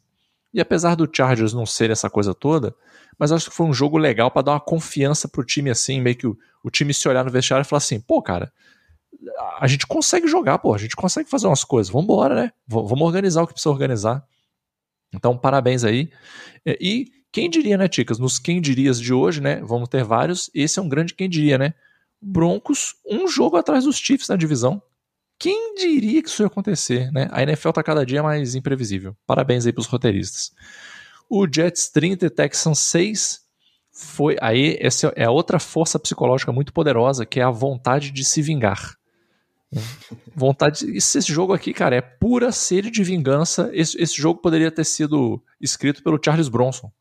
E 0.54 0.62
apesar 0.62 0.95
do 0.95 1.10
Chargers 1.12 1.54
não 1.54 1.66
ser 1.66 1.91
essa 1.91 2.10
coisa 2.10 2.34
toda, 2.34 2.74
mas 3.18 3.32
acho 3.32 3.49
que 3.49 3.55
foi 3.55 3.65
um 3.65 3.74
jogo 3.74 3.97
legal 3.97 4.30
para 4.30 4.43
dar 4.43 4.51
uma 4.53 4.59
confiança 4.59 5.28
pro 5.28 5.43
time 5.43 5.70
assim, 5.70 6.01
meio 6.01 6.15
que 6.15 6.28
o, 6.28 6.38
o, 6.63 6.70
time 6.70 6.93
se 6.93 7.07
olhar 7.07 7.24
no 7.24 7.32
vestiário 7.32 7.63
e 7.63 7.68
falar 7.68 7.78
assim, 7.78 7.99
pô, 7.99 8.22
cara, 8.22 8.51
a 9.59 9.68
gente 9.68 9.88
consegue 9.88 10.28
jogar, 10.28 10.59
pô, 10.59 10.74
a 10.74 10.78
gente 10.78 10.95
consegue 10.95 11.30
fazer 11.30 11.47
umas 11.47 11.63
coisas, 11.63 11.91
vamos 11.91 12.05
embora, 12.05 12.36
né? 12.36 12.51
V 12.68 12.76
vamos 12.84 13.01
organizar 13.01 13.41
o 13.41 13.47
que 13.47 13.53
precisa 13.53 13.72
organizar. 13.72 14.24
Então, 15.13 15.38
parabéns 15.38 15.84
aí. 15.84 16.11
E 16.65 17.11
quem 17.32 17.49
diria, 17.49 17.78
né, 17.78 17.88
Ticas? 17.88 18.20
Nos 18.20 18.39
quem 18.39 18.61
dirias 18.61 18.99
de 18.99 19.13
hoje, 19.13 19.41
né? 19.41 19.61
Vamos 19.63 19.89
ter 19.89 20.03
vários. 20.03 20.49
Esse 20.53 20.80
é 20.80 20.82
um 20.82 20.89
grande 20.89 21.13
quem 21.13 21.30
diria, 21.30 21.57
né? 21.57 21.74
Broncos, 22.22 22.95
um 23.05 23.28
jogo 23.28 23.57
atrás 23.57 23.84
dos 23.84 23.97
Chiefs 23.97 24.28
na 24.28 24.36
divisão. 24.36 24.82
Quem 25.39 25.76
diria 25.76 26.22
que 26.24 26.30
isso 26.30 26.41
ia 26.41 26.47
acontecer, 26.47 27.11
né? 27.11 27.28
A 27.32 27.43
NFL 27.43 27.70
tá 27.70 27.84
cada 27.84 28.05
dia 28.05 28.24
mais 28.24 28.55
imprevisível. 28.55 29.15
Parabéns 29.26 29.65
aí 29.65 29.72
pros 29.72 29.86
roteiristas. 29.86 30.51
O 31.30 31.45
Jets 31.51 31.89
30 31.89 32.25
e 32.25 32.30
Texans 32.30 32.80
6 32.80 33.41
foi 33.91 34.38
aí 34.39 34.78
essa 34.80 35.11
é 35.15 35.30
outra 35.30 35.59
força 35.59 35.97
psicológica 35.97 36.51
muito 36.51 36.71
poderosa, 36.71 37.25
que 37.25 37.39
é 37.39 37.43
a 37.43 37.49
vontade 37.49 38.11
de 38.11 38.23
se 38.23 38.41
vingar. 38.41 38.95
vontade. 40.36 40.86
Esse 40.95 41.19
jogo 41.21 41.53
aqui, 41.53 41.73
cara, 41.73 41.95
é 41.95 42.01
pura 42.01 42.51
sede 42.51 42.89
de 42.89 43.03
vingança. 43.03 43.69
Esse, 43.73 44.01
esse 44.01 44.15
jogo 44.15 44.39
poderia 44.39 44.71
ter 44.71 44.86
sido 44.86 45.41
escrito 45.59 46.03
pelo 46.03 46.19
Charles 46.23 46.47
Bronson, 46.47 46.91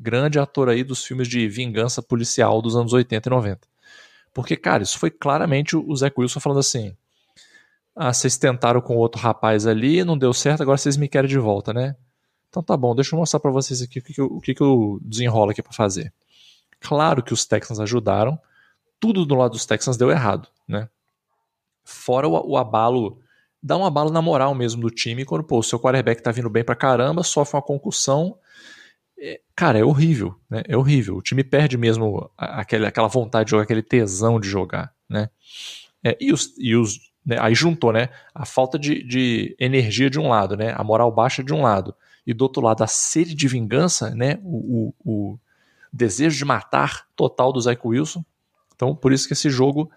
grande 0.00 0.38
ator 0.38 0.68
aí 0.68 0.82
dos 0.82 1.04
filmes 1.04 1.28
de 1.28 1.46
vingança 1.46 2.02
policial 2.02 2.60
dos 2.62 2.74
anos 2.74 2.92
80 2.92 3.28
e 3.28 3.30
90. 3.30 3.68
Porque, 4.32 4.56
cara, 4.56 4.82
isso 4.82 4.98
foi 4.98 5.10
claramente 5.10 5.76
o 5.76 5.96
Zé 5.96 6.10
Wilson 6.16 6.40
falando 6.40 6.60
assim: 6.60 6.96
ah, 7.94 8.12
vocês 8.12 8.36
tentaram 8.36 8.80
com 8.80 8.96
outro 8.96 9.20
rapaz 9.20 9.66
ali, 9.66 10.04
não 10.04 10.18
deu 10.18 10.32
certo, 10.32 10.62
agora 10.62 10.76
vocês 10.76 10.96
me 10.96 11.08
querem 11.08 11.28
de 11.28 11.38
volta, 11.38 11.72
né? 11.72 11.96
Então 12.56 12.62
tá 12.62 12.74
bom, 12.74 12.94
deixa 12.94 13.14
eu 13.14 13.18
mostrar 13.18 13.38
para 13.38 13.50
vocês 13.50 13.82
aqui 13.82 13.98
o 13.98 14.02
que, 14.02 14.14
que, 14.14 14.20
eu, 14.22 14.26
o 14.28 14.40
que, 14.40 14.54
que 14.54 14.62
eu 14.62 14.98
desenrolo 15.02 15.50
aqui 15.50 15.62
para 15.62 15.74
fazer. 15.74 16.10
Claro 16.80 17.22
que 17.22 17.34
os 17.34 17.44
Texans 17.44 17.78
ajudaram, 17.78 18.40
tudo 18.98 19.26
do 19.26 19.34
lado 19.34 19.50
dos 19.50 19.66
Texans 19.66 19.98
deu 19.98 20.10
errado, 20.10 20.48
né? 20.66 20.88
Fora 21.84 22.26
o, 22.26 22.52
o 22.52 22.56
abalo, 22.56 23.20
dá 23.62 23.76
um 23.76 23.84
abalo 23.84 24.10
na 24.10 24.22
moral 24.22 24.54
mesmo 24.54 24.80
do 24.80 24.90
time, 24.90 25.26
quando 25.26 25.44
pô, 25.44 25.58
o 25.58 25.62
seu 25.62 25.78
quarterback 25.78 26.22
tá 26.22 26.32
vindo 26.32 26.48
bem 26.48 26.64
pra 26.64 26.74
caramba, 26.74 27.22
sofre 27.22 27.56
uma 27.56 27.62
concussão. 27.62 28.38
É, 29.18 29.38
cara, 29.54 29.78
é 29.78 29.84
horrível, 29.84 30.34
né? 30.48 30.62
É 30.66 30.78
horrível. 30.78 31.16
O 31.16 31.22
time 31.22 31.44
perde 31.44 31.76
mesmo 31.76 32.30
aquela, 32.38 32.88
aquela 32.88 33.08
vontade 33.08 33.48
de 33.48 33.50
jogar, 33.50 33.64
aquele 33.64 33.82
tesão 33.82 34.40
de 34.40 34.48
jogar, 34.48 34.94
né? 35.06 35.28
É, 36.02 36.16
e 36.18 36.32
os, 36.32 36.54
e 36.56 36.74
os 36.74 37.12
né, 37.22 37.36
aí 37.38 37.54
juntou, 37.54 37.92
né? 37.92 38.08
A 38.34 38.46
falta 38.46 38.78
de, 38.78 39.02
de 39.02 39.54
energia 39.60 40.08
de 40.08 40.18
um 40.18 40.30
lado, 40.30 40.56
né? 40.56 40.72
A 40.74 40.82
moral 40.82 41.12
baixa 41.12 41.44
de 41.44 41.52
um 41.52 41.60
lado. 41.60 41.94
E 42.26 42.34
do 42.34 42.42
outro 42.42 42.62
lado, 42.62 42.82
a 42.82 42.86
sede 42.86 43.34
de 43.34 43.46
vingança, 43.46 44.10
né? 44.10 44.38
O, 44.42 44.94
o, 45.04 45.32
o 45.32 45.38
desejo 45.92 46.36
de 46.36 46.44
matar 46.44 47.06
total 47.14 47.52
do 47.52 47.60
Zach 47.60 47.80
Wilson. 47.84 48.24
Então, 48.74 48.94
por 48.94 49.12
isso 49.12 49.26
que 49.26 49.32
esse 49.32 49.48
jogo 49.48 49.90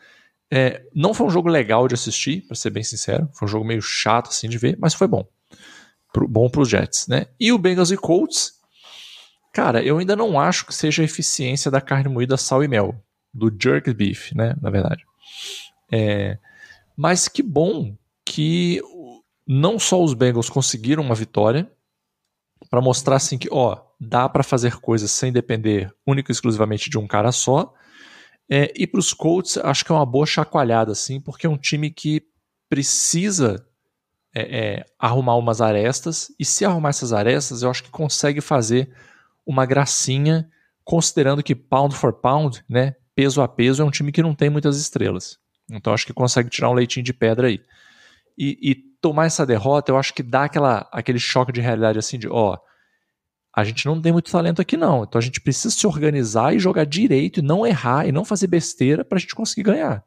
é, 0.52 0.84
não 0.94 1.14
foi 1.14 1.28
um 1.28 1.30
jogo 1.30 1.50
legal 1.50 1.88
de 1.88 1.94
assistir, 1.94 2.42
para 2.42 2.56
ser 2.56 2.70
bem 2.70 2.84
sincero. 2.84 3.30
Foi 3.34 3.48
um 3.48 3.50
jogo 3.50 3.66
meio 3.66 3.82
chato 3.82 4.30
assim 4.30 4.50
de 4.50 4.58
ver, 4.58 4.78
mas 4.80 4.94
foi 4.94 5.08
bom. 5.08 5.28
Pro, 6.12 6.28
bom 6.28 6.50
para 6.50 6.62
os 6.62 6.70
Jets, 6.70 7.08
né? 7.08 7.28
E 7.40 7.52
o 7.52 7.58
Bengals 7.58 7.92
e 7.92 7.98
Colts, 7.98 8.54
cara, 9.54 9.84
eu 9.84 9.98
ainda 9.98 10.16
não 10.16 10.40
acho 10.40 10.66
que 10.66 10.74
seja 10.74 11.02
a 11.02 11.06
eficiência 11.06 11.70
da 11.70 11.82
carne 11.82 12.10
moída 12.10 12.38
sal 12.38 12.64
e 12.64 12.68
mel, 12.68 12.96
do 13.34 13.52
jerk 13.52 13.94
beef, 13.94 14.32
né? 14.34 14.56
Na 14.62 14.70
verdade. 14.70 15.04
É, 15.92 16.38
mas 16.96 17.28
que 17.28 17.44
bom 17.44 17.96
que 18.26 18.82
não 19.46 19.80
só 19.80 20.04
os 20.04 20.14
Bengals 20.14 20.50
conseguiram 20.50 21.04
uma 21.04 21.16
vitória 21.16 21.72
para 22.70 22.82
mostrar 22.82 23.18
assim 23.18 23.38
que, 23.38 23.48
ó, 23.52 23.78
dá 24.00 24.28
para 24.28 24.44
fazer 24.44 24.78
coisas 24.78 25.12
sem 25.12 25.32
depender 25.32 25.92
única 26.06 26.32
e 26.32 26.34
exclusivamente 26.34 26.90
de 26.90 26.98
um 26.98 27.08
cara 27.08 27.32
só. 27.32 27.74
É, 28.50 28.74
e 28.76 28.88
para 28.88 29.00
os 29.00 29.14
Colts, 29.14 29.58
acho 29.58 29.86
que 29.86 29.92
é 29.92 29.96
uma 29.96 30.06
boa 30.06 30.26
chacoalhada, 30.26 30.92
assim, 30.92 31.22
porque 31.22 31.46
é 31.46 31.50
um 31.50 31.58
time 31.58 31.92
que 31.92 32.24
precisa 32.68 33.66
é, 34.36 34.60
é, 34.60 34.86
arrumar 34.98 35.36
umas 35.36 35.62
arestas, 35.62 36.34
e 36.40 36.46
se 36.46 36.66
arrumar 36.66 36.90
essas 36.90 37.14
arestas, 37.14 37.62
eu 37.62 37.70
acho 37.70 37.84
que 37.84 37.90
consegue 37.90 38.42
fazer 38.42 38.92
uma 39.46 39.66
gracinha, 39.66 40.50
considerando 40.84 41.44
que 41.44 41.56
pound 41.56 41.96
for 41.96 42.14
pound, 42.14 42.64
né, 42.68 42.96
peso 43.16 43.42
a 43.42 43.48
peso, 43.48 43.82
é 43.82 43.86
um 43.86 43.92
time 43.92 44.12
que 44.12 44.22
não 44.22 44.36
tem 44.36 44.50
muitas 44.50 44.80
estrelas. 44.80 45.38
Então 45.70 45.94
acho 45.94 46.06
que 46.06 46.14
consegue 46.14 46.50
tirar 46.50 46.70
um 46.70 46.74
leitinho 46.74 47.04
de 47.04 47.14
pedra 47.14 47.48
aí. 47.48 47.62
E, 48.38 48.58
e 48.62 48.89
tomar 49.02 49.26
essa 49.26 49.46
derrota, 49.46 49.92
eu 49.92 49.98
acho 49.98 50.14
que 50.14 50.24
dá 50.24 50.44
aquela, 50.44 50.88
aquele 50.92 51.20
choque 51.20 51.52
de 51.52 51.62
realidade 51.62 52.00
assim 52.00 52.18
de, 52.18 52.28
ó, 52.28 52.58
a 53.56 53.64
gente 53.64 53.86
não 53.86 54.02
tem 54.02 54.12
muito 54.12 54.32
talento 54.32 54.62
aqui 54.62 54.78
não, 54.78 55.04
então 55.04 55.20
a 55.20 55.22
gente 55.22 55.42
precisa 55.42 55.74
se 55.74 55.88
organizar 55.88 56.54
e 56.54 56.60
jogar 56.60 56.86
direito 56.86 57.40
e 57.40 57.44
não 57.44 57.66
errar 57.66 58.08
e 58.08 58.12
não 58.12 58.24
fazer 58.24 58.48
besteira 58.48 59.04
para 59.04 59.18
a 59.18 59.20
gente 59.22 59.36
conseguir 59.36 59.64
ganhar. 59.64 60.04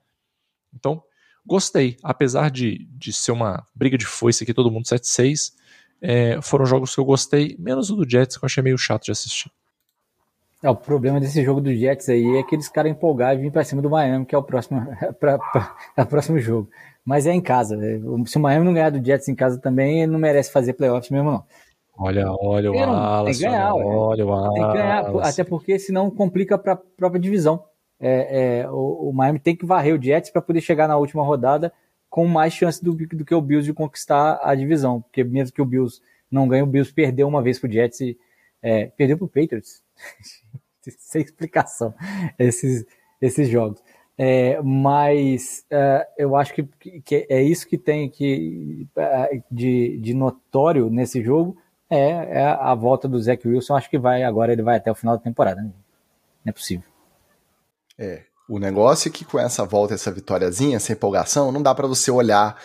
Então, 0.74 1.02
gostei, 1.44 1.96
apesar 2.02 2.50
de, 2.50 2.86
de 2.90 3.12
ser 3.12 3.32
uma 3.32 3.66
briga 3.74 3.98
de 3.98 4.06
foice 4.06 4.44
aqui, 4.44 4.54
todo 4.54 4.70
mundo 4.70 4.84
7-6, 4.84 5.52
é, 6.00 6.40
foram 6.40 6.66
jogos 6.66 6.94
que 6.94 7.00
eu 7.00 7.04
gostei, 7.04 7.56
menos 7.58 7.90
o 7.90 7.96
do 7.96 8.08
Jets, 8.08 8.36
que 8.36 8.44
eu 8.44 8.46
achei 8.46 8.62
meio 8.62 8.78
chato 8.78 9.04
de 9.04 9.12
assistir. 9.12 9.50
É, 10.62 10.70
o 10.70 10.76
problema 10.76 11.18
desse 11.18 11.42
jogo 11.44 11.60
do 11.60 11.74
Jets 11.74 12.08
aí 12.08 12.36
é 12.36 12.42
que 12.44 12.54
eles 12.54 12.68
caras 12.68 12.92
empolgar 12.92 13.34
e 13.34 13.38
vir 13.38 13.50
para 13.50 13.64
cima 13.64 13.82
do 13.82 13.90
Miami, 13.90 14.24
que 14.24 14.34
é 14.34 14.38
o 14.38 14.42
próximo, 14.42 14.80
pra, 15.18 15.38
pra, 15.38 15.76
é 15.96 16.02
o 16.02 16.06
próximo 16.06 16.38
jogo. 16.38 16.70
Mas 17.04 17.26
é 17.26 17.32
em 17.32 17.40
casa. 17.40 17.78
Se 18.26 18.36
o 18.36 18.40
Miami 18.40 18.64
não 18.64 18.74
ganhar 18.74 18.90
do 18.90 19.04
Jets 19.04 19.28
em 19.28 19.34
casa 19.34 19.58
também, 19.58 20.02
ele 20.02 20.12
não 20.12 20.18
merece 20.18 20.52
fazer 20.52 20.74
playoffs 20.74 21.10
mesmo, 21.10 21.30
não. 21.30 21.44
Olha, 21.98 22.30
olha 22.40 22.70
o 22.70 22.74
Wallace. 22.74 23.40
Tem 23.40 23.48
que 23.48 23.54
ganhar, 23.54 23.74
olha, 23.74 23.86
olha 23.86 24.26
o 24.26 24.28
Wallace. 24.28 24.54
Tem 24.54 24.66
que 24.66 24.72
ganhar, 24.72 25.16
até 25.22 25.44
porque 25.44 25.78
senão 25.78 26.10
complica 26.10 26.56
para 26.56 26.72
a 26.72 26.76
própria 26.76 27.20
divisão. 27.20 27.64
É, 28.00 28.62
é, 28.62 28.70
o, 28.70 29.10
o, 29.10 29.12
Miami 29.12 29.38
tem 29.38 29.54
que 29.54 29.66
varrer 29.66 29.94
o 29.94 30.02
Jets 30.02 30.30
para 30.30 30.42
poder 30.42 30.60
chegar 30.60 30.88
na 30.88 30.96
última 30.96 31.22
rodada 31.22 31.72
com 32.10 32.26
mais 32.26 32.52
chance 32.52 32.82
do, 32.82 32.94
do, 32.94 33.24
que 33.24 33.34
o 33.34 33.40
Bills 33.40 33.64
de 33.64 33.72
conquistar 33.72 34.40
a 34.42 34.54
divisão. 34.54 35.00
Porque 35.02 35.22
mesmo 35.22 35.54
que 35.54 35.62
o 35.62 35.66
Bills 35.66 36.00
não 36.30 36.48
ganhe, 36.48 36.62
o 36.62 36.66
Bills 36.66 36.92
perdeu 36.92 37.28
uma 37.28 37.42
vez 37.42 37.58
pro 37.58 37.70
Jets 37.70 38.00
e 38.00 38.18
é, 38.62 38.86
perdeu 38.86 39.18
pro 39.18 39.28
Patriots. 39.28 39.82
sem 40.98 41.22
explicação 41.22 41.94
esses, 42.38 42.84
esses 43.20 43.48
jogos. 43.48 43.80
É, 44.18 44.60
mas 44.62 45.64
uh, 45.72 46.04
eu 46.18 46.36
acho 46.36 46.52
que, 46.54 46.64
que, 47.00 47.26
é 47.28 47.42
isso 47.42 47.66
que 47.66 47.78
tem 47.78 48.08
que, 48.08 48.86
uh, 48.96 49.42
de, 49.50 49.98
de 49.98 50.14
notório 50.14 50.90
nesse 50.90 51.22
jogo 51.22 51.56
é, 51.88 52.40
é, 52.40 52.44
a 52.44 52.74
volta 52.74 53.08
do 53.08 53.20
Zach 53.20 53.46
Wilson. 53.46 53.74
Acho 53.74 53.90
que 53.90 53.98
vai 53.98 54.22
agora 54.22 54.52
ele 54.52 54.62
vai 54.62 54.76
até 54.76 54.90
o 54.90 54.94
final 54.94 55.16
da 55.16 55.22
temporada. 55.22 55.60
Né? 55.60 55.72
Não 56.44 56.50
é 56.50 56.52
possível. 56.52 56.84
É, 57.98 58.22
o 58.48 58.58
negócio 58.58 59.08
é 59.08 59.12
que 59.12 59.24
com 59.24 59.38
essa 59.38 59.64
volta, 59.64 59.94
essa 59.94 60.10
vitóriazinha, 60.10 60.76
essa 60.76 60.92
empolgação, 60.92 61.52
não 61.52 61.62
dá 61.62 61.74
para 61.74 61.86
você 61.86 62.10
olhar 62.10 62.60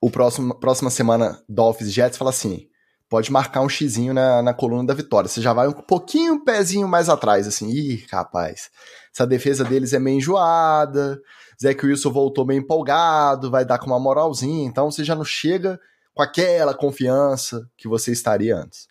o 0.00 0.10
próximo 0.10 0.54
próxima 0.54 0.90
semana 0.90 1.40
Dolphins 1.48 1.92
Jets 1.92 2.16
e 2.16 2.18
falar 2.18 2.30
assim: 2.30 2.68
pode 3.08 3.30
marcar 3.30 3.60
um 3.60 3.68
xizinho 3.68 4.12
na, 4.12 4.42
na 4.42 4.54
coluna 4.54 4.86
da 4.86 4.94
vitória. 4.94 5.28
Você 5.28 5.40
já 5.40 5.52
vai 5.52 5.68
um 5.68 5.72
pouquinho, 5.72 6.34
um 6.34 6.44
pezinho 6.44 6.88
mais 6.88 7.08
atrás, 7.08 7.46
assim, 7.46 7.68
ih, 7.68 8.06
rapaz, 8.10 8.70
essa 9.14 9.26
defesa 9.26 9.64
deles 9.64 9.92
é 9.92 9.98
meio 9.98 10.18
enjoada, 10.18 11.20
Zach 11.60 11.84
Wilson 11.84 12.10
voltou 12.10 12.46
meio 12.46 12.60
empolgado, 12.60 13.50
vai 13.50 13.64
dar 13.64 13.78
com 13.78 13.86
uma 13.86 14.00
moralzinha, 14.00 14.66
então 14.66 14.90
você 14.90 15.04
já 15.04 15.14
não 15.14 15.24
chega 15.24 15.78
com 16.14 16.22
aquela 16.22 16.74
confiança 16.74 17.68
que 17.76 17.88
você 17.88 18.10
estaria 18.12 18.56
antes. 18.56 18.86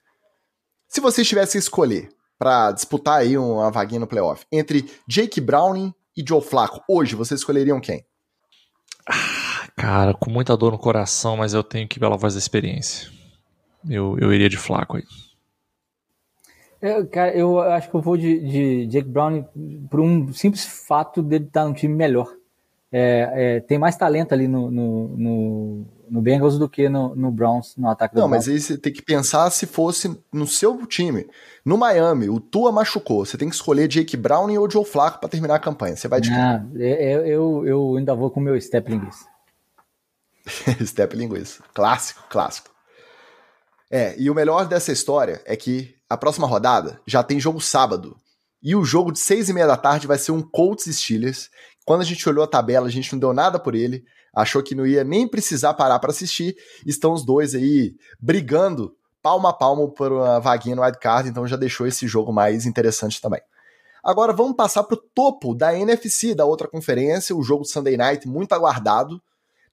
Se 0.87 1.01
você 1.01 1.23
tivesse 1.23 1.53
que 1.53 1.57
escolher 1.57 2.09
para 2.37 2.71
disputar 2.71 3.19
aí 3.19 3.37
uma 3.37 3.71
vaguinha 3.71 3.99
no 3.99 4.07
playoff 4.07 4.45
entre 4.51 4.89
Jake 5.07 5.39
Browning 5.39 5.93
e 6.15 6.23
Joe 6.27 6.41
Flacco, 6.41 6.83
hoje 6.87 7.15
vocês 7.15 7.39
escolheriam 7.39 7.79
quem? 7.79 8.05
Cara, 9.75 10.13
com 10.13 10.29
muita 10.29 10.55
dor 10.55 10.71
no 10.71 10.77
coração, 10.77 11.37
mas 11.37 11.53
eu 11.53 11.63
tenho 11.63 11.87
que 11.87 11.97
ir 11.97 11.99
pela 11.99 12.17
voz 12.17 12.33
da 12.33 12.39
experiência. 12.39 13.09
Eu, 13.89 14.17
eu 14.19 14.33
iria 14.33 14.49
de 14.49 14.57
Flaco 14.57 14.97
aí. 14.97 15.03
Eu, 16.81 17.05
cara, 17.07 17.31
eu 17.35 17.59
acho 17.59 17.89
que 17.89 17.95
eu 17.95 18.01
vou 18.01 18.17
de, 18.17 18.39
de 18.39 18.87
Jake 18.87 19.07
Brown 19.07 19.45
por 19.89 19.99
um 19.99 20.33
simples 20.33 20.65
fato 20.65 21.21
dele 21.21 21.45
estar 21.45 21.65
num 21.65 21.73
time 21.73 21.93
melhor. 21.93 22.33
É, 22.91 23.31
é, 23.33 23.59
tem 23.61 23.77
mais 23.77 23.95
talento 23.95 24.33
ali 24.33 24.47
no, 24.47 24.69
no, 24.69 25.07
no, 25.09 25.85
no 26.09 26.21
Bengals 26.21 26.59
do 26.59 26.67
que 26.67 26.89
no, 26.89 27.15
no, 27.15 27.31
Browns, 27.31 27.77
no 27.77 27.87
ataque 27.87 28.13
do 28.13 28.19
Não, 28.19 28.27
Browns. 28.27 28.47
mas 28.47 28.53
aí 28.53 28.59
você 28.59 28.77
tem 28.77 28.91
que 28.91 29.01
pensar 29.01 29.49
se 29.49 29.65
fosse 29.65 30.19
no 30.33 30.45
seu 30.45 30.85
time. 30.87 31.25
No 31.63 31.77
Miami, 31.77 32.27
o 32.29 32.39
Tua 32.39 32.71
machucou. 32.71 33.25
Você 33.25 33.37
tem 33.37 33.47
que 33.47 33.55
escolher 33.55 33.87
Jake 33.87 34.17
Brown 34.17 34.51
ou 34.57 34.69
Joe 34.69 34.83
Flacco 34.83 35.19
para 35.19 35.29
terminar 35.29 35.55
a 35.55 35.59
campanha. 35.59 35.95
Você 35.95 36.07
vai 36.07 36.19
de 36.19 36.31
ah, 36.33 36.65
eu, 36.75 37.25
eu, 37.25 37.65
eu 37.65 37.95
ainda 37.95 38.13
vou 38.13 38.29
com 38.29 38.41
o 38.41 38.43
meu 38.43 38.59
step 38.59 38.91
linguiça. 38.91 39.25
step 40.83 41.15
linguiça. 41.15 41.63
Clássico, 41.73 42.23
clássico. 42.29 42.71
É, 43.89 44.15
e 44.17 44.29
o 44.29 44.35
melhor 44.35 44.65
dessa 44.65 44.91
história 44.91 45.41
é 45.45 45.55
que 45.55 45.95
a 46.11 46.17
próxima 46.17 46.45
rodada 46.45 46.99
já 47.07 47.23
tem 47.23 47.39
jogo 47.39 47.61
sábado. 47.61 48.17
E 48.61 48.75
o 48.75 48.83
jogo 48.83 49.13
de 49.13 49.19
seis 49.19 49.47
e 49.47 49.53
meia 49.53 49.65
da 49.65 49.77
tarde 49.77 50.07
vai 50.07 50.17
ser 50.17 50.33
um 50.33 50.41
Colts 50.41 50.93
Steelers. 50.93 51.49
Quando 51.85 52.01
a 52.01 52.03
gente 52.03 52.27
olhou 52.27 52.43
a 52.43 52.47
tabela, 52.47 52.87
a 52.87 52.91
gente 52.91 53.13
não 53.13 53.19
deu 53.19 53.31
nada 53.31 53.57
por 53.57 53.75
ele, 53.75 54.03
achou 54.35 54.61
que 54.61 54.75
não 54.75 54.85
ia 54.85 55.05
nem 55.05 55.25
precisar 55.25 55.73
parar 55.73 55.99
para 55.99 56.11
assistir. 56.11 56.57
Estão 56.85 57.13
os 57.13 57.25
dois 57.25 57.55
aí 57.55 57.95
brigando 58.19 58.93
palmo 59.21 59.47
a 59.47 59.53
palmo 59.53 59.87
por 59.87 60.11
uma 60.11 60.37
vaguinha 60.39 60.75
no 60.75 60.81
wildcard, 60.81 61.29
então 61.29 61.47
já 61.47 61.55
deixou 61.55 61.87
esse 61.87 62.05
jogo 62.09 62.33
mais 62.33 62.65
interessante 62.65 63.21
também. 63.21 63.41
Agora 64.03 64.33
vamos 64.33 64.57
passar 64.57 64.83
para 64.83 64.95
o 64.95 65.01
topo 65.15 65.55
da 65.55 65.73
NFC, 65.73 66.35
da 66.35 66.43
outra 66.43 66.67
conferência, 66.67 67.33
o 67.33 67.41
jogo 67.41 67.63
Sunday 67.63 67.95
Night, 67.95 68.27
muito 68.27 68.51
aguardado. 68.51 69.21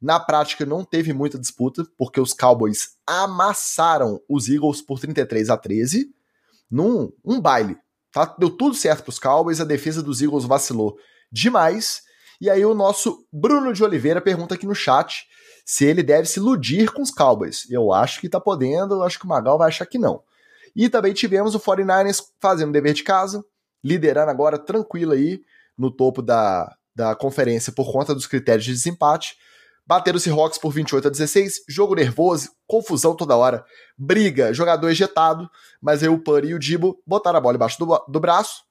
Na 0.01 0.21
prática 0.21 0.65
não 0.65 0.85
teve 0.85 1.13
muita 1.13 1.37
disputa, 1.37 1.85
porque 1.97 2.21
os 2.21 2.33
Cowboys 2.33 2.91
amassaram 3.05 4.21
os 4.29 4.49
Eagles 4.49 4.81
por 4.81 5.01
33 5.01 5.51
a 5.51 5.57
13 5.57 6.17
num 6.71 7.13
um 7.25 7.41
baile. 7.41 7.77
Tá? 8.13 8.35
Deu 8.39 8.51
tudo 8.51 8.75
certo 8.75 9.03
para 9.03 9.11
os 9.11 9.19
Cowboys, 9.19 9.61
a 9.61 9.65
defesa 9.65 10.03
dos 10.03 10.21
Eagles 10.21 10.45
vacilou 10.45 10.97
demais. 11.31 12.03
E 12.41 12.49
aí 12.49 12.65
o 12.65 12.75
nosso 12.75 13.27
Bruno 13.33 13.73
de 13.73 13.83
Oliveira 13.83 14.21
pergunta 14.21 14.55
aqui 14.55 14.67
no 14.67 14.75
chat 14.75 15.27
se 15.65 15.85
ele 15.85 16.03
deve 16.03 16.27
se 16.27 16.39
iludir 16.39 16.91
com 16.93 17.03
os 17.03 17.11
Cowboys. 17.11 17.71
Eu 17.71 17.93
acho 17.93 18.21
que 18.21 18.29
tá 18.29 18.41
podendo, 18.41 18.95
eu 18.95 19.03
acho 19.03 19.19
que 19.19 19.27
o 19.27 19.29
Magal 19.29 19.59
vai 19.59 19.69
achar 19.69 19.85
que 19.85 19.99
não. 19.99 20.23
E 20.75 20.89
também 20.89 21.13
tivemos 21.13 21.55
o 21.55 21.61
49ers 21.61 22.23
fazendo 22.41 22.73
dever 22.73 22.95
de 22.95 23.03
casa, 23.03 23.45
liderando 23.85 24.31
agora 24.31 24.59
tranquilo 24.59 25.13
aí 25.13 25.43
no 25.77 25.91
topo 25.91 26.23
da, 26.23 26.75
da 26.95 27.15
conferência 27.15 27.73
por 27.73 27.93
conta 27.93 28.15
dos 28.15 28.27
critérios 28.27 28.65
de 28.65 28.73
desempate. 28.73 29.37
Bateram 29.89 30.19
o 30.19 30.21
Seahawks 30.21 30.59
por 30.59 30.71
28 30.71 31.09
a 31.09 31.11
16, 31.11 31.63
jogo 31.67 31.95
nervoso, 31.95 32.51
confusão 32.67 33.17
toda 33.17 33.35
hora, 33.35 33.65
briga, 33.97 34.53
jogador 34.53 34.91
ejetado, 34.91 35.49
mas 35.81 36.03
aí 36.03 36.11
o 36.11 36.19
Purdy 36.19 36.49
e 36.49 36.55
o 36.55 36.59
Dibo 36.59 37.03
botaram 37.07 37.39
a 37.39 37.41
bola 37.41 37.57
embaixo 37.57 37.79
do, 37.79 38.05
do 38.07 38.21
braço, 38.21 38.65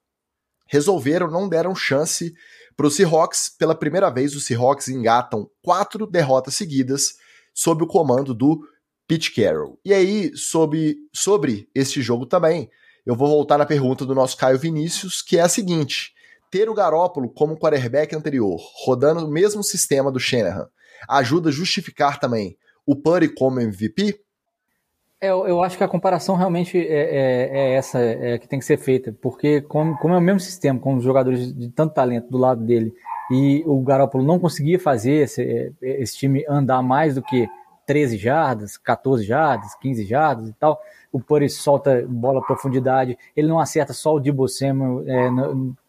resolveram, 0.68 1.28
não 1.32 1.49
deram 1.49 1.74
chance 1.74 2.36
para 2.76 2.86
os 2.86 2.95
Seahawks, 2.95 3.49
pela 3.57 3.74
primeira 3.74 4.11
vez, 4.11 4.36
os 4.36 4.45
Seahawks 4.45 4.89
engatam 4.89 5.49
quatro 5.63 6.05
derrotas 6.05 6.53
seguidas 6.53 7.15
sob 7.51 7.84
o 7.84 7.88
comando 7.88 8.36
do 8.36 8.59
Pete 9.07 9.34
Carroll. 9.34 9.80
E 9.84 9.91
aí, 9.91 10.38
sobre, 10.38 10.97
sobre 11.11 11.68
este 11.74 11.99
jogo 11.99 12.28
também, 12.28 12.70
eu 13.03 13.15
vou 13.15 13.28
voltar 13.28 13.57
na 13.57 13.65
pergunta 13.65 14.05
do 14.05 14.13
nosso 14.13 14.38
Caio 14.38 14.59
Vinícius, 14.59 15.24
que 15.24 15.39
é 15.39 15.41
a 15.41 15.49
seguinte: 15.49 16.13
ter 16.51 16.70
o 16.70 16.76
Garópolo 16.76 17.34
como 17.34 17.57
quarterback 17.57 18.15
anterior, 18.15 18.59
rodando 18.86 19.26
o 19.26 19.32
mesmo 19.32 19.63
sistema 19.63 20.11
do 20.11 20.20
Shanahan, 20.20 20.70
ajuda 21.08 21.50
a 21.50 21.52
justificar 21.52 22.20
também 22.20 22.58
o 22.86 22.95
Purdy 22.95 23.30
como 23.30 23.60
MVP? 23.60 24.20
É, 25.20 25.30
eu, 25.30 25.48
eu, 25.48 25.64
acho 25.64 25.78
que 25.78 25.84
a 25.84 25.88
comparação 25.88 26.36
realmente 26.36 26.78
é, 26.78 26.84
é, 26.84 27.50
é 27.52 27.74
essa 27.74 28.00
é, 28.00 28.38
que 28.38 28.48
tem 28.48 28.60
que 28.60 28.66
ser 28.66 28.78
feita, 28.78 29.12
porque 29.20 29.62
como, 29.62 29.98
como, 29.98 30.14
é 30.14 30.18
o 30.18 30.22
mesmo 30.22 30.39
sistema, 30.39 30.80
com 30.80 30.95
os 30.95 31.04
jogadores 31.04 31.52
de 31.54 31.70
tanto 31.70 31.95
talento 31.95 32.30
do 32.30 32.38
lado 32.38 32.64
dele, 32.64 32.93
e 33.32 33.64
o 33.66 33.82
Garoppolo 33.82 34.24
não 34.24 34.39
conseguia 34.39 34.80
fazer 34.80 35.24
esse, 35.24 35.41
é, 35.41 35.72
esse 35.82 36.18
time 36.18 36.45
andar 36.48 36.84
mais 36.84 37.16
do 37.16 37.24
que 37.24 37.50
13 37.88 38.16
jardas, 38.16 38.78
14 38.78 39.24
jardas, 39.24 39.74
15 39.76 40.06
jardas 40.06 40.50
e 40.50 40.54
tal, 40.54 40.80
o 41.12 41.20
Purdy 41.20 41.50
solta 41.50 42.06
bola 42.08 42.41
profundidade, 42.45 43.18
ele 43.36 43.48
não 43.48 43.60
acerta 43.60 43.93
só 43.93 44.14
o 44.14 44.20
Debo 44.20 44.48
Samuel 44.48 45.04
é, 45.08 45.30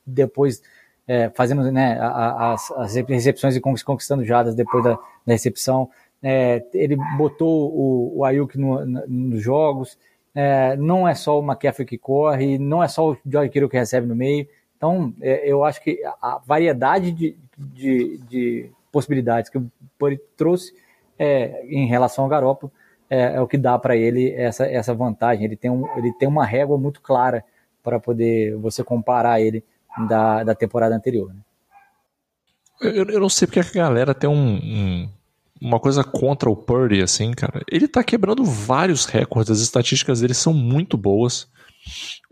depois 0.06 0.62
é, 1.08 1.30
fazendo 1.30 1.72
né, 1.72 1.98
as, 1.98 2.70
as 2.72 2.94
recepções 2.94 3.56
e 3.56 3.60
conquistando 3.60 4.22
jardas 4.24 4.54
depois 4.54 4.84
da, 4.84 4.92
da 4.92 5.32
recepção, 5.32 5.88
é, 6.22 6.62
ele 6.74 6.96
botou 7.16 7.72
o, 7.72 8.18
o 8.18 8.24
Ayuk 8.24 8.58
no, 8.58 8.84
no, 8.84 9.06
nos 9.08 9.42
jogos, 9.42 9.98
é, 10.34 10.76
não 10.76 11.08
é 11.08 11.14
só 11.14 11.40
o 11.40 11.42
McCaffrey 11.42 11.86
que 11.86 11.96
corre, 11.96 12.58
não 12.58 12.82
é 12.82 12.88
só 12.88 13.10
o 13.10 13.16
George 13.26 13.50
Kittle 13.50 13.70
que 13.70 13.78
recebe 13.78 14.06
no 14.06 14.14
meio, 14.14 14.46
então 14.76 15.14
é, 15.22 15.50
eu 15.50 15.64
acho 15.64 15.82
que 15.82 15.98
a 16.20 16.40
variedade 16.44 17.10
de, 17.10 17.36
de, 17.56 18.18
de 18.28 18.70
possibilidades 18.92 19.50
que 19.50 19.56
o 19.56 19.70
Purdy 19.98 20.20
trouxe 20.36 20.74
é, 21.18 21.64
em 21.66 21.86
relação 21.86 22.24
ao 22.24 22.30
Garoppolo 22.30 22.70
é, 23.08 23.36
é 23.36 23.40
o 23.40 23.46
que 23.46 23.56
dá 23.56 23.78
para 23.78 23.96
ele 23.96 24.30
essa, 24.32 24.66
essa 24.66 24.92
vantagem, 24.92 25.44
ele 25.46 25.56
tem, 25.56 25.70
um, 25.70 25.88
ele 25.96 26.12
tem 26.12 26.28
uma 26.28 26.44
régua 26.44 26.76
muito 26.76 27.00
clara 27.00 27.42
para 27.82 27.98
poder 27.98 28.54
você 28.56 28.84
comparar 28.84 29.40
ele 29.40 29.64
da, 30.08 30.44
da 30.44 30.54
temporada 30.54 30.94
anterior. 30.94 31.32
Né? 31.32 31.40
Eu, 32.80 33.04
eu, 33.06 33.20
não 33.20 33.28
sei 33.28 33.46
porque 33.46 33.60
a 33.60 33.64
galera 33.64 34.14
tem 34.14 34.28
um, 34.28 34.54
um 34.54 35.08
uma 35.60 35.80
coisa 35.80 36.04
contra 36.04 36.48
o 36.48 36.56
Purdy, 36.56 37.02
assim, 37.02 37.32
cara. 37.32 37.62
Ele 37.70 37.88
tá 37.88 38.02
quebrando 38.04 38.44
vários 38.44 39.06
recordes, 39.06 39.50
as 39.50 39.60
estatísticas 39.60 40.20
dele 40.20 40.34
são 40.34 40.52
muito 40.52 40.96
boas. 40.96 41.48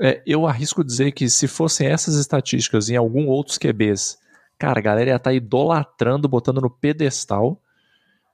É, 0.01 0.23
eu 0.27 0.47
arrisco 0.47 0.85
dizer 0.85 1.13
que 1.13 1.29
se 1.29 1.49
fossem 1.49 1.89
essas 1.89 2.15
estatísticas 2.15 2.89
em 2.89 2.97
algum 2.97 3.27
outros 3.27 3.59
QBs, 3.59 4.19
cara, 4.59 4.79
a 4.79 4.83
galera 4.83 5.11
ia 5.11 5.17
estar 5.17 5.31
tá 5.31 5.35
idolatrando, 5.35 6.29
botando 6.29 6.61
no 6.61 6.71
pedestal. 6.71 7.61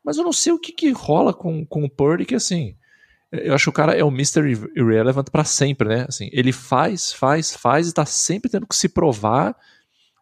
Mas 0.04 0.16
eu 0.16 0.24
não 0.24 0.32
sei 0.32 0.52
o 0.52 0.58
que, 0.58 0.72
que 0.72 0.90
rola 0.90 1.32
com, 1.32 1.64
com 1.64 1.84
o 1.84 1.90
Purdy, 1.90 2.26
que 2.26 2.34
assim. 2.34 2.76
Eu 3.32 3.54
acho 3.54 3.64
que 3.64 3.70
o 3.70 3.72
cara 3.72 3.96
é 3.96 4.04
o 4.04 4.08
Mr. 4.08 4.42
Irrelevant 4.76 5.30
para 5.30 5.42
sempre, 5.42 5.88
né? 5.88 6.04
Assim, 6.06 6.28
ele 6.32 6.52
faz, 6.52 7.12
faz, 7.12 7.56
faz 7.56 7.88
e 7.88 7.94
tá 7.94 8.04
sempre 8.04 8.50
tendo 8.50 8.66
que 8.66 8.76
se 8.76 8.90
provar, 8.90 9.56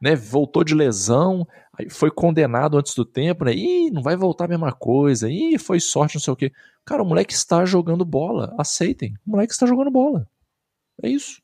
né? 0.00 0.14
Voltou 0.14 0.62
de 0.62 0.74
lesão, 0.74 1.46
foi 1.90 2.10
condenado 2.10 2.78
antes 2.78 2.94
do 2.94 3.04
tempo, 3.04 3.44
né? 3.44 3.52
Ih, 3.52 3.90
não 3.90 4.00
vai 4.00 4.14
voltar 4.14 4.44
a 4.44 4.48
mesma 4.48 4.72
coisa. 4.72 5.28
Ih, 5.28 5.58
foi 5.58 5.80
sorte, 5.80 6.14
não 6.14 6.20
sei 6.20 6.32
o 6.32 6.36
quê. 6.36 6.52
Cara, 6.84 7.02
o 7.02 7.06
moleque 7.06 7.32
está 7.32 7.64
jogando 7.64 8.04
bola. 8.04 8.54
Aceitem. 8.56 9.14
O 9.26 9.32
moleque 9.32 9.52
está 9.52 9.66
jogando 9.66 9.90
bola. 9.90 10.26
É 11.02 11.08
isso. 11.08 11.42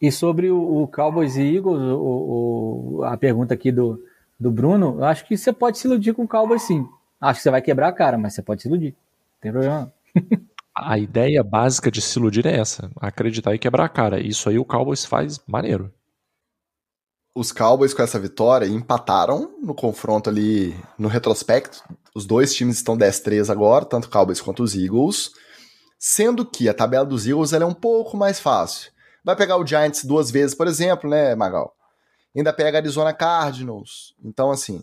E 0.00 0.10
sobre 0.10 0.50
o, 0.50 0.82
o 0.82 0.88
Cowboys 0.88 1.36
e 1.36 1.42
Eagles, 1.56 1.80
o, 1.80 2.98
o, 2.98 3.04
a 3.04 3.16
pergunta 3.16 3.54
aqui 3.54 3.70
do, 3.70 4.02
do 4.38 4.50
Bruno, 4.50 4.96
eu 4.98 5.04
acho 5.04 5.24
que 5.24 5.36
você 5.36 5.52
pode 5.52 5.78
se 5.78 5.86
iludir 5.86 6.12
com 6.12 6.24
o 6.24 6.28
Cowboys 6.28 6.62
sim. 6.62 6.88
Acho 7.20 7.38
que 7.38 7.42
você 7.44 7.50
vai 7.50 7.62
quebrar 7.62 7.88
a 7.88 7.92
cara, 7.92 8.18
mas 8.18 8.34
você 8.34 8.42
pode 8.42 8.62
se 8.62 8.68
iludir. 8.68 8.90
Não 8.90 9.40
tem 9.40 9.52
problema. 9.52 9.92
a 10.76 10.98
ideia 10.98 11.42
básica 11.42 11.90
de 11.90 12.00
se 12.00 12.18
iludir 12.18 12.46
é 12.46 12.58
essa: 12.58 12.90
acreditar 13.00 13.54
e 13.54 13.58
quebrar 13.58 13.84
a 13.84 13.88
cara. 13.88 14.20
Isso 14.20 14.48
aí 14.48 14.58
o 14.58 14.64
Cowboys 14.64 15.04
faz 15.04 15.40
maneiro 15.46 15.92
os 17.34 17.50
Cowboys 17.50 17.94
com 17.94 18.02
essa 18.02 18.18
vitória 18.18 18.66
empataram 18.66 19.56
no 19.62 19.74
confronto 19.74 20.28
ali 20.28 20.76
no 20.98 21.08
retrospecto. 21.08 21.82
Os 22.14 22.26
dois 22.26 22.54
times 22.54 22.76
estão 22.76 22.96
10-3 22.96 23.50
agora, 23.50 23.84
tanto 23.84 24.10
Cowboys 24.10 24.40
quanto 24.40 24.62
os 24.62 24.74
Eagles. 24.74 25.30
Sendo 25.98 26.44
que 26.44 26.68
a 26.68 26.74
tabela 26.74 27.06
dos 27.06 27.26
Eagles 27.26 27.52
é 27.52 27.64
um 27.64 27.72
pouco 27.72 28.16
mais 28.16 28.38
fácil. 28.38 28.90
Vai 29.24 29.36
pegar 29.36 29.56
o 29.56 29.66
Giants 29.66 30.04
duas 30.04 30.30
vezes, 30.30 30.54
por 30.54 30.66
exemplo, 30.66 31.08
né, 31.08 31.34
Magal? 31.34 31.74
Ainda 32.36 32.52
pega 32.52 32.76
a 32.76 32.80
Arizona 32.80 33.14
Cardinals. 33.14 34.14
Então, 34.22 34.50
assim, 34.50 34.82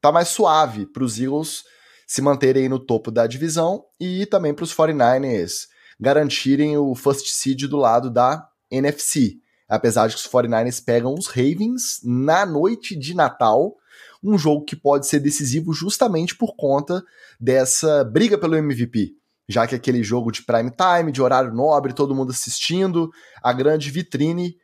tá 0.00 0.10
mais 0.10 0.28
suave 0.28 0.86
para 0.86 1.04
os 1.04 1.20
Eagles 1.20 1.64
se 2.12 2.20
manterem 2.20 2.68
no 2.68 2.78
topo 2.78 3.10
da 3.10 3.26
divisão 3.26 3.84
e 3.98 4.26
também 4.26 4.52
para 4.52 4.64
os 4.64 4.74
49ers 4.74 5.68
garantirem 6.00 6.76
o 6.76 6.94
first 6.94 7.26
seed 7.28 7.62
do 7.64 7.76
lado 7.76 8.10
da 8.10 8.48
NFC 8.70 9.42
apesar 9.72 10.06
de 10.06 10.14
que 10.14 10.20
os 10.20 10.28
49ers 10.28 10.84
pegam 10.84 11.14
os 11.14 11.28
Ravens 11.28 12.00
na 12.04 12.44
noite 12.44 12.94
de 12.94 13.14
Natal, 13.14 13.74
um 14.22 14.36
jogo 14.36 14.66
que 14.66 14.76
pode 14.76 15.06
ser 15.06 15.18
decisivo 15.18 15.72
justamente 15.72 16.36
por 16.36 16.54
conta 16.54 17.02
dessa 17.40 18.04
briga 18.04 18.36
pelo 18.36 18.54
MVP. 18.54 19.12
Já 19.48 19.66
que 19.66 19.74
aquele 19.74 20.02
jogo 20.02 20.30
de 20.30 20.42
prime 20.42 20.70
time, 20.70 21.10
de 21.10 21.22
horário 21.22 21.54
nobre, 21.54 21.94
todo 21.94 22.14
mundo 22.14 22.32
assistindo, 22.32 23.10
a 23.42 23.50
grande 23.50 23.90
vitrine. 23.90 24.56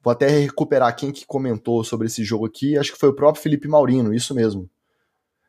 Vou 0.00 0.12
até 0.12 0.28
recuperar 0.28 0.94
quem 0.94 1.10
que 1.10 1.26
comentou 1.26 1.82
sobre 1.82 2.06
esse 2.06 2.22
jogo 2.22 2.46
aqui, 2.46 2.78
acho 2.78 2.92
que 2.92 2.98
foi 2.98 3.08
o 3.08 3.16
próprio 3.16 3.42
Felipe 3.42 3.66
Maurino, 3.66 4.14
isso 4.14 4.32
mesmo. 4.32 4.70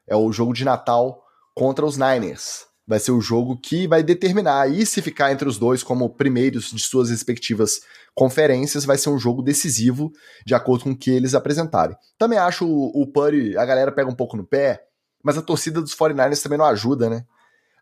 É 0.08 0.16
o 0.16 0.32
jogo 0.32 0.54
de 0.54 0.66
Natal 0.66 1.23
contra 1.54 1.86
os 1.86 1.98
Niners 1.98 2.66
vai 2.86 3.00
ser 3.00 3.12
o 3.12 3.22
jogo 3.22 3.58
que 3.58 3.88
vai 3.88 4.04
determinar. 4.04 4.62
aí 4.62 4.86
se 4.86 5.02
ficar 5.02 5.32
entre 5.32 5.48
os 5.48 5.58
dois 5.58 5.84
como 5.84 6.10
primeiros 6.10 6.70
de 6.70 6.82
suas 6.84 7.10
respectivas 7.10 7.80
conferências, 8.14 8.86
vai 8.86 8.98
ser 8.98 9.10
um 9.10 9.18
jogo 9.18 9.42
decisivo, 9.42 10.12
de 10.46 10.54
acordo 10.54 10.84
com 10.84 10.92
o 10.92 10.98
que 10.98 11.10
eles 11.10 11.34
apresentarem. 11.34 11.96
Também 12.18 12.38
acho 12.38 12.68
o, 12.68 13.02
o 13.02 13.08
Purdy, 13.08 13.58
a 13.58 13.66
galera 13.66 13.92
pega 13.92 14.10
um 14.10 14.16
pouco 14.16 14.38
no 14.38 14.46
pé, 14.46 14.84
mas 15.24 15.38
a 15.38 15.42
torcida 15.42 15.82
dos 15.82 15.96
49ers 15.96 16.42
também 16.42 16.58
não 16.58 16.66
ajuda, 16.66 17.10
né? 17.10 17.26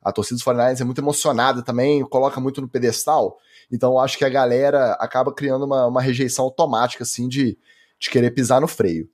A 0.04 0.12
torcida 0.12 0.36
dos 0.36 0.46
49ers 0.46 0.82
é 0.82 0.84
muito 0.84 1.02
emocionada 1.02 1.62
também, 1.62 2.04
coloca 2.04 2.40
muito 2.40 2.62
no 2.62 2.70
pedestal. 2.70 3.38
Então 3.72 4.00
acho 4.00 4.18
que 4.18 4.26
a 4.26 4.30
galera 4.30 4.94
acaba 4.94 5.34
criando 5.34 5.66
uma, 5.66 5.88
uma 5.88 6.02
rejeição 6.02 6.46
automática, 6.46 7.04
assim, 7.04 7.28
de, 7.28 7.58
de 8.00 8.10
querer 8.10 8.32
pisar 8.32 8.62
no 8.62 8.68
freio. 8.68 9.10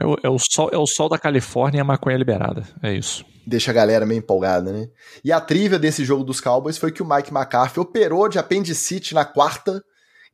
É 0.00 0.06
o, 0.06 0.16
é 0.22 0.28
o, 0.28 0.38
sol, 0.38 0.70
é 0.72 0.78
o 0.78 0.86
sol 0.86 1.08
da 1.08 1.18
Califórnia 1.18 1.78
e 1.78 1.80
a 1.80 1.84
maconha 1.84 2.16
liberada. 2.16 2.66
É 2.82 2.92
isso. 2.92 3.24
Deixa 3.46 3.70
a 3.70 3.74
galera 3.74 4.04
meio 4.04 4.18
empolgada, 4.18 4.72
né? 4.72 4.88
E 5.24 5.32
a 5.32 5.40
trivia 5.40 5.78
desse 5.78 6.04
jogo 6.04 6.24
dos 6.24 6.40
Cowboys 6.40 6.78
foi 6.78 6.92
que 6.92 7.02
o 7.02 7.08
Mike 7.08 7.32
McCarthy 7.32 7.80
operou 7.80 8.28
de 8.28 8.38
apendicite 8.38 9.14
na 9.14 9.24
quarta 9.24 9.82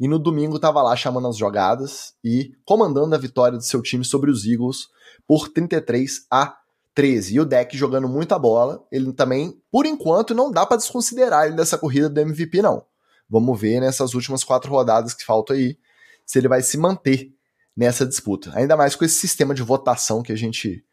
e 0.00 0.08
no 0.08 0.18
domingo 0.18 0.56
estava 0.56 0.82
lá 0.82 0.96
chamando 0.96 1.28
as 1.28 1.36
jogadas 1.36 2.14
e 2.24 2.52
comandando 2.64 3.14
a 3.14 3.18
vitória 3.18 3.56
do 3.56 3.64
seu 3.64 3.82
time 3.82 4.04
sobre 4.04 4.30
os 4.30 4.44
Eagles 4.46 4.88
por 5.26 5.48
33 5.48 6.26
a 6.30 6.56
13. 6.94 7.34
E 7.34 7.40
o 7.40 7.44
deck 7.44 7.76
jogando 7.76 8.08
muita 8.08 8.38
bola, 8.38 8.84
ele 8.90 9.12
também, 9.12 9.60
por 9.70 9.86
enquanto, 9.86 10.34
não 10.34 10.50
dá 10.50 10.66
para 10.66 10.76
desconsiderar 10.76 11.46
ele 11.46 11.56
dessa 11.56 11.78
corrida 11.78 12.08
do 12.08 12.20
MVP, 12.20 12.62
não. 12.62 12.84
Vamos 13.28 13.60
ver 13.60 13.80
nessas 13.80 14.14
últimas 14.14 14.42
quatro 14.42 14.70
rodadas 14.70 15.14
que 15.14 15.24
faltam 15.24 15.56
aí 15.56 15.78
se 16.26 16.38
ele 16.38 16.48
vai 16.48 16.62
se 16.62 16.76
manter 16.76 17.32
nessa 17.76 18.06
disputa. 18.06 18.52
Ainda 18.54 18.76
mais 18.76 18.94
com 18.94 19.04
esse 19.04 19.16
sistema 19.16 19.54
de 19.54 19.62
votação 19.62 20.22
que 20.22 20.32
a 20.32 20.36
gente 20.36 20.84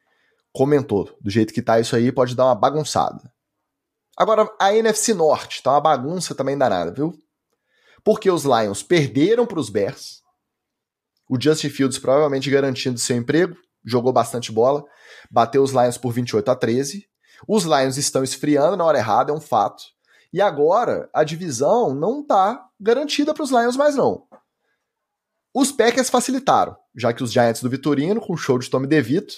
comentou. 0.51 1.15
Do 1.21 1.29
jeito 1.29 1.53
que 1.53 1.61
tá 1.61 1.79
isso 1.79 1.95
aí, 1.95 2.11
pode 2.11 2.35
dar 2.35 2.45
uma 2.45 2.55
bagunçada. 2.55 3.31
Agora, 4.17 4.49
a 4.59 4.75
NFC 4.75 5.13
Norte 5.13 5.63
tá 5.63 5.71
uma 5.71 5.81
bagunça 5.81 6.35
também 6.35 6.57
danada, 6.57 6.91
viu? 6.91 7.13
Porque 8.03 8.29
os 8.29 8.43
Lions 8.43 8.83
perderam 8.83 9.45
para 9.45 9.59
os 9.59 9.69
Bears. 9.69 10.21
O 11.29 11.39
Justin 11.39 11.69
Fields 11.69 11.99
provavelmente 11.99 12.49
garantindo 12.49 12.99
seu 12.99 13.15
emprego, 13.15 13.55
jogou 13.85 14.11
bastante 14.11 14.51
bola, 14.51 14.83
bateu 15.31 15.63
os 15.63 15.71
Lions 15.71 15.97
por 15.97 16.11
28 16.11 16.49
a 16.49 16.55
13. 16.55 17.07
Os 17.47 17.63
Lions 17.63 17.97
estão 17.97 18.23
esfriando 18.23 18.75
na 18.75 18.83
hora 18.83 18.97
errada, 18.97 19.31
é 19.31 19.35
um 19.35 19.39
fato. 19.39 19.83
E 20.33 20.41
agora 20.41 21.09
a 21.13 21.23
divisão 21.23 21.93
não 21.93 22.25
tá 22.25 22.67
garantida 22.79 23.33
para 23.33 23.43
os 23.43 23.51
Lions 23.51 23.77
mais 23.77 23.95
não. 23.95 24.27
Os 25.59 25.73
Packers 25.73 26.09
facilitaram, 26.09 26.73
já 26.95 27.11
que 27.11 27.21
os 27.21 27.33
Giants 27.33 27.61
do 27.61 27.69
Vitorino, 27.69 28.21
com 28.21 28.31
o 28.31 28.37
show 28.37 28.57
de 28.57 28.69
Tommy 28.69 28.87
DeVito, 28.87 29.33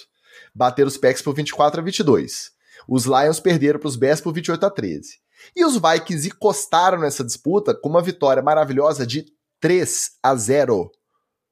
bateram 0.54 0.86
os 0.86 0.96
Packers 0.96 1.20
por 1.20 1.34
24 1.34 1.80
a 1.80 1.82
22. 1.82 2.52
Os 2.88 3.06
Lions 3.06 3.40
perderam 3.40 3.80
para 3.80 3.88
os 3.88 3.96
Bears 3.96 4.20
por 4.20 4.32
28 4.32 4.64
a 4.64 4.70
13. 4.70 5.18
E 5.56 5.64
os 5.64 5.74
Vikings 5.74 6.28
encostaram 6.28 7.00
nessa 7.00 7.24
disputa 7.24 7.74
com 7.74 7.88
uma 7.88 8.00
vitória 8.00 8.40
maravilhosa 8.40 9.04
de 9.04 9.26
3 9.58 10.10
a 10.22 10.36
0 10.36 10.92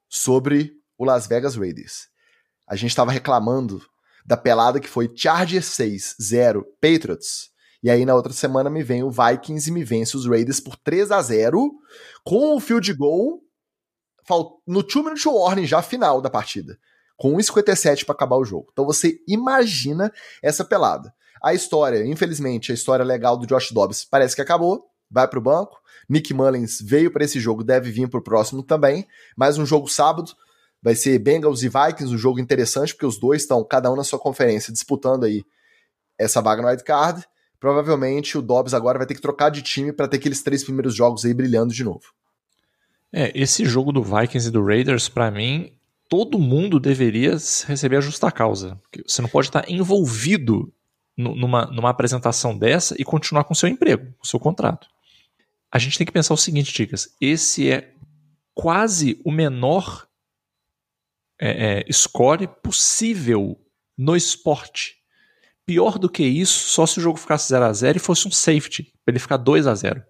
sobre 0.09 0.73
o 0.97 1.05
Las 1.05 1.27
Vegas 1.27 1.57
Raiders. 1.57 2.07
A 2.65 2.77
gente 2.77 2.91
estava 2.91 3.11
reclamando 3.11 3.83
da 4.25 4.37
pelada 4.37 4.79
que 4.79 4.89
foi 4.89 5.13
Chargers 5.13 5.67
6 5.67 6.15
0 6.23 6.65
Patriots. 6.81 7.51
E 7.83 7.91
aí 7.91 8.07
na 8.07 8.15
outra 8.15 8.33
semana 8.33 8.71
me 8.71 8.85
vem 8.85 9.03
o 9.03 9.11
Vikings 9.11 9.69
e 9.69 9.73
me 9.73 9.83
vence 9.83 10.17
os 10.17 10.27
Raiders 10.27 10.61
por 10.61 10.77
3 10.77 11.11
a 11.11 11.21
0 11.21 11.73
com 12.23 12.55
o 12.55 12.61
field 12.61 12.95
goal 12.95 13.43
no 14.67 14.83
2 14.83 14.95
minute 15.05 15.29
warning 15.29 15.67
já 15.67 15.83
final 15.83 16.21
da 16.21 16.31
partida, 16.31 16.79
com 17.17 17.37
1,57 17.37 18.05
para 18.05 18.15
acabar 18.15 18.37
o 18.37 18.45
jogo. 18.45 18.69
Então 18.73 18.85
você 18.85 19.19
imagina 19.27 20.13
essa 20.43 20.65
pelada. 20.65 21.13
A 21.43 21.55
história, 21.55 22.05
infelizmente, 22.05 22.71
a 22.71 22.75
história 22.75 23.05
legal 23.05 23.37
do 23.37 23.47
Josh 23.47 23.73
Dobbs 23.73 24.05
parece 24.05 24.35
que 24.35 24.43
acabou, 24.43 24.85
vai 25.11 25.27
para 25.27 25.39
o 25.39 25.43
banco. 25.43 25.79
Nick 26.09 26.35
Mullins 26.35 26.81
veio 26.81 27.11
para 27.11 27.25
esse 27.25 27.41
jogo, 27.41 27.65
deve 27.65 27.91
vir 27.91 28.09
para 28.09 28.21
o 28.21 28.23
próximo 28.23 28.63
também. 28.63 29.07
Mais 29.37 29.59
um 29.59 29.65
jogo 29.65 29.89
sábado, 29.89 30.33
vai 30.83 30.95
ser 30.95 31.19
Bengals 31.19 31.63
e 31.63 31.69
Vikings, 31.69 32.15
um 32.15 32.19
jogo 32.19 32.41
interessante, 32.41 32.95
porque 32.95 33.07
os 33.07 33.19
dois 33.19 33.43
estão, 33.43 33.65
cada 33.65 33.91
um 33.91 33.97
na 33.97 34.05
sua 34.05 34.19
conferência, 34.19 34.73
disputando 34.73 35.25
aí 35.25 35.45
essa 36.19 36.43
vaga 36.43 36.63
no 36.63 36.69
wild 36.69 36.85
card. 36.85 37.25
Provavelmente 37.59 38.39
o 38.39 38.43
Dobbs 38.43 38.75
agora 38.75 38.99
vai 38.99 39.07
ter 39.07 39.15
que 39.15 39.21
trocar 39.21 39.51
de 39.51 39.63
time 39.63 39.93
para 39.93 40.09
ter 40.09 40.17
aqueles 40.17 40.43
três 40.43 40.65
primeiros 40.65 40.95
jogos 40.95 41.25
aí 41.25 41.35
brilhando 41.35 41.73
de 41.73 41.85
novo. 41.85 42.20
É, 43.13 43.33
esse 43.35 43.65
jogo 43.65 43.93
do 43.93 44.03
Vikings 44.03 44.49
e 44.49 44.51
do 44.51 44.65
Raiders, 44.65 45.09
para 45.09 45.31
mim, 45.31 45.73
todo 46.09 46.39
mundo 46.39 46.79
deveria 46.79 47.33
receber 47.67 47.97
a 47.97 48.01
justa 48.01 48.31
causa. 48.31 48.81
Você 49.07 49.21
não 49.21 49.29
pode 49.29 49.49
estar 49.49 49.69
envolvido 49.71 50.73
numa, 51.17 51.67
numa 51.67 51.91
apresentação 51.91 52.57
dessa 52.57 52.95
e 52.99 53.05
continuar 53.05 53.45
com 53.45 53.55
seu 53.55 53.69
emprego, 53.69 54.13
com 54.19 54.25
seu 54.25 54.39
contrato. 54.39 54.87
A 55.73 55.79
gente 55.79 55.99
tem 55.99 56.07
que 56.07 56.13
pensar 56.13 56.35
o 56.35 56.39
seguinte, 56.39 56.73
Ticas: 56.73 57.15
esse 57.21 57.71
é 57.71 57.93
quase 58.55 59.21
o 59.25 59.31
menor 59.31 60.07
é, 61.41 61.85
é, 61.89 61.93
score 61.93 62.49
possível 62.63 63.59
no 63.97 64.17
esporte. 64.17 64.99
Pior 65.65 65.99
do 65.99 66.09
que 66.09 66.25
isso, 66.25 66.69
só 66.69 66.87
se 66.87 66.99
o 66.99 67.03
jogo 67.03 67.19
ficasse 67.19 67.49
0 67.49 67.65
a 67.65 67.73
0 67.73 67.97
e 67.97 68.01
fosse 68.01 68.27
um 68.27 68.31
safety, 68.31 68.93
para 69.05 69.13
ele 69.13 69.21
ficar 69.21 69.37
2 69.37 69.67
a 69.67 69.75
0 69.75 70.03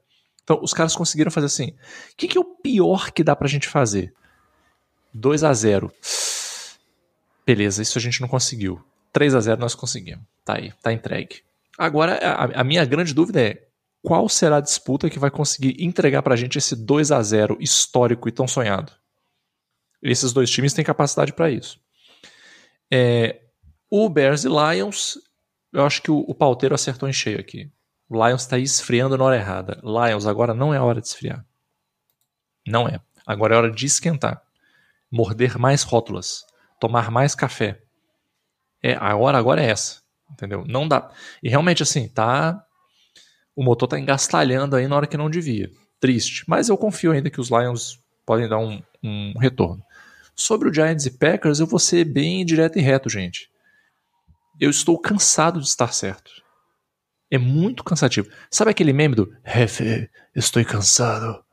então, 0.43 0.59
os 0.63 0.75
caras 0.75 0.97
conseguiram 0.97 1.31
fazer 1.31 1.47
assim. 1.47 1.69
O 2.13 2.17
que, 2.17 2.29
que 2.29 2.39
é 2.39 2.41
o 2.41 2.45
pior 2.45 3.11
que 3.13 3.23
dá 3.23 3.37
pra 3.37 3.49
gente 3.49 3.69
fazer? 3.69 4.13
2 5.13 5.45
a 5.45 5.53
0 5.53 5.93
Beleza, 7.47 7.83
isso 7.83 7.99
a 7.99 8.01
gente 8.01 8.21
não 8.21 8.29
conseguiu. 8.29 8.83
3 9.13 9.35
a 9.35 9.41
0 9.41 9.61
nós 9.61 9.75
conseguimos. 9.75 10.25
Tá 10.45 10.57
aí, 10.57 10.73
tá 10.83 10.93
entregue. 10.93 11.43
Agora, 11.79 12.15
a, 12.17 12.61
a 12.61 12.65
minha 12.65 12.85
grande 12.85 13.13
dúvida 13.15 13.41
é 13.41 13.67
qual 14.03 14.29
será 14.29 14.57
a 14.57 14.61
disputa 14.61 15.11
que 15.11 15.19
vai 15.19 15.31
conseguir 15.31 15.77
entregar 15.83 16.23
pra 16.23 16.37
gente 16.37 16.59
esse 16.59 16.75
2 16.75 17.13
a 17.13 17.23
0 17.23 17.57
histórico 17.61 18.29
e 18.29 18.33
tão 18.33 18.47
sonhado? 18.47 18.93
Esses 20.03 20.33
dois 20.33 20.51
times 20.51 20.73
têm 20.73 20.85
capacidade 20.85 21.33
para 21.33 21.51
isso. 21.51 21.79
É, 22.91 23.41
o 23.91 24.09
Bears 24.09 24.45
e 24.45 24.49
Lions, 24.49 25.19
eu 25.73 25.85
acho 25.85 26.03
que 26.03 26.11
o, 26.11 26.21
o 26.21 26.75
acertou 26.75 27.09
em 27.09 27.13
cheio 27.13 27.39
aqui. 27.39 27.71
Lions 28.11 28.43
está 28.43 28.59
esfriando 28.59 29.17
na 29.17 29.25
hora 29.25 29.37
errada. 29.37 29.81
Lions, 29.83 30.27
agora 30.27 30.53
não 30.53 30.75
é 30.75 30.81
hora 30.81 31.01
de 31.01 31.07
esfriar. 31.07 31.45
Não 32.67 32.89
é. 32.89 33.01
Agora 33.25 33.55
é 33.55 33.59
hora 33.59 33.71
de 33.71 33.87
esquentar. 33.87 34.43
Morder 35.11 35.59
mais 35.59 35.83
rótulas. 35.83 36.45
Tomar 36.81 37.11
mais 37.11 37.35
café. 37.35 37.81
É, 38.83 38.95
a 38.95 39.15
hora 39.17 39.39
agora 39.39 39.63
é 39.63 39.71
essa. 39.71 40.01
Entendeu? 40.31 40.65
Não 40.67 40.89
dá. 40.89 41.11
E 41.43 41.49
realmente, 41.49 41.83
assim, 41.83 42.09
tá. 42.09 42.65
O 43.55 43.63
motor 43.63 43.89
tá 43.89 43.99
engastalhando 43.99 44.75
aí 44.75 44.89
na 44.89 44.97
hora 44.97 45.07
que 45.07 45.17
não 45.17 45.31
devia. 45.31 45.71
Triste. 46.01 46.45
Mas 46.49 46.69
eu 46.69 46.77
confio 46.77 47.13
ainda 47.13 47.31
que 47.31 47.41
os 47.41 47.51
Lions 47.51 48.01
podem 48.27 48.49
dar 48.49 48.59
um, 48.59 48.83
um 49.03 49.39
retorno. 49.39 49.83
Sobre 50.35 50.69
o 50.69 50.75
Giants 50.75 51.07
e 51.07 51.11
Packers, 51.11 51.61
eu 51.61 51.67
vou 51.67 51.79
ser 51.79 52.05
bem 52.05 52.45
direto 52.45 52.79
e 52.79 52.83
reto, 52.83 53.09
gente. 53.09 53.51
Eu 54.59 54.71
estou 54.71 54.99
cansado 54.99 55.61
de 55.61 55.67
estar 55.67 55.93
certo. 55.93 56.31
É 57.31 57.39
muito 57.39 57.85
cansativo. 57.85 58.29
Sabe 58.51 58.71
aquele 58.71 58.93
meme 58.93 59.15
do 59.15 59.33
Jefe, 59.45 60.11
estou 60.35 60.65
cansado? 60.65 61.45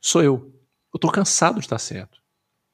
Sou 0.00 0.22
eu. 0.22 0.54
Eu 0.92 1.00
tô 1.00 1.10
cansado 1.10 1.56
de 1.58 1.66
estar 1.66 1.78
certo. 1.78 2.20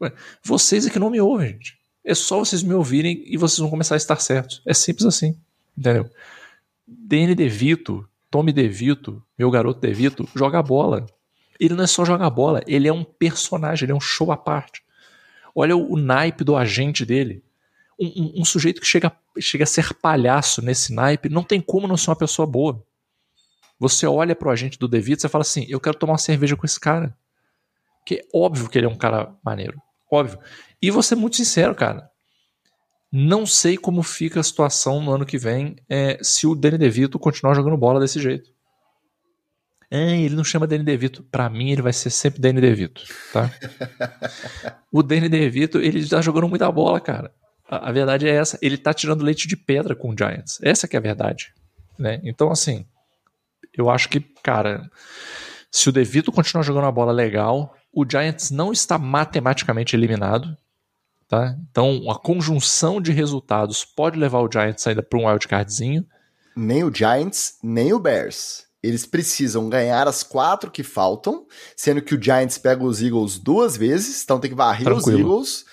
Ué, 0.00 0.12
vocês 0.44 0.86
é 0.86 0.90
que 0.90 0.98
não 0.98 1.10
me 1.10 1.20
ouvem, 1.20 1.52
gente. 1.52 1.78
É 2.04 2.14
só 2.14 2.38
vocês 2.38 2.62
me 2.62 2.74
ouvirem 2.74 3.22
e 3.26 3.36
vocês 3.36 3.58
vão 3.58 3.70
começar 3.70 3.94
a 3.94 3.96
estar 3.96 4.16
certos. 4.16 4.62
É 4.66 4.74
simples 4.74 5.06
assim. 5.06 5.38
Entendeu? 5.76 6.10
Danny 6.86 7.34
DeVito, 7.34 8.06
Tommy 8.30 8.52
DeVito, 8.52 9.22
meu 9.38 9.50
garoto 9.50 9.80
DeVito, 9.80 10.28
joga 10.34 10.62
bola. 10.62 11.06
Ele 11.58 11.74
não 11.74 11.84
é 11.84 11.86
só 11.86 12.04
jogar 12.04 12.28
bola, 12.30 12.62
ele 12.66 12.88
é 12.88 12.92
um 12.92 13.04
personagem, 13.04 13.84
ele 13.84 13.92
é 13.92 13.94
um 13.94 14.00
show 14.00 14.32
à 14.32 14.36
parte. 14.36 14.82
Olha 15.54 15.76
o, 15.76 15.92
o 15.92 15.96
naipe 15.96 16.42
do 16.42 16.56
agente 16.56 17.04
dele 17.04 17.42
um, 18.00 18.40
um, 18.40 18.44
sujeito 18.44 18.80
que 18.80 18.86
chega, 18.86 19.12
chega 19.38 19.64
a 19.64 19.66
ser 19.66 19.92
palhaço 19.94 20.62
nesse 20.62 20.92
naipe, 20.92 21.28
não 21.28 21.42
tem 21.42 21.60
como 21.60 21.86
não 21.86 21.96
ser 21.96 22.10
uma 22.10 22.16
pessoa 22.16 22.46
boa. 22.46 22.82
Você 23.78 24.06
olha 24.06 24.34
pro 24.34 24.50
agente 24.50 24.78
do 24.78 24.88
Devito 24.88 25.26
e 25.26 25.28
fala 25.28 25.42
assim: 25.42 25.66
eu 25.68 25.80
quero 25.80 25.98
tomar 25.98 26.12
uma 26.14 26.18
cerveja 26.18 26.56
com 26.56 26.66
esse 26.66 26.78
cara. 26.78 27.16
Que 28.06 28.16
é 28.16 28.22
óbvio 28.34 28.68
que 28.68 28.78
ele 28.78 28.86
é 28.86 28.88
um 28.88 28.96
cara 28.96 29.34
maneiro. 29.44 29.80
Óbvio. 30.10 30.38
E 30.80 30.90
vou 30.90 31.02
ser 31.02 31.14
muito 31.14 31.36
sincero, 31.36 31.74
cara. 31.74 32.10
Não 33.12 33.44
sei 33.44 33.76
como 33.76 34.02
fica 34.02 34.40
a 34.40 34.42
situação 34.42 35.02
no 35.02 35.12
ano 35.12 35.26
que 35.26 35.36
vem 35.36 35.76
é, 35.88 36.18
se 36.22 36.46
o 36.46 36.54
Danny 36.54 36.78
DeVito 36.78 37.18
continuar 37.18 37.54
jogando 37.54 37.76
bola 37.76 38.00
desse 38.00 38.20
jeito. 38.20 38.50
É, 39.90 40.20
ele 40.20 40.36
não 40.36 40.44
chama 40.44 40.66
Danny 40.66 40.84
DeVito. 40.84 41.24
Para 41.24 41.50
mim, 41.50 41.70
ele 41.72 41.82
vai 41.82 41.92
ser 41.92 42.10
sempre 42.10 42.40
Danny 42.40 42.60
DeVito, 42.60 43.02
tá? 43.32 43.50
o 44.92 45.02
Danny 45.02 45.28
DeVito, 45.28 45.78
ele 45.78 46.08
tá 46.08 46.22
jogando 46.22 46.48
muita 46.48 46.70
bola, 46.70 47.00
cara. 47.00 47.34
A, 47.70 47.88
a, 47.88 47.92
verdade 47.92 48.28
é 48.28 48.34
essa. 48.34 48.58
Ele 48.60 48.76
tá 48.76 48.92
tirando 48.92 49.22
leite 49.22 49.46
de 49.46 49.56
pedra 49.56 49.94
com 49.94 50.10
o 50.10 50.16
Giants. 50.18 50.58
Essa 50.60 50.88
que 50.88 50.96
é 50.96 50.98
a 50.98 51.02
verdade. 51.02 51.54
Né? 51.96 52.20
Então, 52.24 52.50
assim, 52.50 52.84
eu 53.76 53.88
acho 53.88 54.08
que, 54.08 54.18
cara, 54.42 54.90
se 55.70 55.88
o 55.88 55.92
DeVito 55.92 56.32
continuar 56.32 56.64
jogando 56.64 56.86
a 56.86 56.92
bola 56.92 57.12
legal, 57.12 57.76
o 57.92 58.04
Giants 58.04 58.50
não 58.50 58.72
está 58.72 58.98
matematicamente 58.98 59.94
eliminado. 59.94 60.56
Tá? 61.28 61.56
Então, 61.70 62.10
a 62.10 62.18
conjunção 62.18 63.00
de 63.00 63.12
resultados 63.12 63.84
pode 63.84 64.18
levar 64.18 64.40
o 64.40 64.50
Giants 64.50 64.84
ainda 64.88 65.02
para 65.02 65.18
um 65.20 65.28
wildcardzinho. 65.28 66.04
Nem 66.56 66.82
o 66.82 66.92
Giants, 66.92 67.54
nem 67.62 67.92
o 67.92 68.00
Bears. 68.00 68.64
Eles 68.82 69.06
precisam 69.06 69.68
ganhar 69.68 70.08
as 70.08 70.24
quatro 70.24 70.70
que 70.70 70.82
faltam, 70.82 71.46
sendo 71.76 72.02
que 72.02 72.14
o 72.14 72.20
Giants 72.20 72.58
pega 72.58 72.82
os 72.82 73.00
Eagles 73.00 73.38
duas 73.38 73.76
vezes, 73.76 74.24
então 74.24 74.40
tem 74.40 74.50
que 74.50 74.56
varrer 74.56 74.84
Tranquilo. 74.84 75.18
os 75.18 75.20
Eagles 75.20 75.64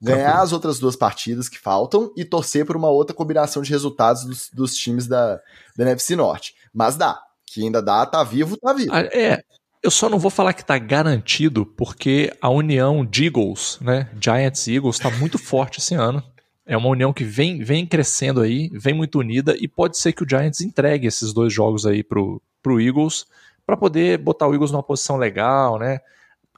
ganhar 0.00 0.24
Tranquilo. 0.24 0.42
as 0.42 0.52
outras 0.52 0.78
duas 0.78 0.96
partidas 0.96 1.48
que 1.48 1.58
faltam 1.58 2.12
e 2.16 2.24
torcer 2.24 2.64
por 2.64 2.76
uma 2.76 2.88
outra 2.88 3.14
combinação 3.14 3.62
de 3.62 3.70
resultados 3.70 4.24
dos, 4.24 4.50
dos 4.52 4.74
times 4.74 5.06
da, 5.06 5.40
da 5.76 5.84
NFC 5.84 6.16
Norte. 6.16 6.54
Mas 6.72 6.96
dá, 6.96 7.20
que 7.46 7.62
ainda 7.62 7.82
dá, 7.82 8.06
tá 8.06 8.24
vivo, 8.24 8.56
tá 8.56 8.72
vivo. 8.72 8.92
Ah, 8.92 9.00
é, 9.00 9.42
eu 9.82 9.90
só 9.90 10.08
não 10.08 10.18
vou 10.18 10.30
falar 10.30 10.52
que 10.52 10.64
tá 10.64 10.78
garantido, 10.78 11.66
porque 11.66 12.32
a 12.40 12.48
união 12.48 13.04
de 13.04 13.26
Eagles, 13.26 13.78
né, 13.80 14.08
Giants 14.20 14.66
e 14.66 14.76
Eagles, 14.76 14.98
tá 14.98 15.10
muito 15.10 15.36
forte 15.38 15.78
esse 15.78 15.94
ano. 15.94 16.22
É 16.66 16.76
uma 16.76 16.88
união 16.88 17.12
que 17.12 17.24
vem, 17.24 17.64
vem 17.64 17.86
crescendo 17.86 18.40
aí, 18.40 18.70
vem 18.72 18.94
muito 18.94 19.18
unida, 19.18 19.56
e 19.58 19.66
pode 19.66 19.98
ser 19.98 20.12
que 20.12 20.22
o 20.22 20.28
Giants 20.28 20.60
entregue 20.60 21.06
esses 21.06 21.32
dois 21.32 21.52
jogos 21.52 21.84
aí 21.84 22.02
pro, 22.04 22.40
pro 22.62 22.80
Eagles, 22.80 23.26
para 23.66 23.76
poder 23.76 24.18
botar 24.18 24.46
o 24.46 24.54
Eagles 24.54 24.70
numa 24.70 24.82
posição 24.82 25.16
legal, 25.16 25.78
né? 25.78 26.00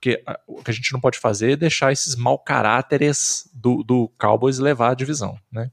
Porque 0.02 0.20
o 0.48 0.60
que 0.64 0.70
a 0.72 0.74
gente 0.74 0.92
não 0.92 0.98
pode 0.98 1.16
fazer 1.16 1.52
é 1.52 1.56
deixar 1.56 1.92
esses 1.92 2.16
mau 2.16 2.36
caráteres 2.36 3.48
do, 3.54 3.84
do 3.84 4.10
Cowboys 4.18 4.58
levar 4.58 4.90
a 4.90 4.94
divisão, 4.94 5.38
né? 5.50 5.70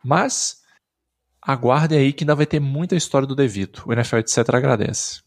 Mas 0.00 0.62
aguardem 1.42 1.98
aí 1.98 2.12
que 2.12 2.22
ainda 2.22 2.36
vai 2.36 2.46
ter 2.46 2.60
muita 2.60 2.94
história 2.94 3.26
do 3.26 3.34
Devito. 3.34 3.82
O 3.84 3.92
NFL 3.92 4.18
etc. 4.18 4.38
agradece. 4.50 5.22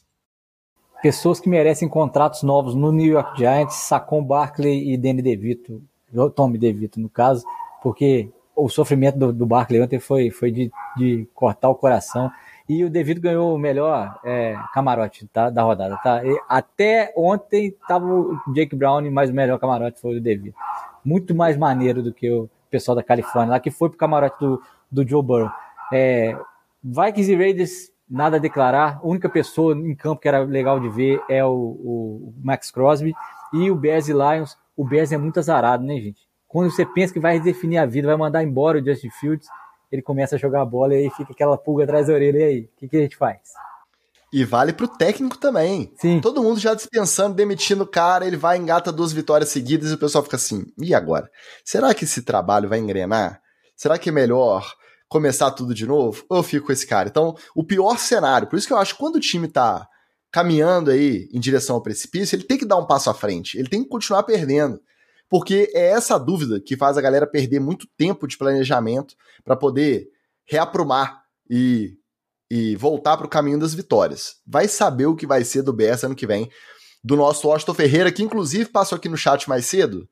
Pessoas 1.02 1.42
que 1.42 1.50
merecem 1.50 1.90
contratos 1.90 2.42
novos 2.42 2.74
no 2.74 2.90
New 2.90 3.12
York 3.12 3.38
Giants, 3.38 3.76
Sacon 3.76 4.24
Barkley 4.24 4.94
e 4.94 4.98
Danny 4.98 5.22
DeVito, 5.22 5.84
Tommy 6.34 6.58
DeVito 6.58 7.02
no 7.02 7.10
caso, 7.10 7.46
porque 7.84 8.32
o 8.56 8.70
sofrimento 8.70 9.20
do, 9.20 9.34
do 9.34 9.46
Barkley 9.46 9.82
ontem 9.82 10.00
foi, 10.00 10.32
foi 10.32 10.52
de, 10.52 10.72
de 10.96 11.28
cortar 11.34 11.68
o 11.68 11.76
coração. 11.76 12.32
E 12.68 12.84
o 12.84 12.90
Devido 12.90 13.22
ganhou 13.22 13.56
o 13.56 13.58
melhor 13.58 14.20
é, 14.26 14.58
camarote 14.74 15.26
tá, 15.28 15.50
da 15.50 15.64
rodada. 15.64 15.98
Tá? 16.04 16.24
E 16.26 16.38
até 16.50 17.14
ontem 17.16 17.68
estava 17.68 18.06
o 18.06 18.38
Jake 18.54 18.76
Brown, 18.76 19.10
mas 19.10 19.30
o 19.30 19.34
melhor 19.34 19.58
camarote 19.58 20.02
foi 20.02 20.18
o 20.18 20.22
Devido. 20.22 20.54
Muito 21.04 21.34
mais 21.34 21.56
maneiro 21.56 22.04
do 22.04 22.14
que 22.14 22.30
o 22.30 22.50
pessoal 22.70 22.96
da 22.96 23.04
Califórnia, 23.04 23.52
lá 23.52 23.60
que 23.60 23.72
foi 23.72 23.90
pro 23.90 23.98
camarote 23.98 24.38
do, 24.40 24.62
do 24.92 25.08
Joe 25.08 25.24
Burrow. 25.24 25.50
É, 25.94 26.38
Vikings 26.84 27.32
e 27.32 27.36
Raiders, 27.36 27.92
nada 28.10 28.36
a 28.36 28.40
declarar. 28.40 29.00
A 29.02 29.08
única 29.08 29.30
pessoa 29.30 29.74
em 29.74 29.96
campo 29.96 30.22
que 30.22 30.28
era 30.28 30.40
legal 30.40 30.80
de 30.80 30.90
ver 30.90 31.22
é 31.30 31.44
o, 31.46 31.52
o 31.52 32.34
Max 32.44 32.70
Crosby. 32.70 33.14
E 33.54 33.72
o 33.72 33.76
Bears 33.76 34.10
e 34.10 34.14
Lions. 34.14 34.58
O 34.76 34.84
Bears 34.84 35.14
é 35.14 35.18
muito 35.18 35.40
azarado, 35.40 35.86
né, 35.86 35.96
gente? 35.96 36.28
Quando 36.48 36.70
você 36.70 36.86
pensa 36.86 37.14
que 37.14 37.20
vai 37.20 37.40
definir 37.40 37.78
a 37.78 37.86
vida, 37.86 38.08
vai 38.08 38.18
mandar 38.18 38.44
embora 38.44 38.80
o 38.80 38.86
Justin 38.86 39.10
Fields, 39.10 39.48
ele 39.92 40.02
começa 40.02 40.36
a 40.36 40.40
jogar 40.40 40.62
a 40.62 40.66
bola 40.66 40.94
e 40.94 40.98
aí 40.98 41.10
fica 41.12 41.32
aquela 41.32 41.58
pulga 41.58 41.84
atrás 41.84 42.08
da 42.08 42.14
orelha. 42.14 42.40
E 42.40 42.44
aí, 42.44 42.60
o 42.62 42.80
que, 42.80 42.88
que 42.88 42.98
a 42.98 43.02
gente 43.02 43.16
faz? 43.16 43.40
E 44.32 44.44
vale 44.44 44.74
pro 44.74 44.88
técnico 44.88 45.38
também. 45.38 45.94
Sim. 46.00 46.20
Todo 46.20 46.44
mundo 46.44 46.60
já 46.60 46.74
dispensando, 46.74 47.34
demitindo 47.34 47.84
o 47.84 47.88
cara, 47.88 48.28
ele 48.28 48.36
vai 48.36 48.58
engata 48.58 48.92
duas 48.92 49.14
vitórias 49.14 49.50
seguidas 49.50 49.90
e 49.90 49.94
o 49.94 49.98
pessoal 49.98 50.24
fica 50.24 50.36
assim: 50.36 50.66
e 50.78 50.94
agora? 50.94 51.30
Será 51.64 51.94
que 51.94 52.04
esse 52.04 52.22
trabalho 52.22 52.68
vai 52.68 52.80
engrenar? 52.80 53.42
Será 53.76 53.98
que 53.98 54.10
é 54.10 54.12
melhor 54.12 54.70
começar 55.08 55.52
tudo 55.52 55.74
de 55.74 55.86
novo? 55.86 56.26
Ou 56.30 56.38
eu 56.38 56.44
fico 56.44 56.68
com 56.68 56.74
esse 56.74 56.86
cara? 56.86 57.08
Então, 57.08 57.36
o 57.56 57.64
pior 57.64 57.98
cenário, 57.98 58.48
por 58.48 58.58
isso 58.58 58.68
que 58.68 58.74
eu 58.74 58.78
acho 58.78 58.94
que 58.94 59.00
quando 59.00 59.16
o 59.16 59.22
time 59.22 59.48
tá 59.48 59.88
caminhando 60.30 60.92
aí 60.92 61.30
em 61.32 61.40
direção 61.40 61.78
ao 61.78 61.82
precipício, 61.82 62.36
ele 62.36 62.44
tem 62.44 62.58
que 62.58 62.66
dar 62.66 62.78
um 62.78 62.86
passo 62.86 63.10
à 63.10 63.14
frente, 63.14 63.58
ele 63.58 63.70
tem 63.70 63.82
que 63.82 63.90
continuar 63.90 64.24
perdendo 64.24 64.80
porque 65.30 65.72
é 65.74 65.90
essa 65.90 66.18
dúvida 66.18 66.60
que 66.60 66.78
faz 66.78 66.98
a 66.98 67.02
galera 67.02 67.28
perder 67.28 67.60
muito 67.60 67.88
tempo 67.98 68.28
de 68.28 68.38
planejamento 68.38 69.16
para 69.44 69.56
poder 69.56 70.08
reaprumar 70.46 71.22
e, 71.50 71.96
e 72.50 72.76
voltar 72.76 73.18
para 73.18 73.26
o 73.26 73.30
caminho 73.30 73.60
das 73.60 73.74
vitórias. 73.74 74.36
Vai 74.46 74.68
saber 74.68 75.06
o 75.06 75.16
que 75.16 75.28
vai 75.28 75.44
ser 75.44 75.62
do 75.62 75.74
BS 75.74 76.06
ano 76.06 76.16
que 76.16 76.28
vem, 76.28 76.50
do 77.04 77.16
nosso 77.16 77.48
Washington 77.48 77.74
Ferreira, 77.74 78.12
que 78.12 78.24
inclusive 78.24 78.70
passou 78.70 78.96
aqui 78.96 79.10
no 79.10 79.18
chat 79.18 79.48
mais 79.50 79.66
cedo, 79.66 80.08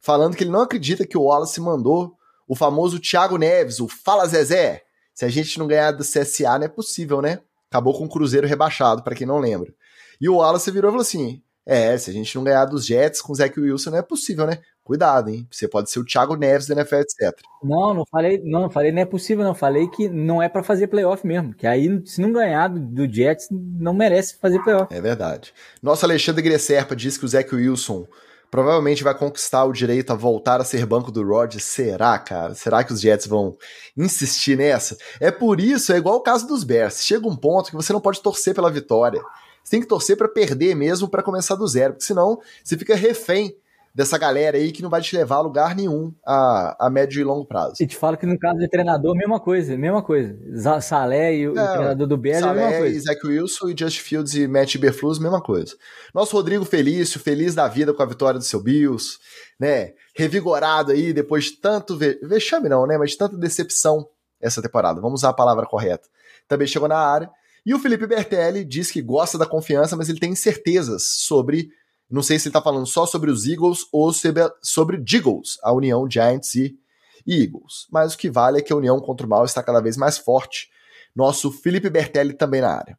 falando 0.00 0.36
que 0.36 0.44
ele 0.44 0.50
não 0.50 0.62
acredita 0.62 1.06
que 1.06 1.16
o 1.16 1.22
Wallace 1.22 1.60
mandou 1.60 2.14
o 2.46 2.54
famoso 2.54 2.98
Thiago 2.98 3.36
Neves, 3.36 3.80
o 3.80 3.88
Fala 3.88 4.26
Zezé. 4.26 4.82
Se 5.14 5.24
a 5.24 5.28
gente 5.28 5.58
não 5.58 5.66
ganhar 5.66 5.92
do 5.92 6.04
CSA, 6.04 6.58
não 6.58 6.64
é 6.64 6.68
possível, 6.68 7.20
né? 7.20 7.40
Acabou 7.70 7.92
com 7.96 8.04
o 8.04 8.08
Cruzeiro 8.08 8.46
rebaixado, 8.46 9.02
para 9.02 9.14
quem 9.14 9.26
não 9.26 9.38
lembra. 9.38 9.74
E 10.20 10.28
o 10.28 10.36
Wallace 10.36 10.70
virou 10.70 10.90
e 10.90 10.92
falou 10.92 11.02
assim: 11.02 11.42
é, 11.70 11.98
se 11.98 12.08
a 12.08 12.12
gente 12.14 12.34
não 12.34 12.42
ganhar 12.42 12.64
dos 12.64 12.86
Jets 12.86 13.20
com 13.20 13.30
o 13.30 13.36
Zach 13.36 13.60
Wilson, 13.60 13.90
não 13.90 13.98
é 13.98 14.02
possível, 14.02 14.46
né? 14.46 14.58
Cuidado, 14.82 15.28
hein? 15.28 15.46
Você 15.50 15.68
pode 15.68 15.90
ser 15.90 15.98
o 15.98 16.04
Thiago 16.04 16.34
Neves 16.34 16.66
da 16.66 16.74
NFL, 16.74 16.94
etc. 16.94 17.38
Não, 17.62 17.92
não 17.92 18.06
falei, 18.06 18.40
não, 18.42 18.62
não 18.62 18.70
falei 18.70 18.90
não 18.90 19.02
é 19.02 19.04
possível, 19.04 19.44
não. 19.44 19.54
Falei 19.54 19.86
que 19.86 20.08
não 20.08 20.42
é 20.42 20.48
para 20.48 20.62
fazer 20.62 20.86
playoff 20.86 21.26
mesmo. 21.26 21.52
Que 21.52 21.66
aí, 21.66 22.00
se 22.06 22.22
não 22.22 22.32
ganhar 22.32 22.68
do, 22.68 22.80
do, 22.80 23.14
Jets, 23.14 23.48
não 23.50 23.92
merece 23.92 24.38
fazer 24.38 24.62
playoff. 24.62 24.92
É 24.94 24.98
verdade. 24.98 25.52
Nosso 25.82 26.06
Alexandre 26.06 26.40
Gresserpa 26.40 26.96
diz 26.96 27.18
que 27.18 27.26
o 27.26 27.28
Zach 27.28 27.54
Wilson 27.54 28.06
provavelmente 28.50 29.04
vai 29.04 29.14
conquistar 29.14 29.66
o 29.66 29.72
direito 29.72 30.10
a 30.10 30.16
voltar 30.16 30.62
a 30.62 30.64
ser 30.64 30.86
banco 30.86 31.12
do 31.12 31.22
Rodgers. 31.22 31.64
Será, 31.64 32.18
cara? 32.18 32.54
Será 32.54 32.82
que 32.82 32.94
os 32.94 33.02
Jets 33.02 33.26
vão 33.26 33.58
insistir 33.94 34.56
nessa? 34.56 34.96
É 35.20 35.30
por 35.30 35.60
isso, 35.60 35.92
é 35.92 35.98
igual 35.98 36.16
o 36.16 36.22
caso 36.22 36.46
dos 36.46 36.64
Bears. 36.64 37.04
Chega 37.04 37.28
um 37.28 37.36
ponto 37.36 37.68
que 37.68 37.76
você 37.76 37.92
não 37.92 38.00
pode 38.00 38.22
torcer 38.22 38.54
pela 38.54 38.70
vitória. 38.70 39.20
Você 39.68 39.72
tem 39.72 39.80
que 39.82 39.86
torcer 39.86 40.16
para 40.16 40.28
perder 40.28 40.74
mesmo 40.74 41.06
para 41.06 41.22
começar 41.22 41.54
do 41.54 41.68
zero, 41.68 41.92
porque 41.92 42.06
senão 42.06 42.40
você 42.64 42.74
fica 42.74 42.96
refém 42.96 43.54
dessa 43.94 44.16
galera 44.16 44.56
aí 44.56 44.72
que 44.72 44.80
não 44.80 44.88
vai 44.88 45.02
te 45.02 45.14
levar 45.14 45.36
a 45.36 45.40
lugar 45.42 45.76
nenhum 45.76 46.10
a, 46.26 46.86
a 46.86 46.88
médio 46.88 47.20
e 47.20 47.24
longo 47.24 47.44
prazo. 47.44 47.74
E 47.78 47.86
te 47.86 47.94
falo 47.94 48.16
que 48.16 48.24
no 48.24 48.38
caso 48.38 48.58
de 48.58 48.66
treinador, 48.66 49.14
mesma 49.14 49.38
coisa, 49.38 49.76
mesma 49.76 50.02
coisa. 50.02 50.34
Salé 50.80 51.34
e 51.34 51.48
o, 51.48 51.58
é, 51.58 51.62
o 51.62 51.72
treinador 51.74 52.06
do 52.06 52.16
Bears 52.16 52.42
é 52.42 52.48
a 52.48 52.54
mesma 52.54 52.78
coisa. 52.78 53.00
Zach 53.00 53.26
Wilson 53.26 53.68
e 53.68 53.76
Just 53.78 54.00
Fields 54.00 54.34
e 54.36 54.48
Matt 54.48 54.78
Berflus, 54.78 55.18
mesma 55.18 55.42
coisa. 55.42 55.76
Nosso 56.14 56.34
Rodrigo 56.34 56.64
Felício, 56.64 57.20
feliz 57.20 57.54
da 57.54 57.68
vida 57.68 57.92
com 57.92 58.02
a 58.02 58.06
vitória 58.06 58.38
do 58.38 58.44
seu 58.44 58.62
Bills, 58.62 59.18
né? 59.60 59.92
Revigorado 60.16 60.92
aí 60.92 61.12
depois 61.12 61.44
de 61.44 61.60
tanto 61.60 61.94
ve 61.94 62.18
vexame 62.22 62.70
não, 62.70 62.86
né? 62.86 62.96
Mas 62.96 63.10
de 63.10 63.18
tanta 63.18 63.36
decepção 63.36 64.08
essa 64.40 64.62
temporada. 64.62 64.98
Vamos 64.98 65.20
usar 65.20 65.28
a 65.28 65.34
palavra 65.34 65.66
correta. 65.66 66.08
Também 66.48 66.66
chegou 66.66 66.88
na 66.88 66.96
área 66.96 67.28
e 67.68 67.74
o 67.74 67.78
Felipe 67.78 68.06
Bertelli 68.06 68.64
diz 68.64 68.90
que 68.90 69.02
gosta 69.02 69.36
da 69.36 69.44
confiança, 69.44 69.94
mas 69.94 70.08
ele 70.08 70.18
tem 70.18 70.32
incertezas 70.32 71.02
sobre. 71.02 71.68
Não 72.10 72.22
sei 72.22 72.38
se 72.38 72.48
ele 72.48 72.48
está 72.48 72.62
falando 72.62 72.86
só 72.86 73.04
sobre 73.04 73.30
os 73.30 73.46
Eagles 73.46 73.80
ou 73.92 74.10
sobre, 74.10 74.96
Eagles, 74.96 75.58
a 75.62 75.70
união 75.70 76.10
Giants 76.10 76.54
e 76.54 76.78
Eagles. 77.26 77.86
Mas 77.92 78.14
o 78.14 78.16
que 78.16 78.30
vale 78.30 78.58
é 78.58 78.62
que 78.62 78.72
a 78.72 78.76
união 78.76 78.98
contra 78.98 79.26
o 79.26 79.28
mal 79.28 79.44
está 79.44 79.62
cada 79.62 79.82
vez 79.82 79.98
mais 79.98 80.16
forte. 80.16 80.70
Nosso 81.14 81.52
Felipe 81.52 81.90
Bertelli 81.90 82.32
também 82.32 82.62
na 82.62 82.74
área. 82.74 82.98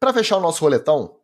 Para 0.00 0.12
fechar 0.12 0.38
o 0.38 0.40
nosso 0.40 0.62
roletão, 0.62 1.14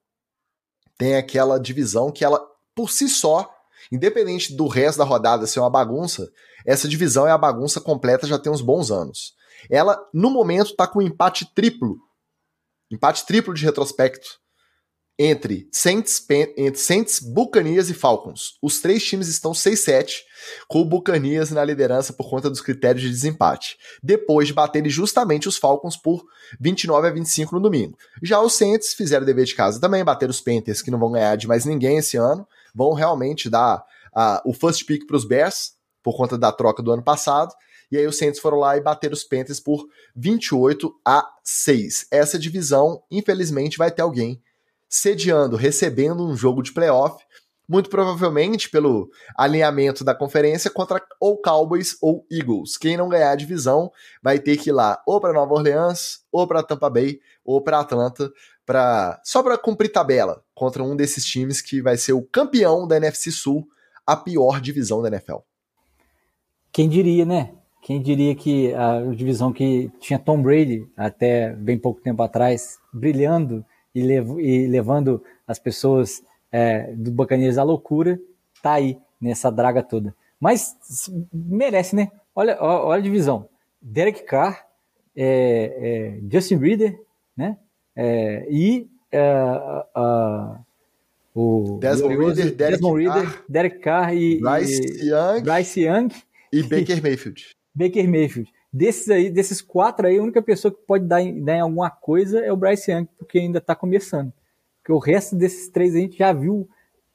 tem 0.96 1.16
aquela 1.16 1.58
divisão 1.58 2.12
que 2.12 2.24
ela, 2.24 2.40
por 2.76 2.92
si 2.92 3.08
só, 3.08 3.52
independente 3.90 4.54
do 4.54 4.68
resto 4.68 4.98
da 4.98 5.04
rodada 5.04 5.48
ser 5.48 5.58
uma 5.58 5.68
bagunça, 5.68 6.30
essa 6.64 6.86
divisão 6.86 7.26
é 7.26 7.32
a 7.32 7.38
bagunça 7.38 7.80
completa 7.80 8.24
já 8.24 8.38
tem 8.38 8.52
uns 8.52 8.62
bons 8.62 8.92
anos. 8.92 9.34
Ela, 9.68 10.00
no 10.14 10.30
momento, 10.30 10.70
está 10.70 10.86
com 10.86 11.00
um 11.00 11.02
empate 11.02 11.52
triplo 11.56 11.98
Empate 12.90 13.26
triplo 13.26 13.54
de 13.54 13.64
retrospecto 13.64 14.44
entre 15.18 15.68
Saints, 15.70 16.24
entre 16.56 16.76
Saints, 16.80 17.20
Buccaneers 17.20 17.88
e 17.88 17.94
Falcons. 17.94 18.58
Os 18.60 18.80
três 18.80 19.04
times 19.04 19.28
estão 19.28 19.52
6-7, 19.52 20.22
com 20.68 20.80
o 20.80 20.84
Buccaneers 20.84 21.50
na 21.50 21.64
liderança 21.64 22.12
por 22.12 22.28
conta 22.28 22.50
dos 22.50 22.60
critérios 22.60 23.02
de 23.02 23.10
desempate, 23.10 23.76
depois 24.02 24.48
de 24.48 24.54
baterem 24.54 24.90
justamente 24.90 25.48
os 25.48 25.56
Falcons 25.56 25.96
por 25.96 26.24
29 26.60 27.06
a 27.06 27.10
25 27.10 27.54
no 27.54 27.60
domingo. 27.60 27.96
Já 28.22 28.40
os 28.40 28.54
Saints 28.54 28.92
fizeram 28.92 29.24
dever 29.24 29.44
de 29.44 29.54
casa 29.54 29.80
também, 29.80 30.04
bateram 30.04 30.32
os 30.32 30.40
Panthers, 30.40 30.82
que 30.82 30.90
não 30.90 30.98
vão 30.98 31.12
ganhar 31.12 31.36
de 31.36 31.46
mais 31.46 31.64
ninguém 31.64 31.98
esse 31.98 32.16
ano, 32.16 32.46
vão 32.74 32.92
realmente 32.92 33.48
dar 33.48 33.84
uh, 34.16 34.40
o 34.44 34.52
first 34.52 34.84
pick 34.84 35.06
para 35.06 35.16
os 35.16 35.24
Bears, 35.24 35.74
por 36.02 36.16
conta 36.16 36.36
da 36.36 36.50
troca 36.50 36.82
do 36.82 36.90
ano 36.90 37.02
passado, 37.02 37.54
e 37.94 37.98
aí 37.98 38.08
os 38.08 38.18
Saints 38.18 38.40
foram 38.40 38.58
lá 38.58 38.76
e 38.76 38.80
bateram 38.80 39.14
os 39.14 39.22
Panthers 39.22 39.60
por 39.60 39.86
28 40.16 40.92
a 41.04 41.24
6. 41.44 42.08
Essa 42.10 42.36
divisão, 42.36 43.00
infelizmente, 43.08 43.78
vai 43.78 43.88
ter 43.88 44.02
alguém 44.02 44.42
sediando, 44.88 45.54
recebendo 45.54 46.26
um 46.26 46.36
jogo 46.36 46.60
de 46.60 46.72
playoff, 46.72 47.24
muito 47.68 47.88
provavelmente 47.88 48.68
pelo 48.68 49.08
alinhamento 49.36 50.02
da 50.02 50.12
conferência 50.12 50.68
contra 50.70 51.00
ou 51.20 51.40
Cowboys 51.40 51.96
ou 52.02 52.26
Eagles. 52.28 52.76
Quem 52.76 52.96
não 52.96 53.08
ganhar 53.08 53.30
a 53.30 53.36
divisão 53.36 53.92
vai 54.20 54.40
ter 54.40 54.56
que 54.56 54.70
ir 54.70 54.72
lá 54.72 55.00
ou 55.06 55.20
para 55.20 55.32
Nova 55.32 55.54
Orleans, 55.54 56.24
ou 56.32 56.48
para 56.48 56.64
Tampa 56.64 56.90
Bay, 56.90 57.20
ou 57.44 57.62
para 57.62 57.78
Atlanta, 57.78 58.28
para 58.66 59.20
só 59.22 59.40
para 59.40 59.56
cumprir 59.56 59.92
tabela 59.92 60.42
contra 60.52 60.82
um 60.82 60.96
desses 60.96 61.24
times 61.24 61.62
que 61.62 61.80
vai 61.80 61.96
ser 61.96 62.12
o 62.12 62.22
campeão 62.22 62.88
da 62.88 62.96
NFC 62.96 63.30
Sul, 63.30 63.68
a 64.04 64.16
pior 64.16 64.60
divisão 64.60 65.00
da 65.00 65.06
NFL. 65.06 65.38
Quem 66.72 66.88
diria, 66.88 67.24
né? 67.24 67.54
Quem 67.84 68.00
diria 68.00 68.34
que 68.34 68.72
a 68.72 69.02
divisão 69.14 69.52
que 69.52 69.90
tinha 70.00 70.18
Tom 70.18 70.40
Brady 70.40 70.88
até 70.96 71.50
bem 71.50 71.78
pouco 71.78 72.00
tempo 72.00 72.22
atrás, 72.22 72.78
brilhando 72.90 73.62
e, 73.94 74.02
lev 74.02 74.40
e 74.40 74.66
levando 74.66 75.22
as 75.46 75.58
pessoas 75.58 76.22
é, 76.50 76.94
do 76.94 77.10
Buccaneers 77.10 77.58
à 77.58 77.62
loucura, 77.62 78.18
tá 78.62 78.72
aí 78.72 78.96
nessa 79.20 79.52
draga 79.52 79.82
toda. 79.82 80.14
Mas 80.40 80.74
merece, 81.30 81.94
né? 81.94 82.10
Olha, 82.34 82.56
olha 82.58 83.00
a 83.00 83.02
divisão. 83.02 83.50
Derek 83.82 84.22
Carr, 84.22 84.66
é, 85.14 86.16
é, 86.16 86.20
Justin 86.32 86.56
Reader, 86.56 86.98
né? 87.36 87.58
É, 87.94 88.46
e 88.48 88.88
uh, 89.94 90.58
o 91.34 91.78
Desmond 91.82 92.16
Reader, 92.16 92.54
Derek, 92.54 92.56
Desmond 92.56 93.04
Reader, 93.04 93.44
Derek 93.46 93.78
Carr 93.80 94.14
e 94.14 94.40
Bryce 94.40 95.06
Young, 95.06 95.42
Bryce 95.42 95.80
Young 95.82 96.08
E 96.50 96.62
Baker 96.62 97.00
Mayfield. 97.04 97.54
Baker 97.74 98.08
Mayfield. 98.08 98.52
Desses 98.72 99.08
aí, 99.08 99.30
desses 99.30 99.60
quatro 99.62 100.06
aí, 100.06 100.18
a 100.18 100.22
única 100.22 100.42
pessoa 100.42 100.72
que 100.72 100.80
pode 100.86 101.04
dar 101.04 101.20
em, 101.20 101.42
dar 101.42 101.56
em 101.56 101.60
alguma 101.60 101.90
coisa 101.90 102.40
é 102.40 102.52
o 102.52 102.56
Bryce 102.56 102.90
Young, 102.90 103.06
porque 103.18 103.38
ainda 103.38 103.58
está 103.58 103.74
começando. 103.74 104.32
Porque 104.80 104.92
o 104.92 104.98
resto 104.98 105.36
desses 105.36 105.68
três 105.68 105.94
a 105.94 105.98
gente 105.98 106.18
já 106.18 106.32
viu 106.32 106.68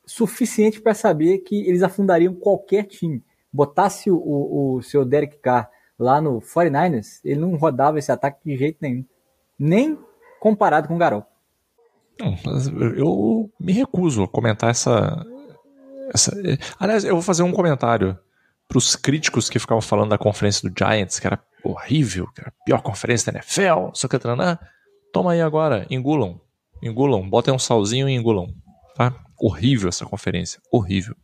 suficiente 0.06 0.82
para 0.82 0.94
saber 0.94 1.40
que 1.40 1.68
eles 1.68 1.84
afundariam 1.84 2.34
qualquer 2.34 2.84
time. 2.86 3.24
Botasse 3.52 4.10
o, 4.10 4.18
o, 4.18 4.76
o 4.76 4.82
seu 4.82 5.06
Derek 5.06 5.38
Carr 5.38 5.70
lá 6.00 6.22
no 6.22 6.40
49ers, 6.40 7.20
ele 7.24 7.42
não 7.42 7.56
rodava 7.56 8.00
esse 8.00 8.12
ataque 8.12 8.40
de 8.46 8.56
jeito 8.56 8.78
nenhum. 8.82 9.04
Nem 9.58 9.98
comparado 10.40 10.88
com 10.88 10.96
o 10.96 10.98
Garol. 10.98 11.26
Eu 12.98 13.50
me 13.60 13.74
recuso 13.74 14.24
a 14.24 14.28
comentar 14.28 14.70
essa, 14.70 15.26
essa. 16.14 16.36
Aliás, 16.80 17.04
eu 17.04 17.14
vou 17.14 17.22
fazer 17.22 17.44
um 17.44 17.52
comentário 17.52 18.18
para 18.70 18.78
os 18.78 18.96
críticos 18.96 19.50
que 19.50 19.58
ficavam 19.58 19.82
falando 19.82 20.12
da 20.12 20.18
conferência 20.18 20.70
do 20.70 20.74
Giants, 20.78 21.20
que 21.20 21.26
era 21.26 21.44
horrível, 21.64 22.28
que 22.32 22.40
era 22.40 22.50
a 22.50 22.64
pior 22.64 22.82
conferência 22.84 23.32
da 23.32 23.40
NFL, 23.40 23.90
só 23.94 24.08
que 24.08 24.16
Toma 25.12 25.32
aí 25.32 25.42
agora, 25.42 25.88
engulam. 25.90 26.40
Engulam, 26.84 27.28
botem 27.28 27.52
um 27.52 27.58
salzinho 27.58 28.08
e 28.08 28.14
engulam. 28.14 28.48
Tá? 28.96 29.14
Horrível 29.42 29.90
essa 29.90 30.06
conferência, 30.06 30.62
horrível. 30.72 31.16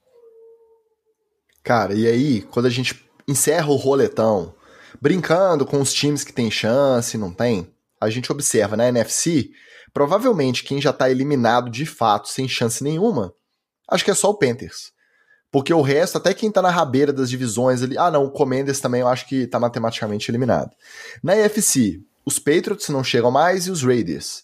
Cara, 1.63 1.93
e 1.93 2.07
aí, 2.07 2.41
quando 2.41 2.65
a 2.65 2.69
gente 2.69 3.07
encerra 3.27 3.69
o 3.69 3.75
roletão, 3.75 4.55
brincando 4.99 5.67
com 5.67 5.79
os 5.79 5.93
times 5.93 6.23
que 6.23 6.33
tem 6.33 6.49
chance, 6.49 7.17
não 7.17 7.31
tem, 7.31 7.71
a 8.01 8.09
gente 8.09 8.31
observa 8.31 8.75
na 8.75 8.87
NFC, 8.87 9.49
provavelmente 9.93 10.63
quem 10.63 10.81
já 10.81 10.91
tá 10.91 11.09
eliminado 11.11 11.69
de 11.69 11.85
fato, 11.85 12.27
sem 12.27 12.47
chance 12.47 12.83
nenhuma, 12.83 13.33
acho 13.89 14.03
que 14.03 14.11
é 14.11 14.15
só 14.15 14.31
o 14.31 14.37
Panthers. 14.37 14.94
Porque 15.55 15.73
o 15.73 15.81
resto, 15.81 16.17
até 16.17 16.33
quem 16.33 16.51
tá 16.51 16.61
na 16.61 16.69
rabeira 16.69 17.13
das 17.13 17.29
divisões 17.29 17.81
ali. 17.81 17.97
Ah, 17.97 18.11
não, 18.11 18.25
o 18.25 18.29
Commanders 18.29 18.81
também 18.81 18.99
eu 18.99 19.07
acho 19.07 19.25
que 19.25 19.47
tá 19.47 19.57
matematicamente 19.57 20.29
eliminado. 20.29 20.75
Na 21.23 21.33
EFC, 21.33 22.01
os 22.25 22.37
Patriots 22.37 22.89
não 22.89 23.01
chegam 23.01 23.31
mais 23.31 23.65
e 23.65 23.71
os 23.71 23.81
Raiders. 23.81 24.43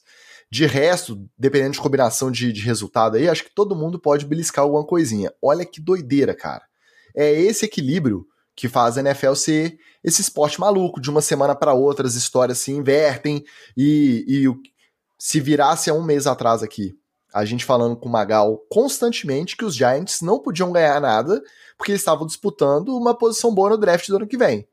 De 0.50 0.66
resto, 0.66 1.22
dependendo 1.38 1.74
de 1.74 1.82
combinação 1.82 2.32
de, 2.32 2.54
de 2.54 2.62
resultado 2.62 3.18
aí, 3.18 3.28
acho 3.28 3.44
que 3.44 3.54
todo 3.54 3.76
mundo 3.76 4.00
pode 4.00 4.26
beliscar 4.26 4.64
alguma 4.64 4.86
coisinha. 4.86 5.34
Olha 5.42 5.66
que 5.66 5.82
doideira, 5.82 6.34
cara. 6.34 6.64
É 7.14 7.30
esse 7.30 7.66
equilíbrio 7.66 8.26
que 8.56 8.70
faz 8.70 8.98
a 8.98 9.02
NFL 9.02 9.34
ser 9.34 9.78
esse 10.02 10.22
esporte 10.22 10.62
maluco. 10.62 11.02
De 11.02 11.10
uma 11.10 11.22
semana 11.22 11.54
para 11.54 11.74
outra, 11.74 12.08
as 12.08 12.16
histórias 12.16 12.60
se 12.60 12.72
invertem 12.72 13.44
e, 13.76 14.24
e 14.30 14.46
se 15.20 15.42
virasse 15.42 15.90
há 15.90 15.94
um 15.94 16.06
mês 16.06 16.26
atrás 16.26 16.64
aqui 16.64 16.96
a 17.34 17.46
gente 17.46 17.66
falando 17.66 17.96
com 17.96 18.10
o 18.10 18.12
Magal 18.12 18.58
constantemente 18.70 19.56
que 19.56 19.66
os 19.66 19.76
Giants 19.76 20.22
não 20.22 20.40
podiam 20.40 20.72
ganhar 20.72 21.00
nada 21.00 21.42
porque 21.78 21.92
eles 21.92 22.02
estavam 22.02 22.28
disputando 22.28 22.96
uma 22.96 23.18
posição 23.18 23.54
boa 23.54 23.72
no 23.72 23.78
draft 23.78 24.08
do 24.08 24.18
ano 24.18 24.28
que 24.28 24.38
vem. 24.38 24.68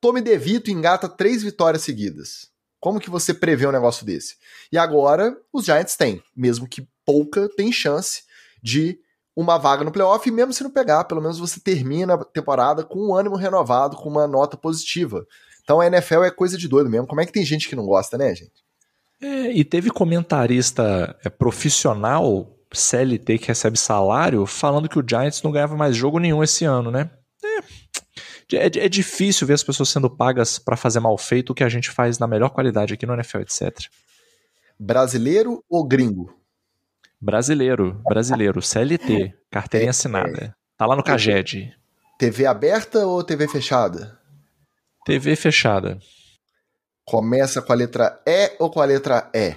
Tommy 0.00 0.20
DeVito 0.20 0.70
engata 0.70 1.08
três 1.08 1.42
vitórias 1.42 1.82
seguidas. 1.82 2.50
Como 2.78 3.00
que 3.00 3.08
você 3.08 3.32
prevê 3.32 3.66
um 3.66 3.72
negócio 3.72 4.04
desse? 4.04 4.36
E 4.70 4.76
agora 4.76 5.34
os 5.52 5.64
Giants 5.64 5.96
têm, 5.96 6.22
mesmo 6.36 6.68
que 6.68 6.86
pouca, 7.04 7.48
tem 7.48 7.72
chance 7.72 8.22
de 8.62 8.98
uma 9.34 9.56
vaga 9.58 9.82
no 9.82 9.90
playoff, 9.90 10.28
e 10.28 10.32
mesmo 10.32 10.52
se 10.52 10.62
não 10.62 10.70
pegar, 10.70 11.04
pelo 11.04 11.20
menos 11.20 11.38
você 11.38 11.58
termina 11.58 12.14
a 12.14 12.24
temporada 12.24 12.84
com 12.84 13.08
um 13.08 13.14
ânimo 13.14 13.36
renovado, 13.36 13.96
com 13.96 14.08
uma 14.08 14.26
nota 14.26 14.56
positiva. 14.56 15.26
Então 15.62 15.80
a 15.80 15.86
NFL 15.86 16.24
é 16.24 16.30
coisa 16.30 16.58
de 16.58 16.68
doido 16.68 16.90
mesmo. 16.90 17.06
Como 17.06 17.20
é 17.20 17.26
que 17.26 17.32
tem 17.32 17.44
gente 17.44 17.68
que 17.68 17.74
não 17.74 17.86
gosta, 17.86 18.18
né, 18.18 18.34
gente? 18.34 18.62
É, 19.24 19.50
e 19.52 19.64
teve 19.64 19.88
comentarista 19.88 21.16
é, 21.24 21.30
profissional, 21.30 22.54
CLT, 22.70 23.38
que 23.38 23.48
recebe 23.48 23.78
salário, 23.78 24.44
falando 24.44 24.86
que 24.86 24.98
o 24.98 25.04
Giants 25.06 25.42
não 25.42 25.50
ganhava 25.50 25.74
mais 25.74 25.96
jogo 25.96 26.18
nenhum 26.18 26.42
esse 26.44 26.66
ano, 26.66 26.90
né? 26.90 27.08
É, 27.42 28.56
é, 28.56 28.66
é 28.66 28.88
difícil 28.88 29.46
ver 29.46 29.54
as 29.54 29.62
pessoas 29.62 29.88
sendo 29.88 30.10
pagas 30.10 30.58
para 30.58 30.76
fazer 30.76 31.00
mal 31.00 31.16
feito 31.16 31.50
o 31.50 31.54
que 31.54 31.64
a 31.64 31.70
gente 31.70 31.90
faz 31.90 32.18
na 32.18 32.26
melhor 32.26 32.50
qualidade 32.50 32.92
aqui 32.92 33.06
no 33.06 33.14
NFL, 33.14 33.38
etc. 33.38 33.70
Brasileiro 34.78 35.64
ou 35.70 35.82
gringo? 35.86 36.38
Brasileiro, 37.18 38.02
brasileiro, 38.06 38.60
CLT, 38.60 39.32
carteirinha 39.50 39.88
é, 39.88 39.90
assinada. 39.90 40.54
Tá 40.76 40.84
lá 40.84 40.94
no 40.94 41.02
Caged. 41.02 41.74
TV 42.18 42.44
aberta 42.44 43.06
ou 43.06 43.24
TV 43.24 43.48
fechada? 43.48 44.20
TV 45.06 45.34
fechada. 45.34 45.98
Começa 47.06 47.60
com 47.60 47.72
a 47.72 47.76
letra 47.76 48.20
E 48.26 48.52
ou 48.58 48.70
com 48.70 48.80
a 48.80 48.84
letra 48.84 49.30
E? 49.34 49.56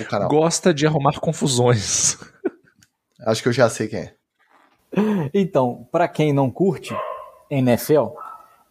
O 0.00 0.04
canal. 0.04 0.28
Gosta 0.28 0.74
de 0.74 0.86
arrumar 0.86 1.18
confusões. 1.20 2.16
Acho 3.26 3.42
que 3.42 3.48
eu 3.48 3.52
já 3.52 3.68
sei 3.68 3.88
quem 3.88 4.00
é. 4.00 4.14
Então, 5.32 5.86
para 5.92 6.08
quem 6.08 6.32
não 6.32 6.50
curte 6.50 6.94
NFL, 7.48 8.08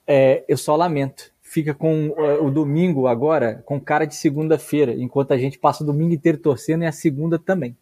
é, 0.05 0.43
eu 0.47 0.57
só 0.57 0.75
lamento. 0.75 1.31
Fica 1.41 1.73
com 1.73 2.09
uh, 2.09 2.45
o 2.45 2.51
domingo 2.51 3.07
agora 3.07 3.63
com 3.65 3.79
cara 3.79 4.05
de 4.05 4.15
segunda-feira, 4.15 4.93
enquanto 4.93 5.31
a 5.31 5.37
gente 5.37 5.57
passa 5.57 5.83
o 5.83 5.85
domingo 5.85 6.13
inteiro 6.13 6.37
torcendo 6.37 6.83
e 6.83 6.87
a 6.87 6.91
segunda 6.91 7.39
também. 7.39 7.77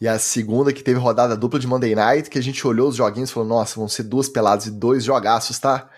E 0.00 0.06
a 0.06 0.18
segunda 0.18 0.72
que 0.72 0.82
teve 0.82 0.98
rodada 0.98 1.36
dupla 1.36 1.58
de 1.58 1.66
Monday 1.66 1.94
Night, 1.94 2.28
que 2.28 2.38
a 2.38 2.42
gente 2.42 2.66
olhou 2.66 2.88
os 2.88 2.96
joguinhos 2.96 3.30
e 3.30 3.32
falou: 3.32 3.48
nossa, 3.48 3.76
vão 3.76 3.88
ser 3.88 4.02
duas 4.02 4.28
peladas 4.28 4.66
e 4.66 4.70
dois 4.70 5.04
jogaços, 5.04 5.58
tá? 5.58 5.88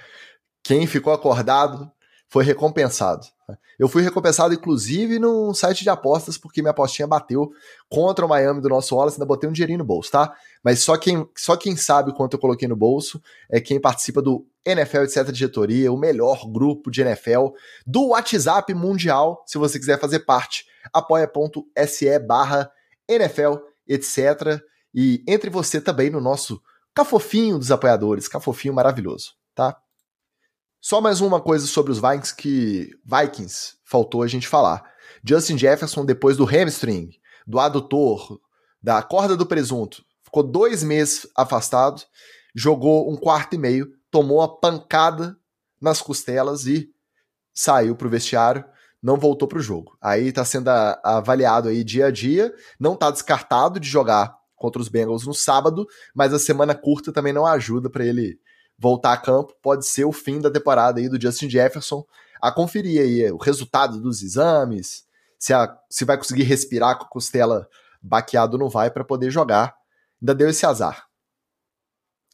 Quem 0.63 0.87
ficou 0.87 1.13
acordado 1.13 1.91
foi 2.31 2.45
recompensado. 2.45 3.27
Eu 3.77 3.89
fui 3.89 4.03
recompensado, 4.03 4.55
inclusive, 4.55 5.19
num 5.19 5.53
site 5.53 5.83
de 5.83 5.91
apostas, 5.91 6.39
porque 6.39 6.63
minha 6.63 6.71
apostinha 6.71 7.09
bateu 7.09 7.51
contra 7.89 8.25
o 8.25 8.29
Miami 8.29 8.61
do 8.61 8.69
nosso 8.69 8.95
Wallace, 8.95 9.17
ainda 9.17 9.27
botei 9.27 9.51
um 9.51 9.53
dinheirinho 9.53 9.81
no 9.81 9.85
bolso, 9.85 10.13
tá? 10.13 10.33
Mas 10.63 10.79
só 10.79 10.97
quem, 10.97 11.29
só 11.37 11.57
quem 11.57 11.77
sabe 11.77 12.15
quanto 12.15 12.35
eu 12.35 12.39
coloquei 12.39 12.69
no 12.69 12.77
bolso 12.77 13.21
é 13.51 13.61
quem 13.61 13.81
participa 13.81 14.23
do 14.23 14.47
NFL 14.65 14.99
etc. 14.99 15.33
Diretoria, 15.33 15.93
o 15.93 15.99
melhor 15.99 16.49
grupo 16.49 16.89
de 16.89 17.01
NFL 17.01 17.49
do 17.85 18.11
WhatsApp 18.11 18.73
mundial. 18.75 19.43
Se 19.45 19.59
você 19.59 19.77
quiser 19.77 19.99
fazer 19.99 20.21
parte, 20.21 20.65
apoia.se 20.93 22.19
barra 22.21 22.71
NFL 23.09 23.57
etc. 23.89 24.63
E 24.95 25.25
entre 25.27 25.51
você 25.51 25.81
também 25.81 26.11
no 26.11 26.21
nosso 26.21 26.63
cafofinho 26.95 27.59
dos 27.59 27.73
apoiadores, 27.73 28.29
cafofinho 28.29 28.75
maravilhoso, 28.75 29.33
tá? 29.53 29.77
Só 30.83 30.99
mais 30.99 31.21
uma 31.21 31.43
coisa 31.43 31.67
sobre 31.67 31.93
os 31.93 31.99
Vikings 32.01 32.35
que 32.35 32.91
Vikings 33.05 33.75
faltou 33.85 34.23
a 34.23 34.27
gente 34.27 34.49
falar. 34.49 34.83
Justin 35.23 35.59
Jefferson, 35.59 36.07
depois 36.07 36.39
do 36.39 36.47
hamstring, 36.47 37.11
do 37.47 37.61
adutor, 37.61 38.41
da 38.83 39.03
corda 39.03 39.37
do 39.37 39.45
presunto, 39.45 40.03
ficou 40.25 40.43
dois 40.43 40.83
meses 40.83 41.27
afastado, 41.37 42.01
jogou 42.55 43.13
um 43.13 43.17
quarto 43.19 43.57
e 43.57 43.59
meio, 43.59 43.93
tomou 44.11 44.41
a 44.41 44.49
pancada 44.49 45.37
nas 45.79 46.01
costelas 46.01 46.65
e 46.65 46.89
saiu 47.53 47.95
para 47.95 48.07
o 48.07 48.11
vestiário, 48.11 48.65
não 49.03 49.19
voltou 49.19 49.47
para 49.47 49.59
o 49.59 49.63
jogo. 49.63 49.99
Aí 50.01 50.29
está 50.29 50.47
sendo 50.47 50.69
avaliado 50.69 51.69
aí 51.69 51.85
dia 51.85 52.07
a 52.07 52.11
dia, 52.11 52.55
não 52.79 52.95
está 52.95 53.11
descartado 53.11 53.79
de 53.79 53.87
jogar 53.87 54.35
contra 54.57 54.81
os 54.81 54.89
Bengals 54.89 55.27
no 55.27 55.35
sábado, 55.35 55.87
mas 56.15 56.33
a 56.33 56.39
semana 56.39 56.75
curta 56.75 57.13
também 57.13 57.35
não 57.35 57.45
ajuda 57.45 57.91
para 57.91 58.07
ele 58.07 58.41
voltar 58.81 59.13
a 59.13 59.17
campo, 59.19 59.55
pode 59.63 59.87
ser 59.87 60.05
o 60.07 60.13
fim 60.13 60.41
da 60.41 60.51
temporada 60.51 60.99
aí 60.99 61.09
do 61.09 61.21
Justin 61.21 61.51
Jefferson. 61.51 62.05
A 62.41 62.51
conferir 62.51 63.03
aí 63.03 63.31
o 63.31 63.37
resultado 63.37 64.01
dos 64.01 64.23
exames, 64.23 65.05
se, 65.39 65.53
a, 65.53 65.79
se 65.91 66.07
vai 66.07 66.17
conseguir 66.17 66.45
respirar 66.45 66.97
com 66.97 67.05
a 67.05 67.09
costela 67.09 67.69
baqueado 68.03 68.57
não 68.57 68.71
vai 68.71 68.91
para 68.91 69.05
poder 69.05 69.31
jogar. 69.31 69.77
Ainda 70.21 70.35
deu 70.35 70.49
esse 70.49 70.65
azar. 70.65 71.07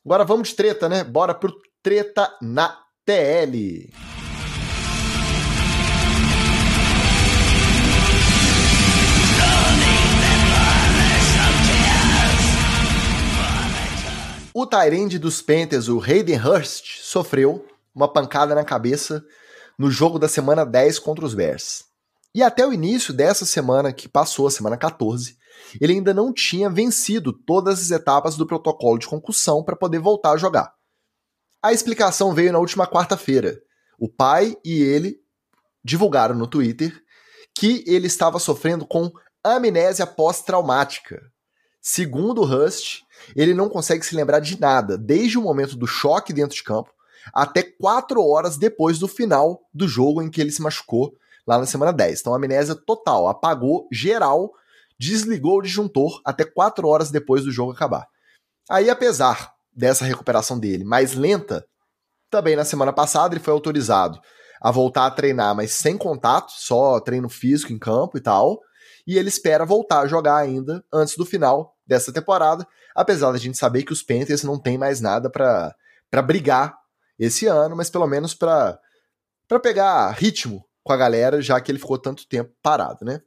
Agora 0.04 0.24
vamos 0.24 0.50
de 0.50 0.54
treta, 0.54 0.88
né? 0.88 1.02
Bora 1.02 1.34
pro 1.34 1.52
treta 1.82 2.32
na 2.40 2.78
TL. 3.04 3.90
O 14.58 14.64
Tyrande 14.66 15.18
dos 15.18 15.42
Panthers, 15.42 15.86
o 15.86 16.00
Hayden 16.00 16.38
Hurst, 16.38 17.02
sofreu 17.02 17.68
uma 17.94 18.10
pancada 18.10 18.54
na 18.54 18.64
cabeça 18.64 19.22
no 19.78 19.90
jogo 19.90 20.18
da 20.18 20.28
semana 20.28 20.64
10 20.64 20.98
contra 20.98 21.26
os 21.26 21.34
Bears. 21.34 21.84
E 22.34 22.42
até 22.42 22.66
o 22.66 22.72
início 22.72 23.12
dessa 23.12 23.44
semana, 23.44 23.92
que 23.92 24.08
passou, 24.08 24.46
a 24.46 24.50
semana 24.50 24.78
14, 24.78 25.36
ele 25.78 25.92
ainda 25.92 26.14
não 26.14 26.32
tinha 26.32 26.70
vencido 26.70 27.34
todas 27.34 27.82
as 27.82 27.90
etapas 27.90 28.34
do 28.34 28.46
protocolo 28.46 28.96
de 28.96 29.06
concussão 29.06 29.62
para 29.62 29.76
poder 29.76 29.98
voltar 29.98 30.32
a 30.32 30.38
jogar. 30.38 30.72
A 31.62 31.74
explicação 31.74 32.32
veio 32.32 32.50
na 32.50 32.58
última 32.58 32.86
quarta-feira. 32.86 33.60
O 33.98 34.08
pai 34.08 34.56
e 34.64 34.82
ele 34.82 35.18
divulgaram 35.84 36.34
no 36.34 36.46
Twitter 36.46 36.98
que 37.54 37.84
ele 37.86 38.06
estava 38.06 38.38
sofrendo 38.38 38.86
com 38.86 39.12
amnésia 39.44 40.06
pós-traumática. 40.06 41.30
Segundo 41.88 42.42
Hust, 42.42 43.04
ele 43.36 43.54
não 43.54 43.68
consegue 43.68 44.04
se 44.04 44.16
lembrar 44.16 44.40
de 44.40 44.60
nada, 44.60 44.98
desde 44.98 45.38
o 45.38 45.40
momento 45.40 45.76
do 45.76 45.86
choque 45.86 46.32
dentro 46.32 46.56
de 46.56 46.64
campo 46.64 46.90
até 47.32 47.62
quatro 47.62 48.26
horas 48.26 48.56
depois 48.56 48.98
do 48.98 49.06
final 49.06 49.60
do 49.72 49.86
jogo 49.86 50.20
em 50.20 50.28
que 50.28 50.40
ele 50.40 50.50
se 50.50 50.60
machucou 50.60 51.14
lá 51.46 51.56
na 51.60 51.64
semana 51.64 51.92
10. 51.92 52.20
Então, 52.20 52.34
amnésia 52.34 52.74
total, 52.74 53.28
apagou 53.28 53.86
geral, 53.92 54.50
desligou 54.98 55.58
o 55.58 55.62
disjuntor 55.62 56.20
até 56.24 56.44
quatro 56.44 56.88
horas 56.88 57.12
depois 57.12 57.44
do 57.44 57.52
jogo 57.52 57.70
acabar. 57.70 58.08
Aí, 58.68 58.90
apesar 58.90 59.52
dessa 59.72 60.04
recuperação 60.04 60.58
dele 60.58 60.82
mais 60.82 61.14
lenta, 61.14 61.64
Também 62.28 62.56
na 62.56 62.64
semana 62.64 62.92
passada 62.92 63.32
ele 63.32 63.44
foi 63.44 63.52
autorizado 63.52 64.20
a 64.60 64.72
voltar 64.72 65.06
a 65.06 65.10
treinar, 65.12 65.54
mas 65.54 65.70
sem 65.70 65.96
contato, 65.96 66.50
só 66.50 66.98
treino 66.98 67.28
físico 67.28 67.72
em 67.72 67.78
campo 67.78 68.18
e 68.18 68.20
tal. 68.20 68.60
E 69.06 69.16
ele 69.16 69.28
espera 69.28 69.64
voltar 69.64 70.00
a 70.00 70.08
jogar 70.08 70.38
ainda 70.38 70.84
antes 70.92 71.16
do 71.16 71.24
final 71.24 71.75
dessa 71.86 72.12
temporada, 72.12 72.66
apesar 72.94 73.32
da 73.32 73.38
gente 73.38 73.56
saber 73.56 73.82
que 73.82 73.92
os 73.92 74.02
Panthers 74.02 74.42
não 74.42 74.58
tem 74.58 74.76
mais 74.76 75.00
nada 75.00 75.30
para 75.30 76.22
brigar 76.22 76.76
esse 77.18 77.46
ano, 77.46 77.76
mas 77.76 77.88
pelo 77.88 78.06
menos 78.06 78.34
para 78.34 78.78
pegar 79.62 80.10
ritmo 80.10 80.64
com 80.82 80.92
a 80.92 80.96
galera, 80.96 81.40
já 81.40 81.60
que 81.60 81.70
ele 81.70 81.78
ficou 81.78 81.98
tanto 81.98 82.28
tempo 82.28 82.52
parado, 82.62 83.04
né? 83.04 83.20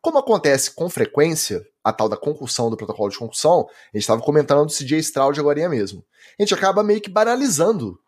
Como 0.00 0.18
acontece 0.18 0.74
com 0.74 0.90
frequência, 0.90 1.64
a 1.84 1.92
tal 1.92 2.08
da 2.08 2.16
concussão 2.16 2.70
do 2.70 2.76
protocolo 2.76 3.10
de 3.10 3.18
concussão, 3.18 3.60
a 3.68 3.96
gente 3.96 4.02
estava 4.02 4.20
comentando 4.20 4.66
do 4.66 4.72
CJ 4.72 4.98
Stroud 4.98 5.38
agora 5.38 5.68
mesmo. 5.68 6.04
A 6.38 6.42
gente 6.42 6.54
acaba 6.54 6.82
meio 6.82 7.00
que 7.00 7.10
banalizando 7.10 7.98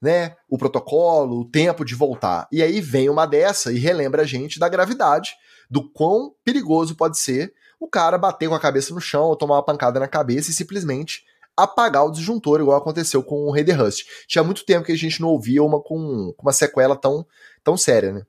né, 0.00 0.36
o 0.48 0.58
protocolo, 0.58 1.40
o 1.40 1.50
tempo 1.50 1.84
de 1.84 1.94
voltar. 1.94 2.46
E 2.52 2.62
aí 2.62 2.80
vem 2.80 3.08
uma 3.08 3.26
dessa 3.26 3.72
e 3.72 3.78
relembra 3.78 4.22
a 4.22 4.26
gente 4.26 4.58
da 4.58 4.68
gravidade, 4.68 5.34
do 5.70 5.90
quão 5.92 6.34
perigoso 6.44 6.94
pode 6.94 7.18
ser 7.18 7.52
o 7.84 7.88
cara 7.88 8.18
bater 8.18 8.48
com 8.48 8.54
a 8.54 8.60
cabeça 8.60 8.94
no 8.94 9.00
chão 9.00 9.24
ou 9.24 9.36
tomar 9.36 9.56
uma 9.56 9.64
pancada 9.64 10.00
na 10.00 10.08
cabeça 10.08 10.50
e 10.50 10.54
simplesmente 10.54 11.24
apagar 11.56 12.04
o 12.04 12.10
disjuntor, 12.10 12.60
igual 12.60 12.76
aconteceu 12.76 13.22
com 13.22 13.44
o 13.44 13.52
Rei 13.52 13.64
Rust. 13.72 14.04
Tinha 14.26 14.42
muito 14.42 14.64
tempo 14.64 14.86
que 14.86 14.92
a 14.92 14.96
gente 14.96 15.20
não 15.20 15.28
ouvia 15.28 15.62
uma 15.62 15.80
com 15.80 16.34
uma 16.40 16.52
sequela 16.52 16.96
tão, 16.96 17.24
tão 17.62 17.76
séria, 17.76 18.12
né? 18.12 18.22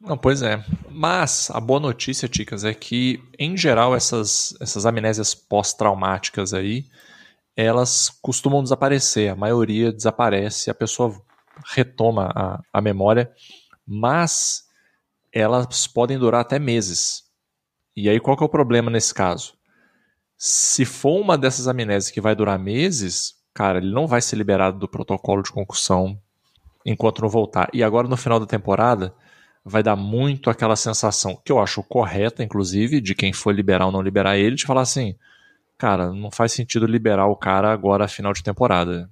Não, 0.00 0.16
pois 0.16 0.42
é. 0.42 0.64
Mas 0.88 1.50
a 1.50 1.60
boa 1.60 1.80
notícia, 1.80 2.28
Ticas, 2.28 2.64
é 2.64 2.72
que, 2.72 3.20
em 3.38 3.56
geral, 3.56 3.96
essas, 3.96 4.54
essas 4.60 4.86
amnésias 4.86 5.34
pós-traumáticas 5.34 6.54
aí, 6.54 6.86
elas 7.56 8.08
costumam 8.22 8.62
desaparecer. 8.62 9.30
A 9.30 9.36
maioria 9.36 9.92
desaparece, 9.92 10.70
a 10.70 10.74
pessoa 10.74 11.20
retoma 11.66 12.30
a, 12.34 12.60
a 12.72 12.80
memória, 12.80 13.30
mas 13.84 14.62
elas 15.32 15.88
podem 15.88 16.16
durar 16.16 16.42
até 16.42 16.60
meses. 16.60 17.24
E 18.00 18.08
aí, 18.08 18.20
qual 18.20 18.36
que 18.36 18.44
é 18.44 18.46
o 18.46 18.48
problema 18.48 18.92
nesse 18.92 19.12
caso? 19.12 19.54
Se 20.36 20.84
for 20.84 21.20
uma 21.20 21.36
dessas 21.36 21.66
amnésias 21.66 22.12
que 22.12 22.20
vai 22.20 22.32
durar 22.32 22.56
meses, 22.56 23.34
cara, 23.52 23.78
ele 23.78 23.90
não 23.90 24.06
vai 24.06 24.20
ser 24.20 24.36
liberado 24.36 24.78
do 24.78 24.86
protocolo 24.86 25.42
de 25.42 25.50
concussão 25.50 26.16
enquanto 26.86 27.22
não 27.22 27.28
voltar. 27.28 27.68
E 27.72 27.82
agora, 27.82 28.06
no 28.06 28.16
final 28.16 28.38
da 28.38 28.46
temporada 28.46 29.12
vai 29.64 29.82
dar 29.82 29.96
muito 29.96 30.48
aquela 30.48 30.76
sensação, 30.76 31.42
que 31.44 31.50
eu 31.50 31.58
acho 31.58 31.82
correta, 31.82 32.44
inclusive, 32.44 33.00
de 33.00 33.16
quem 33.16 33.32
for 33.32 33.52
liberar 33.52 33.86
ou 33.86 33.92
não 33.92 34.00
liberar 34.00 34.38
ele, 34.38 34.54
de 34.54 34.64
falar 34.64 34.82
assim, 34.82 35.16
cara, 35.76 36.12
não 36.12 36.30
faz 36.30 36.52
sentido 36.52 36.86
liberar 36.86 37.26
o 37.26 37.34
cara 37.34 37.72
agora 37.72 38.06
final 38.06 38.32
de 38.32 38.44
temporada. 38.44 39.10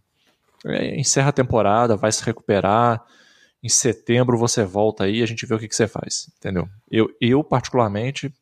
É, 0.64 0.96
encerra 0.96 1.30
a 1.30 1.32
temporada, 1.32 1.96
vai 1.96 2.12
se 2.12 2.24
recuperar, 2.24 3.02
em 3.60 3.68
setembro 3.68 4.38
você 4.38 4.64
volta 4.64 5.04
aí 5.04 5.18
e 5.18 5.22
a 5.24 5.26
gente 5.26 5.44
vê 5.44 5.56
o 5.56 5.58
que, 5.58 5.66
que 5.66 5.74
você 5.74 5.88
faz, 5.88 6.30
entendeu? 6.38 6.68
Eu, 6.88 7.10
eu, 7.20 7.42
particularmente, 7.42 8.32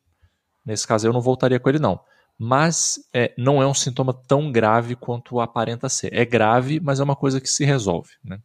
nesse 0.65 0.87
caso 0.87 1.07
eu 1.07 1.13
não 1.13 1.21
voltaria 1.21 1.59
com 1.59 1.69
ele 1.69 1.79
não. 1.79 1.99
Mas 2.37 2.99
é, 3.13 3.33
não 3.37 3.61
é 3.61 3.67
um 3.67 3.73
sintoma 3.73 4.13
tão 4.13 4.51
grave 4.51 4.95
quanto 4.95 5.39
aparenta 5.39 5.87
ser. 5.87 6.13
É 6.13 6.25
grave, 6.25 6.81
mas 6.81 6.99
é 6.99 7.03
uma 7.03 7.15
coisa 7.15 7.39
que 7.39 7.47
se 7.47 7.63
resolve, 7.63 8.11
né? 8.23 8.39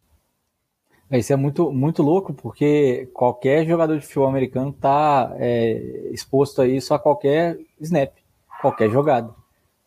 É, 1.11 1.19
isso 1.19 1.33
é 1.33 1.35
muito, 1.35 1.73
muito 1.73 2.01
louco, 2.01 2.33
porque 2.33 3.09
qualquer 3.13 3.67
jogador 3.67 3.97
de 3.99 4.05
futebol 4.05 4.29
americano 4.29 4.69
está 4.69 5.33
é, 5.35 5.73
exposto 6.13 6.61
a 6.61 6.67
isso 6.67 6.93
a 6.93 6.99
qualquer 6.99 7.59
snap, 7.81 8.13
qualquer 8.61 8.89
jogada. 8.89 9.29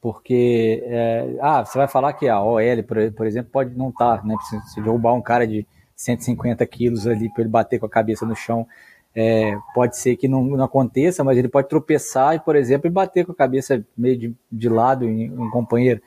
Porque, 0.03 0.83
é, 0.85 1.39
ah, 1.41 1.65
você 1.65 1.79
vai 1.79 1.89
falar 1.89 2.13
que 2.13 2.29
a 2.29 2.43
OL, 2.43 2.61
por, 2.87 3.13
por 3.13 3.27
exemplo, 3.27 3.51
pode 3.51 3.75
não 3.75 3.89
estar, 3.89 4.19
tá, 4.19 4.23
né? 4.23 4.37
Se, 4.75 4.83
derrubar 4.83 5.15
um 5.15 5.23
cara 5.23 5.47
de 5.47 5.67
150 5.97 6.67
quilos 6.67 7.07
ali 7.07 7.33
para 7.33 7.41
ele 7.41 7.49
bater 7.49 7.79
com 7.79 7.87
a 7.87 7.89
cabeça 7.89 8.27
no 8.27 8.37
chão, 8.37 8.67
é, 9.15 9.57
pode 9.75 9.97
ser 9.97 10.17
que 10.17 10.27
não, 10.27 10.43
não, 10.45 10.65
aconteça, 10.65 11.23
mas 11.23 11.39
ele 11.39 11.49
pode 11.49 11.69
tropeçar 11.69 12.43
por 12.43 12.57
exemplo, 12.57 12.89
e 12.89 12.91
bater 12.91 13.25
com 13.25 13.33
a 13.33 13.35
cabeça 13.35 13.85
meio 13.97 14.19
de, 14.19 14.35
de 14.51 14.69
lado 14.69 15.05
em 15.05 15.31
um 15.31 15.51
companheiro. 15.51 16.01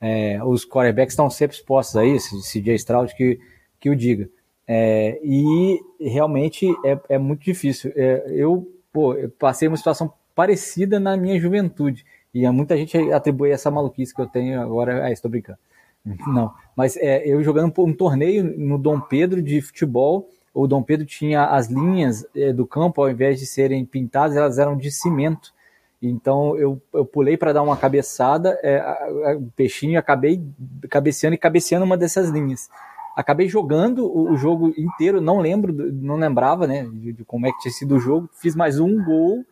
É, 0.00 0.42
os 0.44 0.64
quarterbacks 0.64 1.12
estão 1.12 1.28
sempre 1.30 1.56
expostos 1.56 1.96
a 1.96 2.04
isso, 2.04 2.40
CJ 2.42 2.74
Stroud 2.74 3.14
que, 3.14 3.38
que 3.80 3.90
o 3.90 3.96
diga. 3.96 4.28
É, 4.66 5.18
e 5.24 5.80
realmente 6.00 6.66
é, 6.84 6.98
é 7.08 7.18
muito 7.18 7.42
difícil. 7.42 7.92
É, 7.96 8.24
eu, 8.28 8.70
pô, 8.92 9.14
eu 9.14 9.30
passei 9.30 9.66
uma 9.66 9.76
situação 9.76 10.12
parecida 10.34 11.00
na 11.00 11.16
minha 11.16 11.40
juventude. 11.40 12.04
E 12.34 12.48
muita 12.50 12.76
gente 12.76 12.96
atribui 13.12 13.50
essa 13.50 13.70
maluquice 13.70 14.14
que 14.14 14.20
eu 14.20 14.26
tenho 14.26 14.60
agora. 14.60 15.04
Ah, 15.04 15.10
estou 15.10 15.30
brincando. 15.30 15.58
Não, 16.26 16.52
mas 16.76 16.96
é, 16.96 17.26
eu 17.26 17.42
jogando 17.42 17.72
um 17.78 17.92
torneio 17.92 18.44
no 18.44 18.78
Dom 18.78 19.00
Pedro 19.00 19.42
de 19.42 19.60
futebol, 19.60 20.28
o 20.62 20.66
Dom 20.66 20.82
Pedro 20.82 21.06
tinha 21.06 21.44
as 21.44 21.68
linhas 21.68 22.26
é, 22.34 22.52
do 22.52 22.66
campo, 22.66 23.00
ao 23.00 23.08
invés 23.08 23.38
de 23.38 23.46
serem 23.46 23.84
pintadas, 23.84 24.36
elas 24.36 24.58
eram 24.58 24.76
de 24.76 24.90
cimento. 24.90 25.54
Então 26.02 26.56
eu, 26.56 26.82
eu 26.92 27.04
pulei 27.04 27.36
para 27.36 27.52
dar 27.52 27.62
uma 27.62 27.76
cabeçada, 27.76 28.58
é, 28.62 28.78
a, 28.78 28.92
a, 28.92 29.38
peixinho, 29.54 29.98
acabei 29.98 30.42
cabeceando 30.90 31.34
e 31.34 31.38
cabeceando 31.38 31.84
uma 31.84 31.96
dessas 31.96 32.28
linhas 32.28 32.68
acabei 33.14 33.48
jogando 33.48 34.06
o, 34.06 34.30
o, 34.30 34.36
jogo 34.36 34.72
inteiro, 34.78 35.20
não 35.20 35.40
lembro, 35.40 35.72
não 35.72 36.14
lembrava, 36.14 36.68
né, 36.68 36.84
de, 36.84 37.12
de, 37.12 37.24
como 37.24 37.48
é 37.48 37.50
que 37.50 37.58
tinha 37.58 37.72
sido 37.72 37.96
o 37.96 37.98
jogo. 37.98 38.30
Fiz 38.32 38.54
mais 38.54 38.78
um 38.78 39.02
gol, 39.02 39.44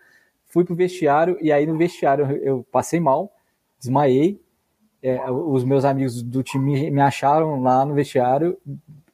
fui 0.47 0.65
pro 0.65 0.77
vestiário 0.77 1.37
e 1.41 1.51
aí 1.51 1.67
no 1.67 1.77
vestiário 1.77 2.31
eu 2.45 2.65
passei 2.71 3.01
mal, 3.01 3.29
desmaiei. 3.81 4.41
É, 5.03 5.29
os 5.31 5.65
meus 5.65 5.85
amigos 5.85 6.23
do 6.23 6.45
time 6.45 6.93
me 6.93 7.01
acharam 7.01 7.61
lá 7.61 7.85
no 7.85 7.93
vestiário 7.93 8.57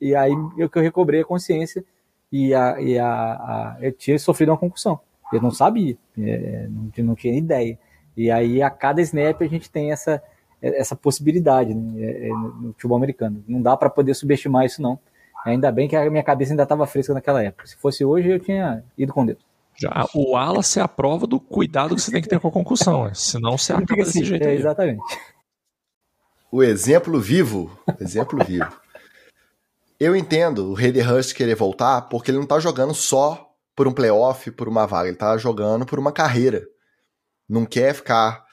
e 0.03 0.17
aí 0.17 0.33
eu 0.59 0.69
que 0.69 0.77
eu 0.77 0.83
recobrei 0.83 1.21
a 1.21 1.25
consciência 1.25 1.85
e, 2.31 2.53
a, 2.53 2.81
e 2.81 2.99
a, 2.99 3.07
a, 3.07 3.77
eu 3.81 3.93
tinha 3.93 4.19
sofrido 4.19 4.51
uma 4.51 4.59
concussão. 4.59 4.99
Eu 5.33 5.41
não 5.41 5.53
sabia, 5.53 5.97
é, 6.19 6.67
não, 6.69 6.91
não 7.05 7.15
tinha 7.15 7.39
ideia. 7.39 7.79
E 8.17 8.31
aí 8.31 8.61
a 8.61 8.69
cada 8.69 9.01
snap 9.01 9.41
a 9.41 9.47
gente 9.47 9.71
tem 9.71 9.93
essa 9.93 10.23
essa 10.61 10.95
possibilidade 10.95 11.75
né, 11.75 12.03
é, 12.03 12.29
é, 12.29 12.31
no 12.31 12.73
futebol 12.73 12.97
americano. 12.97 13.43
Não 13.49 13.61
dá 13.61 13.77
para 13.77 13.91
poder 13.91 14.15
subestimar 14.15 14.65
isso, 14.65 14.81
não. 14.81 14.99
Ainda 15.45 15.73
bem 15.73 15.89
que 15.89 15.97
a 15.97 16.09
minha 16.09 16.23
cabeça 16.23 16.53
ainda 16.53 16.63
estava 16.63 16.87
fresca 16.87 17.13
naquela 17.13 17.43
época. 17.43 17.67
Se 17.67 17.77
fosse 17.77 18.05
hoje, 18.05 18.29
eu 18.29 18.39
tinha 18.39 18.85
ido 18.97 19.13
com 19.13 19.27
Deus. 19.27 19.41
Já, 19.75 20.07
o 20.15 20.33
Wallace 20.33 20.79
é 20.79 20.83
a 20.83 20.87
prova 20.87 21.27
do 21.27 21.41
cuidado 21.41 21.97
que 21.97 22.01
você 22.01 22.13
tem 22.13 22.23
que 22.23 22.29
ter 22.29 22.39
com 22.39 22.47
a 22.47 22.53
concussão, 22.53 23.07
né? 23.07 23.13
senão 23.15 23.59
você 23.59 23.73
acaba 23.73 23.97
desse 23.97 24.19
assim, 24.19 24.25
jeito. 24.25 24.47
É, 24.47 24.55
exatamente. 24.55 25.03
O 26.51 26.63
exemplo 26.63 27.19
vivo. 27.21 27.77
Exemplo 27.99 28.45
vivo. 28.45 28.82
Eu 30.05 30.17
entendo 30.17 30.69
o 30.69 30.75
Raider 30.75 31.09
Hurst 31.09 31.33
querer 31.33 31.55
voltar 31.55 32.03
porque 32.09 32.33
ele 32.33 32.39
não 32.39 32.45
tá 32.45 32.59
jogando 32.59 32.93
só 32.93 33.55
por 33.77 33.87
um 33.87 33.93
playoff, 33.93 34.51
por 34.51 34.67
uma 34.67 34.85
vaga, 34.85 35.09
ele 35.09 35.17
tá 35.17 35.39
jogando 35.39 35.87
por 35.87 35.97
uma 35.97 36.11
carreira. 36.11 36.67
Não 37.49 37.65
quer 37.65 37.95
ficar 37.95 38.45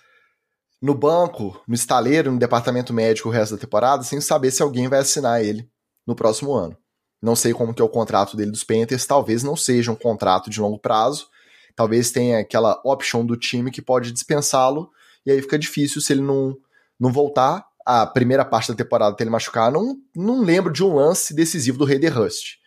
no 0.80 0.94
banco, 0.94 1.60
no 1.68 1.74
estaleiro, 1.74 2.32
no 2.32 2.38
departamento 2.38 2.94
médico 2.94 3.30
o 3.30 3.32
resto 3.32 3.56
da 3.56 3.62
temporada, 3.62 4.04
sem 4.04 4.22
saber 4.22 4.52
se 4.52 4.62
alguém 4.62 4.88
vai 4.88 5.00
assinar 5.00 5.44
ele 5.44 5.68
no 6.06 6.16
próximo 6.16 6.54
ano. 6.54 6.78
Não 7.20 7.36
sei 7.36 7.52
como 7.52 7.74
que 7.74 7.82
é 7.82 7.86
o 7.86 7.90
contrato 7.90 8.38
dele 8.38 8.52
dos 8.52 8.64
Panthers, 8.64 9.08
talvez 9.08 9.42
não 9.42 9.56
seja 9.56 9.92
um 9.92 9.96
contrato 9.96 10.52
de 10.52 10.62
longo 10.62 10.78
prazo, 10.78 11.30
talvez 11.76 12.12
tenha 12.12 12.38
aquela 12.38 12.80
option 12.86 13.26
do 13.26 13.36
time 13.36 13.72
que 13.72 13.82
pode 13.82 14.12
dispensá-lo, 14.12 14.92
e 15.26 15.32
aí 15.32 15.42
fica 15.42 15.58
difícil 15.58 16.00
se 16.00 16.14
ele 16.14 16.22
não, 16.22 16.56
não 17.00 17.12
voltar. 17.12 17.66
A 17.92 18.06
primeira 18.06 18.46
parte 18.46 18.68
da 18.72 18.78
temporada 18.78 19.14
até 19.14 19.24
ele 19.24 19.32
machucar, 19.32 19.72
não, 19.72 19.98
não 20.16 20.44
lembro 20.44 20.72
de 20.72 20.84
um 20.84 20.94
lance 20.94 21.34
decisivo 21.34 21.76
do 21.76 21.86
Raider 21.86 22.16
Rust. 22.16 22.60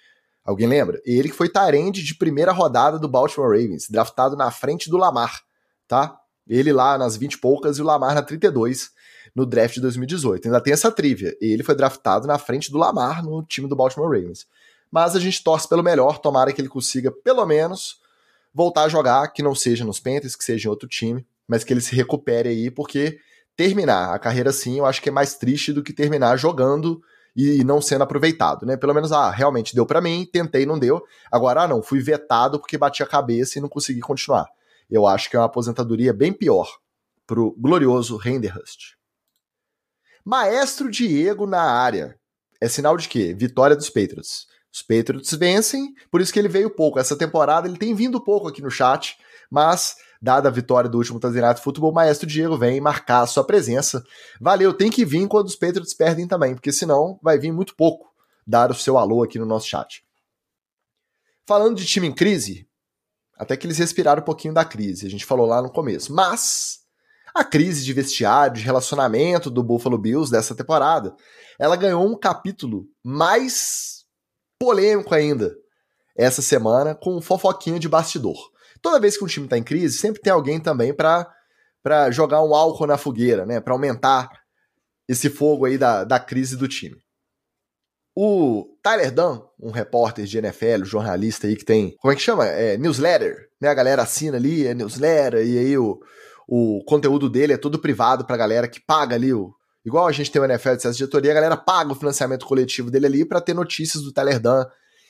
Alguém 0.45 0.67
lembra? 0.67 1.01
Ele 1.05 1.29
que 1.29 1.37
foi 1.37 1.49
Tyrande 1.49 2.03
de 2.03 2.17
primeira 2.17 2.51
rodada 2.51 2.99
do 2.99 3.07
Baltimore 3.07 3.51
Ravens, 3.51 3.87
draftado 3.89 4.37
na 4.37 4.51
frente 4.51 4.91
do 4.91 4.97
Lamar, 4.97 5.41
tá? 5.87 6.19
Ele 6.49 6.73
lá 6.73 6.99
nas 6.99 7.17
20 7.17 7.35
e 7.35 7.39
poucas 7.39 7.79
e 7.79 7.83
o 7.83 7.85
Lamar 7.85 8.17
na 8.17 8.23
32 8.23 8.91
no 9.33 9.47
draft 9.47 9.75
de 9.75 9.81
2018. 9.83 10.47
Ainda 10.49 10.61
tem 10.61 10.73
essa 10.73 10.91
trivia. 10.91 11.37
Ele 11.41 11.63
foi 11.63 11.77
draftado 11.77 12.27
na 12.27 12.37
frente 12.37 12.73
do 12.73 12.79
Lamar 12.79 13.25
no 13.25 13.45
time 13.45 13.69
do 13.69 13.77
Baltimore 13.77 14.11
Ravens. 14.11 14.45
Mas 14.91 15.15
a 15.15 15.21
gente 15.21 15.45
torce 15.45 15.69
pelo 15.69 15.85
melhor, 15.85 16.19
tomara 16.19 16.53
que 16.53 16.61
ele 16.61 16.69
consiga 16.69 17.13
pelo 17.13 17.47
menos 17.47 18.01
voltar 18.53 18.83
a 18.83 18.89
jogar, 18.89 19.29
que 19.29 19.41
não 19.41 19.55
seja 19.55 19.85
nos 19.85 20.01
Panthers, 20.01 20.35
que 20.35 20.43
seja 20.43 20.67
em 20.67 20.71
outro 20.71 20.89
time, 20.89 21.25
mas 21.47 21.63
que 21.63 21.73
ele 21.73 21.81
se 21.81 21.95
recupere 21.95 22.49
aí, 22.49 22.73
porque 22.73 23.21
terminar 23.65 24.15
a 24.15 24.19
carreira 24.19 24.51
assim, 24.51 24.79
eu 24.79 24.87
acho 24.87 25.01
que 25.03 25.09
é 25.09 25.13
mais 25.13 25.35
triste 25.35 25.73
do 25.73 25.83
que 25.83 25.93
terminar 25.93 26.37
jogando 26.37 27.01
e 27.35 27.65
não 27.65 27.81
sendo 27.81 28.03
aproveitado, 28.03 28.67
né? 28.67 28.77
Pelo 28.77 28.95
menos, 28.95 29.13
ah, 29.13 29.31
realmente 29.31 29.75
deu 29.75 29.87
para 29.87 30.01
mim, 30.01 30.29
tentei, 30.31 30.67
não 30.67 30.79
deu. 30.79 31.03
Agora, 31.31 31.63
ah, 31.63 31.69
não, 31.69 31.83
fui 31.83 32.01
vetado 32.01 32.59
porque 32.59 32.77
bati 32.77 33.03
a 33.03 33.07
cabeça 33.07 33.59
e 33.59 33.63
não 33.63 33.69
consegui 33.69 34.01
continuar 34.01 34.47
eu 34.93 35.07
acho 35.07 35.31
que 35.31 35.37
é 35.37 35.39
uma 35.39 35.47
aposentadoria 35.47 36.13
bem 36.13 36.33
pior 36.33 36.69
pro 37.27 37.57
glorioso 37.59 38.19
Renderhust. 38.19 38.95
Maestro 40.23 40.91
Diego 40.91 41.47
na 41.47 41.63
área. 41.63 42.19
É 42.61 42.69
sinal 42.69 42.97
de 42.97 43.09
quê? 43.09 43.35
Vitória 43.35 43.75
dos 43.75 43.89
Patriots. 43.89 44.47
Os 44.73 44.83
Patriots 44.83 45.33
vencem, 45.33 45.95
por 46.11 46.21
isso 46.21 46.33
que 46.33 46.39
ele 46.39 46.49
veio 46.49 46.71
pouco. 46.71 46.99
Essa 46.99 47.17
temporada 47.17 47.67
ele 47.67 47.79
tem 47.79 47.95
vindo 47.95 48.23
pouco 48.23 48.49
aqui 48.49 48.61
no 48.61 48.71
chat, 48.71 49.17
mas 49.51 49.97
dada 50.23 50.49
a 50.49 50.53
vitória 50.53 50.89
do 50.89 50.99
último 50.99 51.19
Tanzinato 51.19 51.61
Futebol, 51.61 51.93
Maestro 51.93 52.29
Diego 52.29 52.57
vem 52.57 52.81
marcar 52.81 53.23
a 53.23 53.27
sua 53.27 53.43
presença. 53.43 54.05
Valeu, 54.41 54.73
tem 54.73 54.89
que 54.89 55.05
vir 55.05 55.27
quando 55.27 55.49
os 55.49 55.57
Patriots 55.57 55.93
perdem 55.93 56.29
também, 56.29 56.55
porque 56.55 56.73
senão 56.73 57.19
vai 57.21 57.37
vir 57.39 57.51
muito 57.51 57.75
pouco 57.75 58.13
dar 58.47 58.71
o 58.71 58.75
seu 58.75 58.97
alô 58.97 59.25
aqui 59.25 59.37
no 59.37 59.45
nosso 59.45 59.67
chat. 59.67 60.05
Falando 61.45 61.77
de 61.77 61.85
time 61.85 62.07
em 62.07 62.15
crise, 62.15 62.69
até 63.37 63.57
que 63.57 63.67
eles 63.67 63.79
respiraram 63.79 64.23
um 64.23 64.25
pouquinho 64.25 64.55
da 64.55 64.65
crise, 64.65 65.07
a 65.07 65.11
gente 65.11 65.27
falou 65.27 65.45
lá 65.45 65.61
no 65.61 65.73
começo. 65.73 66.15
Mas 66.15 66.83
a 67.35 67.43
crise 67.43 67.85
de 67.85 67.93
vestiário, 67.93 68.57
de 68.57 68.63
relacionamento 68.63 69.51
do 69.51 69.63
Buffalo 69.63 69.99
Bills 69.99 70.31
dessa 70.31 70.55
temporada, 70.55 71.17
ela 71.59 71.75
ganhou 71.75 72.07
um 72.07 72.17
capítulo 72.17 72.87
mais 73.03 74.05
polêmico 74.57 75.13
ainda 75.13 75.53
essa 76.17 76.43
semana 76.43 76.95
com 76.95 77.17
um 77.17 77.21
fofoquinho 77.21 77.81
de 77.81 77.89
bastidor. 77.89 78.53
Toda 78.83 79.01
vez 79.01 79.17
que 79.17 79.25
um 79.25 79.29
time 79.29 79.47
está 79.47 79.57
em 79.57 79.63
crise, 79.63 79.97
sempre 79.97 80.21
tem 80.21 80.33
alguém 80.33 80.61
também 80.61 80.93
para 80.93 82.11
jogar 82.11 82.43
um 82.43 82.55
álcool 82.55 82.87
na 82.87 82.99
fogueira, 82.99 83.47
né, 83.47 83.61
para 83.61 83.73
aumentar 83.73 84.29
esse 85.09 85.31
fogo 85.31 85.65
aí 85.65 85.79
da, 85.79 86.05
da 86.05 86.19
crise 86.19 86.57
do 86.57 86.69
time. 86.69 86.97
O 88.15 88.67
Tyler 88.83 89.11
Dunn, 89.11 89.41
um 89.59 89.71
repórter 89.71 90.27
de 90.27 90.37
NFL, 90.37 90.85
jornalista 90.85 91.47
aí 91.47 91.57
que 91.57 91.65
tem, 91.65 91.97
como 91.97 92.13
é 92.13 92.17
que 92.17 92.21
chama? 92.21 92.47
É, 92.47 92.77
newsletter, 92.77 93.49
né? 93.59 93.69
A 93.69 93.75
galera 93.75 94.03
assina 94.03 94.37
ali, 94.37 94.67
é 94.67 94.75
newsletter, 94.75 95.47
e 95.47 95.59
aí 95.59 95.79
o, 95.79 95.99
o 96.47 96.85
conteúdo 96.85 97.31
dele 97.31 97.55
é 97.55 97.57
todo 97.57 97.79
privado 97.79 98.27
pra 98.27 98.37
galera 98.37 98.69
que 98.69 98.81
paga 98.81 99.17
ali 99.17 99.33
o. 99.33 99.55
Igual 99.85 100.07
a 100.07 100.13
gente 100.13 100.31
tem 100.31 100.41
o 100.41 100.45
NFL 100.45 100.75
de 100.75 100.93
diretoria, 100.93 101.33
a 101.33 101.35
galera 101.35 101.57
paga 101.57 101.93
o 101.93 101.95
financiamento 101.95 102.47
coletivo 102.47 102.91
dele 102.91 103.07
ali 103.07 103.25
para 103.25 103.41
ter 103.41 103.55
notícias 103.55 104.03
do 104.03 104.13
Tyler 104.13 104.39
Dunn 104.39 104.65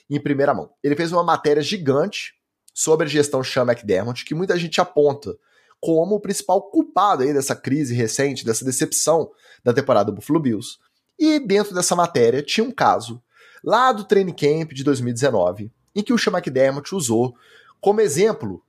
em 0.08 0.22
primeira 0.22 0.54
mão. 0.54 0.70
Ele 0.82 0.96
fez 0.96 1.12
uma 1.12 1.22
matéria 1.22 1.62
gigante 1.62 2.32
sobre 2.72 3.06
a 3.06 3.10
gestão 3.10 3.42
Sean 3.42 3.64
McDermott, 3.64 4.24
que 4.24 4.34
muita 4.34 4.58
gente 4.58 4.80
aponta 4.80 5.36
como 5.80 6.14
o 6.14 6.20
principal 6.20 6.62
culpado 6.62 7.22
aí 7.22 7.34
dessa 7.34 7.56
crise 7.56 7.94
recente, 7.94 8.44
dessa 8.44 8.64
decepção 8.64 9.30
da 9.64 9.72
temporada 9.72 10.10
do 10.10 10.16
Buffalo 10.16 10.40
Bills. 10.40 10.78
E 11.18 11.40
dentro 11.40 11.74
dessa 11.74 11.96
matéria 11.96 12.42
tinha 12.42 12.64
um 12.64 12.70
caso 12.70 13.22
lá 13.62 13.92
do 13.92 14.04
training 14.04 14.32
camp 14.32 14.72
de 14.72 14.84
2019, 14.84 15.72
em 15.94 16.02
que 16.02 16.12
o 16.12 16.18
Sean 16.18 16.32
McDermott 16.32 16.94
usou 16.94 17.34
como 17.80 18.00
exemplo 18.00 18.62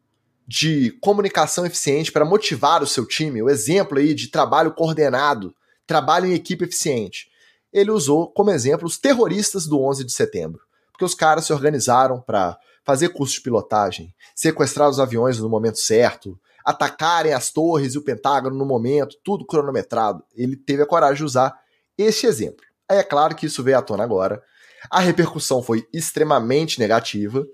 de 0.48 0.92
comunicação 1.02 1.66
eficiente 1.66 2.12
para 2.12 2.26
motivar 2.26 2.84
o 2.84 2.88
seu 2.88 3.08
time, 3.08 3.42
o 3.42 3.50
exemplo 3.50 3.98
aí 3.98 4.14
de 4.14 4.28
trabalho 4.28 4.74
coordenado, 4.74 5.56
trabalho 5.86 6.26
em 6.26 6.34
equipe 6.34 6.66
eficiente. 6.66 7.30
Ele 7.72 7.92
usou 7.92 8.28
como 8.32 8.52
exemplo 8.52 8.86
os 8.86 8.98
terroristas 8.98 9.66
do 9.66 9.82
11 9.82 10.04
de 10.04 10.12
setembro, 10.12 10.62
porque 10.92 11.06
os 11.06 11.16
caras 11.16 11.46
se 11.46 11.54
organizaram 11.54 12.22
para 12.22 12.58
fazer 12.84 13.10
curso 13.10 13.36
de 13.36 13.42
pilotagem, 13.42 14.14
sequestrar 14.36 14.90
os 14.90 15.00
aviões 15.00 15.40
no 15.40 15.50
momento 15.50 15.80
certo, 15.80 16.40
atacarem 16.66 17.34
as 17.34 17.52
torres 17.52 17.94
e 17.94 17.98
o 17.98 18.04
Pentágono 18.04 18.56
no 18.56 18.66
momento, 18.66 19.18
tudo 19.24 19.46
cronometrado. 19.46 20.24
Ele 20.36 20.56
teve 20.56 20.84
a 20.84 20.86
coragem 20.86 21.18
de 21.18 21.24
usar 21.24 21.58
este 21.98 22.26
exemplo. 22.26 22.66
Aí 22.88 22.98
é 22.98 23.04
claro 23.04 23.36
que 23.36 23.46
isso 23.46 23.64
veio 23.64 23.78
à 23.78 23.82
tona 23.82 24.04
agora. 24.04 24.42
A 24.90 25.00
repercussão 25.00 25.62
foi 25.62 25.88
extremamente 25.94 26.80
negativa. 26.80 27.46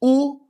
O 0.00 0.40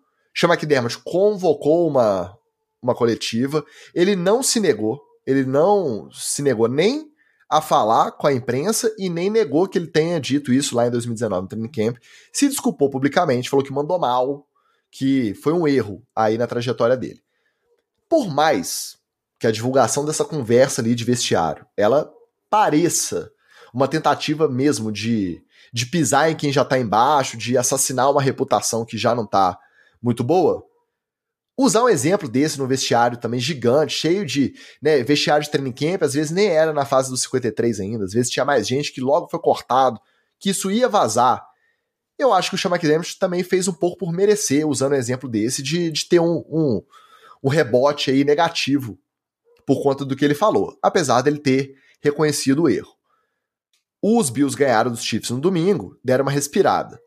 McDermott 0.42 0.98
convocou 1.04 1.88
uma, 1.88 2.36
uma 2.82 2.94
coletiva. 2.94 3.64
Ele 3.94 4.16
não 4.16 4.42
se 4.42 4.60
negou. 4.60 5.00
Ele 5.26 5.44
não 5.44 6.10
se 6.12 6.42
negou 6.42 6.68
nem 6.68 7.10
a 7.50 7.60
falar 7.60 8.12
com 8.12 8.26
a 8.26 8.32
imprensa 8.32 8.92
e 8.98 9.08
nem 9.08 9.30
negou 9.30 9.68
que 9.68 9.78
ele 9.78 9.86
tenha 9.86 10.20
dito 10.20 10.52
isso 10.52 10.74
lá 10.74 10.86
em 10.86 10.90
2019 10.90 11.42
no 11.42 11.48
training 11.48 11.70
camp. 11.70 11.96
Se 12.32 12.48
desculpou 12.48 12.90
publicamente, 12.90 13.50
falou 13.50 13.64
que 13.64 13.72
mandou 13.72 13.98
mal, 13.98 14.46
que 14.90 15.34
foi 15.34 15.52
um 15.52 15.66
erro 15.66 16.02
aí 16.14 16.38
na 16.38 16.46
trajetória 16.46 16.96
dele. 16.96 17.20
Por 18.08 18.28
mais 18.28 18.96
que 19.38 19.46
a 19.46 19.50
divulgação 19.50 20.04
dessa 20.04 20.24
conversa 20.24 20.80
ali 20.80 20.94
de 20.94 21.04
vestiário, 21.04 21.66
ela 21.76 22.10
pareça 22.48 23.30
uma 23.72 23.88
tentativa 23.88 24.48
mesmo 24.48 24.92
de, 24.92 25.42
de 25.72 25.86
pisar 25.86 26.30
em 26.30 26.36
quem 26.36 26.52
já 26.52 26.64
tá 26.64 26.78
embaixo, 26.78 27.36
de 27.36 27.58
assassinar 27.58 28.10
uma 28.10 28.22
reputação 28.22 28.84
que 28.84 28.96
já 28.96 29.14
não 29.14 29.26
tá 29.26 29.58
muito 30.00 30.22
boa, 30.22 30.64
usar 31.56 31.84
um 31.84 31.88
exemplo 31.88 32.28
desse 32.28 32.58
no 32.58 32.66
vestiário 32.66 33.16
também 33.16 33.38
gigante, 33.38 33.94
cheio 33.94 34.26
de 34.26 34.54
né, 34.82 35.02
vestiário 35.02 35.44
de 35.44 35.50
training 35.50 35.72
camp, 35.72 36.02
às 36.02 36.14
vezes 36.14 36.30
nem 36.30 36.48
era 36.48 36.72
na 36.72 36.84
fase 36.84 37.10
dos 37.10 37.22
53 37.22 37.80
ainda, 37.80 38.04
às 38.04 38.12
vezes 38.12 38.30
tinha 38.30 38.44
mais 38.44 38.66
gente 38.66 38.92
que 38.92 39.00
logo 39.00 39.28
foi 39.28 39.40
cortado, 39.40 40.00
que 40.38 40.50
isso 40.50 40.70
ia 40.70 40.88
vazar. 40.88 41.44
Eu 42.18 42.32
acho 42.32 42.50
que 42.50 42.66
o 42.66 42.70
McDermott 42.70 43.18
também 43.18 43.42
fez 43.42 43.66
um 43.66 43.72
pouco 43.72 43.98
por 43.98 44.12
merecer, 44.12 44.66
usando 44.66 44.92
um 44.92 44.96
exemplo 44.96 45.28
desse, 45.28 45.62
de, 45.62 45.90
de 45.90 46.08
ter 46.08 46.20
um, 46.20 46.44
um, 46.48 46.82
um 47.42 47.48
rebote 47.48 48.10
aí 48.10 48.24
negativo 48.24 48.98
por 49.66 49.82
conta 49.82 50.04
do 50.04 50.14
que 50.14 50.24
ele 50.24 50.34
falou, 50.34 50.76
apesar 50.82 51.22
dele 51.22 51.38
ter 51.38 51.74
reconhecido 52.00 52.62
o 52.62 52.68
erro. 52.68 52.92
Os 54.02 54.28
Bills 54.28 54.56
ganharam 54.56 54.90
dos 54.90 55.02
Chiefs 55.02 55.30
no 55.30 55.40
domingo, 55.40 55.98
deram 56.04 56.24
uma 56.24 56.30
respirada. 56.30 57.00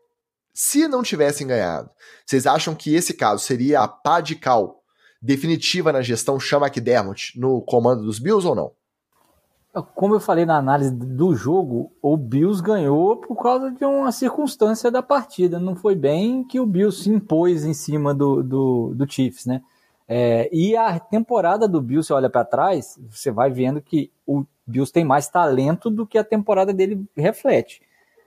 Se 0.60 0.88
não 0.88 1.04
tivessem 1.04 1.46
ganhado, 1.46 1.88
vocês 2.26 2.44
acham 2.44 2.74
que 2.74 2.92
esse 2.92 3.14
caso 3.14 3.44
seria 3.44 3.80
a 3.80 3.86
pá 3.86 4.20
de 4.20 4.34
cal 4.34 4.82
definitiva 5.22 5.92
na 5.92 6.02
gestão 6.02 6.40
Chama 6.40 6.66
McDermott 6.66 7.38
no 7.38 7.62
comando 7.62 8.02
dos 8.02 8.18
Bills 8.18 8.44
ou 8.44 8.56
não? 8.56 8.72
Como 9.94 10.16
eu 10.16 10.20
falei 10.20 10.44
na 10.44 10.56
análise 10.56 10.90
do 10.90 11.32
jogo, 11.32 11.92
o 12.02 12.16
Bills 12.16 12.60
ganhou 12.60 13.18
por 13.18 13.40
causa 13.40 13.70
de 13.70 13.84
uma 13.84 14.10
circunstância 14.10 14.90
da 14.90 15.00
partida. 15.00 15.60
Não 15.60 15.76
foi 15.76 15.94
bem 15.94 16.42
que 16.42 16.58
o 16.58 16.66
Bills 16.66 17.04
se 17.04 17.08
impôs 17.08 17.64
em 17.64 17.72
cima 17.72 18.12
do, 18.12 18.42
do, 18.42 18.94
do 18.96 19.08
Chiefs, 19.08 19.46
né? 19.46 19.62
É, 20.08 20.48
e 20.52 20.76
a 20.76 20.98
temporada 20.98 21.68
do 21.68 21.80
Bills, 21.80 22.08
você 22.08 22.12
olha 22.12 22.28
para 22.28 22.44
trás, 22.44 22.98
você 23.08 23.30
vai 23.30 23.48
vendo 23.48 23.80
que 23.80 24.10
o 24.26 24.44
Bills 24.66 24.92
tem 24.92 25.04
mais 25.04 25.28
talento 25.28 25.88
do 25.88 26.04
que 26.04 26.18
a 26.18 26.24
temporada 26.24 26.74
dele 26.74 27.06
reflete. 27.16 27.80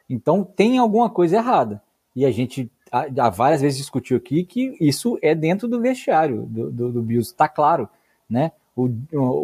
Então 0.10 0.46
tem 0.46 0.78
alguma 0.78 1.10
coisa 1.10 1.36
errada. 1.36 1.82
E 2.16 2.26
a 2.26 2.32
gente 2.32 2.72
há 2.92 3.30
várias 3.30 3.62
vezes 3.62 3.78
discutiu 3.78 4.18
aqui 4.18 4.44
que 4.44 4.76
isso 4.80 5.18
é 5.22 5.34
dentro 5.34 5.68
do 5.68 5.80
vestiário 5.80 6.46
do, 6.46 6.70
do, 6.70 6.92
do 6.92 7.02
Bills, 7.02 7.34
tá 7.34 7.48
claro, 7.48 7.88
né? 8.30 8.52
O, 8.76 8.90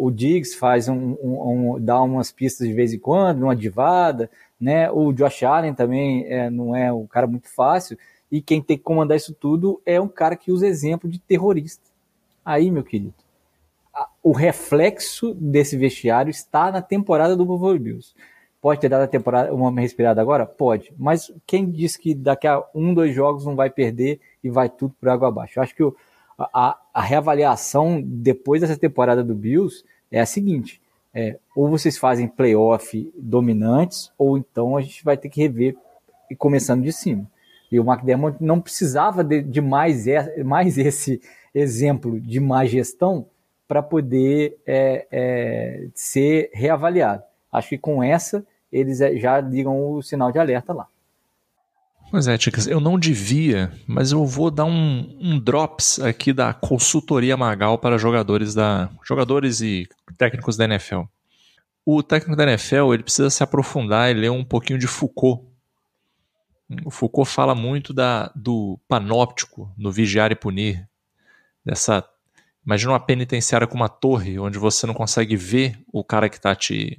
o, 0.06 0.10
Diggs 0.10 0.56
faz 0.56 0.88
um, 0.88 1.16
um, 1.22 1.74
um, 1.74 1.80
dá 1.80 2.00
umas 2.02 2.32
pistas 2.32 2.66
de 2.66 2.72
vez 2.72 2.92
em 2.92 2.98
quando, 2.98 3.42
uma 3.42 3.54
divada, 3.54 4.30
né? 4.60 4.90
O 4.90 5.12
Josh 5.12 5.42
Allen 5.42 5.74
também 5.74 6.24
é, 6.26 6.50
não 6.50 6.74
é 6.74 6.92
um 6.92 7.06
cara 7.06 7.26
muito 7.26 7.48
fácil, 7.48 7.98
e 8.30 8.40
quem 8.40 8.62
tem 8.62 8.76
que 8.76 8.84
comandar 8.84 9.16
isso 9.16 9.34
tudo 9.34 9.80
é 9.84 10.00
um 10.00 10.08
cara 10.08 10.34
que 10.36 10.50
usa 10.50 10.66
exemplo 10.66 11.08
de 11.08 11.18
terrorista. 11.18 11.84
Aí, 12.44 12.70
meu 12.70 12.82
querido, 12.82 13.14
o 14.22 14.32
reflexo 14.32 15.34
desse 15.34 15.76
vestiário 15.76 16.30
está 16.30 16.70
na 16.72 16.82
temporada 16.82 17.36
do 17.36 17.44
Buffalo 17.44 17.78
Bills. 17.78 18.14
Pode 18.60 18.80
ter 18.80 18.88
dado 18.88 19.02
a 19.02 19.08
temporada 19.08 19.54
uma 19.54 19.70
respirada 19.80 20.20
agora? 20.20 20.44
Pode. 20.44 20.92
Mas 20.98 21.32
quem 21.46 21.70
diz 21.70 21.96
que 21.96 22.14
daqui 22.14 22.46
a 22.46 22.62
um, 22.74 22.92
dois 22.92 23.14
jogos 23.14 23.46
não 23.46 23.54
vai 23.54 23.70
perder 23.70 24.20
e 24.42 24.50
vai 24.50 24.68
tudo 24.68 24.94
por 25.00 25.08
água 25.08 25.28
abaixo? 25.28 25.58
Eu 25.58 25.62
acho 25.62 25.74
que 25.74 25.82
o, 25.82 25.94
a, 26.36 26.76
a, 26.92 27.02
reavaliação 27.02 28.02
depois 28.04 28.60
dessa 28.60 28.76
temporada 28.76 29.22
do 29.22 29.34
Bills 29.34 29.84
é 30.10 30.20
a 30.20 30.26
seguinte: 30.26 30.80
é, 31.14 31.36
ou 31.54 31.68
vocês 31.68 31.96
fazem 31.96 32.26
playoff 32.26 33.12
dominantes, 33.16 34.12
ou 34.18 34.36
então 34.36 34.76
a 34.76 34.80
gente 34.80 35.04
vai 35.04 35.16
ter 35.16 35.28
que 35.28 35.40
rever 35.40 35.76
começando 36.36 36.82
de 36.82 36.92
cima. 36.92 37.26
E 37.70 37.78
o 37.78 37.84
McDermott 37.84 38.42
não 38.42 38.60
precisava 38.60 39.22
de, 39.22 39.42
de 39.42 39.60
mais, 39.60 40.04
mais 40.44 40.76
esse 40.78 41.20
exemplo 41.54 42.20
de 42.20 42.40
má 42.40 42.64
gestão 42.64 43.26
para 43.66 43.82
poder 43.82 44.56
é, 44.66 45.06
é, 45.12 45.86
ser 45.94 46.50
reavaliado. 46.52 47.22
Acho 47.52 47.70
que 47.70 47.78
com 47.78 48.02
essa 48.02 48.44
eles 48.72 49.00
é, 49.00 49.16
já 49.16 49.40
ligam 49.40 49.92
o 49.92 50.02
sinal 50.02 50.30
de 50.30 50.38
alerta 50.38 50.72
lá. 50.72 50.86
Pois 52.10 52.26
é, 52.26 52.38
Ticas, 52.38 52.66
eu 52.66 52.80
não 52.80 52.98
devia, 52.98 53.70
mas 53.86 54.12
eu 54.12 54.24
vou 54.24 54.50
dar 54.50 54.64
um, 54.64 55.18
um, 55.20 55.38
drops 55.38 55.98
aqui 56.00 56.32
da 56.32 56.54
consultoria 56.54 57.36
Magal 57.36 57.76
para 57.78 57.98
jogadores 57.98 58.54
da 58.54 58.88
jogadores 59.04 59.60
e 59.60 59.86
técnicos 60.16 60.56
da 60.56 60.64
NFL. 60.64 61.02
O 61.84 62.02
técnico 62.02 62.34
da 62.34 62.44
NFL 62.44 62.94
ele 62.94 63.02
precisa 63.02 63.28
se 63.28 63.42
aprofundar 63.42 64.10
e 64.10 64.14
ler 64.14 64.30
um 64.30 64.42
pouquinho 64.42 64.78
de 64.78 64.86
Foucault. 64.86 65.44
O 66.84 66.90
Foucault 66.90 67.30
fala 67.30 67.54
muito 67.54 67.92
da, 67.92 68.32
do 68.34 68.78
panóptico 68.88 69.70
no 69.76 69.92
vigiar 69.92 70.32
e 70.32 70.34
punir, 70.34 70.88
dessa 71.64 72.04
imagina 72.64 72.92
uma 72.92 73.00
penitenciária 73.00 73.66
com 73.66 73.74
uma 73.74 73.88
torre 73.88 74.38
onde 74.38 74.58
você 74.58 74.86
não 74.86 74.94
consegue 74.94 75.36
ver 75.36 75.78
o 75.92 76.02
cara 76.02 76.28
que 76.28 76.36
está 76.36 76.54
te 76.54 76.98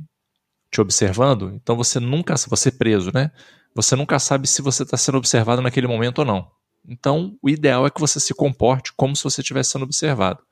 te 0.71 0.79
observando, 0.79 1.51
então 1.53 1.75
você 1.75 1.99
nunca, 1.99 2.35
você 2.47 2.71
preso, 2.71 3.11
né? 3.13 3.31
Você 3.73 3.95
nunca 3.95 4.19
sabe 4.19 4.47
se 4.47 4.61
você 4.61 4.83
está 4.83 4.97
sendo 4.97 5.17
observado 5.17 5.61
naquele 5.61 5.87
momento 5.87 6.19
ou 6.19 6.25
não. 6.25 6.51
Então, 6.87 7.37
o 7.41 7.49
ideal 7.49 7.85
é 7.85 7.89
que 7.89 7.99
você 7.99 8.19
se 8.19 8.33
comporte 8.33 8.93
como 8.93 9.15
se 9.15 9.23
você 9.23 9.41
estivesse 9.41 9.71
sendo 9.71 9.83
observado. 9.83 10.43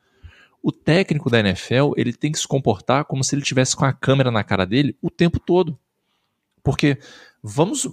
O 0.61 0.71
técnico 0.71 1.29
da 1.29 1.39
NFL, 1.39 1.93
ele 1.95 2.13
tem 2.13 2.31
que 2.31 2.39
se 2.39 2.47
comportar 2.47 3.05
como 3.05 3.23
se 3.23 3.35
ele 3.35 3.41
tivesse 3.41 3.75
com 3.75 3.85
a 3.85 3.93
câmera 3.93 4.31
na 4.31 4.43
cara 4.43 4.65
dele 4.65 4.97
o 5.01 5.09
tempo 5.09 5.39
todo. 5.39 5.77
Porque 6.63 6.99
vamos 7.41 7.87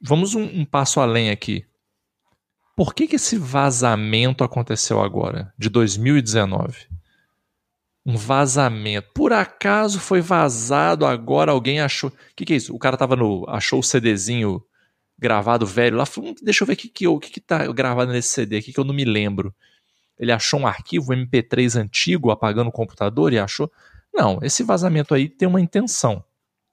vamos 0.00 0.34
um, 0.34 0.42
um 0.42 0.64
passo 0.64 1.00
além 1.00 1.30
aqui. 1.30 1.64
Por 2.76 2.94
que, 2.94 3.08
que 3.08 3.16
esse 3.16 3.36
vazamento 3.36 4.44
aconteceu 4.44 5.00
agora, 5.00 5.52
de 5.58 5.68
2019? 5.68 6.86
Um 8.08 8.16
vazamento. 8.16 9.10
Por 9.12 9.34
acaso 9.34 10.00
foi 10.00 10.22
vazado 10.22 11.04
agora, 11.04 11.52
alguém 11.52 11.78
achou. 11.78 12.08
O 12.08 12.14
que, 12.34 12.46
que 12.46 12.54
é 12.54 12.56
isso? 12.56 12.74
O 12.74 12.78
cara 12.78 12.96
tava 12.96 13.14
no. 13.14 13.44
achou 13.46 13.80
o 13.80 13.82
CDzinho 13.82 14.64
gravado 15.18 15.66
velho 15.66 15.98
lá. 15.98 16.06
Falei, 16.06 16.30
hum, 16.30 16.34
deixa 16.42 16.62
eu 16.64 16.66
ver 16.66 16.72
o 16.72 16.76
que, 16.76 16.88
que, 16.88 17.18
que, 17.20 17.30
que 17.32 17.40
tá 17.40 17.70
gravado 17.70 18.10
nesse 18.10 18.30
CD 18.30 18.56
aqui 18.56 18.72
que 18.72 18.80
eu 18.80 18.84
não 18.84 18.94
me 18.94 19.04
lembro. 19.04 19.54
Ele 20.18 20.32
achou 20.32 20.58
um 20.58 20.66
arquivo 20.66 21.12
MP3 21.12 21.78
antigo 21.78 22.30
apagando 22.30 22.68
o 22.68 22.72
computador 22.72 23.30
e 23.34 23.38
achou. 23.38 23.70
Não, 24.14 24.38
esse 24.40 24.62
vazamento 24.62 25.12
aí 25.12 25.28
tem 25.28 25.46
uma 25.46 25.60
intenção. 25.60 26.24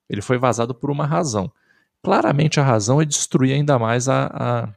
Ele 0.09 0.21
foi 0.21 0.37
vazado 0.37 0.73
por 0.73 0.89
uma 0.89 1.05
razão. 1.05 1.51
Claramente 2.01 2.61
a 2.61 2.63
razão 2.63 3.01
é 3.01 3.05
destruir 3.05 3.53
ainda 3.53 3.77
mais 3.77 4.07
a, 4.07 4.27
a, 4.33 4.69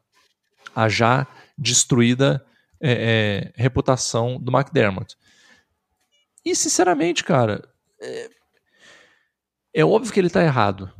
a 0.74 0.88
já 0.88 1.24
destruída 1.56 2.44
é, 2.80 3.52
é, 3.54 3.62
reputação 3.62 4.40
do 4.40 4.50
McDermott. 4.50 5.16
E 6.48 6.56
sinceramente, 6.56 7.22
cara, 7.22 7.62
é, 8.00 8.30
é 9.74 9.84
óbvio 9.84 10.10
que 10.10 10.18
ele 10.18 10.30
tá 10.30 10.42
errado. 10.42 10.90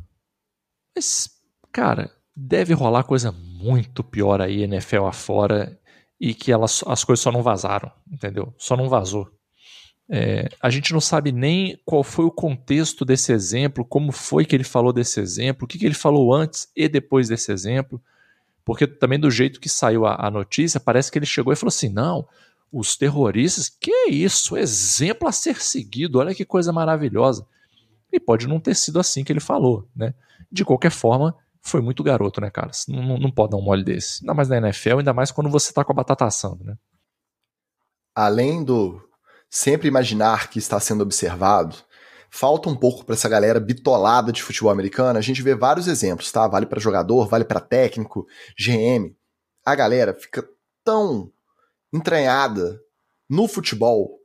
Mas, 0.95 1.27
cara, 1.71 2.11
deve 2.35 2.71
rolar 2.75 3.03
coisa 3.03 3.31
muito 3.31 4.03
pior 4.03 4.41
aí, 4.41 4.61
NFL 4.61 5.05
afora, 5.05 5.75
e 6.19 6.35
que 6.35 6.51
elas, 6.51 6.83
as 6.85 7.03
coisas 7.03 7.23
só 7.23 7.31
não 7.31 7.41
vazaram, 7.41 7.91
entendeu? 8.11 8.53
Só 8.59 8.77
não 8.77 8.87
vazou. 8.87 9.27
É, 10.07 10.49
a 10.61 10.69
gente 10.69 10.93
não 10.93 11.01
sabe 11.01 11.31
nem 11.31 11.79
qual 11.83 12.03
foi 12.03 12.25
o 12.25 12.31
contexto 12.31 13.03
desse 13.03 13.31
exemplo, 13.31 13.83
como 13.83 14.11
foi 14.11 14.45
que 14.45 14.55
ele 14.55 14.63
falou 14.63 14.93
desse 14.93 15.19
exemplo, 15.19 15.65
o 15.65 15.67
que, 15.67 15.79
que 15.79 15.85
ele 15.85 15.95
falou 15.95 16.31
antes 16.31 16.67
e 16.75 16.87
depois 16.87 17.27
desse 17.27 17.51
exemplo, 17.51 17.99
porque 18.63 18.85
também 18.85 19.19
do 19.19 19.31
jeito 19.31 19.59
que 19.59 19.67
saiu 19.67 20.05
a, 20.05 20.27
a 20.27 20.29
notícia, 20.29 20.79
parece 20.79 21.11
que 21.11 21.17
ele 21.17 21.25
chegou 21.25 21.51
e 21.51 21.55
falou 21.55 21.69
assim: 21.69 21.89
não, 21.89 22.27
os 22.71 22.95
terroristas, 22.95 23.69
que 23.69 24.09
isso, 24.09 24.57
exemplo 24.57 25.27
a 25.27 25.31
ser 25.31 25.61
seguido, 25.61 26.19
olha 26.19 26.35
que 26.35 26.45
coisa 26.45 26.71
maravilhosa. 26.71 27.45
E 28.11 28.19
pode 28.19 28.47
não 28.47 28.59
ter 28.59 28.75
sido 28.75 28.99
assim 28.99 29.23
que 29.23 29.31
ele 29.31 29.39
falou, 29.39 29.87
né? 29.95 30.13
De 30.51 30.65
qualquer 30.65 30.91
forma, 30.91 31.35
foi 31.61 31.81
muito 31.81 32.03
garoto, 32.03 32.41
né, 32.41 32.49
cara? 32.49 32.71
Não, 32.87 33.17
não 33.17 33.31
pode 33.31 33.51
dar 33.51 33.57
um 33.57 33.61
mole 33.61 33.83
desse. 33.83 34.23
Ainda 34.23 34.33
mais 34.33 34.49
na 34.49 34.57
NFL, 34.57 34.99
ainda 34.99 35.13
mais 35.13 35.31
quando 35.31 35.49
você 35.49 35.71
tá 35.73 35.83
com 35.83 35.91
a 35.91 35.95
batata 35.95 36.25
assando, 36.25 36.63
né? 36.63 36.75
Além 38.15 38.63
do 38.63 39.01
sempre 39.49 39.87
imaginar 39.87 40.49
que 40.49 40.59
está 40.59 40.79
sendo 40.79 41.01
observado, 41.01 41.75
falta 42.29 42.69
um 42.69 42.75
pouco 42.75 43.03
para 43.03 43.15
essa 43.15 43.29
galera 43.29 43.59
bitolada 43.59 44.31
de 44.31 44.43
futebol 44.43 44.71
americano. 44.71 45.17
A 45.17 45.21
gente 45.21 45.41
vê 45.41 45.55
vários 45.55 45.87
exemplos, 45.87 46.31
tá? 46.31 46.47
Vale 46.47 46.65
para 46.65 46.79
jogador, 46.79 47.27
vale 47.27 47.43
para 47.43 47.59
técnico, 47.59 48.27
GM. 48.57 49.15
A 49.65 49.75
galera 49.75 50.13
fica 50.13 50.47
tão 50.83 51.31
entranhada 51.93 52.79
no 53.29 53.47
futebol, 53.47 54.19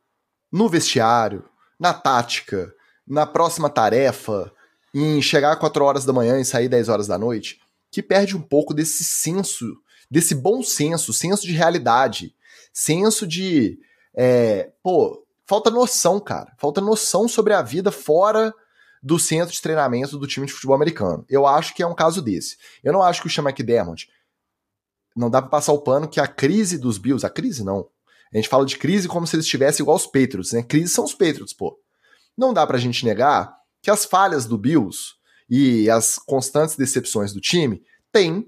no 0.51 0.69
vestiário, 0.69 1.45
na 1.79 1.93
tática, 1.93 2.73
na 3.07 3.27
próxima 3.27 3.69
tarefa, 3.69 4.53
em 4.95 5.21
chegar 5.21 5.57
4 5.57 5.85
horas 5.85 6.05
da 6.05 6.13
manhã 6.13 6.41
e 6.41 6.45
sair 6.45 6.69
10 6.69 6.89
horas 6.89 7.07
da 7.07 7.19
noite, 7.19 7.61
que 7.91 8.03
perde 8.03 8.37
um 8.37 8.41
pouco 8.41 8.73
desse 8.73 9.05
senso, 9.05 9.65
desse 10.11 10.35
bom 10.35 10.63
senso, 10.63 11.13
senso 11.13 11.43
de 11.47 11.53
realidade, 11.53 12.35
senso 12.73 13.27
de 13.27 13.79
é, 14.15 14.71
pô, 14.83 15.27
falta 15.47 15.71
noção, 15.71 16.21
cara. 16.21 16.53
Falta 16.59 16.81
noção 16.81 17.27
sobre 17.29 17.53
a 17.53 17.63
vida 17.63 17.91
fora 17.91 18.55
do 19.03 19.19
centro 19.19 19.53
de 19.53 19.61
treinamento 19.61 20.17
do 20.17 20.27
time 20.27 20.47
de 20.47 20.53
futebol 20.53 20.77
americano. 20.77 21.27
Eu 21.29 21.47
acho 21.47 21.75
que 21.75 21.83
é 21.83 21.87
um 21.87 21.95
caso 21.95 22.23
desse. 22.23 22.57
Eu 22.83 22.93
não 22.93 23.03
acho 23.03 23.21
que 23.21 23.27
o 23.27 23.31
Sean 23.31 23.45
McDermott 23.45 24.09
não 25.15 25.31
dá 25.31 25.41
para 25.41 25.51
passar 25.51 25.73
o 25.73 25.81
pano 25.81 26.09
que 26.09 26.21
a 26.21 26.27
crise 26.27 26.79
dos 26.79 26.99
Bills, 26.99 27.25
a 27.25 27.31
crise 27.31 27.65
não. 27.65 27.89
A 28.33 28.37
gente 28.37 28.49
fala 28.49 28.67
de 28.67 28.77
crise 28.77 29.07
como 29.07 29.27
se 29.27 29.37
eles 29.37 29.47
estivessem 29.47 29.85
igual 29.85 29.97
os 29.97 30.07
Patriots, 30.07 30.53
né? 30.53 30.63
Crise 30.63 30.89
são 30.89 31.05
os 31.05 31.15
Patriots, 31.15 31.53
pô. 31.53 31.79
Não 32.37 32.53
dá 32.53 32.67
pra 32.67 32.79
gente 32.79 33.05
negar 33.05 33.55
que 33.81 33.91
as 33.91 34.05
falhas 34.05 34.47
do 34.47 34.59
Bills 34.59 35.15
e 35.49 35.89
as 35.89 36.17
constantes 36.17 36.77
decepções 36.77 37.33
do 37.33 37.41
time 37.41 37.83
têm 38.11 38.47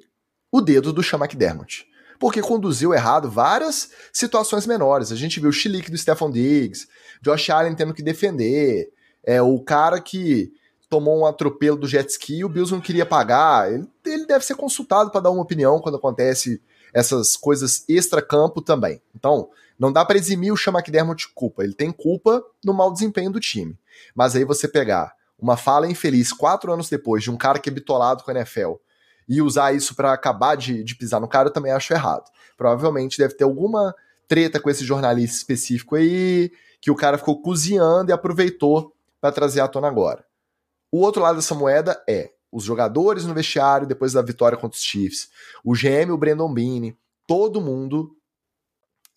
o 0.50 0.60
dedo 0.60 0.92
do 0.92 1.02
Sean 1.02 1.18
McDermott 1.18 1.86
porque 2.18 2.40
conduziu 2.40 2.94
errado 2.94 3.30
várias 3.30 3.90
situações 4.12 4.66
menores. 4.66 5.12
A 5.12 5.16
gente 5.16 5.40
viu 5.40 5.50
o 5.50 5.52
chilique 5.52 5.90
do 5.90 5.98
Stephon 5.98 6.30
Diggs, 6.30 6.86
Josh 7.22 7.50
Allen 7.50 7.74
tendo 7.74 7.94
que 7.94 8.02
defender, 8.02 8.88
é 9.24 9.40
o 9.42 9.58
cara 9.60 10.00
que 10.00 10.52
tomou 10.88 11.18
um 11.18 11.26
atropelo 11.26 11.76
do 11.76 11.88
jet 11.88 12.08
ski 12.10 12.38
e 12.38 12.44
o 12.44 12.48
Bills 12.48 12.72
não 12.72 12.80
queria 12.80 13.04
pagar. 13.04 13.72
Ele, 13.72 13.86
ele 14.26 14.34
deve 14.34 14.44
ser 14.44 14.56
consultado 14.56 15.10
para 15.10 15.20
dar 15.20 15.30
uma 15.30 15.42
opinião 15.42 15.80
quando 15.80 15.96
acontece 15.96 16.60
essas 16.92 17.36
coisas 17.36 17.84
extra-campo 17.88 18.60
também. 18.60 19.00
Então, 19.14 19.48
não 19.78 19.92
dá 19.92 20.04
para 20.04 20.18
eximir 20.18 20.52
o 20.52 20.56
Sean 20.56 20.72
McDermott 20.72 21.26
de 21.26 21.32
culpa. 21.32 21.62
Ele 21.62 21.74
tem 21.74 21.92
culpa 21.92 22.44
no 22.64 22.74
mau 22.74 22.92
desempenho 22.92 23.30
do 23.30 23.40
time. 23.40 23.78
Mas 24.14 24.34
aí 24.34 24.44
você 24.44 24.66
pegar 24.66 25.14
uma 25.38 25.56
fala 25.56 25.88
infeliz 25.88 26.32
quatro 26.32 26.72
anos 26.72 26.88
depois 26.88 27.22
de 27.22 27.30
um 27.30 27.36
cara 27.36 27.58
que 27.58 27.68
é 27.68 27.72
bitolado 27.72 28.24
com 28.24 28.30
a 28.30 28.34
NFL 28.34 28.74
e 29.28 29.42
usar 29.42 29.74
isso 29.74 29.94
para 29.94 30.12
acabar 30.12 30.56
de, 30.56 30.82
de 30.82 30.94
pisar 30.94 31.20
no 31.20 31.28
cara, 31.28 31.48
eu 31.48 31.52
também 31.52 31.72
acho 31.72 31.92
errado. 31.92 32.24
Provavelmente 32.56 33.18
deve 33.18 33.34
ter 33.34 33.44
alguma 33.44 33.94
treta 34.26 34.58
com 34.58 34.70
esse 34.70 34.84
jornalista 34.84 35.36
específico 35.36 35.94
aí, 35.94 36.50
que 36.80 36.90
o 36.90 36.96
cara 36.96 37.18
ficou 37.18 37.40
cozinhando 37.40 38.10
e 38.10 38.12
aproveitou 38.12 38.94
para 39.20 39.32
trazer 39.32 39.60
à 39.60 39.68
tona 39.68 39.88
agora. 39.88 40.24
O 40.90 41.00
outro 41.00 41.22
lado 41.22 41.36
dessa 41.36 41.54
moeda 41.54 42.02
é 42.08 42.30
os 42.56 42.64
jogadores 42.64 43.26
no 43.26 43.34
vestiário 43.34 43.86
depois 43.86 44.14
da 44.14 44.22
vitória 44.22 44.56
contra 44.56 44.78
os 44.78 44.82
Chiefs, 44.82 45.28
o 45.62 45.74
GM, 45.74 46.10
o 46.10 46.16
Brandon 46.16 46.50
Beane, 46.50 46.96
todo 47.26 47.60
mundo 47.60 48.16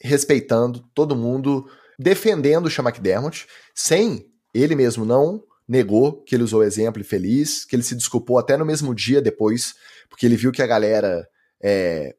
respeitando, 0.02 0.84
todo 0.94 1.16
mundo 1.16 1.66
defendendo 1.98 2.66
o 2.66 2.70
Sean 2.70 2.84
McDermott, 2.84 3.48
sem 3.74 4.30
ele 4.54 4.76
mesmo 4.76 5.06
não 5.06 5.42
negou 5.66 6.22
que 6.24 6.36
ele 6.36 6.44
usou 6.44 6.60
o 6.60 6.64
exemplo 6.64 7.02
e 7.02 7.06
feliz, 7.06 7.64
que 7.64 7.78
ele 7.78 7.84
se 7.84 7.96
desculpou 7.96 8.38
até 8.38 8.58
no 8.58 8.66
mesmo 8.66 8.94
dia 8.94 9.22
depois 9.22 9.74
porque 10.10 10.26
ele 10.26 10.36
viu 10.36 10.52
que 10.52 10.62
a 10.62 10.68
galera 10.68 11.26
é, 11.64 12.14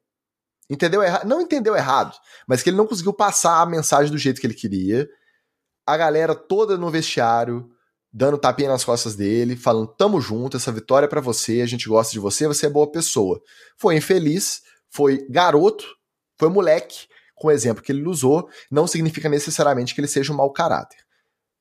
entendeu 0.70 1.02
errado, 1.02 1.26
não 1.26 1.42
entendeu 1.42 1.76
errado, 1.76 2.16
mas 2.47 2.62
que 2.62 2.70
ele 2.70 2.78
não 2.78 2.86
conseguiu 2.86 3.12
passar 3.12 3.60
a 3.60 3.66
mensagem 3.66 4.10
do 4.10 4.16
jeito 4.16 4.40
que 4.40 4.47
ele 4.47 4.55
queria. 4.55 5.06
A 5.86 5.98
galera 5.98 6.34
toda 6.34 6.78
no 6.78 6.88
vestiário 6.88 7.70
dando 8.12 8.39
tapinha 8.39 8.69
nas 8.69 8.85
costas 8.85 9.15
dele, 9.15 9.57
falando: 9.57 9.89
"Tamo 9.89 10.20
junto, 10.20 10.57
essa 10.57 10.73
vitória 10.73 11.07
é 11.07 11.09
para 11.09 11.20
você, 11.20 11.61
a 11.61 11.66
gente 11.66 11.89
gosta 11.89 12.12
de 12.12 12.19
você, 12.19 12.47
você 12.47 12.66
é 12.66 12.70
boa 12.70 12.91
pessoa". 12.91 13.41
Foi 13.78 13.97
infeliz, 13.97 14.62
foi 14.91 15.27
garoto, 15.28 15.85
foi 16.39 16.49
moleque, 16.49 17.07
com 17.41 17.49
o 17.49 17.51
exemplo 17.51 17.82
que 17.82 17.91
ele 17.91 18.07
usou, 18.07 18.49
não 18.70 18.87
significa 18.87 19.28
necessariamente 19.28 19.95
que 19.95 20.01
ele 20.01 20.09
seja 20.09 20.32
um 20.32 20.37
mau 20.37 20.53
caráter. 20.53 20.99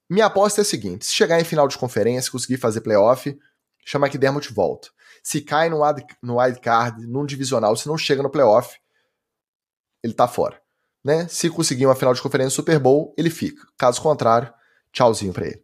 Minha 0.10 0.26
aposta 0.26 0.62
é 0.62 0.64
a 0.64 0.66
seguinte: 0.66 1.06
se 1.06 1.14
chegar 1.14 1.40
em 1.40 1.46
final 1.46 1.68
de 1.68 1.78
conferência, 1.78 2.32
conseguir 2.32 2.58
fazer 2.58 2.82
playoff, 2.82 3.38
chama 3.86 4.10
que 4.10 4.18
Dermot 4.18 4.52
volta. 4.54 4.90
Se 5.24 5.42
cai 5.42 5.70
no, 5.70 5.84
wild, 5.84 6.06
no 6.22 6.40
wild 6.40 6.60
card, 6.60 7.06
num 7.08 7.26
divisional, 7.26 7.76
se 7.76 7.88
não 7.88 7.98
chega 7.98 8.24
no 8.24 8.30
playoff, 8.30 8.78
ele 10.04 10.14
tá 10.14 10.28
fora. 10.28 10.62
Né? 11.04 11.28
Se 11.28 11.50
conseguir 11.50 11.86
uma 11.86 11.96
final 11.96 12.14
de 12.14 12.22
conferência 12.22 12.52
Super 12.52 12.80
Bowl, 12.80 13.14
ele 13.18 13.30
fica. 13.30 13.66
Caso 13.78 14.02
contrário, 14.02 14.54
tchauzinho 14.92 15.32
pra 15.32 15.48
ele. 15.48 15.64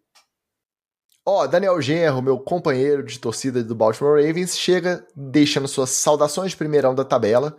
Ó, 1.28 1.42
oh, 1.42 1.48
Daniel 1.48 1.82
Genro, 1.82 2.22
meu 2.22 2.38
companheiro 2.38 3.02
de 3.02 3.18
torcida 3.18 3.64
do 3.64 3.74
Baltimore 3.74 4.24
Ravens, 4.24 4.56
chega 4.56 5.04
deixando 5.16 5.68
suas 5.68 5.90
saudações 5.90 6.52
de 6.52 6.58
primeirão 6.58 6.94
da 6.94 7.04
tabela, 7.04 7.58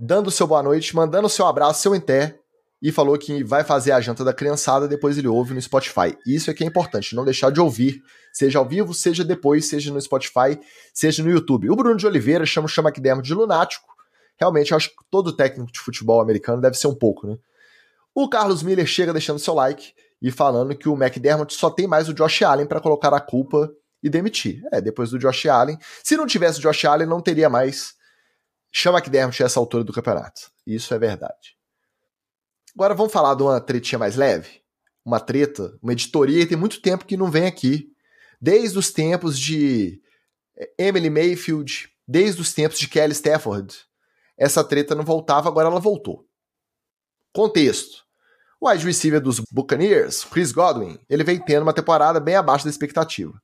dando 0.00 0.30
seu 0.30 0.46
boa 0.46 0.62
noite, 0.62 0.96
mandando 0.96 1.28
seu 1.28 1.46
abraço, 1.46 1.82
seu 1.82 1.94
enté 1.94 2.38
e 2.80 2.90
falou 2.90 3.18
que 3.18 3.44
vai 3.44 3.62
fazer 3.62 3.92
a 3.92 4.00
janta 4.00 4.24
da 4.24 4.32
criançada, 4.32 4.88
depois 4.88 5.18
ele 5.18 5.28
ouve 5.28 5.52
no 5.52 5.60
Spotify. 5.60 6.16
Isso 6.26 6.50
é 6.50 6.54
que 6.54 6.64
é 6.64 6.66
importante, 6.66 7.14
não 7.14 7.26
deixar 7.26 7.50
de 7.50 7.60
ouvir, 7.60 8.02
seja 8.32 8.58
ao 8.58 8.66
vivo, 8.66 8.94
seja 8.94 9.22
depois, 9.22 9.68
seja 9.68 9.92
no 9.92 10.00
Spotify, 10.00 10.58
seja 10.94 11.22
no 11.22 11.30
YouTube. 11.30 11.68
O 11.68 11.76
Bruno 11.76 11.98
de 11.98 12.06
Oliveira 12.06 12.46
chama 12.46 12.64
o 12.64 12.70
Chama 12.70 12.90
de 12.90 13.34
lunático. 13.34 13.86
Realmente, 14.38 14.72
eu 14.72 14.78
acho 14.78 14.88
que 14.88 14.96
todo 15.10 15.36
técnico 15.36 15.70
de 15.70 15.78
futebol 15.78 16.22
americano 16.22 16.62
deve 16.62 16.78
ser 16.78 16.86
um 16.86 16.94
pouco, 16.94 17.26
né? 17.26 17.36
O 18.14 18.30
Carlos 18.30 18.62
Miller 18.62 18.86
chega 18.86 19.12
deixando 19.12 19.38
seu 19.38 19.52
like 19.52 19.92
e 20.24 20.30
falando 20.30 20.74
que 20.74 20.88
o 20.88 20.94
McDermott 20.94 21.52
só 21.52 21.68
tem 21.68 21.86
mais 21.86 22.08
o 22.08 22.14
Josh 22.14 22.40
Allen 22.40 22.64
para 22.64 22.80
colocar 22.80 23.12
a 23.12 23.20
culpa 23.20 23.70
e 24.02 24.08
demitir. 24.08 24.62
É, 24.72 24.80
depois 24.80 25.10
do 25.10 25.18
Josh 25.18 25.44
Allen. 25.44 25.76
Se 26.02 26.16
não 26.16 26.26
tivesse 26.26 26.58
o 26.58 26.62
Josh 26.62 26.86
Allen, 26.86 27.06
não 27.06 27.20
teria 27.20 27.50
mais 27.50 27.92
chama 28.72 28.96
McDermott 28.96 29.42
a 29.42 29.46
essa 29.46 29.60
altura 29.60 29.84
do 29.84 29.92
campeonato. 29.92 30.50
Isso 30.66 30.94
é 30.94 30.98
verdade. 30.98 31.58
Agora 32.74 32.94
vamos 32.94 33.12
falar 33.12 33.34
de 33.34 33.42
uma 33.42 33.60
tretinha 33.60 33.98
mais 33.98 34.16
leve? 34.16 34.62
Uma 35.04 35.20
treta, 35.20 35.78
uma 35.82 35.92
editoria 35.92 36.48
tem 36.48 36.56
muito 36.56 36.80
tempo 36.80 37.04
que 37.04 37.18
não 37.18 37.30
vem 37.30 37.44
aqui. 37.44 37.92
Desde 38.40 38.78
os 38.78 38.90
tempos 38.90 39.38
de 39.38 40.00
eh, 40.56 40.72
Emily 40.78 41.10
Mayfield, 41.10 41.90
desde 42.08 42.40
os 42.40 42.54
tempos 42.54 42.78
de 42.78 42.88
Kelly 42.88 43.12
Stafford. 43.12 43.76
Essa 44.38 44.64
treta 44.64 44.94
não 44.94 45.04
voltava, 45.04 45.50
agora 45.50 45.68
ela 45.68 45.80
voltou. 45.80 46.26
Contexto. 47.30 48.03
O 48.64 48.70
wide 48.70 48.86
receiver 48.86 49.20
dos 49.20 49.40
Buccaneers, 49.52 50.24
Chris 50.24 50.50
Godwin, 50.50 50.98
ele 51.06 51.22
vem 51.22 51.38
tendo 51.38 51.64
uma 51.64 51.74
temporada 51.74 52.18
bem 52.18 52.34
abaixo 52.34 52.64
da 52.64 52.70
expectativa. 52.70 53.38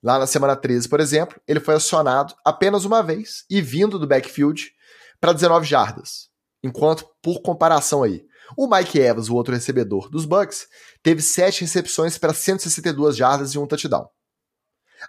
Lá 0.00 0.20
na 0.20 0.26
semana 0.28 0.54
13, 0.54 0.88
por 0.88 1.00
exemplo, 1.00 1.40
ele 1.48 1.58
foi 1.58 1.74
acionado 1.74 2.32
apenas 2.44 2.84
uma 2.84 3.02
vez 3.02 3.44
e 3.50 3.60
vindo 3.60 3.98
do 3.98 4.06
backfield 4.06 4.70
para 5.20 5.32
19 5.32 5.66
jardas. 5.66 6.28
Enquanto, 6.62 7.04
por 7.20 7.42
comparação 7.42 8.04
aí, 8.04 8.24
o 8.56 8.68
Mike 8.68 9.00
Evans, 9.00 9.28
o 9.28 9.34
outro 9.34 9.52
recebedor 9.52 10.08
dos 10.08 10.24
Bucks, 10.24 10.68
teve 11.02 11.22
sete 11.22 11.62
recepções 11.62 12.16
para 12.16 12.32
162 12.32 13.16
jardas 13.16 13.52
e 13.52 13.58
um 13.58 13.66
touchdown. 13.66 14.08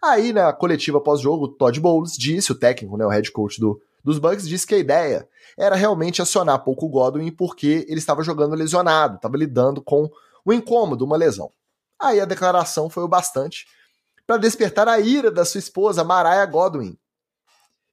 Aí, 0.04 0.34
na 0.34 0.52
coletiva 0.52 1.00
pós-jogo, 1.00 1.50
Todd 1.50 1.80
Bowles 1.80 2.14
disse, 2.14 2.52
o 2.52 2.58
técnico, 2.58 2.98
né, 2.98 3.06
o 3.06 3.10
head 3.10 3.32
coach 3.32 3.60
do, 3.60 3.80
dos 4.08 4.20
Bucks, 4.20 4.48
disse 4.48 4.66
que 4.66 4.74
a 4.74 4.78
ideia 4.78 5.28
era 5.58 5.76
realmente 5.76 6.22
acionar 6.22 6.64
pouco 6.64 6.88
Godwin 6.88 7.30
porque 7.30 7.86
ele 7.90 8.00
estava 8.00 8.24
jogando 8.24 8.56
lesionado, 8.56 9.18
estava 9.18 9.36
lidando 9.36 9.82
com 9.82 10.10
o 10.46 10.54
incômodo, 10.54 11.04
uma 11.04 11.18
lesão. 11.18 11.52
Aí 12.00 12.22
a 12.22 12.24
declaração 12.24 12.90
foi 12.90 13.04
o 13.04 13.08
bastante 13.08 13.68
para 14.26 14.38
despertar 14.38 14.88
a 14.88 14.98
ira 14.98 15.30
da 15.30 15.44
sua 15.44 15.60
esposa, 15.60 16.06
Mariah 16.06 16.46
Godwin. 16.46 16.98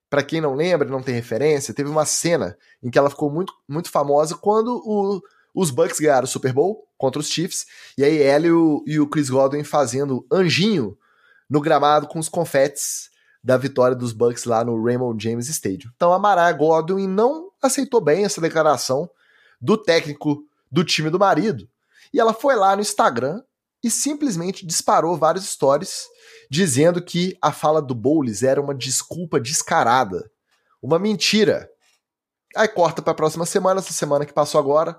Para 0.09 0.23
quem 0.23 0.41
não 0.41 0.55
lembra, 0.55 0.89
não 0.89 1.03
tem 1.03 1.17
referência, 1.17 1.75
teve 1.75 1.91
uma 1.91 2.07
cena 2.07 2.57
em 2.81 2.91
que 2.91 2.99
ela 2.99 3.11
ficou 3.11 3.29
muito, 3.29 3.53
muito 3.69 3.91
famosa 3.91 4.37
quando 4.37 4.81
o, 4.87 5.21
os 5.53 5.73
Bucks 5.73 5.99
ganharam 5.99 6.27
o 6.27 6.29
Super 6.29 6.53
Bowl 6.53 6.87
contra 6.97 7.19
os 7.19 7.27
Chiefs, 7.29 7.67
e 7.99 8.05
aí 8.05 8.23
ela 8.23 8.47
e 8.47 8.53
o, 8.53 8.85
e 8.87 9.01
o 9.01 9.09
Chris 9.09 9.29
Godwin 9.29 9.65
fazendo 9.65 10.25
anjinho 10.31 10.97
no 11.51 11.61
gramado 11.61 12.07
com 12.07 12.21
os 12.21 12.29
confetes 12.29 13.11
da 13.45 13.59
vitória 13.59 13.95
dos 13.95 14.15
Bucks 14.15 14.45
lá 14.45 14.65
no 14.65 14.83
Raymond 14.83 15.23
James 15.23 15.49
Stadium. 15.49 15.91
Então 15.95 16.15
a 16.15 16.19
Mariah 16.19 16.57
Godwin 16.57 17.07
não 17.07 17.51
aceitou 17.63 18.01
bem 18.01 18.25
essa 18.25 18.41
declaração 18.41 19.09
do 19.61 19.77
técnico 19.77 20.43
do 20.73 20.83
time 20.83 21.11
do 21.11 21.19
marido, 21.19 21.69
e 22.13 22.19
ela 22.19 22.33
foi 22.33 22.57
lá 22.57 22.75
no 22.75 22.83
Instagram 22.83 23.43
e 23.83 23.91
simplesmente 23.91 24.67
disparou 24.67 25.17
vários 25.17 25.45
stories 25.45 26.07
dizendo 26.51 27.03
que 27.03 27.37
a 27.41 27.53
fala 27.53 27.83
do 27.83 27.95
Bowles 27.95 28.43
era 28.43 28.61
uma 28.61 28.75
desculpa 28.75 29.39
descarada, 29.39 30.31
uma 30.83 30.99
mentira. 30.99 31.69
Aí 32.57 32.69
corta 32.69 33.03
para 33.03 33.13
a 33.13 33.17
próxima 33.17 33.45
semana, 33.45 33.81
essa 33.81 33.93
semana 33.93 34.25
que 34.25 34.33
passou 34.33 34.59
agora, 34.59 34.99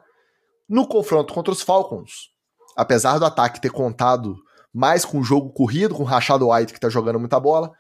no 0.68 0.88
confronto 0.88 1.34
contra 1.34 1.52
os 1.52 1.62
Falcons. 1.62 2.30
Apesar 2.76 3.18
do 3.18 3.26
ataque 3.26 3.62
ter 3.62 3.72
contado 3.72 4.36
mais 4.74 5.06
com 5.06 5.20
o 5.20 5.24
jogo 5.24 5.52
corrido, 5.52 5.96
com 5.96 6.04
o 6.04 6.06
Rashad 6.06 6.42
White 6.42 6.74
que 6.74 6.80
tá 6.80 6.90
jogando 6.90 7.20
muita 7.20 7.40
bola, 7.40 7.72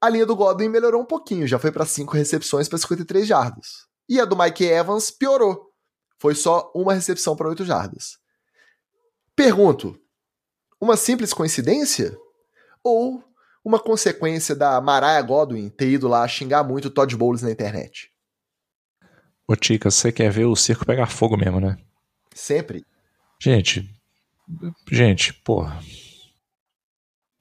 a 0.00 0.08
linha 0.08 0.24
do 0.24 0.34
Godwin 0.34 0.68
melhorou 0.68 1.02
um 1.02 1.06
pouquinho, 1.06 1.46
já 1.46 1.58
foi 1.58 1.70
para 1.70 1.84
5 1.84 2.14
recepções 2.14 2.68
para 2.68 2.78
53 2.78 3.26
jardas. 3.26 3.86
E 4.08 4.18
a 4.18 4.24
do 4.24 4.36
Mike 4.36 4.64
Evans 4.64 5.10
piorou. 5.10 5.70
Foi 6.18 6.34
só 6.34 6.70
uma 6.74 6.94
recepção 6.94 7.36
para 7.36 7.48
8 7.48 7.64
jardas. 7.64 8.18
Pergunto: 9.36 9.98
uma 10.80 10.96
simples 10.96 11.32
coincidência? 11.32 12.16
Ou 12.82 13.22
uma 13.64 13.78
consequência 13.78 14.56
da 14.56 14.80
Mariah 14.80 15.20
Godwin 15.22 15.68
ter 15.68 15.90
ido 15.90 16.08
lá 16.08 16.26
xingar 16.26 16.64
muito 16.64 16.86
o 16.86 16.90
Todd 16.90 17.14
Bowles 17.14 17.42
na 17.42 17.50
internet? 17.50 18.10
Ô, 19.46 19.54
Tica, 19.54 19.90
você 19.90 20.10
quer 20.10 20.30
ver 20.30 20.46
o 20.46 20.56
circo 20.56 20.86
pegar 20.86 21.06
fogo 21.08 21.36
mesmo, 21.36 21.60
né? 21.60 21.76
Sempre. 22.34 22.86
Gente, 23.40 23.90
gente, 24.90 25.34
porra. 25.34 25.80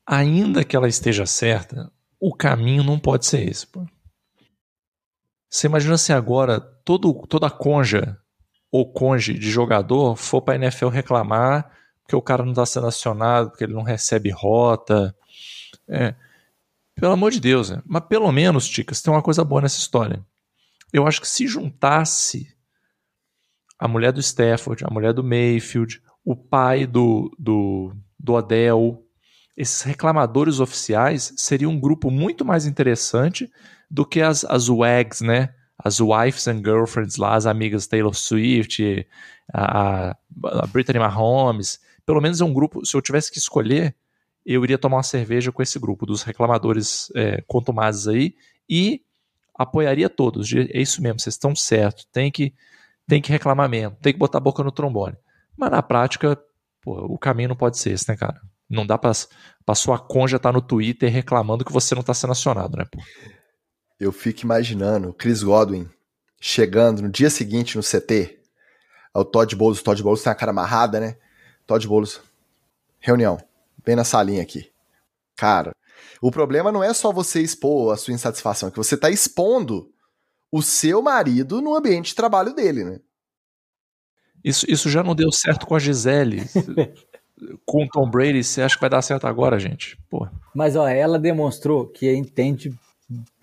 Ainda 0.06 0.64
que 0.64 0.76
ela 0.76 0.88
esteja 0.88 1.26
certa, 1.26 1.92
o 2.20 2.36
caminho 2.36 2.84
não 2.84 3.00
pode 3.00 3.26
ser 3.26 3.48
esse, 3.48 3.66
pô. 3.66 3.86
Você 5.50 5.68
imagina 5.68 5.98
se 5.98 6.14
agora 6.14 6.60
todo, 6.60 7.14
toda 7.28 7.50
conja 7.50 8.18
ou 8.72 8.92
conge 8.92 9.34
de 9.34 9.50
jogador 9.50 10.16
for 10.16 10.42
pra 10.42 10.56
NFL 10.56 10.90
reclamar 10.90 11.80
porque 12.10 12.16
o 12.16 12.22
cara 12.24 12.44
não 12.44 12.54
está 12.54 12.66
sendo 12.66 12.88
acionado, 12.88 13.52
porque 13.52 13.64
ele 13.64 13.74
não 13.74 13.84
recebe 13.84 14.32
rota. 14.32 15.16
É, 15.88 16.16
pelo 16.96 17.14
amor 17.14 17.30
de 17.30 17.40
Deus, 17.40 17.70
né? 17.70 17.84
mas 17.86 18.04
pelo 18.06 18.32
menos, 18.32 18.68
Ticas, 18.68 19.00
tem 19.00 19.14
uma 19.14 19.22
coisa 19.22 19.44
boa 19.44 19.62
nessa 19.62 19.78
história. 19.78 20.26
Eu 20.92 21.06
acho 21.06 21.22
que 21.22 21.28
se 21.28 21.46
juntasse 21.46 22.52
a 23.78 23.88
mulher 23.88 24.12
do 24.12 24.20
Stafford, 24.20 24.84
a 24.84 24.92
mulher 24.92 25.14
do 25.14 25.24
Mayfield, 25.24 26.02
o 26.26 26.36
pai 26.36 26.88
do, 26.88 27.32
do, 27.38 27.96
do 28.18 28.34
Odell, 28.34 29.06
esses 29.60 29.84
reclamadores 29.84 30.60
oficiais 30.60 31.34
seriam 31.38 31.72
um 31.72 31.80
grupo 31.80 32.10
muito 32.10 32.44
mais 32.44 32.66
interessante 32.66 33.52
do 33.92 34.06
que 34.06 34.22
as, 34.22 34.44
as 34.46 34.70
WAGs, 34.70 35.22
né? 35.22 35.54
As 35.78 36.00
wives 36.00 36.48
and 36.48 36.58
girlfriends 36.58 37.18
lá, 37.18 37.36
as 37.36 37.46
amigas 37.46 37.86
Taylor 37.86 38.14
Swift, 38.14 39.08
a, 39.54 40.16
a 40.44 40.68
Brittany 40.68 41.00
Mahomes 41.00 41.80
pelo 42.10 42.22
menos 42.22 42.42
é 42.42 42.44
um 42.44 42.52
grupo, 42.52 42.84
se 42.84 42.98
eu 42.98 43.04
tivesse 43.04 43.32
que 43.32 43.38
escolher, 43.38 43.96
eu 44.44 44.64
iria 44.64 44.80
tomar 44.80 44.98
uma 44.98 45.04
cerveja 45.04 45.52
com 45.52 45.62
esse 45.62 45.78
grupo 45.78 46.08
dos 46.08 46.24
reclamadores 46.24 47.12
é, 47.16 47.40
contumazes 47.46 48.08
aí 48.08 48.34
e 48.68 49.04
apoiaria 49.54 50.10
todos. 50.10 50.52
É 50.52 50.82
isso 50.82 51.04
mesmo, 51.04 51.20
vocês 51.20 51.36
estão 51.36 51.56
certos, 51.56 52.06
tem 52.12 52.32
que, 52.32 52.52
tem 53.08 53.22
que 53.22 53.32
reclamar 53.32 53.70
mesmo, 53.70 53.96
tem 54.02 54.12
que 54.12 54.18
botar 54.18 54.40
a 54.40 54.42
boca 54.42 54.64
no 54.64 54.72
trombone. 54.72 55.18
Mas 55.56 55.70
na 55.70 55.84
prática, 55.84 56.36
pô, 56.82 56.94
o 57.14 57.16
caminho 57.16 57.50
não 57.50 57.56
pode 57.56 57.78
ser 57.78 57.92
esse, 57.92 58.10
né, 58.10 58.18
cara? 58.18 58.42
Não 58.70 58.86
dá 58.86 58.98
pra, 58.98 59.12
pra 59.66 59.76
sua 59.76 59.98
conja 59.98 60.38
estar 60.38 60.50
tá 60.50 60.54
no 60.54 60.62
Twitter 60.62 61.12
reclamando 61.12 61.66
que 61.66 61.72
você 61.72 61.96
não 61.96 62.04
tá 62.04 62.14
sendo 62.14 62.32
acionado, 62.32 62.78
né, 62.78 62.86
pô? 62.86 63.02
Eu 64.00 64.12
fico 64.12 64.42
imaginando 64.42 65.14
Chris 65.14 65.44
Godwin 65.44 65.90
chegando 66.40 67.02
no 67.02 67.10
dia 67.10 67.30
seguinte 67.30 67.76
no 67.76 67.84
CT, 67.84 68.40
ao 69.14 69.26
Todd 69.26 69.56
Bowles, 69.56 69.80
o 69.80 69.84
Todd 69.84 70.02
Bowles 70.02 70.24
tem 70.24 70.32
a 70.32 70.36
cara 70.36 70.52
amarrada, 70.52 71.00
né? 71.00 71.18
Todd 71.66 71.86
Bowles, 71.88 72.22
reunião, 73.00 73.38
vem 73.86 73.96
na 73.96 74.04
salinha 74.04 74.42
aqui. 74.42 74.72
Cara, 75.36 75.76
o 76.22 76.32
problema 76.32 76.72
não 76.72 76.84
é 76.84 76.94
só 76.94 77.12
você 77.12 77.42
expor 77.42 77.94
a 77.94 77.98
sua 77.98 78.14
insatisfação, 78.14 78.70
é 78.70 78.72
que 78.72 78.78
você 78.78 78.96
tá 78.96 79.10
expondo 79.10 79.92
o 80.52 80.62
seu 80.62 81.02
marido 81.02 81.62
no 81.62 81.76
ambiente 81.76 82.08
de 82.08 82.16
trabalho 82.16 82.54
dele, 82.54 82.84
né? 82.84 83.00
Isso, 84.44 84.66
isso 84.70 84.90
já 84.90 85.04
não 85.04 85.14
deu 85.14 85.32
certo 85.32 85.68
com 85.68 85.76
a 85.76 85.80
Gisele. 85.80 86.44
com 87.66 87.84
o 87.84 87.88
Tom 87.88 88.10
Brady, 88.10 88.44
você 88.44 88.62
acha 88.62 88.76
que 88.76 88.82
vai 88.82 88.90
dar 88.90 89.02
certo 89.02 89.28
agora, 89.28 89.60
gente? 89.60 89.98
Pô. 90.10 90.28
Mas 90.54 90.76
ó, 90.76 90.88
ela 90.88 91.18
demonstrou 91.18 91.88
que 91.88 92.12
entende 92.14 92.74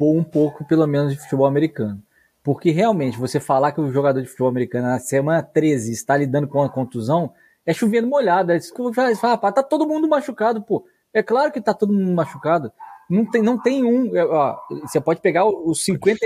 um 0.00 0.22
pouco, 0.22 0.66
pelo 0.66 0.86
menos, 0.86 1.12
de 1.12 1.20
futebol 1.20 1.46
americano. 1.46 2.00
Porque 2.42 2.70
realmente, 2.70 3.18
você 3.18 3.40
falar 3.40 3.72
que 3.72 3.80
o 3.80 3.90
jogador 3.90 4.20
de 4.20 4.28
futebol 4.28 4.48
americano 4.48 4.86
na 4.86 5.00
semana 5.00 5.42
13 5.42 5.92
está 5.92 6.16
lidando 6.16 6.46
com 6.46 6.58
uma 6.58 6.68
contusão, 6.68 7.32
é 7.64 7.72
chovendo 7.72 8.06
molhado. 8.06 8.52
É 8.52 8.60
fala, 8.94 9.12
rapaz, 9.32 9.54
tá 9.54 9.62
todo 9.62 9.88
mundo 9.88 10.08
machucado, 10.08 10.62
pô. 10.62 10.86
É 11.12 11.22
claro 11.22 11.50
que 11.50 11.60
tá 11.60 11.74
todo 11.74 11.92
mundo 11.92 12.14
machucado. 12.14 12.70
Não 13.08 13.24
tem, 13.24 13.42
não 13.42 13.60
tem 13.60 13.84
um. 13.84 14.14
É, 14.16 14.24
ó, 14.24 14.56
você 14.82 15.00
pode 15.00 15.20
pegar 15.20 15.44
os 15.46 15.82
50. 15.84 16.20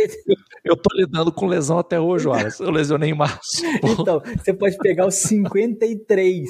Eu 0.64 0.76
tô 0.76 0.94
lidando 0.94 1.32
com 1.32 1.46
lesão 1.46 1.78
até 1.78 1.98
hoje, 1.98 2.26
Wallace. 2.26 2.62
Eu 2.62 2.70
lesionei 2.70 3.10
em 3.10 3.16
março. 3.16 3.62
Então, 3.82 4.20
você 4.36 4.52
pode 4.52 4.76
pegar 4.78 5.06
os 5.06 5.14
53 5.14 6.48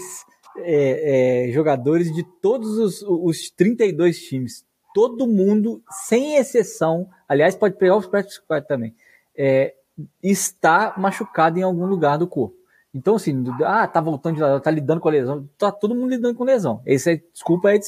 é, 0.65 1.49
é, 1.49 1.53
jogadores 1.53 2.13
de 2.13 2.23
todos 2.23 2.79
os, 2.79 3.03
os 3.03 3.51
32 3.51 4.19
times. 4.21 4.65
Todo 4.95 5.27
mundo, 5.27 5.83
sem 6.07 6.37
exceção. 6.37 7.09
Aliás, 7.29 7.55
pode 7.55 7.77
pegar 7.77 7.97
os 7.97 8.07
practice 8.07 8.37
squad 8.37 8.67
também. 8.67 8.95
É, 9.37 9.75
está 10.23 10.95
machucado 10.97 11.59
em 11.59 11.63
algum 11.63 11.87
lugar 11.87 12.19
do 12.19 12.27
corpo. 12.27 12.57
Então, 12.93 13.15
assim, 13.15 13.45
ah, 13.65 13.87
tá 13.87 14.01
voltando 14.01 14.35
de 14.35 14.41
lá, 14.41 14.59
tá 14.59 14.71
lidando 14.71 15.01
com 15.01 15.09
a 15.09 15.13
lesão, 15.13 15.49
tá 15.57 15.71
todo 15.71 15.95
mundo 15.95 16.11
lidando 16.11 16.35
com 16.35 16.43
lesão. 16.43 16.83
Esse 16.85 17.13
é, 17.13 17.23
desculpa, 17.33 17.71
é 17.71 17.79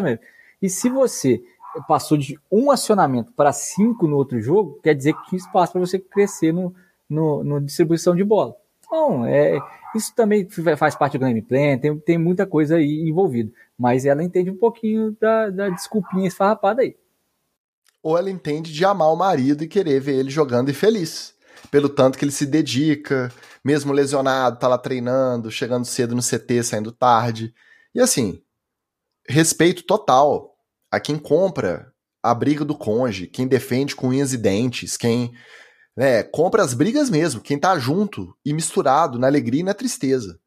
mesmo. 0.00 0.18
E 0.60 0.68
se 0.68 0.90
você 0.90 1.42
passou 1.86 2.18
de 2.18 2.38
um 2.50 2.70
acionamento 2.70 3.32
para 3.32 3.52
cinco 3.52 4.06
no 4.06 4.16
outro 4.16 4.40
jogo, 4.40 4.78
quer 4.82 4.94
dizer 4.94 5.14
que 5.14 5.30
tinha 5.30 5.38
espaço 5.38 5.72
para 5.72 5.80
você 5.80 5.98
crescer 5.98 6.52
no, 6.52 6.74
no, 7.08 7.42
no, 7.42 7.60
distribuição 7.60 8.14
de 8.14 8.24
bola. 8.24 8.54
Então, 8.84 9.24
é, 9.24 9.58
isso 9.94 10.14
também 10.14 10.48
faz 10.76 10.94
parte 10.94 11.18
do 11.18 11.24
gameplay, 11.24 11.78
tem, 11.78 11.98
tem 11.98 12.18
muita 12.18 12.46
coisa 12.46 12.76
aí 12.76 13.08
envolvida. 13.08 13.50
Mas 13.78 14.04
ela 14.04 14.22
entende 14.22 14.50
um 14.50 14.56
pouquinho 14.56 15.16
da, 15.20 15.50
da 15.50 15.68
desculpinha 15.68 16.28
esfarrapada 16.28 16.82
aí. 16.82 16.96
Ou 18.02 18.16
ela 18.16 18.30
entende 18.30 18.72
de 18.72 18.84
amar 18.84 19.12
o 19.12 19.16
marido 19.16 19.64
e 19.64 19.68
querer 19.68 20.00
ver 20.00 20.16
ele 20.16 20.30
jogando 20.30 20.68
e 20.68 20.74
feliz 20.74 21.36
pelo 21.70 21.88
tanto 21.88 22.18
que 22.18 22.24
ele 22.24 22.32
se 22.32 22.46
dedica, 22.46 23.32
mesmo 23.64 23.92
lesionado, 23.92 24.58
tá 24.58 24.68
lá 24.68 24.78
treinando, 24.78 25.50
chegando 25.50 25.84
cedo 25.84 26.14
no 26.14 26.22
CT, 26.22 26.62
saindo 26.62 26.92
tarde. 26.92 27.54
E 27.94 28.00
assim, 28.00 28.40
respeito 29.28 29.82
total 29.82 30.56
a 30.90 30.98
quem 30.98 31.18
compra 31.18 31.92
a 32.22 32.34
briga 32.34 32.64
do 32.64 32.76
conge, 32.76 33.26
quem 33.26 33.46
defende 33.46 33.94
com 33.94 34.08
unhas 34.08 34.32
e 34.32 34.38
dentes, 34.38 34.96
quem 34.96 35.32
né, 35.98 36.22
compra 36.22 36.62
as 36.62 36.74
brigas 36.74 37.10
mesmo, 37.10 37.40
quem 37.40 37.58
tá 37.58 37.76
junto 37.76 38.32
e 38.44 38.52
misturado 38.52 39.18
na 39.18 39.26
alegria 39.26 39.62
e 39.62 39.64
na 39.64 39.74
tristeza. 39.74 40.38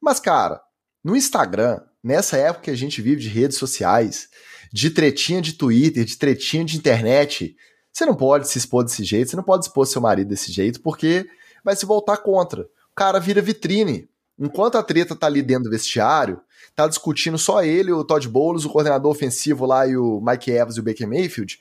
Mas, 0.00 0.18
cara, 0.18 0.58
no 1.04 1.14
Instagram, 1.14 1.82
nessa 2.02 2.38
época 2.38 2.62
que 2.62 2.70
a 2.70 2.74
gente 2.74 3.02
vive 3.02 3.20
de 3.20 3.28
redes 3.28 3.58
sociais, 3.58 4.30
de 4.72 4.88
tretinha 4.88 5.42
de 5.42 5.52
Twitter, 5.52 6.02
de 6.02 6.16
tretinha 6.16 6.64
de 6.64 6.78
internet, 6.78 7.54
você 7.92 8.06
não 8.06 8.14
pode 8.14 8.48
se 8.48 8.56
expor 8.56 8.84
desse 8.84 9.04
jeito, 9.04 9.28
você 9.28 9.36
não 9.36 9.44
pode 9.44 9.66
expor 9.66 9.86
seu 9.86 10.00
marido 10.00 10.28
desse 10.28 10.50
jeito, 10.50 10.80
porque 10.80 11.26
vai 11.62 11.76
se 11.76 11.84
voltar 11.84 12.16
contra. 12.16 12.62
O 12.62 12.94
cara 12.94 13.20
vira 13.20 13.42
vitrine. 13.42 14.08
Enquanto 14.38 14.78
a 14.78 14.82
treta 14.82 15.14
tá 15.14 15.26
ali 15.26 15.42
dentro 15.42 15.64
do 15.64 15.70
vestiário, 15.70 16.40
tá 16.74 16.88
discutindo 16.88 17.36
só 17.36 17.62
ele, 17.62 17.92
o 17.92 18.02
Todd 18.02 18.26
Bowles, 18.30 18.64
o 18.64 18.70
coordenador 18.70 19.12
ofensivo 19.12 19.66
lá 19.66 19.86
e 19.86 19.94
o 19.94 20.22
Mike 20.22 20.50
Evans 20.50 20.78
e 20.78 20.80
o 20.80 20.82
Baker 20.82 21.06
Mayfield, 21.06 21.60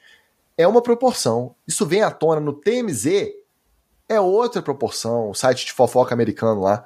é 0.57 0.67
uma 0.67 0.81
proporção. 0.81 1.55
Isso 1.67 1.85
vem 1.85 2.01
à 2.01 2.11
tona 2.11 2.39
no 2.39 2.53
TMZ, 2.53 3.05
é 4.07 4.19
outra 4.19 4.61
proporção. 4.61 5.29
O 5.29 5.33
site 5.33 5.65
de 5.65 5.73
fofoca 5.73 6.13
americano 6.13 6.61
lá 6.61 6.85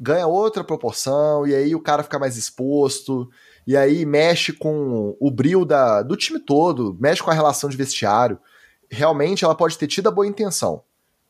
ganha 0.00 0.26
outra 0.26 0.64
proporção, 0.64 1.46
e 1.46 1.54
aí 1.54 1.74
o 1.74 1.80
cara 1.80 2.02
fica 2.02 2.18
mais 2.18 2.38
exposto, 2.38 3.28
e 3.66 3.76
aí 3.76 4.06
mexe 4.06 4.50
com 4.50 5.14
o 5.20 5.30
brilho 5.30 5.66
da, 5.66 6.02
do 6.02 6.16
time 6.16 6.40
todo, 6.40 6.96
mexe 6.98 7.22
com 7.22 7.30
a 7.30 7.34
relação 7.34 7.68
de 7.68 7.76
vestiário. 7.76 8.38
Realmente 8.90 9.44
ela 9.44 9.54
pode 9.54 9.76
ter 9.76 9.86
tido 9.86 10.08
a 10.08 10.10
boa 10.10 10.26
intenção, 10.26 10.82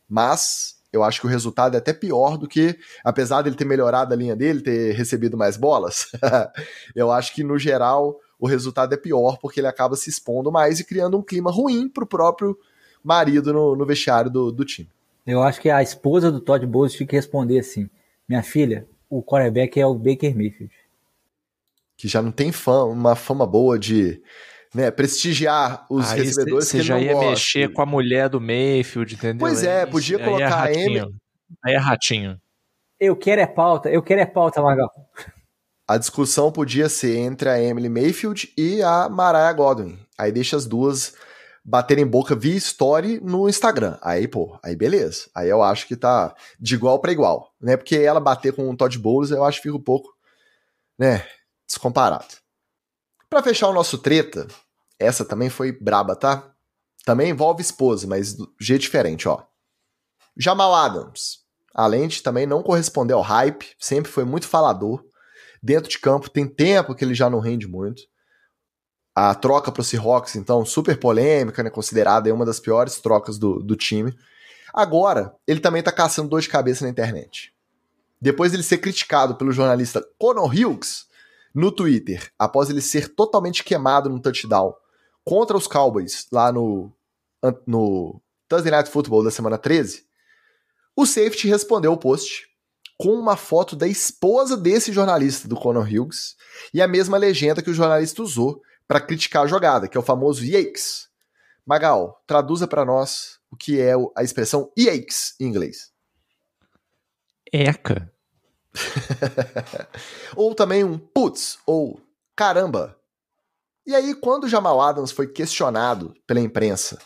mas 0.09 0.77
eu 0.93 1.03
acho 1.03 1.21
que 1.21 1.27
o 1.27 1.31
resultado 1.31 1.75
é 1.75 1.79
até 1.79 1.93
pior 1.93 2.39
do 2.39 2.47
que, 2.47 2.79
apesar 3.05 3.43
dele 3.43 3.57
ter 3.57 3.65
melhorado 3.65 4.15
a 4.15 4.17
linha 4.17 4.37
dele, 4.37 4.61
ter 4.61 4.93
recebido 4.95 5.37
mais 5.37 5.57
bolas, 5.57 6.07
eu 6.95 7.11
acho 7.11 7.35
que 7.35 7.43
no 7.43 7.59
geral 7.59 8.17
o 8.41 8.47
resultado 8.47 8.93
é 8.95 8.97
pior 8.97 9.39
porque 9.39 9.61
ele 9.61 9.67
acaba 9.67 9.95
se 9.95 10.09
expondo 10.09 10.51
mais 10.51 10.81
e 10.81 10.85
criando 10.85 11.19
um 11.19 11.23
clima 11.23 11.51
ruim 11.51 11.89
pro 11.89 12.07
próprio 12.07 12.59
marido 13.05 13.53
no, 13.53 13.77
no 13.77 13.87
vestiário 13.87 14.31
do, 14.31 14.51
do 14.51 14.65
time. 14.65 14.89
Eu 15.27 15.43
acho 15.43 15.61
que 15.61 15.69
a 15.69 15.83
esposa 15.83 16.33
do 16.33 16.41
Todd 16.41 16.67
Bowles 16.67 16.95
tinha 16.95 17.07
que 17.07 17.15
responder 17.15 17.59
assim: 17.59 17.89
Minha 18.27 18.43
filha, 18.43 18.87
o 19.09 19.23
quarterback 19.23 19.79
é 19.79 19.87
o 19.87 19.95
Baker 19.95 20.35
Mayfield. 20.35 20.73
Que 21.97 22.09
já 22.09 22.23
não 22.23 22.33
tem 22.33 22.51
fama, 22.51 22.85
uma 22.85 23.15
fama 23.15 23.47
boa 23.47 23.79
de 23.79 24.23
né, 24.75 24.91
prestigiar 24.91 25.85
os 25.91 26.11
Aí 26.11 26.23
recebedores 26.23 26.67
cê, 26.67 26.71
cê 26.71 26.79
que 26.79 26.85
já 26.85 26.99
ia 26.99 27.13
gosta. 27.13 27.31
mexer 27.31 27.73
com 27.73 27.83
a 27.83 27.87
mulher 27.87 28.29
do 28.29 28.41
Mayfield, 28.41 29.15
entendeu? 29.15 29.39
Pois 29.41 29.63
é, 29.63 29.85
podia 29.85 30.17
Aí 30.17 30.23
é 30.23 30.27
colocar 30.27 30.63
a 30.63 30.73
Emily. 30.73 31.15
Aí 31.63 31.75
é 31.75 31.79
ratinho. 31.79 32.41
Eu 32.99 33.17
quero 33.17 33.41
é 33.41 33.47
pauta, 33.47 33.91
eu 33.91 34.03
quero 34.03 34.21
é 34.21 34.27
pauta, 34.27 34.63
Magal. 34.63 34.91
A 35.91 35.99
discussão 35.99 36.53
podia 36.53 36.89
ser 36.89 37.17
entre 37.17 37.49
a 37.49 37.61
Emily 37.61 37.89
Mayfield 37.89 38.55
e 38.57 38.81
a 38.81 39.09
Mariah 39.09 39.53
Godwin. 39.53 39.99
Aí 40.17 40.31
deixa 40.31 40.57
as 40.57 40.65
duas 40.65 41.15
baterem 41.65 42.07
boca 42.07 42.37
via 42.37 42.55
story 42.55 43.19
no 43.21 43.49
Instagram. 43.49 43.99
Aí, 44.01 44.29
pô, 44.29 44.57
aí 44.63 44.77
beleza. 44.77 45.29
Aí 45.35 45.49
eu 45.49 45.65
acho 45.65 45.89
que 45.89 45.97
tá 45.97 46.33
de 46.61 46.77
igual 46.77 47.01
para 47.01 47.11
igual, 47.11 47.53
né? 47.61 47.77
Porque 47.77 47.97
ela 47.97 48.21
bater 48.21 48.53
com 48.53 48.71
o 48.71 48.77
Todd 48.77 48.97
Bowles, 49.01 49.33
eu 49.33 49.43
acho 49.43 49.59
que 49.59 49.65
fica 49.65 49.77
um 49.77 49.83
pouco, 49.83 50.09
né, 50.97 51.27
descomparado. 51.67 52.37
Para 53.29 53.43
fechar 53.43 53.67
o 53.67 53.75
nosso 53.75 53.99
treta, 53.99 54.47
essa 54.97 55.25
também 55.25 55.51
foi 55.51 55.73
braba, 55.73 56.15
tá? 56.15 56.53
Também 57.05 57.31
envolve 57.31 57.63
esposa, 57.63 58.07
mas 58.07 58.33
do 58.33 58.49
jeito 58.61 58.83
diferente, 58.83 59.29
ó. 59.29 59.43
Jamal 60.37 60.73
Adams. 60.73 61.41
Além 61.75 62.07
de 62.07 62.23
também 62.23 62.47
não 62.47 62.63
corresponder 62.63 63.15
ao 63.15 63.23
hype, 63.23 63.75
sempre 63.77 64.09
foi 64.09 64.25
muito 64.25 64.47
falador. 64.47 65.10
Dentro 65.63 65.91
de 65.91 65.99
campo 65.99 66.31
tem 66.31 66.47
tempo 66.47 66.95
que 66.95 67.05
ele 67.05 67.15
já 67.15 67.29
não 67.29 67.41
rende 67.41 67.67
muito. 67.67 68.03
A 69.15 69.35
troca 69.35 69.71
para 69.71 69.81
o 69.81 69.85
Seahawks, 69.85 70.37
então, 70.37 70.65
super 70.65 70.99
polêmica, 70.99 71.63
né? 71.63 71.71
Considerada 71.71 72.33
uma 72.33 72.47
das 72.47 72.61
piores 72.61 73.01
trocas 73.01 73.39
do, 73.39 73.61
do 73.61 73.77
time. 73.77 74.17
Agora, 74.73 75.35
ele 75.47 75.61
também 75.61 75.83
tá 75.83 75.93
caçando 75.93 76.29
dor 76.29 76.41
de 76.41 76.49
cabeça 76.49 76.85
na 76.85 76.91
internet. 76.91 77.53
Depois 78.21 78.53
dele 78.53 78.63
ser 78.63 78.79
criticado 78.79 79.35
pelo 79.35 79.53
jornalista 79.53 80.07
Conor 80.19 80.51
Hughes, 80.51 81.09
no 81.55 81.73
Twitter, 81.73 82.33
após 82.39 82.71
ele 82.71 82.81
ser 82.81 83.09
totalmente 83.15 83.65
queimado 83.65 84.09
no 84.09 84.21
touchdown 84.21 84.75
contra 85.25 85.57
os 85.57 85.67
Cowboys 85.67 86.27
lá 86.33 86.53
no, 86.53 86.93
no 87.67 88.21
Thursday 88.49 88.71
Night 88.71 88.91
Football 88.91 89.25
da 89.25 89.31
semana 89.31 89.59
13, 89.59 90.05
o 90.97 91.07
safety 91.07 91.49
respondeu 91.49 91.93
o 91.93 91.97
post 91.97 92.49
com 93.01 93.15
uma 93.15 93.35
foto 93.35 93.75
da 93.75 93.89
esposa 93.89 94.59
desse 94.59 94.93
jornalista, 94.93 95.49
do 95.49 95.57
Conor 95.57 95.87
Hughes, 95.87 96.37
e 96.73 96.83
a 96.83 96.87
mesma 96.87 97.17
legenda 97.17 97.63
que 97.63 97.71
o 97.71 97.75
jornalista 97.75 98.23
usou 98.23 98.61
para 98.87 99.01
criticar 99.01 99.45
a 99.45 99.47
jogada, 99.47 99.89
que 99.89 99.97
é 99.97 100.01
o 100.01 100.03
famoso 100.03 100.45
Yakes. 100.45 101.09
Magal, 101.65 102.23
traduza 102.27 102.69
para 102.69 102.85
nós 102.85 103.39
o 103.51 103.57
que 103.57 103.81
é 103.81 103.95
a 104.15 104.23
expressão 104.23 104.71
Yakes 104.79 105.35
em 105.41 105.47
inglês. 105.47 105.91
Eca. 107.51 108.13
ou 110.37 110.55
também 110.55 110.85
um 110.85 110.99
putz, 110.99 111.59
ou 111.65 112.03
caramba. 112.37 112.99
E 113.87 113.95
aí, 113.95 114.15
quando 114.15 114.47
Jamal 114.47 114.79
Adams 114.79 115.11
foi 115.11 115.27
questionado 115.27 116.15
pela 116.27 116.39
imprensa 116.39 116.99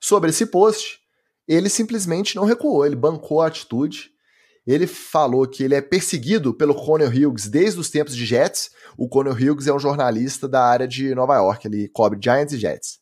sobre 0.00 0.30
esse 0.30 0.46
post, 0.46 0.98
ele 1.46 1.68
simplesmente 1.68 2.34
não 2.34 2.44
recuou, 2.44 2.84
ele 2.84 2.96
bancou 2.96 3.40
a 3.40 3.46
atitude. 3.46 4.12
Ele 4.70 4.86
falou 4.86 5.48
que 5.48 5.64
ele 5.64 5.74
é 5.74 5.80
perseguido 5.80 6.54
pelo 6.54 6.76
Conor 6.76 7.08
Hughes 7.08 7.48
desde 7.48 7.80
os 7.80 7.90
tempos 7.90 8.14
de 8.14 8.24
Jets. 8.24 8.70
O 8.96 9.08
Conor 9.08 9.34
Hughes 9.34 9.66
é 9.66 9.74
um 9.74 9.80
jornalista 9.80 10.46
da 10.46 10.64
área 10.64 10.86
de 10.86 11.12
Nova 11.12 11.34
York, 11.34 11.66
ele 11.66 11.88
cobre 11.88 12.20
Giants 12.22 12.52
e 12.52 12.56
Jets. 12.56 13.00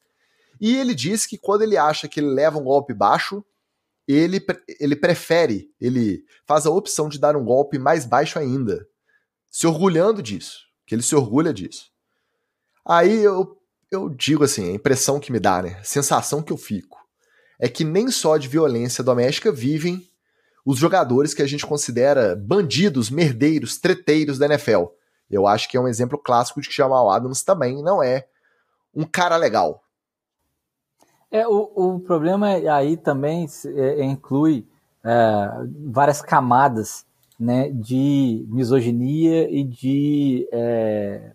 E 0.58 0.78
ele 0.78 0.94
disse 0.94 1.28
que 1.28 1.36
quando 1.36 1.60
ele 1.60 1.76
acha 1.76 2.08
que 2.08 2.20
ele 2.20 2.30
leva 2.30 2.58
um 2.58 2.64
golpe 2.64 2.94
baixo, 2.94 3.44
ele, 4.06 4.42
ele 4.80 4.96
prefere, 4.96 5.70
ele 5.78 6.24
faz 6.46 6.64
a 6.64 6.70
opção 6.70 7.06
de 7.06 7.18
dar 7.18 7.36
um 7.36 7.44
golpe 7.44 7.78
mais 7.78 8.06
baixo 8.06 8.38
ainda, 8.38 8.88
se 9.50 9.66
orgulhando 9.66 10.22
disso, 10.22 10.60
que 10.86 10.94
ele 10.94 11.02
se 11.02 11.14
orgulha 11.14 11.52
disso. 11.52 11.90
Aí 12.82 13.22
eu, 13.22 13.60
eu 13.90 14.08
digo 14.08 14.42
assim, 14.42 14.70
a 14.70 14.74
impressão 14.74 15.20
que 15.20 15.30
me 15.30 15.38
dá, 15.38 15.62
né, 15.62 15.76
a 15.78 15.84
sensação 15.84 16.42
que 16.42 16.50
eu 16.50 16.56
fico, 16.56 16.96
é 17.60 17.68
que 17.68 17.84
nem 17.84 18.10
só 18.10 18.38
de 18.38 18.48
violência 18.48 19.04
doméstica 19.04 19.52
vivem 19.52 20.07
os 20.68 20.76
jogadores 20.76 21.32
que 21.32 21.40
a 21.40 21.46
gente 21.46 21.66
considera 21.66 22.36
bandidos, 22.36 23.08
merdeiros, 23.08 23.78
treteiros 23.78 24.36
da 24.36 24.44
NFL. 24.44 24.84
Eu 25.30 25.46
acho 25.46 25.66
que 25.66 25.78
é 25.78 25.80
um 25.80 25.88
exemplo 25.88 26.18
clássico 26.18 26.60
de 26.60 26.68
que 26.68 26.76
Jamal 26.76 27.10
Adams 27.10 27.42
também 27.42 27.82
não 27.82 28.02
é 28.02 28.26
um 28.94 29.04
cara 29.04 29.38
legal. 29.38 29.82
É, 31.30 31.48
o, 31.48 31.72
o 31.74 32.00
problema 32.00 32.50
é, 32.50 32.68
aí 32.68 32.98
também 32.98 33.46
é, 33.64 34.00
é, 34.00 34.04
inclui 34.04 34.68
é, 35.02 35.50
várias 35.86 36.20
camadas 36.20 37.06
né, 37.40 37.70
de 37.70 38.44
misoginia 38.50 39.50
e 39.50 39.64
de 39.64 40.46
é, 40.52 41.32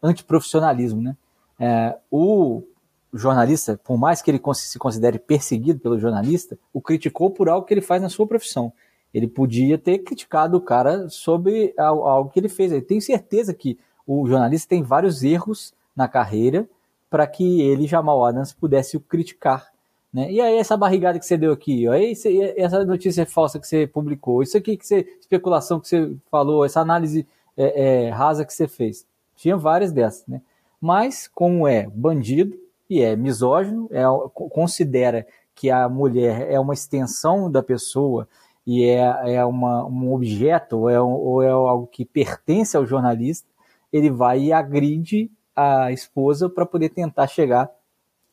antiprofissionalismo. 0.00 1.02
Né? 1.02 1.16
É, 1.58 1.98
o 2.12 2.62
jornalista, 3.12 3.80
por 3.82 3.96
mais 3.96 4.20
que 4.20 4.30
ele 4.30 4.40
se 4.54 4.78
considere 4.78 5.18
perseguido 5.18 5.80
pelo 5.80 5.98
jornalista, 5.98 6.58
o 6.72 6.80
criticou 6.80 7.30
por 7.30 7.48
algo 7.48 7.66
que 7.66 7.74
ele 7.74 7.80
faz 7.80 8.02
na 8.02 8.08
sua 8.08 8.26
profissão. 8.26 8.72
Ele 9.12 9.26
podia 9.26 9.78
ter 9.78 9.98
criticado 9.98 10.56
o 10.56 10.60
cara 10.60 11.08
sobre 11.08 11.72
algo 11.78 12.30
que 12.30 12.38
ele 12.38 12.48
fez. 12.48 12.72
Eu 12.72 12.82
tenho 12.82 13.00
certeza 13.00 13.54
que 13.54 13.78
o 14.06 14.26
jornalista 14.28 14.68
tem 14.68 14.82
vários 14.82 15.22
erros 15.22 15.72
na 15.96 16.06
carreira 16.06 16.68
para 17.10 17.26
que 17.26 17.62
ele, 17.62 17.86
Jamal 17.86 18.24
Adams, 18.24 18.52
pudesse 18.52 18.96
o 18.96 19.00
criticar. 19.00 19.72
Né? 20.12 20.30
E 20.30 20.40
aí, 20.40 20.56
essa 20.56 20.76
barrigada 20.76 21.18
que 21.18 21.24
você 21.24 21.36
deu 21.36 21.52
aqui, 21.52 21.88
ó, 21.88 21.94
essa 21.94 22.84
notícia 22.84 23.24
falsa 23.24 23.58
que 23.58 23.66
você 23.66 23.86
publicou, 23.86 24.42
isso 24.42 24.56
aqui 24.56 24.76
que 24.76 24.86
você, 24.86 25.06
especulação 25.20 25.80
que 25.80 25.88
você 25.88 26.16
falou, 26.30 26.64
essa 26.64 26.80
análise 26.80 27.26
é, 27.56 28.06
é, 28.06 28.10
rasa 28.10 28.44
que 28.44 28.52
você 28.52 28.68
fez. 28.68 29.06
Tinha 29.36 29.56
várias 29.56 29.92
dessas, 29.92 30.26
né? 30.26 30.40
Mas, 30.80 31.28
como 31.28 31.66
é 31.66 31.86
bandido 31.88 32.56
e 32.88 33.02
é 33.02 33.14
misógino, 33.14 33.88
é, 33.90 34.02
considera 34.32 35.26
que 35.54 35.70
a 35.70 35.88
mulher 35.88 36.50
é 36.50 36.58
uma 36.58 36.74
extensão 36.74 37.50
da 37.50 37.62
pessoa 37.62 38.28
e 38.66 38.84
é, 38.84 39.34
é 39.34 39.44
uma, 39.44 39.84
um 39.86 40.12
objeto 40.12 40.78
ou 40.78 40.90
é, 40.90 41.00
ou 41.00 41.42
é 41.42 41.50
algo 41.50 41.86
que 41.86 42.04
pertence 42.04 42.76
ao 42.76 42.86
jornalista, 42.86 43.48
ele 43.92 44.10
vai 44.10 44.40
e 44.40 44.52
agride 44.52 45.30
a 45.56 45.90
esposa 45.90 46.48
para 46.48 46.66
poder 46.66 46.90
tentar 46.90 47.26
chegar 47.26 47.70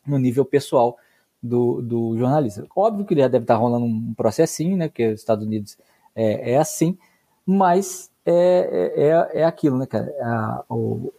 no 0.06 0.18
nível 0.18 0.45
pessoal 0.45 0.98
do, 1.41 1.82
do 1.82 2.18
jornalista. 2.18 2.65
Óbvio 2.76 3.06
que 3.06 3.15
já 3.15 3.27
deve 3.27 3.44
estar 3.44 3.56
tá 3.56 3.60
rolando 3.60 3.86
um 3.86 4.14
processinho, 4.14 4.77
né? 4.77 4.88
Porque 4.88 5.07
os 5.07 5.19
Estados 5.19 5.45
Unidos 5.45 5.77
é, 6.15 6.53
é 6.53 6.57
assim, 6.57 6.98
mas 7.45 8.11
é, 8.26 8.94
é, 8.95 9.41
é 9.41 9.44
aquilo, 9.44 9.77
né, 9.77 9.86
cara? 9.86 10.14
A, 10.22 10.64
o, 10.69 11.14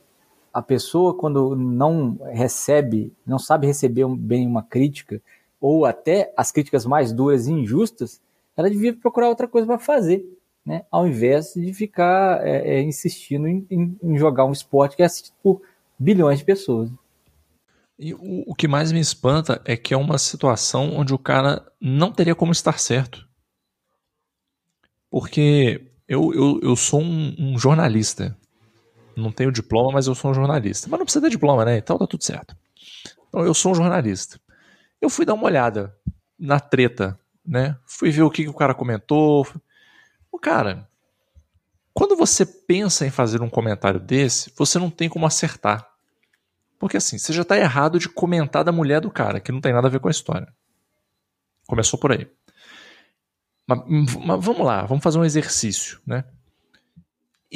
a 0.56 0.62
pessoa, 0.62 1.12
quando 1.12 1.54
não 1.54 2.18
recebe, 2.32 3.12
não 3.26 3.38
sabe 3.38 3.66
receber 3.66 4.08
bem 4.16 4.46
uma 4.46 4.62
crítica, 4.62 5.20
ou 5.60 5.84
até 5.84 6.32
as 6.34 6.50
críticas 6.50 6.86
mais 6.86 7.12
duras 7.12 7.46
e 7.46 7.52
injustas, 7.52 8.22
ela 8.56 8.70
devia 8.70 8.96
procurar 8.96 9.28
outra 9.28 9.46
coisa 9.46 9.66
para 9.66 9.78
fazer, 9.78 10.24
né? 10.64 10.86
Ao 10.90 11.06
invés 11.06 11.52
de 11.52 11.74
ficar 11.74 12.40
é, 12.42 12.76
é, 12.76 12.82
insistindo 12.82 13.46
em, 13.46 13.66
em, 13.70 13.98
em, 14.02 14.16
jogar 14.16 14.46
um 14.46 14.52
esporte 14.52 14.96
que 14.96 15.02
é 15.02 15.04
assistido 15.04 15.34
por 15.42 15.60
bilhões 15.98 16.38
de 16.38 16.46
pessoas. 16.46 16.90
E 17.98 18.14
o, 18.14 18.44
o, 18.46 18.54
que 18.54 18.66
mais 18.66 18.90
me 18.90 19.00
espanta 19.00 19.60
é 19.62 19.76
que 19.76 19.92
é 19.92 19.96
uma 19.98 20.16
situação 20.16 20.96
onde 20.96 21.12
o 21.12 21.18
cara 21.18 21.70
não 21.78 22.10
teria 22.10 22.34
como 22.34 22.52
estar 22.52 22.78
certo. 22.78 23.28
Porque 25.10 25.86
eu, 26.08 26.32
eu, 26.32 26.60
eu 26.62 26.76
sou 26.76 27.02
um, 27.02 27.34
um 27.38 27.58
jornalista. 27.58 28.34
Não 29.16 29.32
tenho 29.32 29.50
diploma, 29.50 29.92
mas 29.92 30.06
eu 30.06 30.14
sou 30.14 30.30
um 30.30 30.34
jornalista. 30.34 30.88
Mas 30.90 30.98
não 30.98 31.06
precisa 31.06 31.24
ter 31.24 31.30
diploma, 31.30 31.64
né? 31.64 31.78
Então 31.78 31.96
tá 31.98 32.06
tudo 32.06 32.22
certo. 32.22 32.56
Então 33.28 33.44
eu 33.44 33.54
sou 33.54 33.72
um 33.72 33.74
jornalista. 33.74 34.38
Eu 35.00 35.08
fui 35.08 35.24
dar 35.24 35.34
uma 35.34 35.44
olhada 35.44 35.96
na 36.38 36.60
treta, 36.60 37.18
né? 37.44 37.76
Fui 37.86 38.10
ver 38.10 38.22
o 38.22 38.30
que, 38.30 38.42
que 38.42 38.48
o 38.48 38.54
cara 38.54 38.74
comentou. 38.74 39.46
O 40.30 40.38
cara, 40.38 40.86
quando 41.94 42.14
você 42.14 42.44
pensa 42.44 43.06
em 43.06 43.10
fazer 43.10 43.40
um 43.40 43.48
comentário 43.48 43.98
desse, 43.98 44.52
você 44.54 44.78
não 44.78 44.90
tem 44.90 45.08
como 45.08 45.26
acertar. 45.26 45.88
Porque 46.78 46.98
assim, 46.98 47.16
você 47.16 47.32
já 47.32 47.42
está 47.42 47.56
errado 47.56 47.98
de 47.98 48.08
comentar 48.08 48.62
da 48.62 48.70
mulher 48.70 49.00
do 49.00 49.10
cara, 49.10 49.40
que 49.40 49.50
não 49.50 49.62
tem 49.62 49.72
nada 49.72 49.88
a 49.88 49.90
ver 49.90 50.00
com 50.00 50.08
a 50.08 50.10
história. 50.10 50.52
Começou 51.66 51.98
por 51.98 52.12
aí. 52.12 52.30
Mas, 53.66 53.80
mas 53.88 54.44
vamos 54.44 54.64
lá, 54.64 54.82
vamos 54.84 55.02
fazer 55.02 55.18
um 55.18 55.24
exercício, 55.24 55.98
né? 56.06 56.24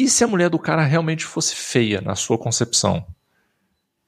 E 0.00 0.08
se 0.08 0.24
a 0.24 0.26
mulher 0.26 0.48
do 0.48 0.58
cara 0.58 0.82
realmente 0.82 1.26
fosse 1.26 1.54
feia 1.54 2.00
na 2.00 2.14
sua 2.14 2.38
concepção? 2.38 3.06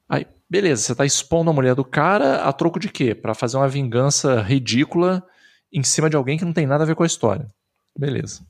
Aí, 0.09 0.27
beleza, 0.48 0.81
você 0.81 0.94
tá 0.94 1.05
expondo 1.05 1.51
a 1.51 1.52
mulher 1.52 1.74
do 1.74 1.85
cara 1.85 2.44
a 2.44 2.52
troco 2.55 2.81
de 2.81 2.89
quê? 2.89 3.14
Para 3.14 3.35
fazer 3.35 3.59
uma 3.59 3.69
vingança 3.69 4.40
ridícula 4.40 5.23
em 5.70 5.82
cima 5.82 6.09
de 6.09 6.16
alguém 6.16 6.39
que 6.39 6.47
não 6.47 6.52
tem 6.55 6.66
nada 6.66 6.85
a 6.85 6.86
ver 6.86 6.94
com 6.94 7.02
a 7.02 7.06
história. 7.06 7.47
Beleza. 7.94 8.40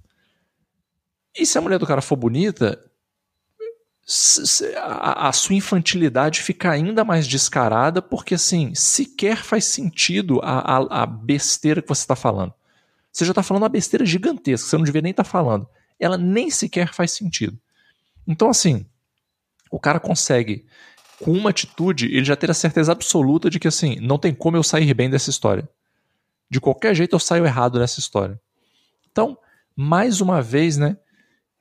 E 1.36 1.44
se 1.44 1.58
a 1.58 1.60
mulher 1.60 1.80
do 1.80 1.86
cara 1.86 2.00
for 2.00 2.14
bonita, 2.14 2.80
a, 4.76 5.32
sua 5.32 5.56
infantilidade 5.56 6.42
fica 6.42 6.70
ainda 6.70 7.04
mais 7.04 7.26
descarada, 7.26 8.00
porque 8.00 8.36
assim, 8.36 8.72
sequer 8.72 9.38
faz 9.38 9.64
sentido 9.64 10.38
a, 10.44 10.76
a, 10.76 11.02
a 11.02 11.06
besteira 11.06 11.82
que 11.82 11.88
você 11.88 12.02
está 12.02 12.14
falando. 12.14 12.54
Você 13.10 13.24
já 13.24 13.32
está 13.32 13.42
falando 13.42 13.64
uma 13.64 13.68
besteira 13.68 14.06
gigantesca, 14.06 14.68
você 14.68 14.76
não 14.76 14.84
devia 14.84 15.02
nem 15.02 15.10
estar 15.10 15.24
tá 15.24 15.28
falando. 15.28 15.66
Ela 16.02 16.18
nem 16.18 16.50
sequer 16.50 16.92
faz 16.92 17.12
sentido. 17.12 17.56
Então, 18.26 18.50
assim, 18.50 18.84
o 19.70 19.78
cara 19.78 20.00
consegue, 20.00 20.66
com 21.22 21.30
uma 21.30 21.50
atitude, 21.50 22.06
ele 22.06 22.24
já 22.24 22.34
ter 22.34 22.50
a 22.50 22.54
certeza 22.54 22.90
absoluta 22.90 23.48
de 23.48 23.60
que, 23.60 23.68
assim, 23.68 24.00
não 24.00 24.18
tem 24.18 24.34
como 24.34 24.56
eu 24.56 24.64
sair 24.64 24.92
bem 24.94 25.08
dessa 25.08 25.30
história. 25.30 25.68
De 26.50 26.60
qualquer 26.60 26.92
jeito 26.96 27.14
eu 27.14 27.20
saio 27.20 27.46
errado 27.46 27.78
nessa 27.78 28.00
história. 28.00 28.40
Então, 29.12 29.38
mais 29.76 30.20
uma 30.20 30.42
vez, 30.42 30.76
né, 30.76 30.96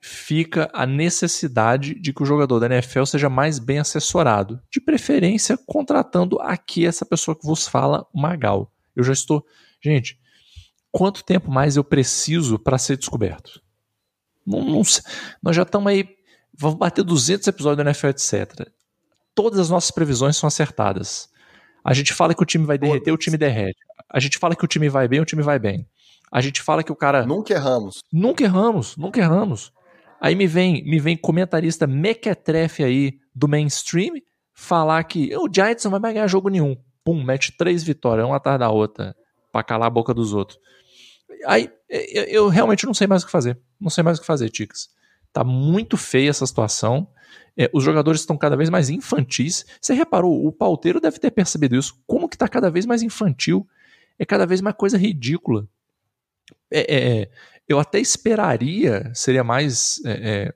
fica 0.00 0.68
a 0.74 0.84
necessidade 0.84 1.94
de 1.94 2.12
que 2.12 2.24
o 2.24 2.26
jogador 2.26 2.58
da 2.58 2.66
NFL 2.66 3.04
seja 3.04 3.30
mais 3.30 3.60
bem 3.60 3.78
assessorado, 3.78 4.60
de 4.68 4.80
preferência 4.80 5.56
contratando 5.64 6.40
aqui 6.40 6.84
essa 6.84 7.06
pessoa 7.06 7.36
que 7.38 7.46
vos 7.46 7.68
fala, 7.68 8.04
Magal. 8.12 8.72
Eu 8.96 9.04
já 9.04 9.12
estou, 9.12 9.46
gente, 9.80 10.18
quanto 10.90 11.24
tempo 11.24 11.48
mais 11.48 11.76
eu 11.76 11.84
preciso 11.84 12.58
para 12.58 12.76
ser 12.76 12.96
descoberto? 12.96 13.61
Não, 14.46 14.64
não, 14.64 14.82
nós 15.42 15.56
já 15.56 15.62
estamos 15.62 15.90
aí, 15.90 16.08
vamos 16.56 16.78
bater 16.78 17.04
200 17.04 17.46
episódios 17.46 17.84
do 17.84 17.88
NFL, 17.88 18.08
etc. 18.08 18.68
Todas 19.34 19.58
as 19.58 19.70
nossas 19.70 19.90
previsões 19.90 20.36
são 20.36 20.46
acertadas. 20.46 21.28
A 21.84 21.94
gente 21.94 22.12
fala 22.12 22.34
que 22.34 22.42
o 22.42 22.46
time 22.46 22.64
vai 22.64 22.78
derreter, 22.78 23.12
o 23.12 23.16
time 23.16 23.36
derrete. 23.36 23.78
A 24.08 24.20
gente 24.20 24.38
fala 24.38 24.54
que 24.54 24.64
o 24.64 24.68
time 24.68 24.88
vai 24.88 25.08
bem, 25.08 25.20
o 25.20 25.24
time 25.24 25.42
vai 25.42 25.58
bem. 25.58 25.86
A 26.30 26.40
gente 26.40 26.62
fala 26.62 26.82
que 26.82 26.92
o 26.92 26.96
cara. 26.96 27.26
Nunca 27.26 27.52
erramos. 27.52 28.02
Nunca 28.12 28.44
erramos, 28.44 28.96
nunca 28.96 29.20
erramos. 29.20 29.72
Aí 30.20 30.34
me 30.34 30.46
vem, 30.46 30.84
me 30.84 31.00
vem 31.00 31.16
comentarista 31.16 31.86
mequetrefe 31.86 32.84
aí 32.84 33.18
do 33.34 33.48
mainstream 33.48 34.14
falar 34.54 35.02
que 35.04 35.34
o 35.36 35.48
Giants 35.52 35.84
não 35.84 35.90
vai 35.90 36.12
ganhar 36.12 36.26
jogo 36.26 36.48
nenhum. 36.48 36.76
Pum, 37.04 37.22
mete 37.22 37.56
três 37.56 37.82
vitórias, 37.82 38.24
uma 38.24 38.36
atrás 38.36 38.58
da 38.58 38.70
outra, 38.70 39.16
pra 39.50 39.64
calar 39.64 39.88
a 39.88 39.90
boca 39.90 40.14
dos 40.14 40.32
outros. 40.32 40.58
Aí 41.46 41.70
eu, 41.88 42.24
eu 42.24 42.48
realmente 42.48 42.86
não 42.86 42.94
sei 42.94 43.06
mais 43.06 43.22
o 43.22 43.26
que 43.26 43.32
fazer. 43.32 43.58
Não 43.80 43.90
sei 43.90 44.02
mais 44.02 44.18
o 44.18 44.20
que 44.20 44.26
fazer, 44.26 44.48
Ticas. 44.50 44.88
Tá 45.32 45.42
muito 45.44 45.96
feia 45.96 46.30
essa 46.30 46.46
situação. 46.46 47.08
É, 47.56 47.70
os 47.72 47.84
jogadores 47.84 48.20
estão 48.20 48.36
cada 48.36 48.56
vez 48.56 48.70
mais 48.70 48.88
infantis. 48.88 49.64
Você 49.80 49.94
reparou, 49.94 50.46
o 50.46 50.52
pauteiro 50.52 51.00
deve 51.00 51.18
ter 51.18 51.30
percebido 51.30 51.76
isso. 51.76 52.00
Como 52.06 52.28
que 52.28 52.38
tá 52.38 52.48
cada 52.48 52.70
vez 52.70 52.86
mais 52.86 53.02
infantil? 53.02 53.66
É 54.18 54.24
cada 54.24 54.46
vez 54.46 54.60
mais 54.60 54.76
coisa 54.76 54.96
ridícula. 54.96 55.66
É, 56.70 56.96
é, 56.96 57.30
eu 57.68 57.78
até 57.78 57.98
esperaria, 58.00 59.10
seria 59.14 59.44
mais, 59.44 60.00
é, 60.04 60.12
é, 60.12 60.54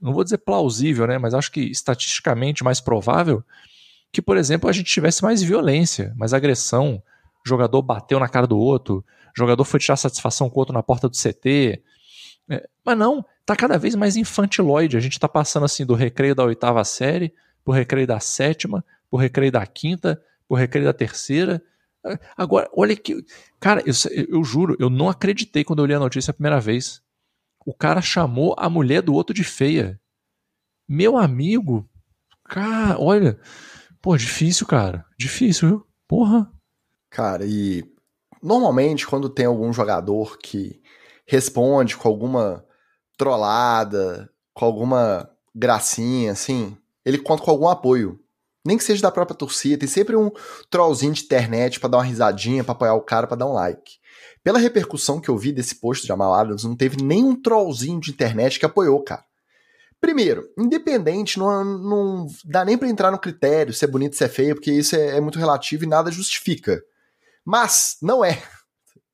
não 0.00 0.12
vou 0.12 0.24
dizer 0.24 0.38
plausível, 0.38 1.06
né, 1.06 1.18
mas 1.18 1.34
acho 1.34 1.50
que 1.50 1.60
estatisticamente 1.60 2.62
mais 2.62 2.80
provável 2.80 3.42
que, 4.12 4.22
por 4.22 4.36
exemplo, 4.36 4.70
a 4.70 4.72
gente 4.72 4.86
tivesse 4.90 5.22
mais 5.24 5.42
violência, 5.42 6.14
mais 6.16 6.32
agressão, 6.32 7.02
jogador 7.44 7.82
bateu 7.82 8.20
na 8.20 8.28
cara 8.28 8.46
do 8.46 8.56
outro, 8.56 9.04
jogador 9.36 9.64
foi 9.64 9.80
tirar 9.80 9.96
satisfação 9.96 10.48
com 10.48 10.56
o 10.56 10.60
outro 10.60 10.74
na 10.74 10.82
porta 10.82 11.08
do 11.08 11.16
CT. 11.16 11.82
É, 12.48 12.68
mas 12.84 12.98
não, 12.98 13.24
tá 13.44 13.56
cada 13.56 13.78
vez 13.78 13.94
mais 13.94 14.16
infantiloide. 14.16 14.96
A 14.96 15.00
gente 15.00 15.18
tá 15.18 15.28
passando 15.28 15.64
assim 15.64 15.84
do 15.84 15.94
recreio 15.94 16.34
da 16.34 16.44
oitava 16.44 16.84
série, 16.84 17.34
pro 17.64 17.72
recreio 17.72 18.06
da 18.06 18.20
sétima, 18.20 18.84
pro 19.10 19.18
recreio 19.18 19.50
da 19.52 19.66
quinta, 19.66 20.22
pro 20.46 20.56
recreio 20.56 20.86
da 20.86 20.92
terceira. 20.92 21.62
Agora, 22.36 22.68
olha 22.74 22.94
que. 22.94 23.24
Cara, 23.58 23.82
eu, 23.86 23.94
eu 24.28 24.44
juro, 24.44 24.76
eu 24.78 24.90
não 24.90 25.08
acreditei 25.08 25.64
quando 25.64 25.80
eu 25.80 25.86
li 25.86 25.94
a 25.94 25.98
notícia 25.98 26.30
a 26.30 26.34
primeira 26.34 26.60
vez. 26.60 27.02
O 27.64 27.72
cara 27.72 28.02
chamou 28.02 28.54
a 28.58 28.68
mulher 28.68 29.02
do 29.02 29.14
outro 29.14 29.34
de 29.34 29.42
feia. 29.42 29.98
Meu 30.86 31.16
amigo. 31.16 31.88
Cara, 32.44 33.00
olha. 33.00 33.38
Pô, 34.02 34.14
difícil, 34.18 34.66
cara. 34.66 35.06
Difícil, 35.18 35.68
viu? 35.68 35.86
Porra. 36.06 36.52
Cara, 37.08 37.46
e 37.46 37.82
normalmente 38.44 39.06
quando 39.06 39.30
tem 39.30 39.46
algum 39.46 39.72
jogador 39.72 40.36
que 40.36 40.82
responde 41.26 41.96
com 41.96 42.06
alguma 42.06 42.62
trollada, 43.16 44.30
com 44.52 44.66
alguma 44.66 45.30
gracinha, 45.54 46.32
assim, 46.32 46.76
ele 47.04 47.16
conta 47.16 47.42
com 47.42 47.50
algum 47.50 47.68
apoio. 47.68 48.20
Nem 48.66 48.76
que 48.76 48.84
seja 48.84 49.02
da 49.02 49.10
própria 49.10 49.36
torcida, 49.36 49.78
tem 49.78 49.88
sempre 49.88 50.14
um 50.14 50.30
trollzinho 50.70 51.12
de 51.12 51.22
internet 51.22 51.80
para 51.80 51.88
dar 51.88 51.98
uma 51.98 52.04
risadinha, 52.04 52.64
para 52.64 52.72
apoiar 52.72 52.94
o 52.94 53.00
cara, 53.00 53.26
para 53.26 53.36
dar 53.36 53.46
um 53.46 53.52
like. 53.52 53.98
Pela 54.42 54.58
repercussão 54.58 55.20
que 55.20 55.28
eu 55.28 55.38
vi 55.38 55.50
desse 55.50 55.76
post 55.76 56.02
de 56.02 56.08
Jamal 56.08 56.34
Adams, 56.34 56.64
não 56.64 56.76
teve 56.76 57.02
nenhum 57.02 57.40
trollzinho 57.40 58.00
de 58.00 58.10
internet 58.10 58.58
que 58.58 58.66
apoiou, 58.66 59.02
cara. 59.02 59.24
Primeiro, 60.00 60.46
independente, 60.58 61.38
não, 61.38 61.64
não 61.64 62.26
dá 62.44 62.62
nem 62.64 62.76
para 62.76 62.88
entrar 62.88 63.10
no 63.10 63.18
critério 63.18 63.72
se 63.72 63.84
é 63.84 63.88
bonito, 63.88 64.16
se 64.16 64.24
é 64.24 64.28
feio, 64.28 64.54
porque 64.54 64.70
isso 64.70 64.94
é, 64.96 65.16
é 65.16 65.20
muito 65.20 65.38
relativo 65.38 65.84
e 65.84 65.88
nada 65.88 66.10
justifica. 66.10 66.82
Mas 67.44 67.96
não 68.00 68.24
é. 68.24 68.42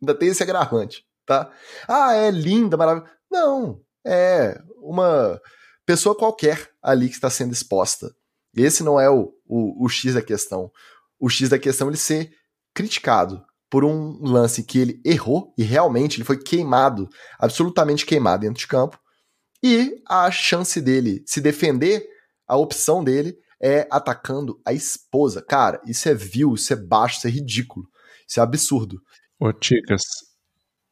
Ainda 0.00 0.14
tem 0.14 0.28
esse 0.28 0.42
agravante, 0.42 1.04
tá? 1.26 1.50
Ah, 1.88 2.14
é 2.14 2.30
linda, 2.30 2.76
maravilhosa. 2.76 3.12
Não, 3.30 3.80
é 4.06 4.60
uma 4.76 5.40
pessoa 5.84 6.16
qualquer 6.16 6.70
ali 6.82 7.08
que 7.08 7.14
está 7.14 7.28
sendo 7.28 7.52
exposta. 7.52 8.14
Esse 8.54 8.82
não 8.82 8.98
é 8.98 9.08
o, 9.10 9.32
o, 9.46 9.84
o 9.84 9.88
X 9.88 10.14
da 10.14 10.22
questão. 10.22 10.70
O 11.18 11.28
X 11.28 11.48
da 11.48 11.58
questão 11.58 11.88
é 11.88 11.90
ele 11.90 11.96
ser 11.96 12.32
criticado 12.74 13.44
por 13.68 13.84
um 13.84 14.18
lance 14.22 14.64
que 14.64 14.78
ele 14.78 15.00
errou 15.04 15.54
e 15.56 15.62
realmente 15.62 16.16
ele 16.16 16.24
foi 16.24 16.38
queimado, 16.42 17.08
absolutamente 17.38 18.04
queimado 18.04 18.42
dentro 18.42 18.58
de 18.58 18.66
campo. 18.66 18.98
E 19.62 20.02
a 20.08 20.30
chance 20.30 20.80
dele 20.80 21.22
se 21.26 21.40
defender, 21.40 22.04
a 22.48 22.56
opção 22.56 23.04
dele 23.04 23.36
é 23.62 23.86
atacando 23.90 24.60
a 24.64 24.72
esposa. 24.72 25.42
Cara, 25.42 25.80
isso 25.86 26.08
é 26.08 26.14
vil, 26.14 26.54
isso 26.54 26.72
é 26.72 26.76
baixo, 26.76 27.18
isso 27.18 27.28
é 27.28 27.30
ridículo, 27.30 27.86
isso 28.30 28.40
é 28.40 28.42
absurdo. 28.42 29.02
Ô, 29.38 29.52
Ticas, 29.52 30.02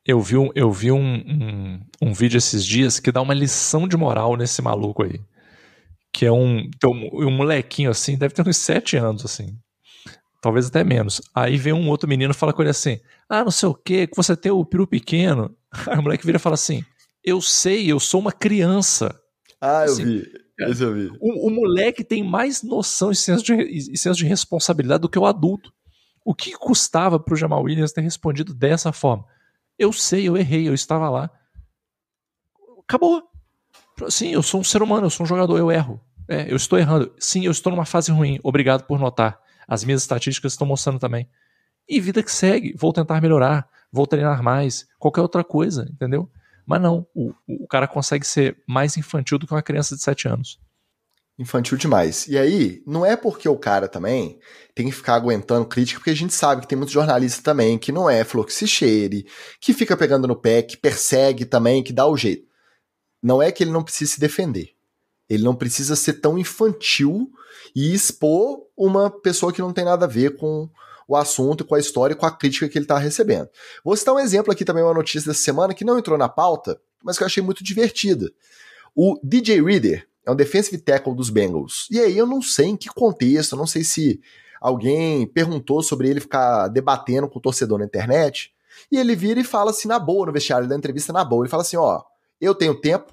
eu 0.05 0.20
vi, 0.20 0.36
um, 0.36 0.51
eu 0.55 0.73
vi 0.73 0.90
um, 0.90 0.98
um, 1.01 1.81
um 2.02 2.12
vídeo 2.12 2.36
esses 2.36 2.65
dias 2.65 2.98
que 2.98 3.12
dá 3.12 3.23
uma 3.23 3.35
lição 3.35 3.86
de 3.86 3.97
moral 3.97 4.36
nesse 4.36 4.60
maluco 4.60 5.05
aí 5.05 5.20
que 6.12 6.27
é 6.27 6.32
um, 6.32 6.69
um, 6.85 7.27
um 7.27 7.31
molequinho 7.31 7.90
assim, 7.90 8.16
deve 8.16 8.35
ter 8.35 8.47
uns 8.47 8.56
sete 8.56 8.97
anos, 8.97 9.24
assim. 9.24 9.56
Talvez 10.40 10.66
até 10.66 10.85
menos. 10.85 11.20
Aí 11.35 11.56
vem 11.56 11.73
um 11.73 11.89
outro 11.89 12.09
menino 12.09 12.32
e 12.32 12.35
fala 12.35 12.52
com 12.52 12.62
ele 12.62 12.70
assim: 12.70 13.01
Ah, 13.28 13.44
não 13.44 13.51
sei 13.51 13.69
o 13.69 13.74
que, 13.74 14.06
que 14.06 14.16
você 14.16 14.36
tem 14.36 14.52
o 14.52 14.65
peru 14.65 14.86
pequeno. 14.86 15.55
Aí 15.86 15.98
o 15.98 16.02
moleque 16.02 16.27
vira 16.27 16.36
e 16.36 16.40
fala 16.40 16.55
assim: 16.55 16.85
Eu 17.24 17.40
sei, 17.40 17.90
eu 17.90 17.98
sou 17.98 18.20
uma 18.20 18.32
criança. 18.32 19.16
Ah, 19.60 19.82
assim, 19.82 20.02
eu 20.02 20.06
vi. 20.09 20.32
Esse 20.60 20.82
eu 20.82 20.94
vi. 20.94 21.10
O, 21.20 21.48
o, 21.48 21.51
moleque 21.51 22.02
tem 22.02 22.23
mais 22.23 22.62
noção 22.62 23.12
e 23.12 23.16
senso, 23.16 23.44
de, 23.44 23.55
e 23.55 23.97
senso 23.97 24.19
de 24.19 24.27
responsabilidade 24.27 25.02
do 25.02 25.09
que 25.09 25.19
o 25.19 25.27
adulto. 25.27 25.73
O 26.28 26.34
que 26.34 26.52
custava 26.52 27.18
pro 27.18 27.34
Jamal 27.34 27.62
Williams 27.62 27.90
ter 27.90 28.02
respondido 28.02 28.52
dessa 28.52 28.92
forma? 28.92 29.24
Eu 29.78 29.94
sei, 29.94 30.28
eu 30.28 30.36
errei, 30.36 30.68
eu 30.68 30.74
estava 30.74 31.09
lá. 31.09 31.30
Acabou. 32.80 33.22
Sim, 34.10 34.28
eu 34.28 34.42
sou 34.42 34.60
um 34.60 34.64
ser 34.64 34.82
humano, 34.82 35.06
eu 35.06 35.10
sou 35.10 35.24
um 35.24 35.26
jogador, 35.26 35.56
eu 35.56 35.72
erro. 35.72 35.98
É, 36.28 36.52
eu 36.52 36.56
estou 36.56 36.78
errando. 36.78 37.10
Sim, 37.18 37.46
eu 37.46 37.50
estou 37.50 37.70
numa 37.70 37.86
fase 37.86 38.12
ruim. 38.12 38.38
Obrigado 38.42 38.84
por 38.84 38.98
notar. 38.98 39.40
As 39.66 39.82
minhas 39.82 40.02
estatísticas 40.02 40.52
estão 40.52 40.66
mostrando 40.66 40.98
também. 40.98 41.26
E 41.88 41.98
vida 41.98 42.22
que 42.22 42.30
segue. 42.30 42.74
Vou 42.76 42.92
tentar 42.92 43.22
melhorar. 43.22 43.66
Vou 43.90 44.06
treinar 44.06 44.42
mais. 44.42 44.86
Qualquer 44.98 45.22
outra 45.22 45.42
coisa, 45.42 45.88
entendeu? 45.90 46.30
Mas 46.66 46.82
não. 46.82 47.06
O, 47.14 47.32
o 47.46 47.66
cara 47.66 47.88
consegue 47.88 48.26
ser 48.26 48.62
mais 48.68 48.98
infantil 48.98 49.38
do 49.38 49.46
que 49.46 49.55
uma 49.55 49.62
criança 49.62 49.96
de 49.96 50.02
7 50.02 50.28
anos. 50.28 50.60
Infantil 51.39 51.78
demais. 51.78 52.27
E 52.27 52.36
aí, 52.36 52.82
não 52.85 53.06
é 53.06 53.16
porque 53.16 53.48
o 53.48 53.56
cara 53.56 53.86
também 53.86 54.40
tem 54.74 54.86
que 54.86 54.93
ficar 54.93 55.15
aguentando 55.15 55.66
crítica, 55.66 56.01
porque 56.01 56.10
a 56.10 56.16
gente 56.16 56.35
sabe 56.35 56.62
que 56.62 56.69
tem 56.69 56.77
muitos 56.77 56.93
jornalistas 56.93 57.43
também 57.43 57.78
que 57.78 57.93
não 57.93 58.10
é 58.10 58.24
flor 58.24 58.44
que 58.44 59.73
fica 59.73 59.97
pegando 59.97 60.27
no 60.27 60.35
pé, 60.35 60.62
que 60.62 60.77
persegue 60.77 61.44
também, 61.44 61.82
que 61.82 61.93
dá 61.93 62.06
o 62.06 62.16
jeito. 62.16 62.48
Não 63.23 63.40
é 63.40 63.52
que 63.52 63.62
ele 63.62 63.70
não 63.70 63.85
precisa 63.85 64.12
se 64.12 64.20
defender. 64.20 64.70
Ele 65.28 65.44
não 65.44 65.55
precisa 65.55 65.94
ser 65.94 66.15
tão 66.15 66.36
infantil 66.39 67.31
e 67.74 67.94
expor 67.94 68.66
uma 68.77 69.10
pessoa 69.10 69.52
que 69.52 69.60
não 69.60 69.73
tem 69.73 69.85
nada 69.85 70.06
a 70.06 70.09
ver 70.09 70.36
com 70.36 70.69
o 71.06 71.16
assunto, 71.16 71.65
com 71.65 71.74
a 71.74 71.78
história 71.78 72.15
e 72.15 72.16
com 72.16 72.27
a 72.27 72.36
crítica 72.36 72.69
que 72.69 72.77
ele 72.77 72.85
está 72.85 72.98
recebendo. 72.98 73.48
Vou 73.85 73.97
citar 73.97 74.15
um 74.15 74.19
exemplo 74.19 74.52
aqui 74.52 74.65
também, 74.65 74.82
uma 74.82 74.94
notícia 74.94 75.31
dessa 75.31 75.43
semana 75.43 75.73
que 75.73 75.85
não 75.85 75.98
entrou 75.98 76.19
na 76.19 76.28
pauta, 76.28 76.81
mas 77.02 77.16
que 77.16 77.23
eu 77.23 77.27
achei 77.27 77.43
muito 77.43 77.62
divertida. 77.62 78.31
O 78.94 79.19
DJ 79.23 79.62
Reader 79.62 80.09
é 80.28 80.30
um 80.30 80.36
defensive 80.36 80.76
tackle 80.76 81.14
dos 81.14 81.30
Bengals. 81.30 81.86
E 81.90 81.98
aí 81.98 82.16
eu 82.16 82.26
não 82.26 82.42
sei 82.42 82.66
em 82.66 82.76
que 82.76 82.90
contexto, 82.90 83.56
não 83.56 83.66
sei 83.66 83.82
se 83.82 84.20
alguém 84.60 85.26
perguntou 85.26 85.82
sobre 85.82 86.10
ele 86.10 86.20
ficar 86.20 86.68
debatendo 86.68 87.26
com 87.28 87.38
o 87.38 87.42
torcedor 87.42 87.78
na 87.78 87.86
internet, 87.86 88.52
e 88.92 88.98
ele 88.98 89.16
vira 89.16 89.40
e 89.40 89.44
fala 89.44 89.70
assim 89.70 89.88
na 89.88 89.98
boa 89.98 90.26
no 90.26 90.32
vestiário 90.32 90.68
da 90.68 90.76
entrevista 90.76 91.14
na 91.14 91.24
boa, 91.24 91.44
ele 91.44 91.50
fala 91.50 91.62
assim, 91.62 91.78
ó, 91.78 92.02
eu 92.38 92.55
tenho 92.55 92.78
tempo, 92.78 93.10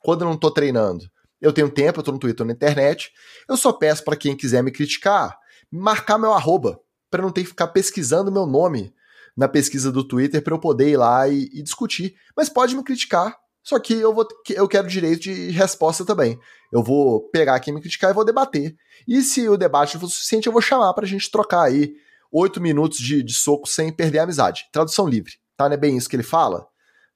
quando 0.00 0.22
eu 0.22 0.28
não 0.28 0.36
tô 0.36 0.50
treinando, 0.50 1.08
eu 1.40 1.52
tenho 1.52 1.70
tempo, 1.70 2.00
eu 2.00 2.02
tô 2.02 2.10
no 2.10 2.18
Twitter, 2.18 2.44
na 2.44 2.52
internet, 2.52 3.12
eu 3.48 3.56
só 3.56 3.72
peço 3.72 4.04
para 4.04 4.16
quem 4.16 4.36
quiser 4.36 4.60
me 4.60 4.72
criticar, 4.72 5.38
marcar 5.70 6.18
meu 6.18 6.32
arroba, 6.32 6.80
para 7.08 7.22
não 7.22 7.30
ter 7.30 7.42
que 7.42 7.48
ficar 7.48 7.68
pesquisando 7.68 8.32
meu 8.32 8.44
nome 8.44 8.92
na 9.36 9.46
pesquisa 9.46 9.92
do 9.92 10.02
Twitter 10.02 10.42
para 10.42 10.54
eu 10.54 10.58
poder 10.58 10.90
ir 10.90 10.96
lá 10.96 11.28
e, 11.28 11.48
e, 11.52 11.62
discutir. 11.62 12.16
Mas 12.36 12.48
pode 12.48 12.74
me 12.74 12.82
criticar, 12.82 13.36
só 13.70 13.78
que 13.78 13.94
eu, 13.94 14.12
vou, 14.12 14.26
eu 14.48 14.66
quero 14.66 14.88
direito 14.88 15.22
de 15.22 15.50
resposta 15.50 16.04
também. 16.04 16.36
Eu 16.72 16.82
vou 16.82 17.30
pegar 17.30 17.60
quem 17.60 17.72
me 17.72 17.80
criticar 17.80 18.10
e 18.10 18.14
vou 18.14 18.24
debater. 18.24 18.74
E 19.06 19.22
se 19.22 19.48
o 19.48 19.56
debate 19.56 19.96
for 19.96 20.08
suficiente, 20.08 20.48
eu 20.48 20.52
vou 20.52 20.60
chamar 20.60 20.92
pra 20.92 21.06
gente 21.06 21.30
trocar 21.30 21.62
aí 21.62 21.94
oito 22.32 22.60
minutos 22.60 22.98
de, 22.98 23.22
de 23.22 23.32
soco 23.32 23.68
sem 23.68 23.92
perder 23.92 24.18
a 24.18 24.22
amizade. 24.24 24.64
Tradução 24.72 25.06
livre, 25.06 25.34
tá? 25.56 25.68
Não 25.68 25.74
é 25.74 25.76
bem 25.76 25.96
isso 25.96 26.08
que 26.08 26.16
ele 26.16 26.24
fala? 26.24 26.66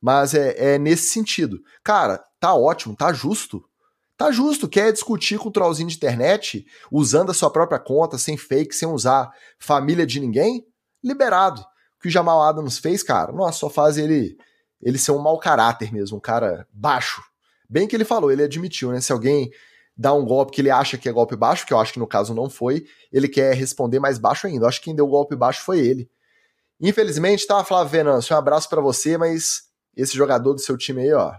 Mas 0.01 0.33
é, 0.33 0.75
é 0.75 0.79
nesse 0.79 1.09
sentido. 1.09 1.59
Cara, 1.83 2.23
tá 2.39 2.55
ótimo, 2.55 2.95
tá 2.95 3.13
justo. 3.13 3.61
Tá 4.17 4.31
justo, 4.31 4.69
quer 4.69 4.93
discutir 4.93 5.41
com 5.41 5.49
o 5.49 5.53
trollzinho 5.53 5.89
de 5.89 5.97
internet, 5.97 6.65
usando 6.89 7.31
a 7.31 7.35
sua 7.35 7.51
própria 7.51 7.81
conta, 7.81 8.17
sem 8.17 8.37
fake, 8.37 8.77
sem 8.77 8.87
usar 8.87 9.29
família 9.59 10.07
de 10.07 10.21
ninguém? 10.21 10.65
Liberado. 11.03 11.61
O 11.63 12.01
que 12.01 12.07
o 12.07 12.13
Jamal 12.13 12.41
Adams 12.43 12.79
fez, 12.79 13.03
cara, 13.03 13.33
nossa, 13.33 13.59
só 13.59 13.69
faz 13.69 13.99
ele 13.99 14.37
ele 14.85 14.99
ser 14.99 15.13
um 15.13 15.19
mau 15.19 15.39
caráter 15.39 15.93
mesmo, 15.93 16.19
um 16.19 16.21
cara 16.21 16.69
baixo. 16.73 17.23
Bem 17.69 17.89
que 17.89 17.97
ele 17.97 18.05
falou, 18.05 18.31
ele 18.31 18.43
admitiu, 18.43 18.93
né? 18.93 19.01
Se 19.01 19.11
alguém 19.11 19.51
dá 19.97 20.13
um 20.13 20.25
golpe 20.25 20.53
que 20.53 20.61
ele 20.61 20.71
acha 20.71 20.99
que 20.99 21.09
é 21.09 21.13
golpe 21.13 21.35
baixo, 21.35 21.67
que 21.67 21.73
eu 21.73 21.79
acho 21.81 21.93
que 21.93 21.99
no 21.99 22.07
caso 22.07 22.35
não 22.35 22.51
foi, 22.51 22.87
ele 23.11 23.27
quer 23.27 23.55
responder 23.55 23.99
mais 23.99 24.19
baixo 24.19 24.47
ainda. 24.47 24.65
Eu 24.65 24.69
acho 24.69 24.79
que 24.79 24.85
quem 24.85 24.95
deu 24.95 25.07
o 25.07 25.11
golpe 25.11 25.35
baixo 25.35 25.63
foi 25.63 25.81
ele. 25.81 26.11
Infelizmente, 26.81 27.47
tá, 27.47 27.65
Flávio 27.65 27.91
Venâncio, 27.91 28.37
um 28.37 28.39
abraço 28.39 28.69
para 28.69 28.81
você, 28.81 29.17
mas 29.17 29.63
esse 29.97 30.15
jogador 30.15 30.53
do 30.53 30.61
seu 30.61 30.77
time 30.77 31.03
aí, 31.03 31.13
ó. 31.13 31.35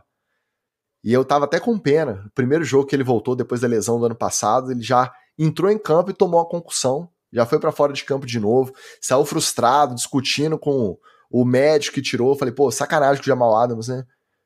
E 1.04 1.14
eu 1.14 1.24
tava 1.24 1.46
até 1.46 1.60
com 1.60 1.78
pena. 1.78 2.24
O 2.26 2.32
primeiro 2.32 2.64
jogo 2.64 2.88
que 2.88 2.96
ele 2.96 3.04
voltou 3.04 3.36
depois 3.36 3.62
da 3.62 3.68
lesão 3.68 4.00
do 4.00 4.08
ano 4.08 4.16
passado, 4.16 4.72
ele 4.72 4.82
já 4.82 5.14
entrou 5.38 5.70
em 5.70 5.78
campo 5.78 6.10
e 6.10 6.14
tomou 6.14 6.40
uma 6.40 6.50
concussão. 6.50 7.08
Já 7.32 7.46
foi 7.46 7.60
para 7.60 7.72
fora 7.72 7.94
de 7.94 8.04
campo 8.04 8.26
de 8.26 8.40
novo, 8.40 8.74
saiu 9.00 9.26
frustrado, 9.26 9.94
discutindo 9.94 10.58
com 10.58 10.98
o 11.32 11.46
médico 11.46 11.96
que 11.96 12.02
tirou. 12.02 12.36
Falei, 12.38 12.54
pô, 12.54 12.72
sacanagem 12.72 13.18
com 13.18 13.24
o 13.24 13.28
Jamal 13.28 13.56
Adams, 13.56 13.88
né? 13.88 14.04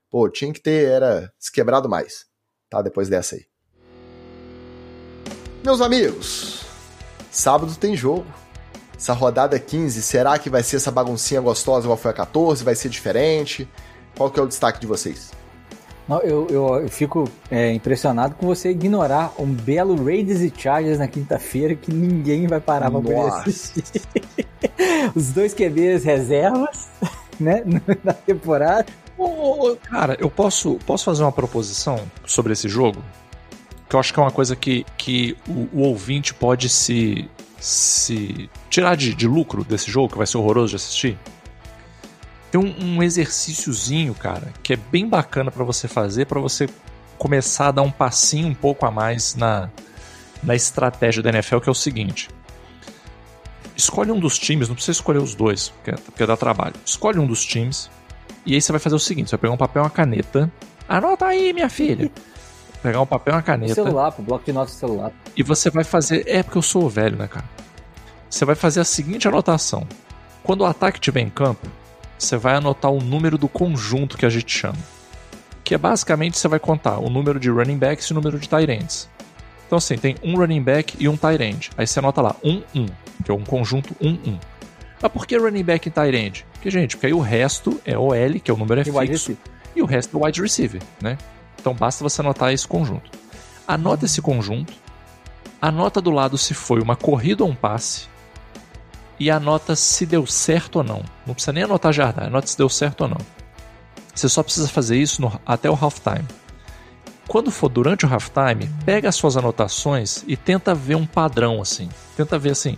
Pô, 0.10 0.30
tinha 0.30 0.52
que 0.52 0.62
ter, 0.62 0.90
era 0.90 1.32
se 1.38 1.52
quebrado 1.52 1.88
mais. 1.88 2.26
Tá, 2.70 2.82
depois 2.82 3.10
dessa 3.10 3.36
aí. 3.36 3.46
Meus 5.64 5.82
amigos, 5.82 6.64
sábado 7.32 7.76
tem 7.76 7.96
jogo. 7.96 8.26
Essa 8.96 9.14
rodada 9.14 9.58
15, 9.58 10.02
será 10.02 10.38
que 10.38 10.50
vai 10.50 10.62
ser 10.62 10.76
essa 10.76 10.92
baguncinha 10.92 11.40
gostosa 11.40 11.86
igual 11.86 11.98
foi 11.98 12.12
a 12.12 12.14
14? 12.14 12.64
Vai 12.64 12.76
ser 12.76 12.90
diferente? 12.90 13.70
Qual 14.18 14.30
que 14.30 14.40
é 14.40 14.44
o 14.44 14.48
destaque 14.48 14.80
de 14.80 14.88
vocês? 14.88 15.32
Não, 16.10 16.20
eu, 16.22 16.48
eu, 16.50 16.76
eu, 16.82 16.90
fico 16.90 17.30
é, 17.52 17.72
impressionado 17.72 18.34
com 18.34 18.48
você 18.48 18.72
ignorar 18.72 19.32
um 19.38 19.46
belo 19.46 19.96
Raiders 20.04 20.42
e 20.42 20.52
Chargers 20.54 20.98
na 20.98 21.08
quinta-feira 21.08 21.76
que 21.76 21.94
ninguém 21.94 22.48
vai 22.48 22.60
parar 22.60 22.90
pra 22.90 23.00
poder 23.00 23.20
assistir. 23.20 23.84
Os 25.16 25.32
dois 25.32 25.54
QBs 25.54 26.04
reservas, 26.04 26.90
né, 27.40 27.64
na 28.04 28.14
temporada. 28.14 28.88
Oh, 29.16 29.76
cara, 29.84 30.18
eu 30.20 30.32
posso, 30.32 30.80
posso 30.84 31.06
fazer 31.06 31.22
uma 31.22 31.32
proposição 31.32 32.00
sobre 32.26 32.54
esse 32.54 32.68
jogo? 32.68 33.04
que 33.88 33.96
eu 33.96 34.00
acho 34.00 34.14
que 34.14 34.20
é 34.20 34.24
uma 34.24 34.32
coisa 34.32 34.56
que, 34.56 34.86
que 34.96 35.36
o, 35.48 35.80
o 35.80 35.82
ouvinte 35.82 36.32
pode 36.32 36.70
se, 36.70 37.28
se 37.60 38.48
tirar 38.70 38.96
de, 38.96 39.16
de, 39.16 39.28
lucro 39.28 39.64
desse 39.64 39.90
jogo, 39.90 40.10
que 40.10 40.18
vai 40.18 40.28
ser 40.28 40.38
horroroso 40.38 40.70
de 40.70 40.76
assistir. 40.76 41.18
Tem 42.52 42.60
um, 42.60 42.96
um 42.96 43.04
exercíciozinho, 43.04 44.14
cara, 44.16 44.54
que 44.64 44.74
é 44.74 44.76
bem 44.76 45.08
bacana 45.08 45.52
para 45.52 45.64
você 45.64 45.88
fazer, 45.88 46.26
para 46.26 46.40
você 46.40 46.68
começar 47.18 47.68
a 47.68 47.72
dar 47.72 47.82
um 47.82 47.92
passinho 47.92 48.48
um 48.48 48.56
pouco 48.56 48.86
a 48.86 48.92
mais 48.92 49.36
na, 49.36 49.70
na 50.42 50.56
estratégia 50.56 51.22
da 51.22 51.30
NFL, 51.30 51.60
que 51.60 51.70
é 51.70 51.72
o 51.72 51.76
seguinte. 51.76 52.30
Escolhe 53.76 54.12
um 54.12 54.20
dos 54.20 54.38
times, 54.38 54.68
não 54.68 54.76
precisa 54.76 54.98
escolher 54.98 55.20
os 55.20 55.36
dois, 55.36 55.70
porque, 55.70 55.92
porque 56.02 56.26
dá 56.26 56.36
trabalho. 56.36 56.76
Escolhe 56.86 57.20
um 57.20 57.28
dos 57.28 57.46
times, 57.46 57.90
e 58.46 58.56
aí 58.56 58.62
você 58.62 58.72
vai 58.72 58.80
fazer 58.80 58.96
o 58.96 59.00
seguinte: 59.00 59.30
você 59.30 59.36
vai 59.36 59.42
pegar 59.42 59.54
um 59.54 59.58
papel 59.58 59.84
e 59.84 59.86
uma 59.86 59.90
caneta. 59.90 60.52
Anota 60.88 61.28
aí, 61.28 61.54
minha 61.54 61.70
filha 61.70 62.10
pegar 62.82 63.02
um 63.02 63.06
papel 63.06 63.34
e 63.34 63.36
uma 63.36 63.44
caneta. 63.44 63.74
O 63.74 63.76
celular, 63.76 64.12
pro 64.12 64.24
bloco 64.24 64.46
de 64.46 64.52
notas 64.52 64.74
do 64.74 64.80
celular. 64.80 65.12
E 65.36 65.44
você 65.44 65.70
vai 65.70 65.84
fazer. 65.84 66.24
É 66.28 66.42
porque 66.42 66.58
eu 66.58 66.62
sou 66.62 66.90
velho, 66.90 67.18
né, 67.18 67.28
cara? 67.28 67.46
Você 68.30 68.46
vai 68.46 68.56
fazer 68.56 68.80
a 68.80 68.86
seguinte 68.86 69.28
anotação. 69.28 69.88
Quando 70.44 70.62
o 70.62 70.66
ataque 70.66 70.98
estiver 70.98 71.22
em 71.22 71.30
campo, 71.30 71.68
você 72.24 72.38
vai 72.38 72.56
anotar 72.56 72.92
o 72.92 73.02
número 73.02 73.38
do 73.38 73.48
conjunto 73.48 74.18
que 74.18 74.26
a 74.26 74.30
gente 74.30 74.56
chama. 74.56 74.78
Que 75.64 75.76
é 75.76 75.78
basicamente 75.78 76.38
você 76.38 76.48
vai 76.48 76.60
contar 76.60 77.00
o 77.00 77.10
número 77.10 77.40
de 77.40 77.50
running 77.50 77.78
backs 77.78 78.06
e 78.06 78.12
o 78.12 78.16
número 78.16 78.40
de 78.40 78.48
tight 78.48 78.72
ends. 78.72 79.10
Então 79.66 79.78
assim, 79.78 79.98
tem 79.98 80.16
um 80.24 80.36
running 80.36 80.64
back 80.64 80.96
e 81.00 81.08
um 81.08 81.16
tight 81.16 81.44
end. 81.44 81.70
Aí 81.78 81.86
você 81.86 82.00
anota 82.00 82.22
lá, 82.22 82.36
1, 82.44 82.50
um, 82.50 82.64
1, 82.76 82.82
um, 82.82 82.88
que 83.24 83.32
é 83.32 83.34
um 83.34 83.44
conjunto 83.44 83.96
1, 84.02 84.08
um, 84.08 84.12
1. 84.12 84.30
Um. 84.32 84.40
Mas 85.02 85.12
por 85.12 85.26
que 85.26 85.38
running 85.38 85.64
back 85.64 85.88
e 85.88 85.92
tight 85.92 86.16
end? 86.16 86.46
Porque, 86.54 86.70
gente, 86.70 86.96
porque 86.98 87.08
aí 87.08 87.14
o 87.14 87.20
resto 87.20 87.80
é 87.86 87.98
OL, 87.98 88.40
que 88.44 88.52
é 88.52 88.54
o 88.54 88.58
número 88.58 88.82
é 88.82 88.84
e 88.84 89.08
fixo, 89.08 89.38
e 89.76 89.82
o 89.82 89.86
resto 89.86 90.18
é 90.18 90.26
wide 90.26 90.42
receiver, 90.42 90.82
né? 91.02 91.18
Então 91.60 91.74
basta 91.74 92.04
você 92.04 92.22
anotar 92.22 92.52
esse 92.52 92.68
conjunto. 92.68 93.10
Anota 93.68 94.06
esse 94.06 94.22
conjunto, 94.22 94.74
anota 95.62 96.02
do 96.02 96.12
lado 96.12 96.38
se 96.38 96.54
foi 96.54 96.82
uma 96.82 96.96
corrida 96.96 97.44
ou 97.44 97.50
um 97.50 97.56
passe, 97.56 98.08
e 99.20 99.30
anota 99.30 99.76
se 99.76 100.06
deu 100.06 100.26
certo 100.26 100.78
ou 100.78 100.84
não. 100.84 101.04
Não 101.26 101.34
precisa 101.34 101.54
nem 101.54 101.64
anotar 101.64 101.92
jardim, 101.92 102.22
anota 102.22 102.48
se 102.48 102.58
deu 102.58 102.70
certo 102.70 103.02
ou 103.02 103.10
não. 103.10 103.18
Você 104.14 104.30
só 104.30 104.44
precisa 104.44 104.68
fazer 104.68 104.98
isso 104.98 105.22
no, 105.22 105.40
até 105.46 105.70
o 105.70 105.78
halftime. 105.80 106.26
Quando 107.28 107.52
for 107.52 107.70
durante 107.70 108.06
o 108.06 108.10
halftime, 108.10 108.70
pega 108.86 109.10
as 109.10 109.16
suas 109.16 109.38
anotações 109.38 110.24
e 110.28 110.36
tenta 110.36 110.74
ver 110.74 110.96
um 110.96 111.06
padrão 111.06 111.62
assim. 111.62 111.90
Tenta 112.18 112.40
ver 112.40 112.52
assim, 112.52 112.78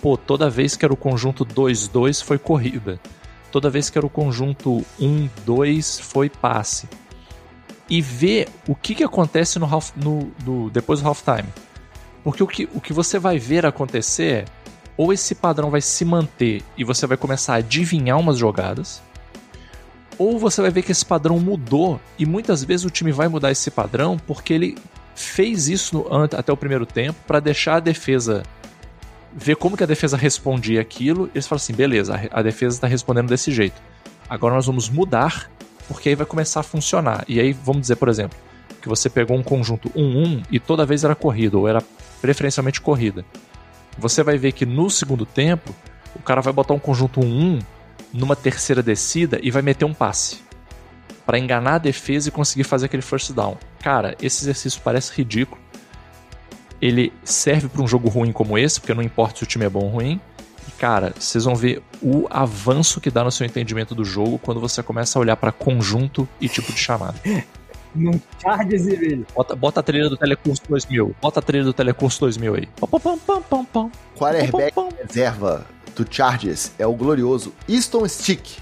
pô, 0.00 0.16
toda 0.16 0.48
vez 0.48 0.76
que 0.76 0.84
era 0.84 0.94
o 0.94 0.96
conjunto 0.96 1.44
2-2 1.44 2.22
foi 2.22 2.38
corrida. 2.38 3.00
Toda 3.50 3.70
vez 3.70 3.90
que 3.90 3.98
era 3.98 4.06
o 4.06 4.10
conjunto 4.10 4.84
1-2 5.00 6.00
foi 6.00 6.28
passe 6.28 6.88
e 7.90 8.02
ver 8.02 8.48
o 8.68 8.74
que, 8.74 8.94
que 8.94 9.04
acontece 9.04 9.58
no, 9.58 9.66
half, 9.66 9.92
no, 9.96 10.30
no 10.44 10.70
depois 10.70 11.00
do 11.00 11.08
halftime. 11.08 11.48
Porque 12.22 12.42
o 12.42 12.46
que, 12.46 12.68
o 12.74 12.80
que 12.80 12.92
você 12.92 13.18
vai 13.18 13.38
ver 13.38 13.64
acontecer 13.64 14.32
é 14.32 14.44
ou 14.98 15.12
esse 15.12 15.34
padrão 15.34 15.70
vai 15.70 15.80
se 15.80 16.04
manter 16.04 16.62
e 16.76 16.82
você 16.82 17.06
vai 17.06 17.16
começar 17.16 17.54
a 17.54 17.58
adivinhar 17.58 18.18
umas 18.18 18.36
jogadas, 18.36 19.00
ou 20.18 20.38
você 20.38 20.60
vai 20.60 20.70
ver 20.72 20.82
que 20.82 20.90
esse 20.90 21.06
padrão 21.06 21.38
mudou 21.38 22.00
e 22.18 22.26
muitas 22.26 22.64
vezes 22.64 22.84
o 22.84 22.90
time 22.90 23.12
vai 23.12 23.28
mudar 23.28 23.52
esse 23.52 23.70
padrão 23.70 24.18
porque 24.26 24.52
ele 24.52 24.76
fez 25.14 25.68
isso 25.68 26.04
no, 26.10 26.24
até 26.24 26.52
o 26.52 26.56
primeiro 26.56 26.84
tempo 26.84 27.18
para 27.26 27.38
deixar 27.38 27.76
a 27.76 27.80
defesa 27.80 28.42
ver 29.32 29.54
como 29.54 29.76
que 29.76 29.84
a 29.84 29.86
defesa 29.86 30.16
respondia 30.16 30.80
aquilo. 30.80 31.26
E 31.26 31.38
eles 31.38 31.46
falam 31.46 31.60
assim, 31.62 31.72
beleza, 31.72 32.20
a, 32.32 32.42
defesa 32.42 32.76
está 32.76 32.86
respondendo 32.88 33.28
desse 33.28 33.52
jeito. 33.52 33.80
Agora 34.28 34.54
nós 34.56 34.66
vamos 34.66 34.88
mudar 34.88 35.48
porque 35.86 36.08
aí 36.08 36.14
vai 36.16 36.26
começar 36.26 36.60
a 36.60 36.62
funcionar. 36.64 37.24
E 37.28 37.40
aí, 37.40 37.52
vamos 37.52 37.82
dizer, 37.82 37.96
por 37.96 38.08
exemplo, 38.08 38.36
que 38.82 38.88
você 38.88 39.08
pegou 39.08 39.36
um 39.36 39.42
conjunto 39.42 39.88
1-1 39.90 40.44
e 40.50 40.60
toda 40.60 40.84
vez 40.84 41.04
era 41.04 41.14
corrida, 41.14 41.56
ou 41.56 41.66
era 41.66 41.82
preferencialmente 42.20 42.80
corrida. 42.80 43.24
Você 43.98 44.22
vai 44.22 44.38
ver 44.38 44.52
que 44.52 44.64
no 44.64 44.88
segundo 44.88 45.26
tempo, 45.26 45.74
o 46.14 46.20
cara 46.20 46.40
vai 46.40 46.52
botar 46.52 46.74
um 46.74 46.78
conjunto 46.78 47.20
1-1 47.20 47.60
numa 48.12 48.36
terceira 48.36 48.82
descida 48.82 49.38
e 49.42 49.50
vai 49.50 49.60
meter 49.60 49.84
um 49.84 49.92
passe 49.92 50.40
para 51.26 51.38
enganar 51.38 51.74
a 51.74 51.78
defesa 51.78 52.28
e 52.28 52.32
conseguir 52.32 52.64
fazer 52.64 52.86
aquele 52.86 53.02
first 53.02 53.32
down. 53.32 53.58
Cara, 53.82 54.16
esse 54.22 54.44
exercício 54.44 54.80
parece 54.82 55.12
ridículo. 55.12 55.60
Ele 56.80 57.12
serve 57.22 57.68
para 57.68 57.82
um 57.82 57.88
jogo 57.88 58.08
ruim 58.08 58.32
como 58.32 58.56
esse, 58.56 58.80
porque 58.80 58.94
não 58.94 59.02
importa 59.02 59.38
se 59.38 59.42
o 59.42 59.46
time 59.46 59.66
é 59.66 59.68
bom 59.68 59.80
ou 59.80 59.88
ruim, 59.88 60.20
cara, 60.78 61.12
vocês 61.18 61.44
vão 61.44 61.54
ver 61.54 61.82
o 62.00 62.26
avanço 62.30 63.00
que 63.00 63.10
dá 63.10 63.24
no 63.24 63.32
seu 63.32 63.44
entendimento 63.44 63.94
do 63.94 64.04
jogo 64.04 64.38
quando 64.38 64.60
você 64.60 64.82
começa 64.82 65.18
a 65.18 65.20
olhar 65.20 65.36
para 65.36 65.50
conjunto 65.50 66.26
e 66.40 66.48
tipo 66.48 66.72
de 66.72 66.78
chamada. 66.78 67.18
Num 67.94 68.20
Chargers 68.40 68.86
e 68.86 68.96
velho. 68.96 69.26
Bota, 69.34 69.56
bota 69.56 69.80
a 69.80 69.82
trilha 69.82 70.08
do 70.08 70.16
Telecurso 70.16 70.62
2000. 70.68 71.16
Bota 71.20 71.40
a 71.40 71.42
trilha 71.42 71.64
do 71.64 71.72
Telecurso 71.72 72.20
2000 72.20 72.54
aí. 72.54 72.66
Pam, 72.80 73.00
pam, 73.00 73.18
pam, 73.18 73.42
pam, 73.42 73.64
pam. 73.64 73.90
Quarterback 74.16 74.74
reserva 75.02 75.66
do 75.94 76.06
Chargers 76.08 76.72
é 76.78 76.86
o 76.86 76.94
glorioso 76.94 77.52
Easton 77.68 78.06
Stick. 78.08 78.58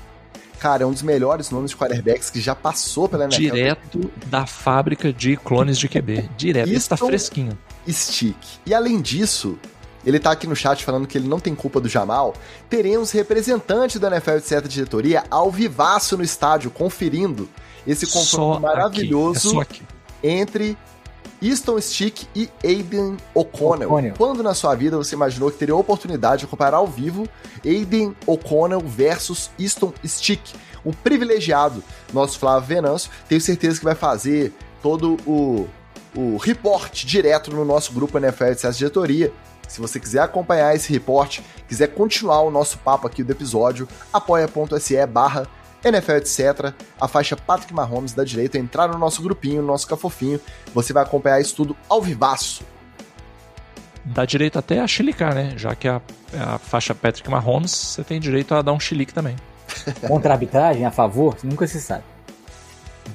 Cara, 0.59 0.85
é 0.85 0.87
um 0.87 0.93
dos 0.93 1.03
melhores 1.03 1.51
nomes 1.51 1.73
de 1.73 1.77
quarterbacks 1.77 2.31
que 2.31 2.41
já 2.41 2.55
passou 2.55 3.09
pela 3.09 3.25
NFL. 3.25 3.41
Direto 3.41 4.11
da 4.27 4.47
fábrica 4.47 5.13
de 5.13 5.37
clones 5.37 5.79
de 5.79 5.89
QB. 5.89 6.31
Direto. 6.37 6.69
Easton 6.69 6.77
Esse 6.77 6.89
tá 6.89 6.97
fresquinho. 6.97 7.59
Stick. 7.87 8.37
E 8.65 8.75
além 8.75 9.01
disso, 9.01 9.59
ele 10.05 10.19
tá 10.19 10.31
aqui 10.31 10.47
no 10.47 10.57
chat 10.57 10.85
falando 10.85 11.07
que 11.07 11.19
ele 11.19 11.29
não 11.29 11.39
tem 11.39 11.55
culpa 11.55 11.81
do 11.81 11.89
Jamal. 11.89 12.35
Teremos 12.71 13.11
representante 13.11 13.99
da 13.99 14.09
NFL 14.09 14.39
de 14.39 14.47
certa 14.47 14.69
diretoria 14.69 15.25
ao 15.31 15.51
vivaço 15.51 16.17
no 16.17 16.25
estádio, 16.25 16.71
conferindo 16.71 17.49
esse 17.87 18.07
confronto 18.07 18.55
Só 18.55 18.61
maravilhoso 18.61 19.61
aqui. 19.61 19.83
É 20.23 20.31
entre 20.31 20.77
Easton 21.43 21.81
Stick 21.81 22.27
e 22.35 22.49
Aiden 22.65 23.17
O'Connell. 23.35 24.15
Quando 24.17 24.43
na 24.43 24.55
sua 24.55 24.75
vida 24.75 24.97
você 24.97 25.15
imaginou 25.15 25.51
que 25.51 25.59
teria 25.59 25.75
a 25.75 25.79
oportunidade 25.79 26.41
de 26.41 26.47
acompanhar 26.47 26.75
ao 26.75 26.87
vivo 26.87 27.29
Aiden 27.65 28.17
O'Connell 28.27 28.81
versus 28.81 29.51
Easton 29.59 29.93
Stick? 30.05 30.41
Um 30.85 30.93
privilegiado, 30.93 31.83
nosso 32.13 32.39
Flávio 32.39 32.69
Venâncio. 32.69 33.11
Tenho 33.29 33.41
certeza 33.41 33.79
que 33.79 33.85
vai 33.85 33.95
fazer 33.95 34.53
todo 34.81 35.17
o, 35.27 35.69
o 36.17 36.37
reporte 36.37 37.07
direto 37.07 37.51
no 37.51 37.65
nosso 37.65 37.93
grupo 37.93 38.19
NFL 38.19 38.45
de 38.45 38.51
Acesso 38.53 38.79
Diretoria. 38.79 39.33
Se 39.67 39.81
você 39.81 39.99
quiser 39.99 40.21
acompanhar 40.21 40.77
esse 40.77 40.93
reporte, 40.93 41.43
quiser 41.69 41.89
continuar 41.89 42.43
o 42.43 42.51
nosso 42.53 42.79
papo 42.79 43.07
aqui 43.07 43.25
do 43.25 43.33
episódio, 43.33 43.89
apoia.se 44.13 45.07
barra 45.07 45.49
NFL, 45.85 46.13
etc. 46.13 46.73
A 47.01 47.09
faixa 47.09 47.37
Patrick 47.37 47.73
Mahomes 47.73 48.13
da 48.13 48.25
direita, 48.25 48.59
entrar 48.59 48.89
no 48.89 48.99
nosso 48.99 49.23
grupinho, 49.23 49.63
no 49.63 49.69
nosso 49.69 49.87
cafofinho. 49.87 50.41
Você 50.75 50.93
vai 50.93 51.03
acompanhar 51.03 51.41
isso 51.41 51.55
tudo 51.55 51.77
ao 51.89 52.03
vivaço. 52.03 52.65
Dá 54.05 54.25
direito 54.25 54.59
até 54.59 54.81
a 54.81 54.87
chilicar, 54.87 55.35
né? 55.35 55.55
Já 55.57 55.75
que 55.75 55.89
a, 55.89 56.01
a 56.39 56.59
faixa 56.59 56.95
Patrick 56.95 57.29
Mahomes, 57.29 57.73
você 57.73 58.05
tem 58.05 58.21
direito 58.21 58.55
a 58.55 58.63
dar 58.63 58.73
um 58.73 58.81
chilique 58.81 59.13
também. 59.13 59.37
Contra 60.07 60.31
a 60.31 60.35
arbitragem, 60.35 60.85
a 60.85 60.91
favor, 60.91 61.37
nunca 61.43 61.67
se 61.67 61.81
sabe. 61.81 62.05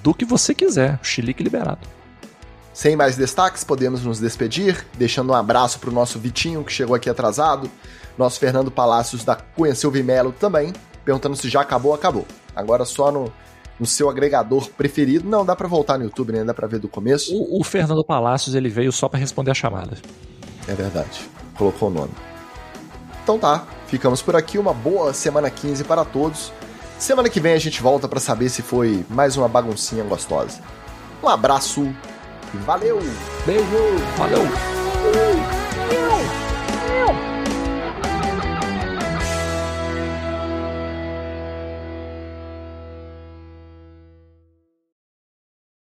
Do 0.04 0.14
que 0.14 0.26
você 0.26 0.54
quiser, 0.54 1.00
chilique 1.02 1.44
liberado. 1.44 1.88
Sem 2.74 2.96
mais 2.96 3.16
destaques, 3.16 3.64
podemos 3.64 4.04
nos 4.04 4.20
despedir, 4.20 4.86
deixando 4.98 5.32
um 5.32 5.36
abraço 5.36 5.80
para 5.80 5.90
o 5.90 5.94
nosso 5.94 6.18
Vitinho, 6.18 6.64
que 6.64 6.72
chegou 6.72 6.96
aqui 6.96 7.10
atrasado, 7.10 7.70
nosso 8.18 8.40
Fernando 8.40 8.72
Palácios 8.72 9.24
da 9.24 9.36
Cunha 9.36 9.76
Silva 9.76 10.00
e 10.00 10.04
Melo 10.04 10.32
também, 10.32 10.74
perguntando 11.04 11.36
se 11.36 11.50
já 11.50 11.62
acabou, 11.62 11.94
acabou. 11.94 12.26
Agora 12.56 12.86
só 12.86 13.12
no, 13.12 13.32
no 13.80 13.86
seu 13.86 14.10
agregador 14.10 14.70
preferido. 14.70 15.28
Não, 15.28 15.46
dá 15.46 15.56
para 15.56 15.68
voltar 15.68 15.98
no 15.98 16.06
YouTube, 16.06 16.34
né? 16.34 16.44
Dá 16.44 16.54
para 16.54 16.68
ver 16.68 16.80
do 16.80 16.88
começo. 16.88 17.36
O, 17.36 17.62
o 17.62 17.64
Fernando 17.64 18.04
Palácios, 18.04 18.56
ele 18.56 18.70
veio 18.70 18.92
só 18.92 19.10
para 19.10 19.20
responder 19.20 19.52
a 19.52 19.56
chamada. 19.56 19.98
É 20.68 20.74
verdade. 20.74 21.30
Colocou 21.58 21.90
o 21.90 21.92
nome. 21.92 22.12
Então 23.24 23.38
tá, 23.38 23.66
ficamos 23.88 24.22
por 24.22 24.36
aqui. 24.36 24.58
Uma 24.58 24.74
boa 24.74 25.14
semana 25.14 25.50
15 25.50 25.84
para 25.84 26.06
todos. 26.06 26.52
Semana 27.00 27.30
que 27.30 27.40
vem 27.40 27.54
a 27.54 27.60
gente 27.60 27.82
volta 27.82 28.08
para 28.08 28.20
saber 28.20 28.50
se 28.50 28.62
foi 28.62 29.04
mais 29.10 29.36
uma 29.36 29.48
baguncinha 29.48 30.04
gostosa. 30.04 30.60
Um 31.24 31.28
abraço. 31.28 31.94
Valeu! 32.66 33.00
Beijo! 33.46 33.66
Valeu! 34.18 34.44
Valeu. 34.44 36.51